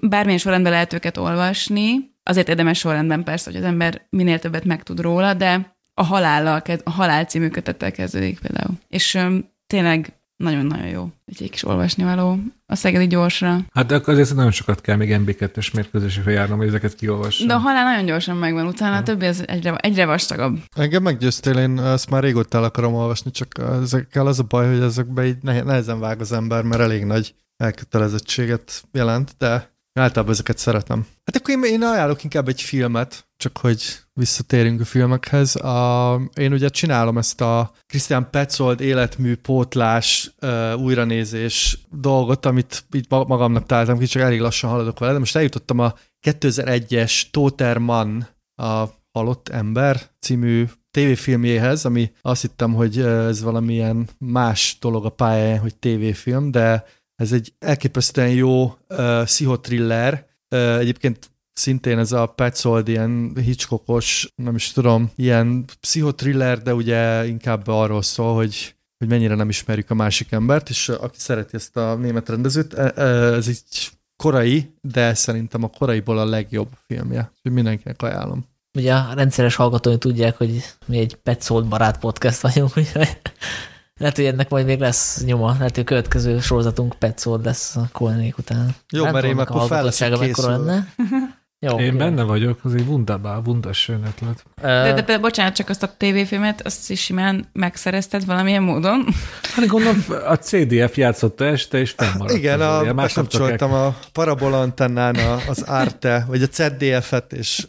bármilyen 0.00 0.38
sorrendben 0.38 0.72
lehet 0.72 0.92
őket 0.92 1.16
olvasni, 1.16 2.16
azért 2.22 2.48
érdemes 2.48 2.78
sorrendben 2.78 3.24
persze, 3.24 3.50
hogy 3.50 3.60
az 3.60 3.66
ember 3.66 4.06
minél 4.10 4.38
többet 4.38 4.64
megtud 4.64 5.00
róla, 5.00 5.34
de 5.34 5.76
a 5.98 6.04
halállal, 6.04 6.62
a 6.84 6.90
halál 6.90 7.24
című 7.24 7.48
kötettel 7.48 7.92
kezdődik 7.92 8.40
például. 8.40 8.78
És 8.88 9.14
um, 9.14 9.50
tényleg 9.66 10.12
nagyon-nagyon 10.36 10.86
jó. 10.86 11.08
Egy 11.24 11.50
kis 11.50 11.64
olvasni 11.64 12.04
való 12.04 12.38
a 12.66 12.74
szegedi 12.74 13.06
gyorsra. 13.06 13.60
Hát 13.72 13.86
de 13.86 14.00
azért 14.04 14.34
nagyon 14.34 14.50
sokat 14.50 14.80
kell 14.80 14.96
még 14.96 15.16
MB2-es 15.20 15.74
mérkőzésekre 15.74 16.30
járnom, 16.30 16.58
hogy 16.58 16.66
ezeket 16.66 16.94
kiolvassam. 16.94 17.46
De 17.46 17.54
a 17.54 17.58
halál 17.58 17.84
nagyon 17.84 18.04
gyorsan 18.04 18.36
megvan, 18.36 18.66
utána 18.66 18.96
a 18.96 19.02
többi 19.02 19.26
az 19.26 19.48
egyre, 19.48 19.76
egyre 19.76 20.06
vastagabb. 20.06 20.58
Engem 20.76 21.02
meggyőztél, 21.02 21.56
én 21.58 21.80
ezt 21.80 22.10
már 22.10 22.22
régóta 22.22 22.58
el 22.58 22.64
akarom 22.64 22.94
olvasni, 22.94 23.30
csak 23.30 23.48
ezekkel 23.82 24.26
az 24.26 24.38
a 24.38 24.42
baj, 24.42 24.68
hogy 24.68 24.82
ezekbe 24.82 25.26
így 25.26 25.42
nehezen 25.42 26.00
vág 26.00 26.20
az 26.20 26.32
ember, 26.32 26.62
mert 26.62 26.82
elég 26.82 27.04
nagy 27.04 27.34
elkötelezettséget 27.56 28.82
jelent, 28.92 29.34
de 29.38 29.76
általában 29.92 30.32
ezeket 30.32 30.58
szeretem. 30.58 31.06
Hát 31.24 31.36
akkor 31.36 31.54
én, 31.54 31.72
én 31.72 31.82
ajánlok 31.82 32.24
inkább 32.24 32.48
egy 32.48 32.62
filmet, 32.62 33.28
csak 33.36 33.58
hogy 33.58 33.82
visszatérünk 34.18 34.80
a 34.80 34.84
filmekhez. 34.84 35.56
A, 35.56 36.20
én 36.34 36.52
ugye 36.52 36.68
csinálom 36.68 37.18
ezt 37.18 37.40
a 37.40 37.72
Christian 37.86 38.30
Petzold 38.30 38.80
életmű 38.80 39.36
pótlás 39.36 40.34
uh, 40.42 40.80
újranézés 40.80 41.78
dolgot, 41.90 42.46
amit 42.46 42.84
itt 42.90 43.08
magamnak 43.08 43.66
találtam 43.66 43.98
ki, 43.98 44.06
csak 44.06 44.22
elég 44.22 44.40
lassan 44.40 44.70
haladok 44.70 44.98
vele, 44.98 45.12
de 45.12 45.18
most 45.18 45.36
eljutottam 45.36 45.78
a 45.78 45.94
2001-es 46.26 47.22
Tóter 47.30 47.78
Mann, 47.78 48.26
a 48.54 48.84
Halott 49.12 49.48
Ember 49.48 50.00
című 50.20 50.64
tévéfilmjéhez, 50.90 51.84
ami 51.84 52.12
azt 52.22 52.40
hittem, 52.40 52.74
hogy 52.74 52.98
ez 53.00 53.42
valamilyen 53.42 54.08
más 54.18 54.76
dolog 54.80 55.04
a 55.04 55.10
pályáján, 55.10 55.58
hogy 55.58 55.76
tévéfilm, 55.76 56.50
de 56.50 56.84
ez 57.14 57.32
egy 57.32 57.52
elképesztően 57.58 58.30
jó 58.30 58.64
uh, 58.64 59.22
pszichotriller, 59.22 60.26
uh, 60.50 60.76
egyébként 60.78 61.30
szintén 61.58 61.98
ez 61.98 62.12
a 62.12 62.26
Petzold 62.26 62.88
ilyen 62.88 63.32
Hitchcockos, 63.44 64.32
nem 64.34 64.54
is 64.54 64.72
tudom, 64.72 65.10
ilyen 65.16 65.64
pszichotriller, 65.80 66.62
de 66.62 66.74
ugye 66.74 67.26
inkább 67.26 67.66
arról 67.66 68.02
szól, 68.02 68.34
hogy 68.34 68.76
hogy 68.98 69.08
mennyire 69.08 69.34
nem 69.34 69.48
ismerjük 69.48 69.90
a 69.90 69.94
másik 69.94 70.32
embert, 70.32 70.68
és 70.68 70.88
aki 70.88 71.18
szereti 71.18 71.56
ezt 71.56 71.76
a 71.76 71.94
német 71.94 72.28
rendezőt, 72.28 72.74
e, 72.74 72.92
e, 72.96 73.02
ez 73.34 73.48
egy 73.48 73.90
korai, 74.16 74.74
de 74.80 75.14
szerintem 75.14 75.62
a 75.62 75.70
koraiból 75.78 76.18
a 76.18 76.24
legjobb 76.24 76.68
filmje. 76.86 77.30
Úgyhogy 77.36 77.52
mindenkinek 77.52 78.02
ajánlom. 78.02 78.46
Ugye 78.78 78.94
a 78.94 79.14
rendszeres 79.14 79.54
hallgatói 79.54 79.98
tudják, 79.98 80.36
hogy 80.36 80.64
mi 80.86 80.98
egy 80.98 81.14
Petzold 81.14 81.66
barát 81.66 81.98
podcast 81.98 82.40
vagyunk, 82.40 82.76
úgyhogy 82.76 83.18
lehet, 83.98 84.16
hogy 84.16 84.24
ennek 84.24 84.48
majd 84.48 84.66
még 84.66 84.78
lesz 84.78 85.24
nyoma. 85.24 85.52
Lehet, 85.52 85.74
hogy 85.74 85.84
a 85.84 85.86
következő 85.86 86.40
sorozatunk 86.40 86.94
Petzold 86.98 87.44
lesz 87.44 87.76
a 87.76 87.88
Koenék 87.92 88.38
után. 88.38 88.74
Jó, 88.90 89.04
Nem 89.04 89.12
mert 89.12 89.24
én 89.24 89.38
akkor 89.38 89.66
fel 89.66 89.84
leszek 89.84 90.36
lenne. 90.36 90.86
Jó, 91.60 91.78
Én 91.78 91.84
jön. 91.84 91.96
benne 91.96 92.22
vagyok, 92.22 92.58
az 92.62 92.74
egy 92.74 92.86
wunderbar, 92.86 93.42
wunderschön 93.46 94.04
ötlet. 94.04 94.44
De, 94.60 94.92
de, 94.92 95.02
de, 95.02 95.18
bocsánat, 95.18 95.54
csak 95.54 95.68
azt 95.68 95.82
a 95.82 95.94
tévéfilmet, 95.96 96.66
azt 96.66 96.90
is 96.90 97.02
simán 97.02 97.48
megszerezted 97.52 98.24
valamilyen 98.24 98.62
módon? 98.62 99.06
Hát 99.54 99.66
gondolom, 99.66 100.04
a 100.26 100.34
CDF 100.34 100.96
játszotta 100.96 101.44
este, 101.44 101.78
és 101.78 101.90
fennmaradt. 101.90 102.38
Igen, 102.38 102.60
a, 102.60 102.94
bekapcsoltam 102.94 103.72
a 103.72 103.96
parabola 104.12 104.60
antennán 104.60 105.16
az 105.48 105.62
Arte, 105.62 106.24
vagy 106.28 106.42
a 106.42 106.46
ZDF-et, 106.52 107.32
és 107.32 107.66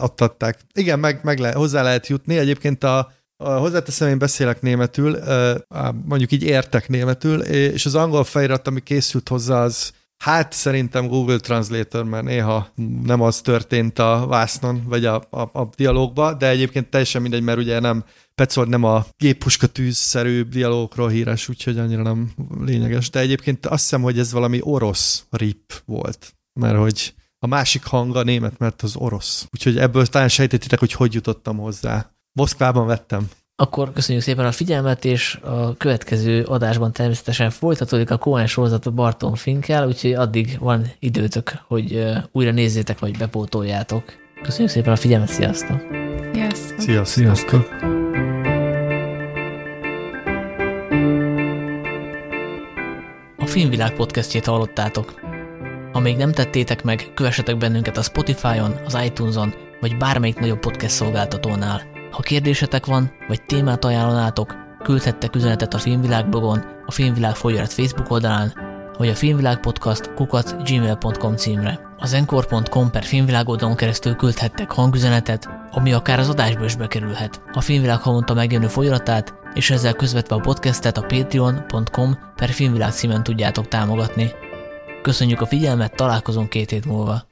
ott 0.00 0.20
adták. 0.20 0.58
Igen, 0.74 0.98
meg, 0.98 1.20
meg 1.22 1.38
le, 1.38 1.52
hozzá 1.52 1.82
lehet 1.82 2.06
jutni. 2.06 2.38
Egyébként 2.38 2.84
a, 2.84 3.12
a 3.36 3.50
hozzáteszem, 3.50 4.08
én 4.08 4.18
beszélek 4.18 4.62
németül, 4.62 5.18
mondjuk 6.04 6.32
így 6.32 6.42
értek 6.42 6.88
németül, 6.88 7.40
és 7.40 7.86
az 7.86 7.94
angol 7.94 8.24
felirat, 8.24 8.66
ami 8.66 8.80
készült 8.80 9.28
hozzá, 9.28 9.62
az 9.62 9.92
Hát 10.22 10.52
szerintem 10.52 11.06
Google 11.06 11.38
Translator, 11.38 12.04
mert 12.04 12.24
néha 12.24 12.68
nem 13.04 13.20
az 13.20 13.40
történt 13.40 13.98
a 13.98 14.26
vásznon, 14.28 14.82
vagy 14.86 15.04
a, 15.04 15.14
a, 15.30 15.40
a 15.40 15.68
dialogba, 15.76 16.34
de 16.34 16.48
egyébként 16.48 16.90
teljesen 16.90 17.22
mindegy, 17.22 17.42
mert 17.42 17.58
ugye 17.58 17.80
nem, 17.80 18.04
Petzold 18.34 18.68
nem 18.68 18.84
a 18.84 19.06
géppuska 19.16 19.66
tűzszerű 19.66 20.42
dialogokról 20.42 21.08
híres, 21.08 21.48
úgyhogy 21.48 21.78
annyira 21.78 22.02
nem 22.02 22.32
lényeges. 22.60 23.10
De 23.10 23.20
egyébként 23.20 23.66
azt 23.66 23.82
hiszem, 23.82 24.02
hogy 24.02 24.18
ez 24.18 24.32
valami 24.32 24.58
orosz 24.62 25.26
rip 25.30 25.72
volt, 25.84 26.34
mert 26.60 26.76
hogy 26.76 27.14
a 27.38 27.46
másik 27.46 27.84
hang 27.84 28.16
a 28.16 28.22
német, 28.22 28.58
mert 28.58 28.82
az 28.82 28.96
orosz. 28.96 29.46
Úgyhogy 29.50 29.78
ebből 29.78 30.06
talán 30.06 30.28
sejtetitek, 30.28 30.78
hogy 30.78 30.92
hogy 30.92 31.14
jutottam 31.14 31.58
hozzá. 31.58 32.10
Moszkvában 32.32 32.86
vettem. 32.86 33.28
Akkor 33.56 33.92
köszönjük 33.92 34.24
szépen 34.24 34.46
a 34.46 34.52
figyelmet, 34.52 35.04
és 35.04 35.38
a 35.42 35.76
következő 35.76 36.42
adásban 36.42 36.92
természetesen 36.92 37.50
folytatódik 37.50 38.10
a 38.10 38.16
Cohen 38.16 38.46
sorozat 38.46 38.86
a 38.86 38.90
Barton 38.90 39.34
Finkel, 39.34 39.86
úgyhogy 39.86 40.12
addig 40.12 40.56
van 40.60 40.86
időtök, 40.98 41.52
hogy 41.66 42.04
újra 42.32 42.50
nézzétek, 42.50 42.98
vagy 42.98 43.18
bepótoljátok. 43.18 44.04
Köszönjük 44.42 44.70
szépen 44.70 44.92
a 44.92 44.96
figyelmet, 44.96 45.28
sziasztok! 45.28 45.80
Sziasztok! 46.32 46.80
Sziasztok! 46.80 47.06
sziasztok. 47.06 47.68
A 53.38 53.46
Filmvilág 53.46 53.94
podcastjét 53.94 54.46
hallottátok. 54.46 55.20
Ha 55.92 56.00
még 56.00 56.16
nem 56.16 56.32
tettétek 56.32 56.82
meg, 56.82 57.10
kövessetek 57.14 57.56
bennünket 57.56 57.96
a 57.96 58.02
Spotify-on, 58.02 58.74
az 58.84 58.98
iTunes-on, 59.04 59.54
vagy 59.80 59.96
bármelyik 59.96 60.38
nagyobb 60.38 60.58
podcast 60.58 60.94
szolgáltatónál. 60.94 61.91
Ha 62.12 62.20
kérdésetek 62.20 62.86
van, 62.86 63.10
vagy 63.28 63.42
témát 63.42 63.84
ajánlanátok, 63.84 64.54
küldhettek 64.82 65.34
üzenetet 65.36 65.74
a 65.74 65.78
Filmvilág 65.78 66.28
blogon, 66.28 66.64
a 66.86 66.90
Filmvilág 66.90 67.34
folyóirat 67.34 67.72
Facebook 67.72 68.10
oldalán, 68.10 68.52
vagy 68.98 69.08
a 69.08 69.14
Filmvilág 69.14 69.60
Podcast 69.60 70.14
kukat 70.14 70.56
gmail.com 70.64 71.36
címre. 71.36 71.80
Az 71.98 72.12
encore.com 72.12 72.90
per 72.90 73.04
filmvilág 73.04 73.48
oldalon 73.48 73.76
keresztül 73.76 74.14
küldhettek 74.14 74.70
hangüzenetet, 74.70 75.48
ami 75.70 75.92
akár 75.92 76.18
az 76.18 76.28
adásba 76.28 76.64
is 76.64 76.76
bekerülhet. 76.76 77.42
A 77.52 77.60
Filmvilág 77.60 78.00
havonta 78.00 78.34
megjelenő 78.34 78.68
folyamatát, 78.68 79.34
és 79.54 79.70
ezzel 79.70 79.92
közvetve 79.92 80.34
a 80.34 80.40
podcastet 80.40 80.96
a 80.96 81.02
patreon.com 81.02 82.18
per 82.36 82.50
filmvilág 82.50 82.92
címen 82.92 83.22
tudjátok 83.22 83.68
támogatni. 83.68 84.30
Köszönjük 85.02 85.40
a 85.40 85.46
figyelmet, 85.46 85.94
találkozunk 85.94 86.48
két 86.48 86.70
hét 86.70 86.86
múlva. 86.86 87.30